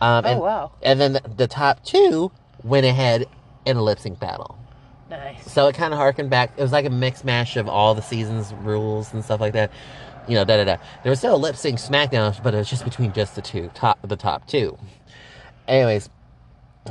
Um, 0.00 0.24
Oh 0.24 0.28
and, 0.30 0.40
wow. 0.40 0.72
and 0.82 1.00
then 1.00 1.12
the, 1.12 1.22
the 1.36 1.46
top 1.46 1.84
two 1.84 2.32
went 2.64 2.86
ahead 2.86 3.26
in 3.66 3.76
a 3.76 3.82
lip 3.82 3.98
sync 3.98 4.18
battle. 4.18 4.58
Nice. 5.10 5.52
So 5.52 5.68
it 5.68 5.74
kind 5.74 5.92
of 5.92 5.98
harkened 5.98 6.30
back. 6.30 6.52
It 6.56 6.62
was 6.62 6.72
like 6.72 6.86
a 6.86 6.90
mix 6.90 7.22
mash 7.22 7.56
of 7.56 7.68
all 7.68 7.94
the 7.94 8.00
seasons 8.02 8.52
rules 8.62 9.12
and 9.12 9.22
stuff 9.22 9.40
like 9.40 9.52
that. 9.52 9.70
You 10.28 10.34
know, 10.34 10.44
da 10.44 10.56
da 10.56 10.64
da. 10.64 10.82
There 11.02 11.10
was 11.10 11.18
still 11.18 11.34
a 11.34 11.36
lip 11.36 11.56
sync 11.56 11.78
SmackDown, 11.78 12.40
but 12.42 12.54
it 12.54 12.58
was 12.58 12.70
just 12.70 12.84
between 12.84 13.12
just 13.12 13.34
the 13.34 13.42
two 13.42 13.70
top, 13.74 13.98
the 14.06 14.16
top 14.16 14.46
two. 14.46 14.78
Anyways, 15.66 16.08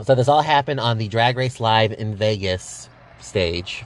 so 0.04 0.16
this 0.16 0.28
all 0.28 0.42
happened 0.42 0.80
on 0.80 0.98
the 0.98 1.08
Drag 1.08 1.38
Race 1.38 1.60
Live 1.60 1.92
in 1.94 2.16
Vegas 2.16 2.90
stage, 3.20 3.86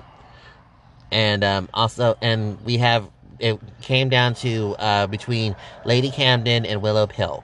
and 1.12 1.44
um, 1.44 1.70
also, 1.74 2.18
and 2.22 2.60
we 2.62 2.78
have 2.78 3.08
it 3.40 3.60
came 3.82 4.10
down 4.10 4.34
to 4.36 4.76
uh, 4.80 5.08
between 5.08 5.56
Lady 5.84 6.10
Camden 6.10 6.66
and 6.66 6.82
Willow 6.82 7.08
Pill. 7.08 7.44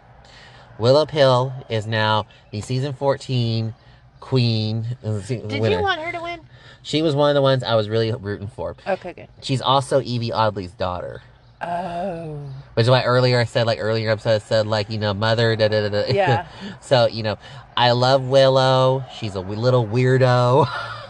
Willow 0.80 1.06
Pill 1.06 1.54
is 1.70 1.86
now 1.86 2.26
the 2.52 2.62
season 2.62 2.94
fourteen 2.94 3.74
queen. 4.20 4.86
Did 5.04 5.62
winner. 5.62 5.78
you 5.78 5.82
want 5.82 6.02
her 6.02 6.12
to 6.12 6.22
win? 6.22 6.42
She 6.84 7.02
was 7.02 7.16
one 7.16 7.30
of 7.30 7.36
the 7.36 7.42
ones 7.42 7.64
I 7.64 7.76
was 7.76 7.90
really 7.90 8.12
rooting 8.12 8.48
for. 8.48 8.76
Okay, 8.88 9.14
good. 9.14 9.28
She's 9.42 9.62
also 9.62 10.00
Yvie 10.02 10.32
Oddly's 10.32 10.72
daughter. 10.72 11.22
Oh. 11.62 12.40
Which 12.74 12.86
is 12.86 12.90
why 12.90 13.04
earlier 13.04 13.40
I 13.40 13.46
said, 13.46 13.66
like, 13.68 13.80
earlier 13.80 14.10
episode 14.12 14.36
I 14.36 14.38
said, 14.40 14.68
like, 14.68 14.90
you 14.90 14.98
know, 14.98 15.14
mother, 15.14 15.56
da 15.56 15.68
da 15.68 15.90
da 15.90 15.90
da. 15.90 16.14
Yeah. 16.14 16.48
so, 16.82 17.08
you 17.08 17.24
know, 17.24 17.38
I 17.76 17.92
love 17.92 18.24
Willow. 18.24 19.04
She's 19.18 19.36
a 19.36 19.42
little 19.42 19.86
weirdo. 19.86 20.68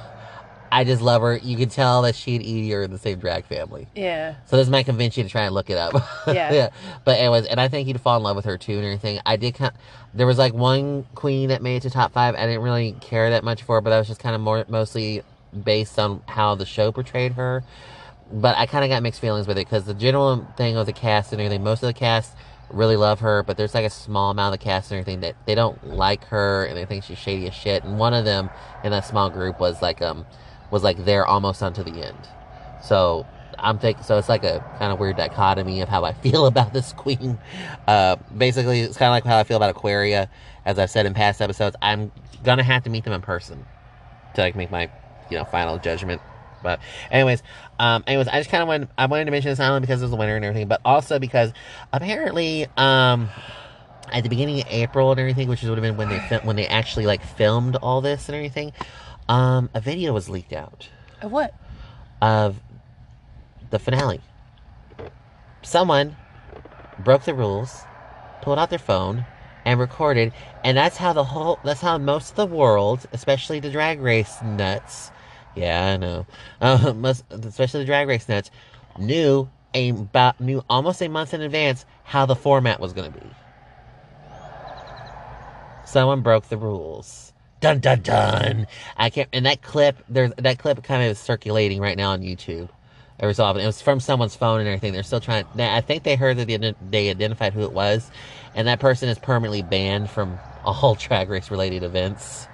I 0.74 0.86
just 0.86 1.02
love 1.02 1.22
her. 1.22 1.36
You 1.36 1.58
can 1.58 1.68
tell 1.68 2.04
that 2.04 2.16
she 2.16 2.36
and 2.38 2.46
Yvie 2.46 2.74
are 2.74 2.84
in 2.84 2.92
the 2.92 2.98
same 2.98 3.20
drag 3.20 3.46
family. 3.46 3.88
Yeah. 3.94 4.36
So 4.46 4.56
this 4.56 4.70
might 4.70 4.86
convince 4.86 5.18
you 5.18 5.24
to 5.24 5.30
try 5.30 5.42
and 5.42 5.54
look 5.54 5.70
it 5.70 5.78
up. 5.78 5.94
Yeah. 6.28 6.54
yeah. 6.54 6.70
But 7.04 7.20
anyways, 7.20 7.46
and 7.48 7.60
I 7.60 7.68
think 7.68 7.88
you'd 7.88 8.00
fall 8.00 8.16
in 8.16 8.24
love 8.24 8.36
with 8.36 8.46
her 8.46 8.58
too 8.58 8.76
and 8.76 8.86
everything. 8.86 9.20
I 9.26 9.36
did 9.36 9.56
kind 9.56 9.74
there 10.14 10.28
was 10.28 10.38
like 10.38 10.54
one 10.54 11.04
queen 11.16 11.50
that 11.50 11.62
made 11.62 11.78
it 11.78 11.82
to 11.82 11.90
top 11.90 12.14
five. 12.14 12.36
I 12.36 12.46
didn't 12.46 12.62
really 12.62 12.94
care 13.02 13.32
that 13.32 13.44
much 13.44 13.64
for, 13.64 13.82
but 13.82 13.90
that 13.90 13.98
was 13.98 14.08
just 14.08 14.22
kind 14.22 14.36
of 14.36 14.40
more 14.40 14.64
mostly 14.70 15.24
based 15.64 16.00
on 16.00 16.22
how 16.28 16.56
the 16.56 16.66
show 16.66 16.92
portrayed 16.92 17.34
her. 17.34 17.64
But 18.34 18.58
I 18.58 18.66
kind 18.66 18.84
of 18.84 18.90
got 18.90 19.04
mixed 19.04 19.20
feelings 19.20 19.48
with 19.48 19.58
it 19.58 19.66
because 19.66 19.86
the 19.86 19.94
general 19.94 20.48
thing 20.56 20.78
of 20.78 20.86
the 20.86 20.94
cast 20.94 21.32
and 21.34 21.42
everything, 21.42 21.64
most 21.64 21.84
of 21.84 21.88
the 21.88 21.94
cast 21.94 22.36
really 22.70 22.96
love 22.96 23.20
her, 23.20 23.44
but 23.44 23.58
there's 23.58 23.74
like 23.74 23.86
a 23.86 23.90
small 23.90 24.32
amount 24.32 24.54
of 24.54 24.60
the 24.60 24.64
cast 24.64 24.92
and 24.92 25.00
everything 25.00 25.22
that 25.22 25.36
they 25.46 25.56
don't 25.56 25.86
like 25.86 26.24
her 26.26 26.66
and 26.66 26.78
they 26.78 26.86
think 26.86 27.04
she's 27.04 27.18
shady 27.18 27.48
as 27.48 27.54
shit. 27.54 27.84
And 27.84 28.00
one 28.00 28.14
of 28.14 28.26
them 28.26 28.50
in 28.84 28.92
that 28.92 29.06
small 29.06 29.30
group 29.30 29.60
was 29.60 29.82
like 29.82 30.02
um 30.02 30.26
was 30.72 30.84
like 30.84 31.04
there 31.04 31.26
almost 31.26 31.62
unto 31.62 31.84
the 31.84 32.06
end. 32.06 32.30
So 32.82 33.26
I'm 33.60 33.78
thinking, 33.78 34.04
so 34.04 34.18
it's 34.18 34.30
like 34.30 34.44
a 34.44 34.66
kind 34.80 34.92
of 34.92 35.00
weird 35.00 35.18
dichotomy 35.18 35.82
of 35.82 35.90
how 35.90 36.04
I 36.04 36.14
feel 36.24 36.46
about 36.46 36.74
this 36.74 36.94
queen. 36.94 37.38
Uh, 37.88 38.16
basically, 38.36 38.82
it's 38.82 38.98
kind 38.98 39.10
of 39.10 39.14
like 39.14 39.26
how 39.26 39.38
I 39.38 39.44
feel 39.44 39.58
about 39.58 39.70
Aquaria. 39.70 40.30
As 40.66 40.78
I've 40.80 40.90
said 40.92 41.06
in 41.06 41.14
past 41.14 41.42
episodes, 41.42 41.76
I'm 41.82 42.12
gonna 42.44 42.64
have 42.64 42.84
to 42.84 42.90
meet 42.90 43.04
them 43.04 43.14
in 43.14 43.22
person 43.22 43.66
to 44.36 44.42
like 44.42 44.56
make 44.56 44.72
my, 44.72 44.90
you 45.30 45.38
know, 45.38 45.46
final 45.46 45.78
judgment. 45.78 46.22
But 46.62 46.80
anyways, 47.10 47.44
um, 47.80 48.04
anyways, 48.08 48.28
I 48.28 48.40
just 48.40 48.50
kind 48.50 48.62
of 48.62 48.68
wanted 48.68 48.90
I 48.98 49.06
wanted 49.06 49.26
to 49.26 49.32
mention 49.32 49.52
this 49.52 49.60
island 49.60 49.84
because 49.84 50.02
it 50.02 50.06
was 50.06 50.12
the 50.12 50.18
winter 50.18 50.36
and 50.36 50.46
everything, 50.46 50.68
but 50.68 50.82
also 50.86 51.20
because 51.20 51.54
apparently, 51.92 52.68
um, 52.78 53.30
at 54.12 54.24
the 54.24 54.30
beginning 54.30 54.60
of 54.60 54.68
April 54.70 55.12
and 55.12 55.20
everything, 55.20 55.48
which 55.48 55.64
would 55.64 55.78
have 55.78 55.82
been 55.82 55.98
when 55.98 56.10
they 56.10 56.20
fil- 56.20 56.42
when 56.42 56.56
they 56.56 56.68
actually 56.68 57.06
like 57.06 57.24
filmed 57.24 57.76
all 57.78 58.02
this 58.02 58.28
and 58.30 58.36
everything, 58.36 58.74
um, 59.30 59.70
a 59.74 59.80
video 59.80 60.14
was 60.14 60.30
leaked 60.30 60.54
out 60.54 60.90
Of 61.22 61.32
What? 61.32 61.54
of 62.22 62.60
the 63.70 63.80
finale. 63.80 64.22
Someone 65.64 66.16
broke 67.00 67.24
the 67.24 67.34
rules, 67.34 67.84
pulled 68.42 68.60
out 68.60 68.70
their 68.70 68.80
phone, 68.80 69.26
and 69.66 69.80
recorded, 69.80 70.34
and 70.64 70.76
that's 70.76 70.98
how 70.98 71.14
the 71.14 71.24
whole 71.24 71.60
that's 71.64 71.82
how 71.82 71.98
most 71.98 72.32
of 72.32 72.36
the 72.36 72.46
world, 72.48 73.06
especially 73.14 73.60
the 73.60 73.70
drag 73.70 74.02
race 74.02 74.42
nuts, 74.44 75.12
yeah, 75.56 75.94
I 75.94 75.98
know, 75.98 76.26
uh, 76.62 76.94
especially 77.32 77.82
the 77.82 77.86
drag 77.86 78.08
race 78.08 78.28
nuts, 78.30 78.52
knew 78.98 79.50
a, 79.74 79.90
about 79.90 80.40
knew 80.40 80.64
almost 80.70 81.02
a 81.02 81.08
month 81.08 81.34
in 81.34 81.42
advance 81.42 81.86
how 82.04 82.26
the 82.26 82.36
format 82.36 82.80
was 82.80 82.94
going 82.94 83.12
to 83.12 83.20
be. 83.20 83.26
Someone 85.86 86.22
broke 86.22 86.48
the 86.48 86.58
rules. 86.58 87.34
Dun 87.60 87.80
dun 87.80 88.02
dun. 88.02 88.68
I 88.98 89.10
can't. 89.10 89.30
And 89.34 89.46
that 89.46 89.62
clip, 89.62 90.04
there's 90.10 90.32
that 90.38 90.58
clip 90.58 90.84
kind 90.84 91.04
of 91.04 91.12
is 91.12 91.20
circulating 91.20 91.80
right 91.80 91.98
now 91.98 92.12
on 92.12 92.22
YouTube. 92.22 92.70
Every 93.20 93.36
so 93.36 93.44
often, 93.44 93.62
it 93.62 93.68
was 93.68 93.82
from 93.82 94.00
someone's 94.00 94.36
phone 94.36 94.60
and 94.60 94.68
everything. 94.68 94.94
They're 94.94 95.04
still 95.04 95.20
trying. 95.20 95.46
I 95.60 95.82
think 95.82 96.04
they 96.04 96.16
heard 96.16 96.38
that 96.38 96.76
they 96.90 97.10
identified 97.10 97.54
who 97.54 97.62
it 97.62 97.72
was, 97.72 98.10
and 98.56 98.68
that 98.68 98.80
person 98.80 99.10
is 99.10 99.20
permanently 99.20 99.62
banned 99.62 100.10
from 100.10 100.40
all 100.66 100.96
drag 100.96 101.30
race 101.30 101.52
related 101.52 101.84
events. 101.84 102.48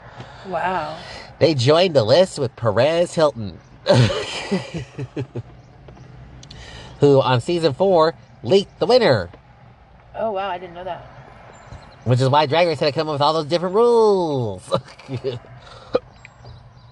Wow. 0.47 0.99
They 1.39 1.53
joined 1.53 1.95
the 1.95 2.03
list 2.03 2.39
with 2.39 2.55
Perez 2.55 3.13
Hilton, 3.13 3.59
who 6.99 7.21
on 7.21 7.41
season 7.41 7.73
four 7.73 8.15
leaked 8.43 8.79
the 8.79 8.85
winner. 8.85 9.29
Oh 10.15 10.31
wow, 10.31 10.49
I 10.49 10.57
didn't 10.57 10.73
know 10.73 10.83
that. 10.83 11.05
Which 12.05 12.21
is 12.21 12.29
why 12.29 12.45
Drag 12.45 12.67
Race 12.67 12.79
had 12.79 12.87
to 12.87 12.91
come 12.91 13.07
up 13.09 13.13
with 13.13 13.21
all 13.21 13.33
those 13.33 13.45
different 13.45 13.75
rules. 13.75 14.63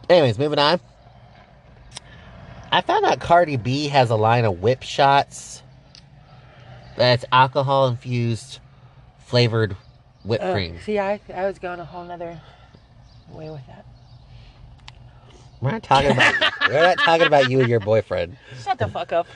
Anyways, 0.09 0.37
moving 0.37 0.59
on. 0.59 0.79
I 2.71 2.81
found 2.81 3.05
out 3.05 3.19
Cardi 3.21 3.55
B 3.57 3.87
has 3.87 4.09
a 4.09 4.15
line 4.15 4.43
of 4.45 4.59
whip 4.61 4.83
shots 4.83 5.63
that's 6.97 7.23
alcohol 7.31 7.87
infused 7.87 8.59
flavored 9.25 9.75
whipped 10.23 10.43
Uh, 10.43 10.53
cream. 10.53 10.77
see, 10.83 10.99
I 10.99 11.19
I 11.33 11.45
was 11.47 11.57
going 11.57 11.79
a 11.79 11.85
whole 11.85 12.03
nother 12.03 12.39
way 13.29 13.49
with 13.49 13.65
that. 13.67 13.85
We're 15.61 15.71
not 15.71 15.83
talking 15.83 16.11
about 16.11 16.33
we're 16.69 16.81
not 16.83 16.97
talking 16.99 17.27
about 17.27 17.49
you 17.49 17.59
and 17.61 17.69
your 17.69 17.79
boyfriend 17.79 18.37
Shut 18.63 18.77
the 18.77 18.87
fuck 18.87 19.11
up. 19.13 19.27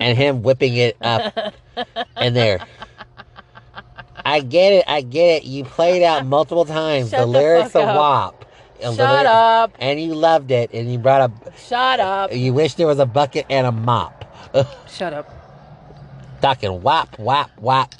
and 0.00 0.16
him 0.16 0.42
whipping 0.42 0.76
it 0.76 0.96
up 1.02 1.54
in 2.20 2.34
there. 2.34 2.60
I 4.24 4.40
get 4.40 4.72
it, 4.72 4.84
I 4.88 5.02
get 5.02 5.26
it. 5.42 5.44
You 5.44 5.64
played 5.64 6.02
out 6.02 6.26
multiple 6.26 6.64
times 6.64 7.10
Shut 7.10 7.20
the 7.20 7.26
the 7.26 7.38
lyrics 7.38 7.72
fuck 7.72 7.82
of 7.82 7.88
up. 7.90 7.96
WAP. 7.96 8.44
And 8.82 8.92
the 8.96 9.06
Shut 9.06 9.26
up. 9.26 9.72
And 9.78 10.00
you 10.00 10.14
loved 10.14 10.50
it, 10.50 10.70
and 10.72 10.90
you 10.92 10.98
brought 10.98 11.20
up. 11.22 11.56
Shut 11.58 12.00
up. 12.00 12.32
You 12.34 12.52
wish 12.52 12.74
there 12.74 12.86
was 12.86 12.98
a 12.98 13.06
bucket 13.06 13.46
and 13.50 13.66
a 13.66 13.72
mop. 13.72 14.24
Shut 14.88 15.12
up. 15.12 15.30
talking 16.42 16.80
whop, 16.82 17.16
whop, 17.18 17.50
whop. 17.58 17.94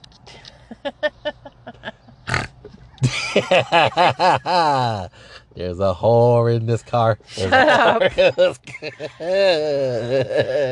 There's 5.56 5.80
a 5.80 5.94
whore 5.94 6.54
in 6.54 6.66
this 6.66 6.82
car. 6.82 7.18
There's 7.34 7.50
a 7.50 7.56
whore 7.56 8.28
in 8.28 8.34
this 8.36 8.58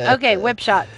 car. 0.07 0.15
Okay, 0.15 0.37
whip 0.37 0.59
shots. 0.59 0.91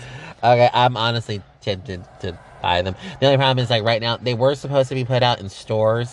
Okay, 0.43 0.69
I'm 0.73 0.97
honestly 0.97 1.41
tempted 1.61 2.05
to 2.21 2.39
buy 2.63 2.83
them. 2.83 2.95
The 3.21 3.27
only 3.27 3.39
problem 3.39 3.59
is, 3.63 3.71
like, 3.71 3.85
right 3.85 4.01
now, 4.03 4.17
they 4.17 4.35
were 4.35 4.55
supposed 4.55 4.89
to 4.91 4.95
be 4.95 5.05
put 5.05 5.23
out 5.23 5.41
in 5.41 5.49
stores 5.49 6.11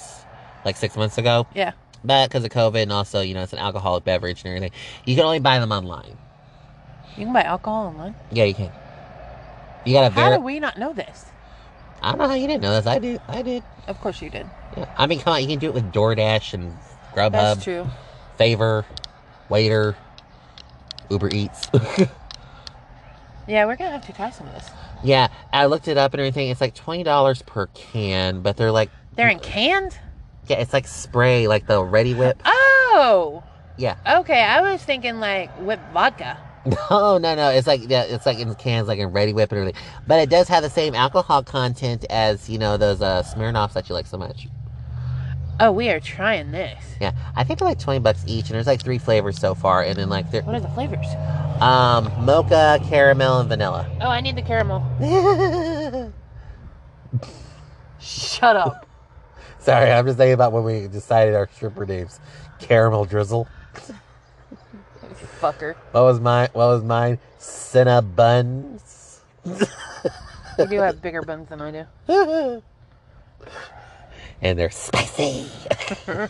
like 0.66 0.78
six 0.78 0.96
months 0.96 1.18
ago, 1.18 1.46
Yeah. 1.54 1.72
but 2.06 2.30
because 2.30 2.44
of 2.46 2.52
COVID 2.52 2.84
and 2.84 2.92
also, 2.92 3.22
you 3.22 3.34
know, 3.34 3.42
it's 3.44 3.54
an 3.54 3.60
alcoholic 3.60 4.04
beverage 4.06 4.44
and 4.46 4.48
everything, 4.56 4.72
you 5.06 5.16
can 5.16 5.26
only 5.26 5.40
buy 5.40 5.60
them 5.60 5.72
online. 5.72 6.18
You 7.18 7.26
can 7.26 7.34
buy 7.34 7.44
alcohol 7.44 7.88
online. 7.88 8.16
Yeah, 8.32 8.46
you 8.46 8.54
can. 8.54 8.72
You 9.86 9.94
gotta 9.94 10.14
How 10.14 10.30
ver- 10.30 10.38
do 10.38 10.42
we 10.44 10.60
not 10.60 10.78
know 10.80 10.94
this? 10.94 11.26
I 12.02 12.12
don't 12.12 12.20
know 12.20 12.28
how 12.28 12.34
you 12.36 12.48
didn't 12.48 12.62
know 12.64 12.72
this. 12.74 12.86
I 12.88 13.00
did. 13.00 13.20
I 13.28 13.42
did. 13.42 13.64
Of 13.88 14.00
course 14.00 14.22
you 14.22 14.30
did. 14.30 14.46
Yeah. 14.78 14.86
I 14.98 15.06
mean, 15.08 15.20
come 15.20 15.34
on, 15.34 15.42
you 15.42 15.48
can 15.48 15.60
do 15.60 15.68
it 15.68 15.74
with 15.74 15.92
DoorDash 15.92 16.54
and 16.54 16.74
Grubhub, 17.16 17.32
That's 17.32 17.64
true. 17.64 17.88
Favor, 18.38 18.86
Waitr, 19.50 19.96
Uber 21.10 21.30
Eats. 21.34 21.70
Yeah, 23.46 23.66
we're 23.66 23.76
gonna 23.76 23.92
have 23.92 24.06
to 24.06 24.14
try 24.14 24.30
some 24.30 24.48
of 24.48 24.54
this. 24.54 24.70
yeah, 25.04 25.28
I 25.52 25.66
looked 25.66 25.90
it 25.90 25.98
up 25.98 26.14
and 26.14 26.22
everything. 26.22 26.48
It's 26.50 26.62
like 26.62 26.76
twenty 26.76 27.04
dollars 27.04 27.42
per 27.42 27.68
can, 27.68 28.40
but 28.42 28.56
they're 28.56 28.72
like, 28.72 28.90
They're 29.18 29.28
in 29.28 29.40
cans. 29.40 29.96
yeah, 30.48 30.60
it's 30.60 30.72
like 30.72 30.88
spray, 30.88 31.48
like 31.50 31.68
the 31.68 31.82
Reddi-wip. 31.82 32.42
Oh. 32.46 33.44
Yeah. 33.78 33.98
Okay, 34.20 34.42
I 34.42 34.62
was 34.62 34.82
thinking 34.82 35.20
like 35.20 35.52
whip 35.60 35.82
vodka. 35.94 36.38
No, 36.90 37.18
no, 37.18 37.36
no. 37.36 37.50
It's 37.50 37.68
like 37.68 37.82
yeah, 37.90 38.04
it's 38.04 38.26
like 38.26 38.40
in 38.40 38.56
cans, 38.56 38.88
like 38.88 39.00
in 39.00 39.10
Reddi-wip 39.12 39.52
and 39.52 39.60
everything. 39.60 39.82
But 40.08 40.22
it 40.22 40.30
does 40.30 40.48
have 40.48 40.64
the 40.64 40.70
same 40.70 40.96
alcohol 40.96 41.44
content 41.44 42.06
as 42.10 42.50
you 42.50 42.58
know 42.58 42.78
those 42.78 43.02
uh, 43.02 43.24
Smirnoffs 43.24 43.74
that 43.74 43.90
you 43.90 43.96
like 43.96 44.06
so 44.08 44.18
much. 44.18 44.48
Oh, 45.60 45.72
we 45.72 45.90
are 45.90 46.00
trying 46.00 46.52
this. 46.52 46.84
Yeah, 47.00 47.12
I 47.36 47.44
think 47.44 47.60
they're 47.60 47.68
like 47.68 47.80
twenty 47.80 48.00
bucks 48.00 48.24
each, 48.28 48.48
and 48.48 48.56
there's 48.56 48.68
like 48.68 48.82
three 48.82 48.98
flavors 48.98 49.40
so 49.40 49.54
far, 49.56 49.84
and 49.84 49.96
then 49.98 50.10
like 50.10 50.30
they're 50.32 50.42
What 50.42 50.56
are 50.56 50.60
the 50.60 50.68
flavors? 50.70 51.06
um 51.62 52.12
mocha, 52.26 52.80
caramel, 52.90 53.40
and 53.42 53.50
vanilla. 53.50 53.88
Oh, 54.02 54.10
I 54.10 54.22
need 54.22 54.36
the 54.36 54.42
caramel. 54.42 54.82
Shut 58.00 58.56
up. 58.56 58.88
Sorry, 59.60 59.92
I'm 59.92 60.06
just 60.06 60.18
thinking 60.18 60.34
about 60.34 60.52
when 60.52 60.64
we 60.64 60.88
decided 60.88 61.36
our 61.36 61.48
stripper 61.54 61.86
names. 61.86 62.20
Caramel 62.60 63.06
drizzle. 63.06 63.48
Fucker. 65.40 65.76
What 65.92 66.02
was 66.04 66.20
mine? 66.20 66.50
What 66.54 66.68
was 66.68 66.84
mine? 66.84 67.20
Cinnabuns. 67.40 69.20
You 69.46 70.66
do 70.68 70.78
have 70.80 71.02
bigger 71.02 71.22
buns 71.22 71.48
than 71.50 71.62
I 71.62 71.72
do. 72.08 72.62
And 74.44 74.60
they're 74.60 74.70
spicy. 74.70 75.48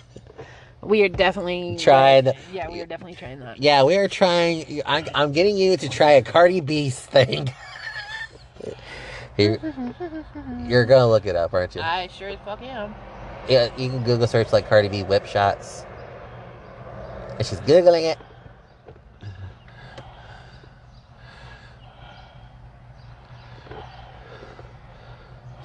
We 0.86 1.02
are 1.04 1.08
definitely 1.08 1.78
Tried. 1.80 2.36
Yeah, 2.52 2.70
we 2.70 2.82
are 2.82 2.86
definitely 2.86 3.16
trying 3.16 3.40
that. 3.40 3.58
Yeah, 3.58 3.84
we 3.84 3.96
are 3.96 4.10
trying. 4.10 4.82
I, 4.86 5.06
I'm 5.16 5.32
getting 5.32 5.56
you 5.56 5.78
to 5.78 5.88
try 5.88 6.12
a 6.12 6.22
Cardi 6.22 6.60
B 6.60 6.90
thing. 6.90 7.54
you, 9.38 9.58
you're 10.66 10.84
gonna 10.84 11.08
look 11.08 11.26
it 11.26 11.38
up, 11.38 11.54
aren't 11.54 11.76
you? 11.76 11.82
I 11.82 12.08
sure 12.08 12.28
as 12.28 12.40
fuck 12.44 12.62
am. 12.64 12.94
Yeah, 13.48 13.70
you 13.78 13.90
can 13.90 14.04
Google 14.04 14.28
search 14.28 14.52
like 14.52 14.68
Cardi 14.68 14.90
B 14.90 15.04
whip 15.04 15.26
shots. 15.26 15.86
And 17.38 17.48
she's 17.48 17.62
googling 17.62 18.12
it. 18.12 18.18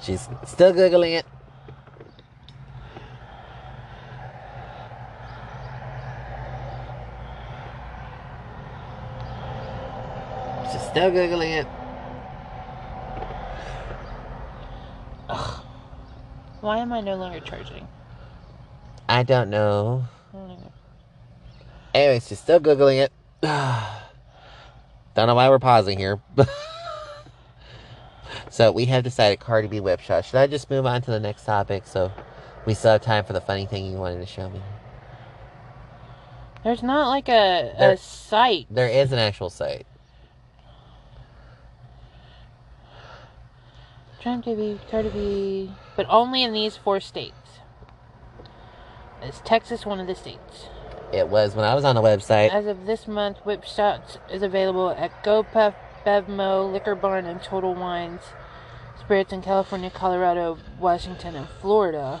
She's 0.01 0.29
still 0.45 0.73
googling 0.73 1.19
it. 1.19 1.25
She's 10.71 10.81
still 10.81 11.11
googling 11.11 11.61
it. 11.61 11.67
Why 16.61 16.79
am 16.79 16.91
I 16.91 17.01
no 17.01 17.15
longer 17.15 17.39
charging? 17.39 17.87
I 19.07 19.23
don't 19.23 19.49
know. 19.49 20.05
I 20.33 20.37
don't 20.37 20.59
know. 20.61 20.71
Anyways, 21.93 22.27
she's 22.27 22.39
still 22.39 22.59
googling 22.59 22.97
it. 23.03 23.11
Don't 25.15 25.27
know 25.27 25.35
why 25.35 25.49
we're 25.49 25.59
pausing 25.59 25.97
here. 25.97 26.19
so 28.49 28.71
we 28.71 28.85
have 28.85 29.03
decided 29.03 29.39
Cardi 29.39 29.67
B 29.67 29.79
whip 29.79 29.99
shot. 29.99 30.25
Should 30.25 30.35
I 30.35 30.47
just 30.47 30.69
move 30.69 30.85
on 30.85 31.01
to 31.01 31.11
the 31.11 31.19
next 31.19 31.45
topic 31.45 31.87
so 31.87 32.11
we 32.65 32.73
still 32.73 32.91
have 32.91 33.01
time 33.01 33.23
for 33.25 33.33
the 33.33 33.41
funny 33.41 33.65
thing 33.65 33.85
you 33.91 33.97
wanted 33.97 34.19
to 34.19 34.25
show 34.25 34.49
me? 34.49 34.61
There's 36.63 36.83
not 36.83 37.07
like 37.07 37.29
a, 37.29 37.73
There- 37.79 37.93
a 37.93 37.97
site. 37.97 38.67
There 38.69 38.89
is 38.89 39.11
an 39.11 39.19
actual 39.19 39.49
site. 39.49 39.87
Trying 44.21 44.41
to 44.41 44.55
be, 44.55 44.79
Cardi 44.91 45.09
B, 45.09 45.71
but 45.95 46.05
only 46.09 46.43
in 46.43 46.51
these 46.51 46.75
four 46.75 46.99
states. 46.99 47.35
Is 49.23 49.41
Texas 49.45 49.85
one 49.85 50.01
of 50.01 50.07
the 50.07 50.15
states? 50.15 50.67
It 51.13 51.29
was 51.29 51.55
when 51.55 51.63
I 51.63 51.73
was 51.73 51.85
on 51.85 51.95
the 51.95 52.01
website. 52.01 52.53
As 52.53 52.65
of 52.65 52.85
this 52.85 53.07
month, 53.07 53.37
Whip 53.45 53.63
Shots 53.63 54.17
is 54.29 54.43
available 54.43 54.89
at 54.89 55.23
GoPuff, 55.23 55.73
Bevmo, 56.05 56.69
Liquor 56.71 56.95
Barn, 56.95 57.25
and 57.25 57.41
Total 57.41 57.73
Wines. 57.73 58.21
Spirits 58.99 59.31
in 59.31 59.41
California, 59.41 59.89
Colorado, 59.89 60.57
Washington, 60.79 61.35
and 61.35 61.47
Florida. 61.61 62.19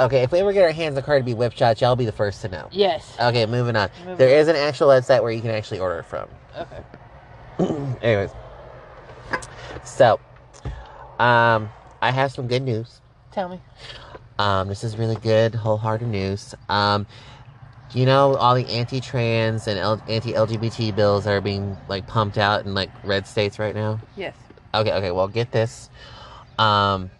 Okay, 0.00 0.22
if 0.22 0.30
we 0.30 0.38
ever 0.38 0.52
get 0.52 0.62
our 0.62 0.70
hands 0.70 0.96
on 0.96 1.02
Cardi 1.02 1.24
B 1.24 1.34
whip 1.34 1.52
shots, 1.54 1.80
y'all 1.80 1.96
be 1.96 2.04
the 2.04 2.12
first 2.12 2.40
to 2.42 2.48
know. 2.48 2.68
Yes. 2.70 3.16
Okay, 3.20 3.46
moving 3.46 3.74
on. 3.74 3.90
Moving 4.00 4.16
There 4.16 4.28
on. 4.28 4.34
is 4.34 4.48
an 4.48 4.56
actual 4.56 4.88
website 4.88 5.22
where 5.22 5.32
you 5.32 5.40
can 5.40 5.50
actually 5.50 5.80
order 5.80 5.98
it 5.98 6.04
from. 6.04 6.28
Okay. 6.56 6.82
Anyways, 8.02 8.30
so 9.84 10.20
um, 11.18 11.68
I 12.00 12.12
have 12.12 12.30
some 12.30 12.46
good 12.46 12.62
news. 12.62 13.00
Tell 13.32 13.48
me. 13.48 13.60
Um, 14.38 14.68
this 14.68 14.84
is 14.84 14.96
really 14.96 15.16
good, 15.16 15.54
wholehearted 15.56 16.06
news. 16.06 16.54
Um, 16.68 17.06
you 17.92 18.04
know 18.06 18.36
all 18.36 18.54
the 18.54 18.66
anti-trans 18.68 19.66
and 19.66 19.78
L- 19.78 20.02
anti-LGBT 20.08 20.94
bills 20.94 21.24
that 21.24 21.32
are 21.32 21.40
being 21.40 21.76
like 21.88 22.06
pumped 22.06 22.38
out 22.38 22.64
in 22.66 22.74
like 22.74 22.90
red 23.02 23.26
states 23.26 23.58
right 23.58 23.74
now. 23.74 23.98
Yes. 24.16 24.36
Okay, 24.74 24.92
okay. 24.92 25.10
Well, 25.10 25.26
get 25.26 25.50
this. 25.50 25.90
Um, 26.58 27.10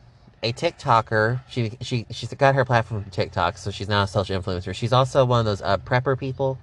a 0.43 0.53
TikToker. 0.53 1.41
She 1.49 1.73
she 1.81 2.07
she's 2.11 2.33
got 2.35 2.55
her 2.55 2.65
platform 2.65 3.03
from 3.03 3.11
TikTok, 3.11 3.59
so 3.59 3.71
she's 3.71 3.89
now 3.89 4.03
a 4.03 4.07
social 4.07 4.41
influencer. 4.41 4.75
She's 4.75 4.93
also 4.93 5.25
one 5.25 5.41
of 5.41 5.47
those 5.47 5.63
uh, 5.63 5.79
prepper 5.79 6.19
people. 6.19 6.59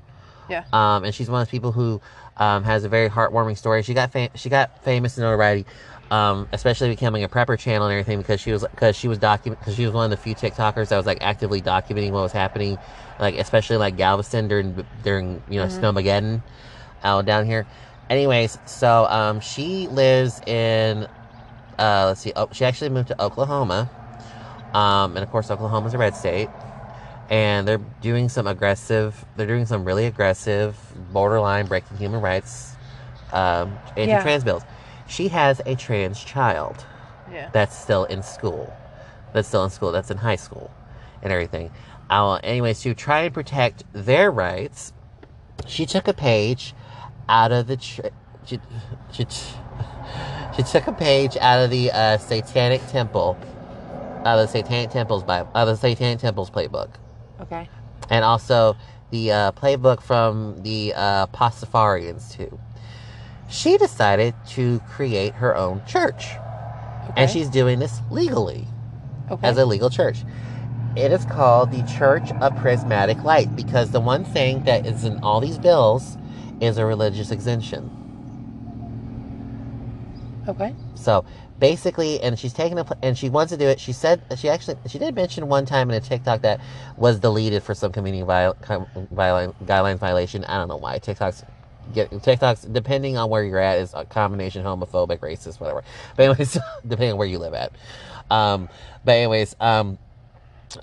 Yeah. 0.50 0.64
Um, 0.72 1.04
and 1.04 1.14
she's 1.14 1.30
one 1.30 1.42
of 1.42 1.48
those 1.48 1.52
people 1.52 1.72
who 1.72 2.00
um, 2.38 2.64
has 2.64 2.84
a 2.84 2.90
very 2.90 3.10
heartwarming 3.10 3.58
story. 3.58 3.84
She 3.84 3.94
got 3.94 4.12
fam- 4.12 4.30
she 4.36 4.50
got 4.50 4.84
famous 4.84 5.18
and 5.18 5.24
notoriety, 5.24 5.66
um, 6.12 6.48
especially 6.52 6.90
becoming 6.90 7.24
a 7.24 7.30
prepper 7.30 7.58
channel 7.58 7.88
and 7.88 7.94
everything 7.94 8.20
because 8.20 8.40
she 8.40 8.52
was 8.52 8.64
because 8.64 8.96
she 8.96 9.08
was 9.08 9.18
document 9.18 9.60
because 9.60 9.76
she 9.76 9.86
was 9.86 9.94
one 9.94 10.06
of 10.06 10.12
the 10.12 10.18
few 10.18 10.36
TikTokers 10.36 10.90
that 10.90 10.98
was 10.98 11.06
like 11.06 11.18
actively 11.22 11.62
documenting 11.62 12.12
what 12.12 12.22
was 12.22 12.32
happening, 12.32 12.78
like 13.20 13.36
especially 13.36 13.78
like 13.78 13.98
Galveston 13.98 14.48
during 14.48 14.86
during 15.04 15.42
you 15.50 15.60
know 15.60 15.68
Snowmageddon 15.68 16.42
out 17.04 17.26
down 17.26 17.46
here. 17.46 17.66
Anyways, 18.10 18.60
so 18.66 19.06
um, 19.06 19.40
she 19.40 19.88
lives 19.88 20.40
in 20.46 21.08
uh, 21.80 22.06
let's 22.08 22.22
see, 22.22 22.34
oh, 22.36 22.50
she 22.52 22.66
actually 22.66 22.90
moved 22.90 23.08
to 23.10 23.22
Oklahoma, 23.22 23.90
um, 24.74 25.16
and 25.16 25.24
of 25.24 25.30
course 25.32 25.50
Oklahoma's 25.52 25.94
a 25.94 25.98
red 25.98 26.16
state 26.16 26.50
and 27.30 27.68
they're 27.68 27.80
doing 28.02 28.30
some 28.30 28.46
aggressive 28.46 29.26
they're 29.36 29.48
doing 29.48 29.66
some 29.66 29.84
really 29.84 30.06
aggressive 30.06 30.78
borderline 31.12 31.66
breaking 31.66 31.98
human 31.98 32.22
rights 32.22 32.76
um, 33.34 33.76
anti-trans 33.98 34.44
bills. 34.44 34.64
She 35.08 35.28
has 35.30 35.60
a 35.66 35.76
trans 35.76 36.24
child 36.24 36.86
Yeah. 37.32 37.50
that's 37.52 37.76
still 37.76 38.04
in 38.06 38.22
school 38.22 38.72
that's 39.34 39.48
still 39.48 39.64
in 39.64 39.72
school 39.72 39.92
that's 39.92 40.12
in 40.12 40.18
high 40.18 40.36
school 40.36 40.70
and 41.24 41.34
everything. 41.34 41.72
Uh, 42.12 42.36
anyways 42.44 42.82
to 42.82 42.94
try 42.94 43.22
and 43.22 43.34
protect 43.34 43.84
their 43.94 44.30
rights 44.30 44.94
she 45.66 45.88
took 45.88 46.08
a 46.08 46.14
page 46.14 46.76
out 47.28 47.52
of 47.52 47.66
the 47.66 47.78
tr- 47.78 48.02
she, 48.46 48.60
she, 49.12 49.26
she 50.56 50.64
took 50.64 50.88
a 50.88 50.94
page 50.94 51.38
out 51.38 51.64
of 51.64 51.70
the 51.70 51.92
uh, 51.92 52.18
satanic 52.18 52.86
temple 52.88 53.38
out 54.26 54.40
of 54.40 54.48
the 54.48 54.48
satanic 54.48 54.90
temples 54.90 55.24
bible 55.24 55.50
out 55.56 55.68
of 55.68 55.80
the 55.80 55.90
satanic 55.90 56.20
temples 56.20 56.50
playbook 56.50 56.90
Okay. 57.42 57.70
and 58.10 58.24
also 58.26 58.76
the 59.12 59.32
uh, 59.32 59.52
playbook 59.52 60.02
from 60.02 60.62
the 60.64 60.94
uh, 60.96 61.28
Pastafarians 61.28 62.36
too. 62.36 62.60
She 63.50 63.78
decided 63.78 64.34
to 64.50 64.80
create 64.90 65.34
her 65.36 65.56
own 65.56 65.82
church, 65.86 66.26
Okay. 67.10 67.14
and 67.22 67.30
she's 67.30 67.48
doing 67.50 67.78
this 67.80 68.02
legally 68.10 68.68
okay. 69.30 69.48
as 69.48 69.58
a 69.58 69.66
legal 69.66 69.90
church. 69.92 70.24
it 70.96 71.12
is 71.12 71.24
called 71.26 71.72
the 71.72 71.84
Church 71.84 72.32
of 72.42 72.56
Prismatic 72.58 73.22
Light 73.24 73.56
because 73.56 73.92
the 73.92 74.00
one 74.00 74.26
thing 74.26 74.64
that 74.64 74.86
is 74.88 75.04
in 75.04 75.20
all 75.22 75.40
these 75.40 75.60
bills 75.60 76.18
is 76.60 76.78
a 76.80 76.86
religious 76.86 77.30
exemption. 77.32 77.92
Okay. 80.48 80.76
So 80.96 81.26
basically, 81.60 82.22
and 82.22 82.38
she's 82.38 82.54
taking 82.54 82.78
a 82.80 82.86
and 83.02 83.18
she 83.18 83.30
wants 83.30 83.52
to 83.52 83.58
do 83.58 83.66
it. 83.66 83.80
She 83.80 83.94
said 83.94 84.22
she 84.38 84.50
actually 84.50 84.78
she 84.88 85.00
did 85.00 85.16
mention 85.16 85.48
one 85.48 85.66
time 85.66 85.90
in 85.90 85.96
a 85.96 86.02
TikTok 86.02 86.42
that 86.42 86.60
was 86.98 87.20
deleted 87.20 87.64
for 87.64 87.74
some 87.74 87.92
community 87.92 88.24
viol- 88.24 88.58
viol- 89.12 89.56
guidelines 89.64 90.00
violation. 90.00 90.46
I 90.46 90.58
don't 90.58 90.68
know 90.68 90.78
why 90.78 91.00
TikToks 91.00 91.44
get 91.94 92.12
TikToks 92.12 92.72
depending 92.74 93.18
on 93.18 93.30
where 93.30 93.44
you're 93.44 93.60
at 93.60 93.80
is 93.80 93.94
a 93.94 94.06
combination 94.06 94.64
homophobic, 94.64 95.20
racist, 95.20 95.60
whatever. 95.60 95.84
But 96.16 96.24
anyways, 96.24 96.58
depending 96.88 97.14
on 97.14 97.18
where 97.18 97.28
you 97.28 97.40
live 97.40 97.54
at. 97.54 97.72
Um, 98.30 98.70
but 99.04 99.14
anyways, 99.14 99.56
um, 99.60 99.98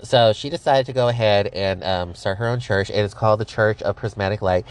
so 0.01 0.33
she 0.33 0.49
decided 0.49 0.85
to 0.87 0.93
go 0.93 1.07
ahead 1.09 1.47
and 1.47 1.83
um, 1.83 2.15
start 2.15 2.37
her 2.37 2.47
own 2.47 2.59
church. 2.59 2.89
It 2.89 2.97
is 2.97 3.13
called 3.13 3.39
the 3.39 3.45
Church 3.45 3.81
of 3.81 3.95
Prismatic 3.95 4.41
Light. 4.41 4.65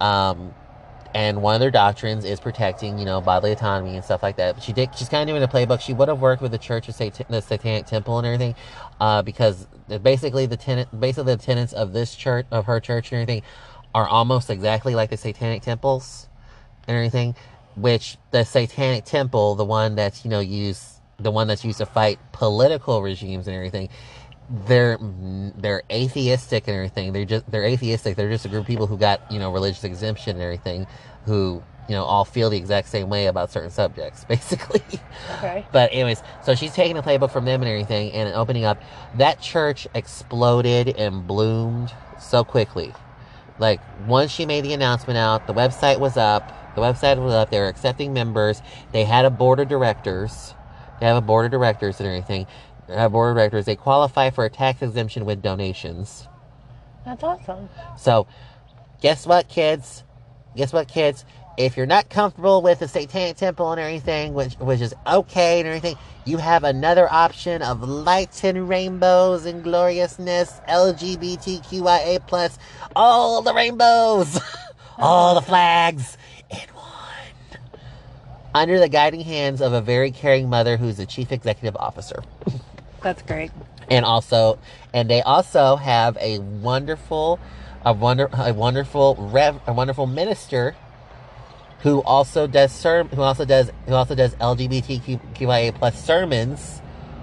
Um, 0.00 0.54
and 1.14 1.40
one 1.42 1.54
of 1.54 1.60
their 1.60 1.70
doctrines 1.70 2.24
is 2.24 2.38
protecting, 2.38 2.98
you 2.98 3.04
know, 3.04 3.20
bodily 3.20 3.52
autonomy 3.52 3.96
and 3.96 4.04
stuff 4.04 4.22
like 4.22 4.36
that. 4.36 4.56
But 4.56 4.64
She 4.64 4.72
did. 4.72 4.94
She's 4.94 5.08
kind 5.08 5.28
of 5.28 5.32
doing 5.32 5.42
a 5.42 5.48
playbook. 5.48 5.80
She 5.80 5.94
would 5.94 6.08
have 6.08 6.20
worked 6.20 6.42
with 6.42 6.52
the 6.52 6.58
Church 6.58 6.88
of 6.88 6.94
Satan, 6.94 7.26
the 7.28 7.40
Satanic 7.40 7.86
Temple 7.86 8.18
and 8.18 8.26
everything, 8.26 8.54
uh, 9.00 9.22
because 9.22 9.66
basically 10.02 10.46
the 10.46 10.56
tenant, 10.56 10.88
basically 10.98 11.34
the 11.34 11.42
tenants 11.42 11.72
of 11.72 11.92
this 11.92 12.14
church, 12.14 12.46
of 12.50 12.66
her 12.66 12.80
church 12.80 13.12
and 13.12 13.22
everything, 13.22 13.42
are 13.94 14.06
almost 14.06 14.50
exactly 14.50 14.94
like 14.94 15.10
the 15.10 15.16
Satanic 15.16 15.62
temples 15.62 16.28
and 16.86 16.96
everything. 16.96 17.34
Which 17.74 18.18
the 18.32 18.44
Satanic 18.44 19.04
Temple, 19.04 19.54
the 19.54 19.64
one 19.64 19.94
that's 19.94 20.24
you 20.24 20.30
know 20.30 20.40
used, 20.40 20.84
the 21.18 21.30
one 21.30 21.46
that's 21.46 21.64
used 21.64 21.78
to 21.78 21.86
fight 21.86 22.18
political 22.32 23.02
regimes 23.02 23.46
and 23.46 23.56
everything, 23.56 23.88
they're 24.50 24.98
they're 25.56 25.82
atheistic 25.90 26.68
and 26.68 26.76
everything. 26.76 27.12
They're 27.12 27.24
just 27.24 27.50
they're 27.50 27.64
atheistic. 27.64 28.16
They're 28.16 28.30
just 28.30 28.44
a 28.44 28.48
group 28.48 28.62
of 28.62 28.66
people 28.66 28.86
who 28.86 28.96
got 28.96 29.30
you 29.30 29.38
know 29.38 29.52
religious 29.52 29.84
exemption 29.84 30.36
and 30.36 30.42
everything, 30.42 30.86
who 31.26 31.62
you 31.88 31.94
know 31.94 32.04
all 32.04 32.24
feel 32.24 32.48
the 32.50 32.56
exact 32.56 32.88
same 32.88 33.08
way 33.10 33.26
about 33.26 33.50
certain 33.50 33.70
subjects, 33.70 34.24
basically. 34.28 34.82
Okay. 35.36 35.66
But 35.72 35.90
anyways, 35.92 36.22
so 36.44 36.54
she's 36.54 36.72
taking 36.72 36.96
a 36.96 37.02
playbook 37.02 37.30
from 37.30 37.44
them 37.44 37.62
and 37.62 37.68
everything, 37.70 38.12
and 38.12 38.32
opening 38.34 38.64
up. 38.64 38.82
That 39.16 39.40
church 39.40 39.86
exploded 39.94 40.88
and 40.96 41.26
bloomed 41.26 41.92
so 42.18 42.42
quickly. 42.44 42.94
Like 43.58 43.80
once 44.06 44.30
she 44.30 44.46
made 44.46 44.64
the 44.64 44.72
announcement 44.72 45.18
out, 45.18 45.46
the 45.46 45.54
website 45.54 46.00
was 46.00 46.16
up. 46.16 46.74
The 46.74 46.80
website 46.80 47.22
was 47.22 47.34
up. 47.34 47.50
They 47.50 47.58
were 47.58 47.66
accepting 47.66 48.12
members. 48.12 48.62
They 48.92 49.04
had 49.04 49.24
a 49.24 49.30
board 49.30 49.60
of 49.60 49.68
directors. 49.68 50.54
They 51.00 51.06
have 51.06 51.16
a 51.16 51.20
board 51.20 51.46
of 51.46 51.50
directors 51.50 52.00
and 52.00 52.08
everything. 52.08 52.46
A 52.88 53.08
board 53.08 53.30
of 53.30 53.36
directors. 53.36 53.66
They 53.66 53.76
qualify 53.76 54.30
for 54.30 54.44
a 54.44 54.50
tax 54.50 54.82
exemption 54.82 55.24
with 55.24 55.42
donations. 55.42 56.26
That's 57.04 57.22
awesome. 57.22 57.68
So, 57.98 58.26
guess 59.00 59.26
what, 59.26 59.48
kids? 59.48 60.04
Guess 60.56 60.72
what, 60.72 60.88
kids? 60.88 61.24
If 61.56 61.76
you're 61.76 61.86
not 61.86 62.08
comfortable 62.08 62.62
with 62.62 62.78
the 62.78 62.88
Satanic 62.88 63.36
Temple 63.36 63.72
and 63.72 63.80
everything, 63.80 64.32
which 64.32 64.54
which 64.54 64.80
is 64.80 64.94
okay 65.06 65.58
and 65.58 65.66
everything, 65.66 65.96
you 66.24 66.38
have 66.38 66.64
another 66.64 67.12
option 67.12 67.62
of 67.62 67.82
lights 67.82 68.44
and 68.44 68.68
rainbows 68.68 69.44
and 69.44 69.64
gloriousness, 69.64 70.60
LGBTQIA 70.68 72.24
plus, 72.26 72.58
all 72.94 73.42
the 73.42 73.52
rainbows, 73.52 74.38
all 74.98 75.34
the 75.34 75.42
flags 75.42 76.16
in 76.50 76.58
one, 76.74 77.60
under 78.54 78.78
the 78.78 78.88
guiding 78.88 79.22
hands 79.22 79.60
of 79.60 79.72
a 79.72 79.80
very 79.80 80.12
caring 80.12 80.48
mother 80.48 80.76
who's 80.76 80.98
the 80.98 81.06
chief 81.06 81.32
executive 81.32 81.76
officer 81.76 82.22
That's 83.02 83.22
great. 83.22 83.50
and 83.90 84.04
also 84.04 84.58
and 84.92 85.08
they 85.08 85.22
also 85.22 85.76
have 85.76 86.16
a 86.20 86.38
wonderful 86.40 87.38
a 87.84 87.92
wonder 87.92 88.28
a 88.32 88.52
wonderful 88.52 89.14
rev 89.32 89.60
a 89.66 89.72
wonderful 89.72 90.06
minister 90.06 90.74
who 91.80 92.02
also 92.02 92.46
does 92.46 92.72
serm 92.72 93.12
who 93.14 93.22
also 93.22 93.44
does 93.44 93.70
who 93.86 93.94
also 93.94 94.14
does 94.14 94.34
LGBTQIA 94.36 95.74
plus 95.76 96.02
sermons 96.04 96.82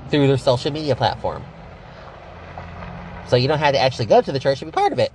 through 0.10 0.28
their 0.28 0.38
social 0.38 0.72
media 0.72 0.96
platform. 0.96 1.44
So 3.28 3.36
you 3.36 3.48
don't 3.48 3.60
have 3.60 3.74
to 3.74 3.80
actually 3.80 4.06
go 4.06 4.22
to 4.22 4.32
the 4.32 4.40
church 4.40 4.60
to 4.60 4.66
be 4.66 4.72
part 4.72 4.94
of 4.94 5.00
it. 5.00 5.12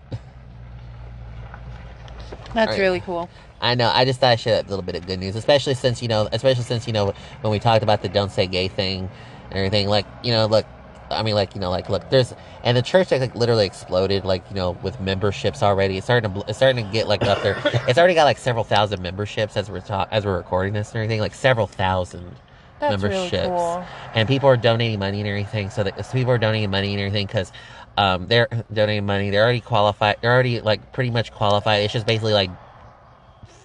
That's 2.53 2.73
Alright. 2.73 2.79
really 2.79 3.01
cool. 3.01 3.29
I 3.61 3.75
know. 3.75 3.91
I 3.95 4.05
just 4.05 4.21
thought 4.21 4.33
I'd 4.33 4.41
share 4.41 4.57
that 4.57 4.69
little 4.69 4.83
bit 4.83 4.97
of 4.97 5.07
good 5.07 5.21
news, 5.21 5.37
especially 5.37 5.75
since 5.75 6.03
you 6.03 6.09
know, 6.09 6.29
especially 6.33 6.65
since 6.65 6.87
you 6.87 6.93
know 6.93 7.15
when 7.43 7.51
we 7.51 7.59
talked 7.59 7.83
about 7.83 8.03
the 8.03 8.09
"don't 8.09 8.33
say 8.33 8.47
gay" 8.47 8.69
thing 8.69 9.09
everything. 9.53 9.89
Like 9.89 10.07
you 10.23 10.33
know, 10.33 10.47
look, 10.47 10.67
I 11.11 11.23
mean, 11.23 11.35
like 11.35 11.55
you 11.55 11.61
know, 11.61 11.71
like 11.71 11.89
look, 11.89 12.09
there's 12.11 12.35
and 12.63 12.77
the 12.77 12.83
church 12.83 13.11
like 13.11 13.35
literally 13.35 13.67
exploded, 13.67 14.25
like 14.25 14.45
you 14.51 14.57
know, 14.57 14.73
with 14.83 15.01
memberships 15.01 15.63
already. 15.63 15.97
It's 15.97 16.07
starting 16.07 16.33
to 16.33 16.45
it's 16.49 16.59
starting 16.59 16.85
to 16.85 16.93
get 16.93 17.09
like 17.09 17.23
up 17.23 17.43
there. 17.43 17.57
It's 17.89 17.99
already 17.99 18.15
got 18.15 18.25
like 18.25 18.39
several 18.39 18.65
thousand 18.65 19.03
memberships 19.03 19.57
as 19.57 19.71
we're 19.71 19.81
ta- 19.81 20.09
as 20.11 20.25
we're 20.25 20.37
recording 20.37 20.73
this 20.73 20.89
and 20.91 20.97
everything, 20.97 21.21
like 21.21 21.35
several 21.35 21.67
thousand 21.67 22.37
That's 22.79 23.03
really 23.03 23.15
memberships. 23.15 23.47
cool. 23.49 23.85
And 24.15 24.29
people 24.29 24.49
are 24.49 24.57
donating 24.57 24.99
money 24.99 25.21
and 25.21 25.29
everything. 25.29 25.71
So 25.71 25.83
that 25.83 26.05
so 26.05 26.13
people 26.13 26.33
are 26.33 26.39
donating 26.39 26.71
money 26.71 26.93
and 26.93 27.01
everything 27.01 27.27
because. 27.27 27.53
Um, 27.99 28.29
they're 28.29 28.49
donating 28.73 29.05
money. 29.05 29.29
They're 29.29 29.43
already 29.43 29.61
qualified. 29.61 30.19
They're 30.23 30.33
already 30.33 30.61
like 30.61 30.93
pretty 30.93 31.11
much 31.11 31.33
qualified. 31.33 31.83
It's 31.83 31.93
just 31.93 32.07
basically 32.07 32.33
like 32.33 32.49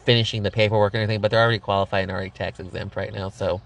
finishing 0.04 0.44
the 0.44 0.52
paperwork 0.52 0.94
and 0.94 1.04
everything, 1.04 1.22
but 1.22 1.32
they're 1.32 1.42
already 1.42 1.60
qualified 1.60 2.04
and 2.04 2.12
already 2.12 2.32
tax 2.32 2.60
exempt 2.60 2.96
right 2.96 3.14
now. 3.14 3.30
So 3.30 3.62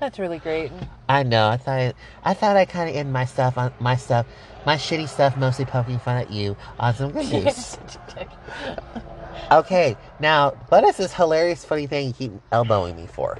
That's 0.00 0.18
really 0.18 0.38
great. 0.38 0.72
I 1.08 1.22
know. 1.22 1.48
I 1.48 1.56
thought 1.56 1.78
I, 1.78 1.94
I 2.24 2.34
thought 2.34 2.56
I 2.56 2.64
kind 2.64 2.90
of 2.90 2.96
end 2.96 3.12
my 3.12 3.24
stuff 3.24 3.56
on 3.56 3.72
my 3.78 3.96
stuff, 3.96 4.26
my 4.66 4.76
shitty 4.76 5.08
stuff, 5.08 5.36
mostly 5.36 5.64
poking 5.64 5.98
fun 5.98 6.16
at 6.16 6.30
you 6.30 6.56
on 6.78 6.94
some 6.94 7.16
okay, 9.52 9.96
now 10.20 10.50
what 10.68 10.84
is 10.84 10.96
this 10.96 11.14
hilarious, 11.14 11.64
funny 11.64 11.86
thing 11.86 12.08
you 12.08 12.12
keep 12.12 12.32
elbowing 12.52 12.96
me 12.96 13.06
for? 13.06 13.38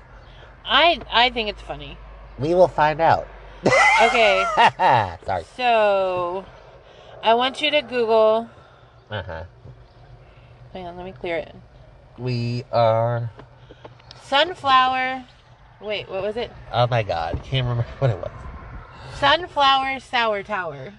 I 0.65 1.01
I 1.11 1.31
think 1.31 1.49
it's 1.49 1.63
funny. 1.63 1.99
We 2.39 2.55
will 2.55 2.69
find 2.69 3.01
out. 3.01 3.29
Okay, 4.03 4.45
Sorry. 5.25 5.45
so 5.57 6.45
I 7.23 7.35
want 7.35 7.63
you 7.63 7.71
to 7.71 7.83
Google. 7.83 8.49
Uh 9.11 9.23
huh. 9.23 9.45
Hang 10.73 10.87
on, 10.87 10.97
let 10.97 11.05
me 11.05 11.13
clear 11.13 11.37
it. 11.37 11.55
We 12.19 12.65
are. 12.73 13.31
Sunflower. 14.23 15.25
Wait, 15.85 16.09
what 16.09 16.23
was 16.23 16.37
it? 16.37 16.51
Oh 16.73 16.87
my 16.87 17.03
god, 17.03 17.43
can't 17.45 17.67
remember 17.67 17.87
what 17.99 18.11
it 18.11 18.17
was. 18.17 18.31
Sunflower 19.19 20.01
sour 20.01 20.43
tower. 20.43 20.95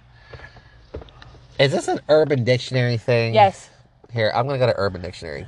Is 1.59 1.71
this 1.71 1.87
an 1.87 2.01
Urban 2.07 2.43
Dictionary 2.43 2.97
thing? 2.97 3.33
Yes. 3.33 3.69
Here, 4.11 4.31
I'm 4.35 4.45
gonna 4.45 4.59
go 4.59 4.67
to 4.67 4.75
Urban 4.77 5.01
Dictionary. 5.01 5.47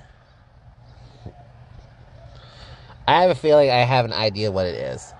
I 3.08 3.22
have 3.22 3.30
a 3.30 3.36
feeling 3.36 3.70
I 3.70 3.84
have 3.84 4.06
an 4.06 4.14
idea 4.14 4.52
what 4.52 4.66
it 4.66 4.76
is. 4.76 5.14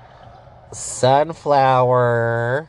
Sunflower. 0.74 2.68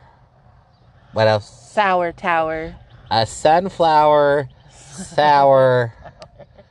What 1.13 1.27
else? 1.27 1.49
Sour 1.71 2.11
tower. 2.11 2.75
A 3.09 3.25
sunflower 3.25 4.49
sour 4.71 5.93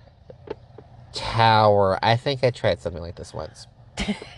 tower. 1.13 1.99
I 2.01 2.17
think 2.17 2.45
I 2.45 2.51
tried 2.51 2.81
something 2.81 3.03
like 3.03 3.17
this 3.17 3.35
once. 3.35 3.67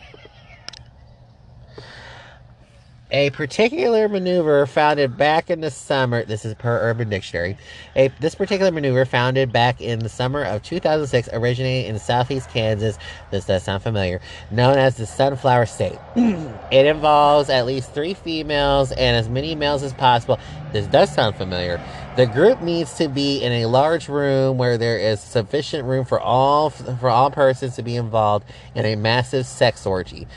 A 3.12 3.30
particular 3.30 4.08
maneuver 4.08 4.66
founded 4.66 5.16
back 5.16 5.50
in 5.50 5.60
the 5.60 5.70
summer. 5.70 6.24
This 6.24 6.44
is 6.44 6.54
per 6.54 6.78
Urban 6.80 7.08
Dictionary. 7.08 7.58
A 7.96 8.08
this 8.20 8.36
particular 8.36 8.70
maneuver 8.70 9.04
founded 9.04 9.52
back 9.52 9.80
in 9.80 9.98
the 9.98 10.08
summer 10.08 10.44
of 10.44 10.62
2006, 10.62 11.28
originating 11.32 11.90
in 11.90 11.98
southeast 11.98 12.50
Kansas. 12.50 12.98
This 13.32 13.46
does 13.46 13.64
sound 13.64 13.82
familiar. 13.82 14.20
Known 14.52 14.78
as 14.78 14.96
the 14.96 15.06
Sunflower 15.06 15.66
State. 15.66 15.98
it 16.16 16.86
involves 16.86 17.50
at 17.50 17.66
least 17.66 17.92
three 17.92 18.14
females 18.14 18.92
and 18.92 19.16
as 19.16 19.28
many 19.28 19.56
males 19.56 19.82
as 19.82 19.92
possible. 19.92 20.38
This 20.72 20.86
does 20.86 21.12
sound 21.12 21.34
familiar. 21.34 21.80
The 22.16 22.26
group 22.26 22.62
needs 22.62 22.94
to 22.94 23.08
be 23.08 23.42
in 23.42 23.50
a 23.50 23.66
large 23.66 24.08
room 24.08 24.56
where 24.56 24.78
there 24.78 24.98
is 24.98 25.20
sufficient 25.20 25.84
room 25.84 26.04
for 26.04 26.20
all 26.20 26.70
for 26.70 27.08
all 27.08 27.32
persons 27.32 27.74
to 27.74 27.82
be 27.82 27.96
involved 27.96 28.44
in 28.76 28.84
a 28.84 28.94
massive 28.94 29.46
sex 29.46 29.84
orgy 29.84 30.28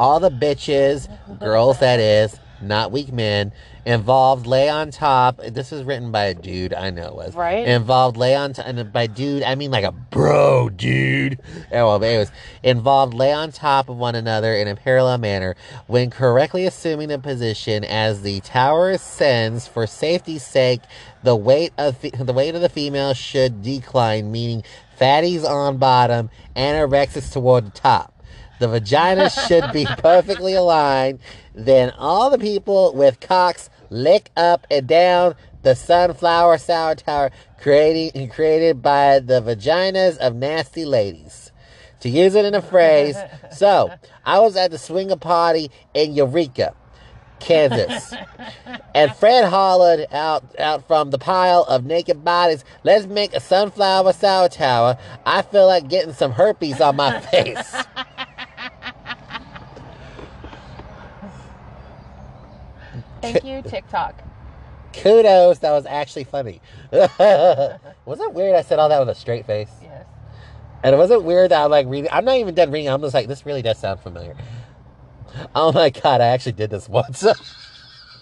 all 0.00 0.18
the 0.18 0.30
bitches, 0.30 1.08
girls 1.40 1.78
that 1.80 2.00
is, 2.00 2.40
not 2.62 2.90
weak 2.90 3.12
men, 3.12 3.52
involved 3.84 4.46
lay 4.46 4.66
on 4.66 4.90
top. 4.90 5.36
This 5.36 5.72
is 5.72 5.84
written 5.84 6.10
by 6.10 6.24
a 6.24 6.34
dude, 6.34 6.72
I 6.72 6.88
know 6.88 7.08
it 7.08 7.14
was. 7.14 7.34
Right. 7.34 7.68
Involved 7.68 8.16
lay 8.16 8.34
on 8.34 8.54
top, 8.54 8.64
and 8.66 8.90
by 8.90 9.06
dude, 9.06 9.42
I 9.42 9.56
mean 9.56 9.70
like 9.70 9.84
a 9.84 9.92
bro 9.92 10.70
dude. 10.70 11.38
Yeah, 11.70 11.84
well, 11.84 11.98
but 11.98 12.06
anyways, 12.06 12.32
involved 12.62 13.12
lay 13.12 13.30
on 13.30 13.52
top 13.52 13.90
of 13.90 13.98
one 13.98 14.14
another 14.14 14.54
in 14.54 14.68
a 14.68 14.74
parallel 14.74 15.18
manner 15.18 15.54
when 15.86 16.08
correctly 16.08 16.64
assuming 16.64 17.08
the 17.08 17.18
position 17.18 17.84
as 17.84 18.22
the 18.22 18.40
tower 18.40 18.92
ascends 18.92 19.66
for 19.66 19.86
safety's 19.86 20.46
sake. 20.46 20.80
The 21.22 21.36
weight 21.36 21.74
of 21.76 21.98
fe- 21.98 22.12
the 22.18 22.32
weight 22.32 22.54
of 22.54 22.62
the 22.62 22.70
female 22.70 23.12
should 23.12 23.62
decline, 23.62 24.32
meaning 24.32 24.64
fatties 24.98 25.44
on 25.44 25.76
bottom, 25.76 26.30
anorexics 26.56 27.30
toward 27.30 27.66
the 27.66 27.70
top. 27.70 28.14
The 28.60 28.68
vagina 28.68 29.30
should 29.30 29.72
be 29.72 29.86
perfectly 29.98 30.54
aligned. 30.54 31.18
Then 31.54 31.90
all 31.98 32.30
the 32.30 32.38
people 32.38 32.94
with 32.94 33.18
cocks 33.18 33.70
lick 33.88 34.30
up 34.36 34.66
and 34.70 34.86
down 34.86 35.34
the 35.62 35.74
sunflower 35.74 36.58
sour 36.58 36.94
tower 36.94 37.30
creating, 37.58 38.28
created 38.28 38.82
by 38.82 39.18
the 39.18 39.40
vaginas 39.40 40.18
of 40.18 40.36
nasty 40.36 40.84
ladies. 40.84 41.52
To 42.00 42.10
use 42.10 42.34
it 42.34 42.44
in 42.44 42.54
a 42.54 42.62
phrase, 42.62 43.16
so 43.52 43.90
I 44.24 44.38
was 44.40 44.56
at 44.56 44.70
the 44.70 44.78
swinger 44.78 45.16
party 45.16 45.70
in 45.94 46.12
Eureka, 46.14 46.74
Kansas. 47.38 48.14
And 48.94 49.14
Fred 49.14 49.48
hollered 49.48 50.06
out, 50.12 50.44
out 50.58 50.86
from 50.86 51.10
the 51.10 51.18
pile 51.18 51.64
of 51.64 51.86
naked 51.86 52.24
bodies, 52.24 52.64
let's 52.84 53.06
make 53.06 53.34
a 53.34 53.40
sunflower 53.40 54.12
sour 54.12 54.48
tower. 54.50 54.98
I 55.24 55.42
feel 55.42 55.66
like 55.66 55.88
getting 55.88 56.12
some 56.12 56.32
herpes 56.32 56.80
on 56.80 56.96
my 56.96 57.20
face. 57.32 57.74
Thank 63.20 63.44
you, 63.44 63.62
TikTok. 63.62 64.22
Kudos, 64.92 65.58
that 65.58 65.72
was 65.72 65.86
actually 65.86 66.24
funny. 66.24 66.60
was 66.90 68.20
it 68.20 68.32
weird 68.32 68.56
I 68.56 68.62
said 68.62 68.78
all 68.78 68.88
that 68.88 68.98
with 68.98 69.08
a 69.08 69.14
straight 69.14 69.46
face? 69.46 69.70
Yes. 69.82 70.06
And 70.82 70.94
it 70.94 70.98
wasn't 70.98 71.24
weird 71.24 71.50
that 71.50 71.64
I'm 71.64 71.70
like 71.70 71.86
reading. 71.86 72.10
I'm 72.12 72.24
not 72.24 72.36
even 72.36 72.54
done 72.54 72.70
reading. 72.70 72.88
I'm 72.88 73.00
just 73.00 73.14
like, 73.14 73.28
this 73.28 73.44
really 73.44 73.62
does 73.62 73.78
sound 73.78 74.00
familiar. 74.00 74.36
Oh 75.54 75.72
my 75.72 75.90
god, 75.90 76.20
I 76.20 76.28
actually 76.28 76.52
did 76.52 76.70
this 76.70 76.88
once. 76.88 77.24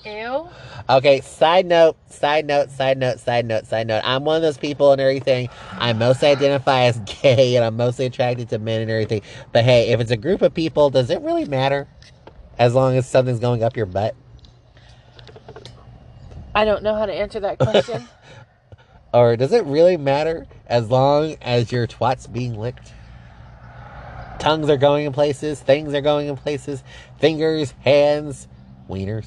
Ew. 0.04 0.48
okay, 0.88 1.20
side 1.20 1.66
note, 1.66 1.96
side 2.10 2.46
note, 2.46 2.70
side 2.70 2.98
note, 2.98 3.18
side 3.18 3.46
note, 3.46 3.66
side 3.66 3.86
note. 3.86 4.02
I'm 4.04 4.24
one 4.24 4.36
of 4.36 4.42
those 4.42 4.58
people 4.58 4.92
and 4.92 5.00
everything. 5.00 5.48
I 5.72 5.92
mostly 5.92 6.28
identify 6.28 6.84
as 6.84 6.98
gay 7.22 7.56
and 7.56 7.64
I'm 7.64 7.76
mostly 7.76 8.06
attracted 8.06 8.48
to 8.50 8.58
men 8.58 8.82
and 8.82 8.90
everything. 8.90 9.22
But 9.52 9.64
hey, 9.64 9.90
if 9.90 10.00
it's 10.00 10.10
a 10.10 10.16
group 10.16 10.42
of 10.42 10.54
people, 10.54 10.90
does 10.90 11.10
it 11.10 11.20
really 11.22 11.44
matter? 11.44 11.88
As 12.58 12.74
long 12.74 12.96
as 12.96 13.08
something's 13.08 13.40
going 13.40 13.62
up 13.62 13.76
your 13.76 13.86
butt? 13.86 14.14
I 16.58 16.64
don't 16.64 16.82
know 16.82 16.96
how 16.96 17.06
to 17.06 17.12
answer 17.14 17.38
that 17.40 17.58
question. 17.58 18.08
Or 19.10 19.36
does 19.36 19.54
it 19.54 19.64
really 19.64 19.96
matter 19.96 20.46
as 20.66 20.90
long 20.90 21.36
as 21.40 21.72
your 21.72 21.86
twat's 21.86 22.26
being 22.26 22.60
licked? 22.60 22.92
Tongues 24.38 24.68
are 24.68 24.76
going 24.76 25.06
in 25.06 25.14
places, 25.14 25.58
things 25.58 25.94
are 25.94 26.02
going 26.02 26.28
in 26.28 26.36
places, 26.36 26.84
fingers, 27.18 27.72
hands, 27.80 28.48
wieners. 28.86 29.26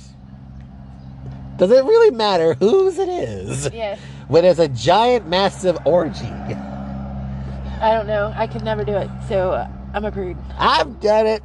Does 1.57 1.71
it 1.71 1.83
really 1.83 2.11
matter 2.11 2.53
whose 2.53 2.99
it 2.99 3.09
is 3.09 3.71
yes. 3.73 3.99
when 4.27 4.45
it's 4.45 4.59
a 4.59 4.67
giant, 4.67 5.27
massive 5.27 5.79
orgy? 5.83 6.27
I 6.27 7.91
don't 7.95 8.05
know. 8.05 8.31
I 8.35 8.45
could 8.45 8.63
never 8.63 8.85
do 8.85 8.93
it. 8.93 9.09
So 9.27 9.49
uh, 9.49 9.67
I'm 9.95 10.05
a 10.05 10.11
prude. 10.11 10.37
I've 10.59 10.99
done 10.99 11.25
it. 11.25 11.41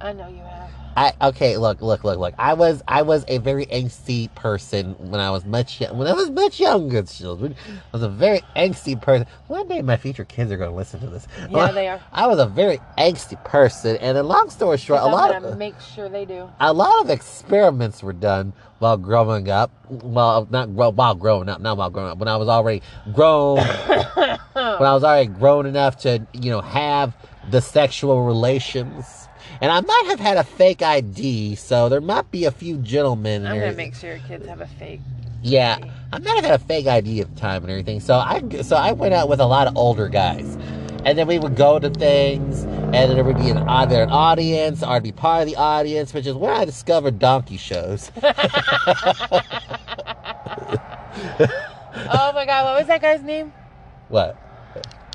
I 0.00 0.12
know 0.12 0.26
you 0.26 0.38
have. 0.38 0.57
I 0.96 1.12
okay, 1.22 1.56
look, 1.56 1.80
look, 1.80 2.04
look, 2.04 2.18
look. 2.18 2.34
I 2.38 2.54
was 2.54 2.82
I 2.88 3.02
was 3.02 3.24
a 3.28 3.38
very 3.38 3.66
angsty 3.66 4.34
person 4.34 4.94
when 4.98 5.20
I 5.20 5.30
was 5.30 5.44
much 5.44 5.80
when 5.80 6.06
I 6.06 6.12
was 6.12 6.30
much 6.30 6.58
younger. 6.58 7.02
Children, 7.02 7.54
I 7.68 7.72
was 7.92 8.02
a 8.02 8.08
very 8.08 8.40
angsty 8.56 9.00
person. 9.00 9.26
One 9.46 9.68
day, 9.68 9.82
my 9.82 9.96
future 9.96 10.24
kids 10.24 10.50
are 10.50 10.56
going 10.56 10.70
to 10.70 10.76
listen 10.76 11.00
to 11.00 11.06
this. 11.06 11.26
Yeah, 11.50 11.72
they 11.72 11.88
are. 11.88 12.00
I 12.12 12.26
was 12.26 12.38
a 12.38 12.46
very 12.46 12.80
angsty 12.98 13.42
person, 13.44 13.96
and 13.96 14.16
then, 14.16 14.26
long 14.26 14.50
story 14.50 14.78
short, 14.78 15.02
a 15.02 15.06
lot 15.06 15.34
of 15.34 15.56
make 15.56 15.78
sure 15.80 16.08
they 16.08 16.24
do. 16.24 16.48
a 16.60 16.72
lot 16.72 17.04
of 17.04 17.10
experiments 17.10 18.02
were 18.02 18.12
done 18.12 18.52
while 18.78 18.96
growing 18.96 19.48
up. 19.48 19.70
Well, 19.88 20.48
not 20.50 20.74
grow, 20.74 20.90
while 20.90 21.14
growing 21.14 21.48
up, 21.48 21.60
not 21.60 21.76
while 21.76 21.90
growing 21.90 22.10
up. 22.10 22.18
When 22.18 22.28
I 22.28 22.36
was 22.36 22.48
already 22.48 22.82
grown, 23.12 23.56
when 23.56 24.38
I 24.54 24.94
was 24.94 25.04
already 25.04 25.28
grown 25.28 25.66
enough 25.66 25.98
to, 25.98 26.26
you 26.32 26.50
know, 26.50 26.60
have 26.60 27.14
the 27.50 27.60
sexual 27.60 28.24
relations. 28.24 29.27
And 29.60 29.72
I 29.72 29.80
might 29.80 30.04
have 30.06 30.20
had 30.20 30.36
a 30.36 30.44
fake 30.44 30.82
ID, 30.82 31.56
so 31.56 31.88
there 31.88 32.00
might 32.00 32.30
be 32.30 32.44
a 32.44 32.50
few 32.50 32.76
gentlemen. 32.78 33.46
I'm 33.46 33.58
gonna 33.58 33.72
make 33.72 33.94
sure 33.94 34.10
your 34.10 34.20
kids 34.26 34.46
have 34.46 34.60
a 34.60 34.66
fake. 34.66 35.00
Yeah, 35.42 35.78
I 36.12 36.18
might 36.18 36.36
have 36.36 36.44
had 36.44 36.60
a 36.60 36.64
fake 36.64 36.86
ID 36.86 37.20
at 37.20 37.34
the 37.34 37.40
time 37.40 37.62
and 37.62 37.70
everything. 37.70 38.00
So 38.00 38.14
I 38.14 38.42
so 38.62 38.76
I 38.76 38.92
went 38.92 39.14
out 39.14 39.28
with 39.28 39.40
a 39.40 39.46
lot 39.46 39.66
of 39.66 39.76
older 39.76 40.08
guys, 40.08 40.56
and 41.04 41.18
then 41.18 41.26
we 41.26 41.38
would 41.38 41.56
go 41.56 41.78
to 41.78 41.90
things, 41.90 42.62
and 42.64 42.94
then 42.94 43.14
there 43.14 43.24
would 43.24 43.36
be 43.38 43.50
an 43.50 43.58
either 43.58 44.02
an 44.02 44.10
audience 44.10 44.82
or 44.82 44.90
I'd 44.90 45.02
be 45.02 45.12
part 45.12 45.42
of 45.42 45.48
the 45.48 45.56
audience, 45.56 46.14
which 46.14 46.26
is 46.26 46.34
where 46.34 46.52
I 46.52 46.64
discovered 46.64 47.18
donkey 47.18 47.56
shows. 47.56 48.10
Oh 52.10 52.32
my 52.32 52.44
god, 52.46 52.64
what 52.64 52.78
was 52.78 52.86
that 52.86 53.00
guy's 53.00 53.22
name? 53.22 53.52
what? 54.08 54.36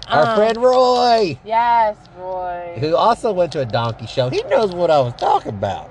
Our 0.07 0.27
Um, 0.27 0.35
friend 0.35 0.57
Roy, 0.61 1.39
Yes, 1.45 1.95
Roy. 2.17 2.77
who 2.79 2.95
also 2.95 3.31
went 3.33 3.51
to 3.53 3.61
a 3.61 3.65
donkey 3.65 4.05
show, 4.07 4.29
he 4.29 4.43
knows 4.43 4.71
what 4.73 4.91
I 4.91 4.99
was 4.99 5.13
talking 5.15 5.49
about. 5.49 5.89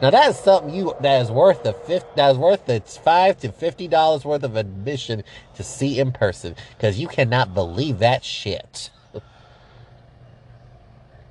Now 0.00 0.10
that 0.10 0.30
is 0.30 0.36
something 0.38 0.74
you 0.74 0.94
that 1.00 1.20
is 1.22 1.30
worth 1.30 1.62
the 1.62 1.72
fifth 1.74 2.06
that 2.16 2.30
is 2.32 2.36
worth 2.38 2.66
the 2.66 2.80
five 2.80 3.38
to 3.38 3.52
fifty 3.52 3.86
dollars 3.86 4.24
worth 4.24 4.42
of 4.42 4.56
admission 4.56 5.22
to 5.54 5.62
see 5.62 6.00
in 6.00 6.10
person 6.12 6.56
because 6.76 6.98
you 6.98 7.06
cannot 7.06 7.54
believe 7.54 7.98
that 8.00 8.24
shit. 8.24 8.90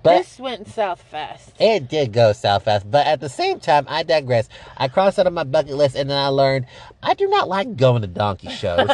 But 0.04 0.18
this 0.18 0.40
went 0.40 0.68
south 0.68 1.00
fast. 1.02 1.52
it 1.60 1.88
did 1.88 2.12
go 2.12 2.34
south 2.34 2.64
fast. 2.64 2.90
But 2.90 3.06
at 3.06 3.20
the 3.20 3.30
same 3.30 3.60
time, 3.60 3.86
I 3.88 4.02
digress. 4.02 4.50
I 4.76 4.88
crossed 4.88 5.20
out 5.20 5.28
on 5.28 5.34
my 5.36 5.44
bucket 5.44 5.76
list, 5.76 5.96
and 5.96 6.10
then 6.10 6.18
I 6.18 6.30
learned 6.30 6.66
I 7.04 7.14
do 7.14 7.28
not 7.28 7.48
like 7.48 7.76
going 7.76 8.02
to 8.02 8.08
donkey 8.08 8.50
shows. 8.50 8.90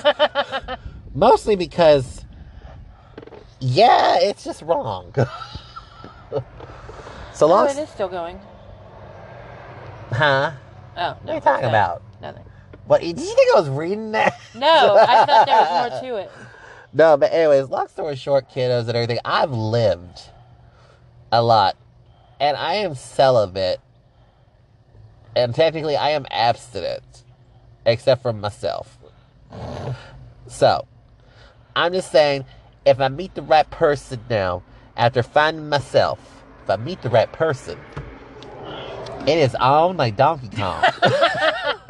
Mostly 1.15 1.55
because, 1.55 2.25
yeah, 3.59 4.17
it's 4.19 4.43
just 4.43 4.61
wrong. 4.61 5.13
so 6.31 6.43
Oh, 7.45 7.47
long, 7.47 7.69
it 7.69 7.77
is 7.77 7.89
still 7.89 8.09
going. 8.09 8.39
huh? 10.11 10.51
Oh, 10.95 10.99
no. 10.99 11.15
What 11.23 11.29
are 11.31 11.35
you 11.35 11.41
talking 11.41 11.61
that? 11.63 11.69
about? 11.69 12.01
Nothing. 12.21 12.43
What? 12.85 13.01
Did 13.01 13.19
you 13.19 13.35
think 13.35 13.55
I 13.55 13.59
was 13.59 13.69
reading 13.69 14.11
that? 14.13 14.39
No, 14.55 14.95
I 14.99 15.25
thought 15.25 15.45
there 15.45 15.55
was 15.61 15.91
more 15.91 16.01
to 16.11 16.15
it. 16.23 16.31
No, 16.93 17.17
but 17.17 17.31
anyways, 17.33 17.69
long 17.69 17.87
story 17.89 18.15
short, 18.15 18.49
kiddos 18.49 18.81
and 18.87 18.95
everything, 18.95 19.19
I've 19.25 19.51
lived 19.51 20.21
a 21.31 21.41
lot. 21.43 21.75
And 22.39 22.55
I 22.57 22.75
am 22.75 22.95
celibate. 22.95 23.79
And 25.35 25.53
technically 25.53 25.95
I 25.97 26.11
am 26.11 26.25
abstinent. 26.31 27.23
Except 27.85 28.21
for 28.21 28.33
myself. 28.33 28.97
So, 30.47 30.87
I'm 31.75 31.93
just 31.93 32.11
saying, 32.11 32.45
if 32.87 33.01
I 33.01 33.09
meet 33.09 33.35
the 33.35 33.41
right 33.41 33.69
person 33.69 34.23
now, 34.29 34.63
after 34.95 35.21
finding 35.21 35.67
myself, 35.69 36.19
if 36.63 36.69
I 36.69 36.77
meet 36.77 37.01
the 37.01 37.09
right 37.09 37.31
person, 37.31 37.77
it 39.27 39.37
is 39.37 39.53
on 39.55 39.97
like 39.97 40.15
Donkey 40.15 40.49
Kong. 40.49 40.83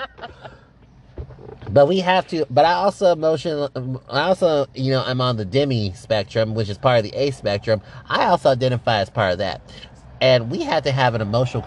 But 1.70 1.88
we 1.88 2.00
have 2.00 2.28
to. 2.30 2.46
But 2.50 2.66
I 2.66 2.74
also 2.74 3.12
emotional. 3.12 3.70
I 4.10 4.22
also, 4.22 4.68
you 4.74 4.92
know, 4.92 5.04
I'm 5.06 5.20
on 5.22 5.38
the 5.38 5.46
demi 5.46 5.94
spectrum, 5.94 6.56
which 6.56 6.70
is 6.70 6.78
part 6.78 6.98
of 6.98 7.04
the 7.04 7.16
A 7.16 7.32
spectrum. 7.32 7.82
I 8.10 8.26
also 8.28 8.50
identify 8.50 9.02
as 9.02 9.10
part 9.10 9.34
of 9.34 9.38
that, 9.40 9.62
and 10.22 10.50
we 10.50 10.62
have 10.64 10.84
to 10.84 10.92
have 10.92 11.14
an 11.16 11.22
emotional 11.22 11.62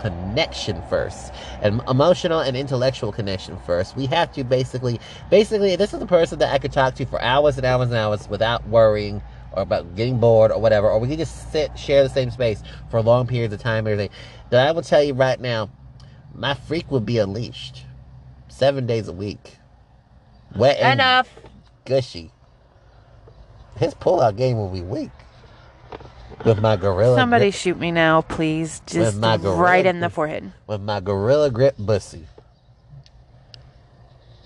connection 0.00 0.80
first, 0.88 1.32
an 1.62 1.80
emotional 1.88 2.40
and 2.40 2.56
intellectual 2.56 3.12
connection 3.12 3.58
first. 3.66 3.96
We 3.96 4.06
have 4.06 4.32
to 4.34 4.44
basically, 4.44 5.00
basically, 5.30 5.76
this 5.76 5.92
is 5.92 6.00
the 6.00 6.06
person 6.06 6.38
that 6.38 6.52
I 6.52 6.58
could 6.58 6.72
talk 6.72 6.94
to 6.96 7.06
for 7.06 7.20
hours 7.20 7.56
and 7.56 7.66
hours 7.66 7.88
and 7.88 7.96
hours 7.96 8.28
without 8.28 8.66
worrying 8.68 9.22
or 9.52 9.62
about 9.62 9.96
getting 9.96 10.20
bored 10.20 10.52
or 10.52 10.60
whatever, 10.60 10.88
or 10.88 10.98
we 10.98 11.08
can 11.08 11.18
just 11.18 11.50
sit, 11.50 11.76
share 11.78 12.02
the 12.02 12.08
same 12.08 12.30
space 12.30 12.62
for 12.90 13.00
long 13.02 13.26
periods 13.26 13.54
of 13.54 13.60
time, 13.60 13.86
and 13.86 13.92
everything. 13.92 14.16
That 14.50 14.68
I 14.68 14.72
will 14.72 14.82
tell 14.82 15.02
you 15.02 15.14
right 15.14 15.40
now, 15.40 15.70
my 16.34 16.54
freak 16.54 16.90
would 16.90 17.06
be 17.06 17.18
unleashed 17.18 17.84
seven 18.48 18.86
days 18.86 19.08
a 19.08 19.12
week. 19.12 19.56
Wet 20.54 20.78
and 20.78 21.00
Enough. 21.00 21.34
gushy. 21.84 22.30
His 23.76 23.94
pullout 23.94 24.36
game 24.36 24.56
will 24.56 24.70
be 24.70 24.82
weak. 24.82 25.10
With 26.46 26.60
my 26.60 26.76
gorilla 26.76 27.16
Somebody 27.16 27.46
grip, 27.46 27.54
shoot 27.54 27.78
me 27.78 27.90
now, 27.90 28.22
please. 28.22 28.80
Just 28.86 29.20
right 29.20 29.84
in 29.84 29.98
the 29.98 30.08
forehead. 30.08 30.52
with 30.68 30.80
my 30.80 31.00
gorilla 31.00 31.50
grip 31.50 31.74
bussy. 31.76 32.24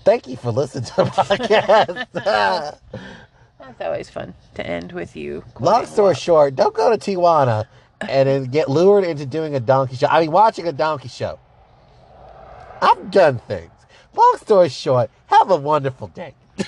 Thank 0.03 0.27
you 0.27 0.35
for 0.35 0.51
listening 0.51 0.85
to 0.85 0.95
the 0.95 1.03
podcast. 1.05 2.07
That's 3.59 3.81
always 3.81 4.09
fun 4.09 4.33
to 4.55 4.65
end 4.65 4.93
with 4.93 5.15
you. 5.15 5.43
Long 5.59 5.85
story 5.85 6.15
short, 6.15 6.55
don't 6.55 6.73
go 6.73 6.95
to 6.95 6.97
Tijuana 6.97 7.65
and 8.01 8.27
then 8.27 8.45
get 8.45 8.67
lured 8.67 9.03
into 9.03 9.27
doing 9.27 9.53
a 9.53 9.59
donkey 9.59 9.95
show. 9.95 10.07
I 10.07 10.21
mean, 10.21 10.31
watching 10.31 10.67
a 10.67 10.71
donkey 10.71 11.07
show. 11.07 11.37
I've 12.81 13.11
done 13.11 13.37
things. 13.47 13.69
Long 14.15 14.37
story 14.41 14.69
short, 14.69 15.11
have 15.27 15.51
a 15.51 15.55
wonderful 15.55 16.07
day. 16.07 16.33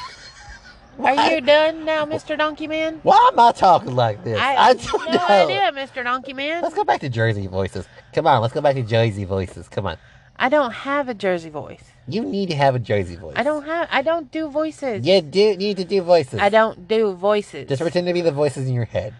Are 0.99 1.31
you 1.31 1.41
done 1.41 1.85
now, 1.85 2.05
Mr. 2.05 2.37
Donkey 2.37 2.67
Man? 2.67 2.99
Why 3.03 3.29
am 3.31 3.39
I 3.39 3.51
talking 3.51 3.95
like 3.95 4.23
this? 4.23 4.37
I, 4.39 4.53
have 4.69 4.81
don't 4.81 5.05
no 5.07 5.17
know. 5.17 5.27
idea, 5.27 5.71
Mr. 5.73 6.03
Donkey 6.03 6.33
Man. 6.33 6.61
Let's 6.61 6.75
go 6.75 6.83
back 6.83 7.01
to 7.01 7.09
Jersey 7.09 7.47
voices. 7.47 7.87
Come 8.13 8.27
on, 8.27 8.41
let's 8.41 8.53
go 8.53 8.61
back 8.61 8.75
to 8.75 8.83
Jersey 8.83 9.23
voices. 9.25 9.67
Come 9.67 9.87
on. 9.87 9.97
I 10.37 10.49
don't 10.49 10.71
have 10.71 11.09
a 11.09 11.13
Jersey 11.13 11.49
voice. 11.49 11.83
You 12.07 12.21
need 12.23 12.49
to 12.49 12.55
have 12.55 12.75
a 12.75 12.79
Jersey 12.79 13.15
voice. 13.15 13.33
I 13.35 13.43
don't 13.43 13.65
have. 13.65 13.87
I 13.91 14.01
don't 14.01 14.31
do 14.31 14.49
voices. 14.49 15.05
You 15.05 15.21
do 15.21 15.55
need 15.55 15.77
to 15.77 15.85
do 15.85 16.01
voices. 16.01 16.39
I 16.39 16.49
don't 16.49 16.87
do 16.87 17.13
voices. 17.13 17.69
Just 17.69 17.81
pretend 17.81 18.07
to 18.07 18.13
be 18.13 18.21
the 18.21 18.31
voices 18.31 18.67
in 18.67 18.73
your 18.73 18.85
head. 18.85 19.13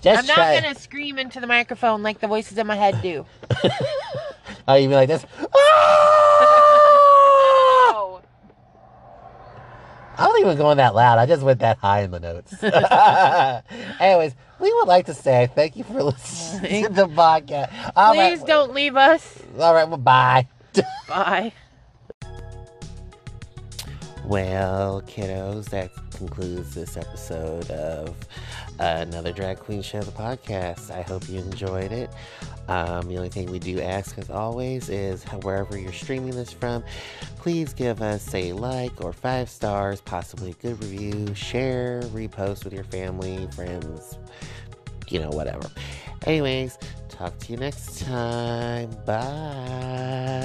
Just 0.01 0.19
I'm 0.19 0.25
not 0.25 0.33
try. 0.35 0.59
gonna 0.59 0.75
scream 0.75 1.17
into 1.17 1.39
the 1.39 1.47
microphone 1.47 2.03
like 2.03 2.19
the 2.19 2.27
voices 2.27 2.57
in 2.57 2.67
my 2.67 2.75
head 2.75 3.01
do. 3.01 3.25
Oh, 4.67 4.75
you 4.75 4.89
mean 4.89 4.97
like 4.97 5.07
this? 5.07 5.25
Ah! 5.55 6.69
Oh. 7.95 8.21
I 10.17 10.25
don't 10.25 10.39
even 10.41 10.57
going 10.57 10.77
that 10.77 10.93
loud. 10.95 11.17
I 11.17 11.25
just 11.25 11.41
went 11.41 11.59
that 11.59 11.77
high 11.77 12.01
in 12.01 12.11
the 12.11 12.19
notes. 12.19 12.63
Anyways, 13.99 14.35
we 14.59 14.73
would 14.73 14.87
like 14.87 15.07
to 15.07 15.13
say 15.13 15.49
thank 15.55 15.75
you 15.75 15.83
for 15.83 16.03
listening 16.03 16.85
to 16.85 16.89
the 16.93 17.07
podcast. 17.07 17.71
All 17.95 18.13
right. 18.13 18.37
Please 18.37 18.43
don't 18.45 18.73
leave 18.73 18.95
us. 18.95 19.39
All 19.59 19.73
right. 19.73 19.87
Well, 19.87 19.97
bye. 19.97 20.47
Bye. 21.07 21.53
Well, 24.25 25.01
kiddos, 25.03 25.65
that 25.69 25.91
concludes 26.15 26.73
this 26.73 26.95
episode 26.97 27.69
of 27.69 28.15
another 28.79 29.31
Drag 29.31 29.59
Queen 29.59 29.81
Show, 29.81 30.01
the 30.01 30.11
podcast. 30.11 30.91
I 30.91 31.01
hope 31.01 31.27
you 31.29 31.39
enjoyed 31.39 31.91
it. 31.91 32.09
Um, 32.67 33.07
the 33.07 33.17
only 33.17 33.29
thing 33.29 33.51
we 33.51 33.59
do 33.59 33.81
ask, 33.81 34.17
as 34.17 34.29
always, 34.29 34.89
is 34.89 35.23
wherever 35.41 35.77
you're 35.77 35.91
streaming 35.93 36.31
this 36.31 36.53
from, 36.53 36.83
please 37.37 37.73
give 37.73 38.01
us 38.01 38.33
a 38.33 38.53
like 38.53 39.03
or 39.03 39.11
five 39.13 39.49
stars, 39.49 39.99
possibly 40.01 40.51
a 40.51 40.55
good 40.55 40.81
review, 40.83 41.33
share, 41.35 42.01
repost 42.03 42.63
with 42.63 42.73
your 42.73 42.85
family, 42.85 43.47
friends, 43.55 44.17
you 45.09 45.19
know, 45.19 45.29
whatever. 45.29 45.69
Anyways, 46.25 46.77
talk 47.09 47.37
to 47.39 47.51
you 47.51 47.57
next 47.57 47.99
time. 47.99 48.89
Bye. 49.05 50.43